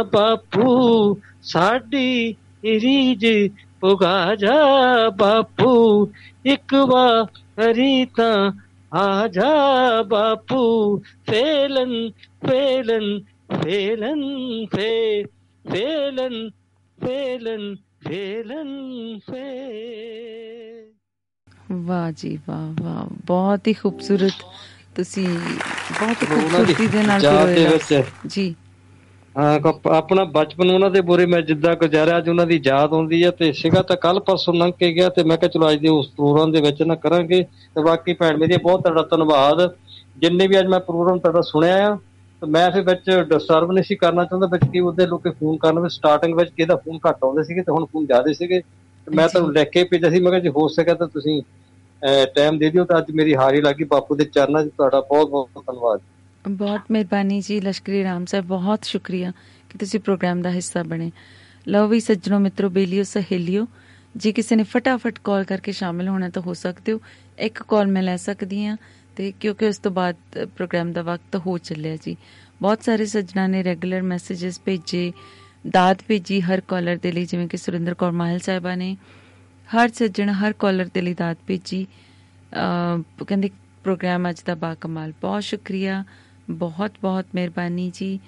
ਬਾਪੂ, 0.03 1.19
ਸਾਡੀ 1.43 2.35
ਰੀਝ 2.65 3.51
ਪੁਗਾ 3.81 4.35
ਜਾ 4.35 4.57
ਬਾਪੂ, 5.09 6.09
ਇੱਕ 6.47 6.75
ਵਾਰੀ 6.75 8.05
ਤਾਂ 8.05 8.53
ਜਾ 9.27 10.03
ਬਾਪੂ 10.03 10.99
ਫੇਲਨ 11.31 12.11
ਫੇਲਨ 12.49 13.21
ਫੇਲਨ 13.63 14.23
ਫੇ 14.67 15.25
ਫੇਲਨ 15.73 16.51
ਫੇਲਨ 16.99 17.77
ਫੇਲਨ 18.09 18.71
ਫੇ 19.19 19.45
ਵਾਹ 21.73 22.13
ਜੀ 22.13 22.39
ਵਾਹ 22.49 22.83
ਵਾਹ 22.83 23.07
ਬਹੁਤ 23.27 23.69
ਹੀ 23.69 23.73
ਖੂਬਸੂਰਤ 23.73 24.45
ਤੁਸੀਂ 24.95 25.29
ਬਹੁਤ 25.29 26.17
ਖੂਬਸੂਰਤੀ 26.17 26.87
ਦੇ 26.87 27.03
ਨਾਲ 27.03 27.21
ਜੀ 28.27 28.55
ਆਪਣਾ 29.37 30.25
ਬਚਪਨ 30.25 30.71
ਉਹਨਾਂ 30.71 30.91
ਦੇ 30.91 31.01
ਬੁਰੇ 31.01 31.25
ਮੈਂ 31.27 31.41
ਜਿੱਦਾਂ 31.43 31.75
ਗੁਜ਼ਾਰਿਆ 31.77 32.19
ਅੱਜ 32.19 32.29
ਉਹਨਾਂ 32.29 32.47
ਦੀ 32.47 32.61
ਯਾਦ 32.65 32.93
ਆਉਂਦੀ 32.95 33.23
ਹੈ 33.25 33.31
ਤੇ 33.31 33.51
ਸੀਗਾ 33.53 33.83
ਤਾਂ 33.83 33.97
ਕੱਲ 33.97 34.21
ਪਰਸੋਂ 34.21 34.55
ਲੰਘ 34.55 34.73
ਕੇ 34.79 34.93
ਗਿਆ 34.95 35.09
ਤੇ 35.09 35.23
ਮੈਂ 35.25 35.37
ਕਿਹਾ 35.37 35.51
ਚਲੋ 35.51 35.71
ਅੱਜ 35.71 35.81
ਦੇ 35.81 35.89
ਉਸ 35.91 36.09
ਪ੍ਰੋਗਰਾਮ 36.17 36.53
ਦੇ 36.53 36.61
ਵਿੱਚ 36.61 36.83
ਨਾ 36.83 36.95
ਕਰਾਂਗੇ 36.95 37.43
ਤੇ 37.75 37.83
ਬਾਕੀ 37.83 38.13
ਭੈਣ 38.15 38.37
ਮੇਰੀ 38.39 38.57
ਬਹੁਤ 38.57 38.83
ਤੁਹਾਡਾ 38.83 39.03
ਧੰਨਵਾਦ। 39.11 39.69
ਜਿੰਨੇ 40.19 40.47
ਵੀ 40.47 40.59
ਅੱਜ 40.59 40.67
ਮੈਂ 40.67 40.81
ਪ੍ਰੋਗਰਾਮ 40.81 41.19
ਤੁਹਾਡਾ 41.19 41.41
ਸੁਣਿਆ 41.43 41.87
ਆ 41.87 41.95
ਤੇ 42.43 42.47
ਮੈਂ 42.51 42.71
ਫਿਰ 42.71 42.83
ਵਿੱਚ 42.85 43.11
ਡਿਸਟਰਬ 43.29 43.73
ਨਹੀਂ 43.73 43.85
ਸੀ 43.85 43.97
ਕਰਨਾ 43.97 44.25
ਚਾਹੁੰਦਾ 44.25 44.47
ਵਿੱਚ 44.53 44.65
ਕੀ 44.73 44.81
ਉਹਦੇ 44.81 45.07
ਲੋਕੇ 45.07 45.31
ਫੋਨ 45.31 45.57
ਕਰਨ 45.59 45.79
ਵਿੱਚ 45.81 45.95
ਸਟਾਰਟਿੰਗ 45.95 46.35
ਵਿੱਚ 46.39 46.51
ਕਿਹਦਾ 46.57 46.77
ਫੋਨ 46.85 46.99
ਘੱਟ 47.09 47.25
ਆਉਂਦੇ 47.25 47.43
ਸੀਗੇ 47.45 47.63
ਤੇ 47.63 47.73
ਹੁਣ 47.73 47.87
ਫੋਨ 47.93 48.07
ਜ਼ਿਆਦਾ 48.07 48.33
ਸੀਗੇ। 48.33 48.61
ਤੇ 48.61 49.17
ਮੈਂ 49.17 49.29
ਤੁਹਾਨੂੰ 49.29 49.53
ਲਿਖ 49.53 49.71
ਕੇ 49.71 49.85
ਭੇਜਿਆ 49.85 50.11
ਸੀ 50.11 50.21
ਮੈਂ 50.21 50.31
ਕਿਹਾ 50.31 50.41
ਜੇ 50.41 50.49
ਹੋ 50.57 50.67
ਸਕਿਆ 50.69 50.95
ਤਾਂ 50.95 51.07
ਤੁਸੀਂ 51.09 51.41
ਟਾਈਮ 52.35 52.59
ਦੇ 52.59 52.71
ਦਿਓ 52.71 52.85
ਤਾਂ 52.85 52.99
ਅੱਜ 52.99 53.11
ਮੇਰੀ 53.17 53.35
ਹਾਰੀ 53.35 53.61
ਲੱਗੀ 53.61 53.85
ਬਾਪੂ 53.91 54.15
ਦੇ 54.17 54.25
ਚਰਨਾਂ 54.25 54.65
'ਚ 54.65 54.71
ਤੁਹਾਡਾ 54.77 55.01
ਬਹੁਤ 55.01 55.31
ਬਹੁਤ 55.31 55.65
ਧੰਨਵਾਦ। 55.67 56.01
ਬਹੁਤ 56.49 56.81
ਮਿਹਰਬਾਨੀ 56.91 57.41
ਜੀ, 57.41 57.61
ਲਸ਼ਕਰੀ 57.61 58.05
ਰਾਮ 58.05 58.25
ਸਾਹਿਬ, 58.25 58.47
ਬਹੁਤ 58.47 58.85
ਸ਼ੁਕਰੀਆ 58.85 59.33
ਕਿ 59.71 59.79
ਤੁਸੀਂ 59.79 60.01
ਪ੍ਰੋਗਰਾਮ 60.01 60.43
ਦਾ 60.43 60.51
ਹਿੱਸਾ 60.51 60.83
ਬਣੇ। 60.83 61.13
ਲਓ 61.69 61.89
ਵੀ 61.89 62.01
ਸੱਜਣੋ, 62.01 62.39
ਮਿੱਤਰੋ, 62.39 62.71
ਬੇਲੀਓ, 62.71 63.03
ਸਹੇਲਿਓ, 63.03 63.67
ਜੇ 64.17 64.33
ਕਿਸੇ 64.33 64.57
ਨੇ 64.57 64.63
ਫਟਾਫਟ 64.63 65.19
ਕਾਲ 65.25 65.45
ਕਰਕੇ 65.45 65.73
ਸ਼ਾਮਿਲ 65.73 66.09
ਹੋਣਾ 66.09 66.29
ਤਾਂ 66.29 66.43
ਹੋ 66.43 66.55
ਸਕਦੇ 66.55 66.93
ਹੋ। 66.93 67.01
ਇੱਕ 67.39 67.63
ਕਾਲ 67.63 67.87
ਮੈਂ 67.87 68.03
ਲੈ 68.03 68.17
ਸਕਦੀ 68.17 68.65
ਹਾਂ 68.65 68.77
ਤੇ 69.17 69.33
ਕਿਉਂਕਿ 69.41 69.67
ਉਸ 69.67 69.79
ਤੋਂ 69.79 69.91
ਬਾਅਦ 69.91 70.17
ਪ੍ਰੋਗਰਾਮ 70.45 70.93
ਦਾ 70.93 71.03
ਵਕਤ 71.03 71.37
ਹੋ 71.37 71.59
ਚੱਲਿਆ 71.59 71.97
ਜੀ। 71.97 72.17
ਬਹੁਤ 72.63 72.85
ਸਾਰੇ 72.85 73.07
ਸੱਜਣਾ 73.07 73.47
ਨੇ 73.47 73.65
ਰੈਗੂਲਰ 73.65 74.03
ਮੈਸੇजेस 74.03 74.63
ਭੇਜੇ, 74.65 75.13
ਦਾਤ 75.73 75.99
ਭੇਜੀ 76.09 76.41
ਹਰ 76.41 76.61
ਕਾਲਰ 76.61 76.97
ਦੇ 76.97 77.13
ਲਈ, 77.13 77.25
ਜਿਵੇਂ 77.25 77.49
ਕਿ 77.49 77.57
ਸੁਰਿੰਦਰ 77.57 77.95
ਕੌਰ 77.95 78.11
ਮਾਹਲ 78.11 78.39
ਸਾਹਿਬਾ 78.39 78.75
ਨੇ। 78.75 78.97
ਹਰ 79.77 79.89
ਸੱਜਣ 79.89 80.29
ਹਰ 80.29 80.53
ਕਾਲਰ 80.53 80.91
ਦੇ 80.95 81.01
ਲਈ 81.01 81.15
ਦਾਤ 81.15 81.39
ਭੇਜੀ। 81.47 81.87
ਅ, 82.55 83.25
ਕਹਿੰਦੇ 83.25 83.51
ਪ੍ਰੋਗਰਾਮ 83.85 84.31
ਅੱਜ 84.31 84.43
ਦਾ 84.43 84.55
ਬਾ 84.55 84.75
ਕਮਾਲ 84.75 85.13
ਬਹੁਤ 85.21 85.43
ਸ਼ੁਕਰੀਆ। 85.43 86.05
ਬਹੁਤ 86.51 86.93
ਬਹੁਤ 87.03 87.25
ਮਿਹਰਬਾਨੀ 87.35 87.91
ਜੀ। 87.95 88.21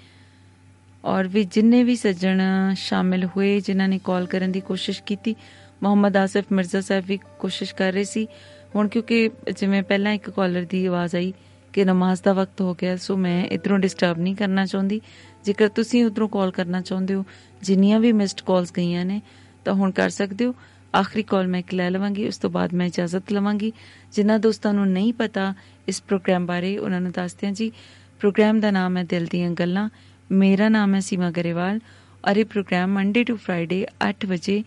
ਔਰ 1.04 1.28
ਵੀ 1.28 1.44
ਜਿੰਨੇ 1.44 1.84
ਵੀ 1.84 1.96
ਸੱਜਣ 1.96 2.40
ਸ਼ਾਮਿਲ 2.76 3.24
ਹੋਏ, 3.24 3.60
ਜਿਨ੍ਹਾਂ 3.60 3.88
ਨੇ 3.88 4.00
ਕਾਲ 4.04 4.26
ਕਰਨ 4.26 4.52
ਦੀ 4.52 4.60
ਕੋਸ਼ਿਸ਼ 4.60 5.02
ਕੀਤੀ, 5.02 5.34
ਮੁਹੰਮਦ 5.82 6.16
ਆਸਿਫ 6.16 6.44
ਮਿਰਜ਼ਾ 6.52 6.80
ਸਾਹਿਬ 6.80 7.04
ਵੀ 7.08 7.18
ਕੋਸ਼ਿਸ਼ 7.38 7.74
ਕਰ 7.74 7.92
ਰਹੇ 7.92 8.04
ਸੀ। 8.04 8.28
ਹੁਣ 8.74 8.88
ਕਿਉਂਕਿ 8.88 9.30
ਜਿਵੇਂ 9.56 9.82
ਪਹਿਲਾਂ 9.82 10.12
ਇੱਕ 10.12 10.30
ਕਾਲਰ 10.30 10.64
ਦੀ 10.64 10.86
ਆਵਾਜ਼ 10.86 11.16
ਆਈ 11.16 11.32
ਕਿ 11.72 11.84
ਨਮਾਜ਼ 11.84 12.22
ਦਾ 12.22 12.32
ਵਕਤ 12.32 12.60
ਹੋ 12.60 12.74
ਗਿਆ, 12.74 12.96
ਸੋ 12.96 13.16
ਮੈਂ 13.16 13.44
ਇਧਰੋਂ 13.44 13.78
ਡਿਸਟਰਬ 13.78 14.18
ਨਹੀਂ 14.18 14.36
ਕਰਨਾ 14.36 14.66
ਚਾਹੁੰਦੀ। 14.66 15.00
ਜੇਕਰ 15.44 15.68
ਤੁਸੀਂ 15.68 16.04
ਉਧਰੋਂ 16.04 16.28
ਕਾਲ 16.28 16.50
ਕਰਨਾ 16.50 16.80
ਚਾਹੁੰਦੇ 16.80 17.14
ਹੋ, 17.14 17.24
ਜਿੰਨੀਆਂ 17.62 18.00
ਵੀ 18.00 18.12
ਮਿਸਡ 18.12 18.40
ਕਾਲਸ 18.46 18.72
ਗਈਆਂ 18.72 19.04
ਨੇ, 19.04 19.22
ਤਾਂ 19.64 19.74
ਹੁਣ 19.74 19.90
ਕਰ 19.90 20.10
ਸਕਦੇ 20.10 20.44
ਹੋ। 20.44 20.54
ਆਖਰੀ 20.96 21.22
ਕਾਲ 21.22 21.46
ਮੈਂ 21.46 21.60
ਇੱਕ 21.60 21.74
ਲੈ 21.74 21.90
ਲਵਾਂਗੀ, 21.90 22.28
ਉਸ 22.28 22.38
ਤੋਂ 22.38 22.50
ਬਾਅਦ 22.50 22.74
ਮੈਂ 22.74 22.86
ਇਜਾਜ਼ਤ 22.86 23.32
ਲਵਾਂਗੀ। 23.32 23.72
ਜਿਨ੍ਹਾਂ 24.12 24.38
ਦੋਸਤਾਂ 24.38 24.74
ਨੂੰ 24.74 24.88
ਨਹੀਂ 24.88 25.12
ਪਤਾ 25.12 25.54
ਇਸ 25.88 26.02
ਪ੍ਰੋਗਰਾਮ 26.02 26.46
ਬਾਰੇ, 26.46 26.78
ਉਹਨਾਂ 26.78 27.00
ਨੂੰ 27.00 27.12
ਦੱਸਦੇ 27.12 27.46
ਹਾਂ 27.46 27.54
ਜੀ। 27.54 27.72
ਪ੍ਰੋਗਰਾਮ 28.20 28.60
ਦਾ 28.60 28.70
ਨਾਮ 28.70 28.96
ਹੈ 28.96 29.02
ਦਿਲ 29.04 29.26
ਦੀਆਂ 29.26 29.50
ਗੱਲਾਂ। 29.50 29.88
ਮੇਰਾ 30.32 30.68
ਨਾਮ 30.68 30.94
ਹੈ 30.94 31.00
ਸੀਮਾ 31.00 31.30
ਗਰੇਵਾਲ 31.30 31.80
ਔਰ 32.28 32.36
ਇਹ 32.36 32.44
ਪ੍ਰੋਗਰਾਮ 32.44 32.90
ਮੰਡੇ 32.90 33.24
ਟੂ 33.24 33.36
ਫਰਾਈਡੇ 33.36 33.86
8 34.08 34.26
ਵਜੇ 34.26 34.62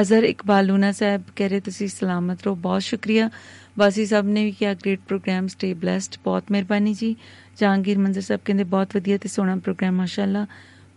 ਅਜ਼ਰ 0.00 0.22
ਇਕਬਾਲ 0.22 0.66
ਲੂਨਾ 0.66 0.92
ਸਾਹਿਬ 0.92 1.22
ਕਹ 1.36 1.44
ਰਹੇ, 1.44 1.60
ਤੁਸੀਂ 1.60 1.88
ਸਲਾਮਤ 1.88 2.42
ਰਹੋ। 2.42 2.54
ਬਹੁਤ 2.54 2.82
ਸ਼ੁਕਰੀਆ। 2.82 3.30
ਵਾਸੀ 3.78 4.06
ਸਾਹਿਬ 4.06 4.26
ਨੇ 4.26 4.44
ਵੀ 4.44 4.50
ਕਿਹਾ 4.52 4.74
ਗ੍ਰੇਟ 4.74 5.00
ਪ੍ਰੋਗਰਾਮ 5.08 5.46
ਸਟੇ 5.46 5.74
ਬlesed 5.74 6.20
ਬਹੁਤ 6.24 6.44
ਮਿਹਰਬਾਨੀ 6.50 6.94
ਜੀ। 6.94 7.16
ਜਹਾਂਗੀਰ 7.56 7.98
ਮੰਜ਼ਰ 7.98 8.20
ਸਾਹਿਬ 8.20 8.40
ਕਹਿੰਦੇ, 8.44 8.64
ਬਹੁਤ 8.64 8.96
ਵਧੀਆ 8.96 9.18
ਤੇ 9.18 9.28
ਸੋਹਣਾ 9.28 9.56
ਪ੍ਰੋਗਰਾਮ 9.56 9.94
ਮਾਸ਼ਾਅੱਲਾ। 9.94 10.46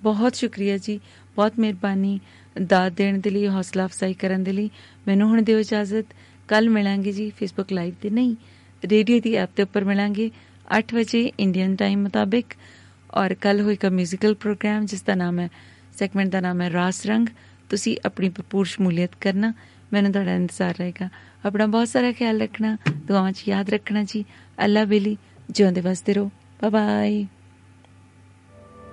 ਬਹੁਤ 0.04 0.36
ਸ਼ੁਕਰੀਆ 0.36 0.78
ਜੀ। 0.78 1.00
ਬਹੁਤ 1.36 1.54
ਮਿਹਰਬਾਨੀ 1.60 2.20
ਦਾਤ 2.66 2.92
ਦੇਣ 2.92 3.20
ਦੇ 3.20 3.30
ਲਈ, 3.30 3.48
ਹੌਸਲਾ 3.48 3.86
ਅਫਸਾਈ 3.86 4.14
ਕਰਨ 4.14 4.44
ਦੇ 4.44 4.52
ਲਈ। 4.52 4.70
ਮੈਨੂੰ 5.08 5.30
ਹੁਣ 5.30 5.42
ਦਿਓ 5.42 5.60
ਇਜਾਜ਼ਤ। 5.60 6.06
ਕੱਲ 6.48 6.70
ਮਿਲਾਂਗੇ 6.70 7.12
ਜੀ 7.12 7.32
ਫੇਸਬੁੱਕ 7.40 7.74
ਲਾਈਵ 7.74 7.94
ਤੇ। 8.02 8.10
ਨਹੀਂ, 8.10 8.36
ਰੇਡੀਓ 8.86 9.20
ਦੀ 9.20 9.36
ਐਪ 9.36 9.50
ਤੇ 9.56 9.64
ਉੱਪਰ 9.64 9.84
ਮਿਲਾਂਗੇ। 9.84 10.32
8 10.78 10.94
ਵਜੇ 10.94 11.32
ਇੰਡੀਅਨ 11.40 11.76
ਟਾਈਮ 11.76 12.02
ਮੁਤਾਬਿਕ 12.04 12.46
ਔਰ 13.16 13.34
ਕੱਲ 13.34 13.62
ਹੋਏਗਾ 13.62 13.90
ਮਿਊਜ਼ੀਕਲ 13.90 14.36
ਪ੍ਰੋਗਰਾਮ 14.36 14.86
ਜਿਸ 14.86 15.02
ਦਾ 15.02 15.16
ਨਾਮ 15.16 15.40
ਹੈ 15.40 15.50
ਸੈਗਮੈਂਟ 16.00 16.30
ਦਾ 16.30 16.40
ਨਾਮ 16.40 16.62
ਹੈ 16.62 16.70
ਰਾਸ 16.70 17.06
ਰੰਗ। 17.06 17.28
ਤੁਸੀਂ 17.70 17.98
ਆਪਣੀ 18.06 18.30
ਭਰਪੂਰ 18.30 18.66
ਸ਼ਮੂਲੀਅਤ 18.66 19.12
ਕਰਨਾ, 19.22 19.54
ਮੈਨੂੰ 19.94 20.12
ਤੁਹਾਡਾ 20.12 20.36
ਇੰਤਜ਼ਾਰ 20.36 20.76
ਰਹੇਗਾ। 20.80 21.10
ਆਪਣਾ 21.46 21.66
ਬਹੁਤ 21.66 21.88
ਸਾਰਾ 21.88 22.12
ਖਿਆਲ 22.12 22.42
ਰੱਖਣਾ, 22.42 22.78
ਦੁਆਵਾਂ 23.08 23.32
'ਚ 23.32 23.48
ਯਾਦ 23.48 23.70
ਰੱਖਣਾ 23.70 24.04
ਜੀ। 24.04 24.26
ਅੱਲਾ 24.64 24.86
ਬੇਲੀ, 24.86 25.18
ਜਿਉਂਦੇ 25.50 25.82
ਵਸਦੇ 25.82 26.14
ਰਹੋ। 26.14 26.32
Bye 26.62 26.70
bye 26.70 27.26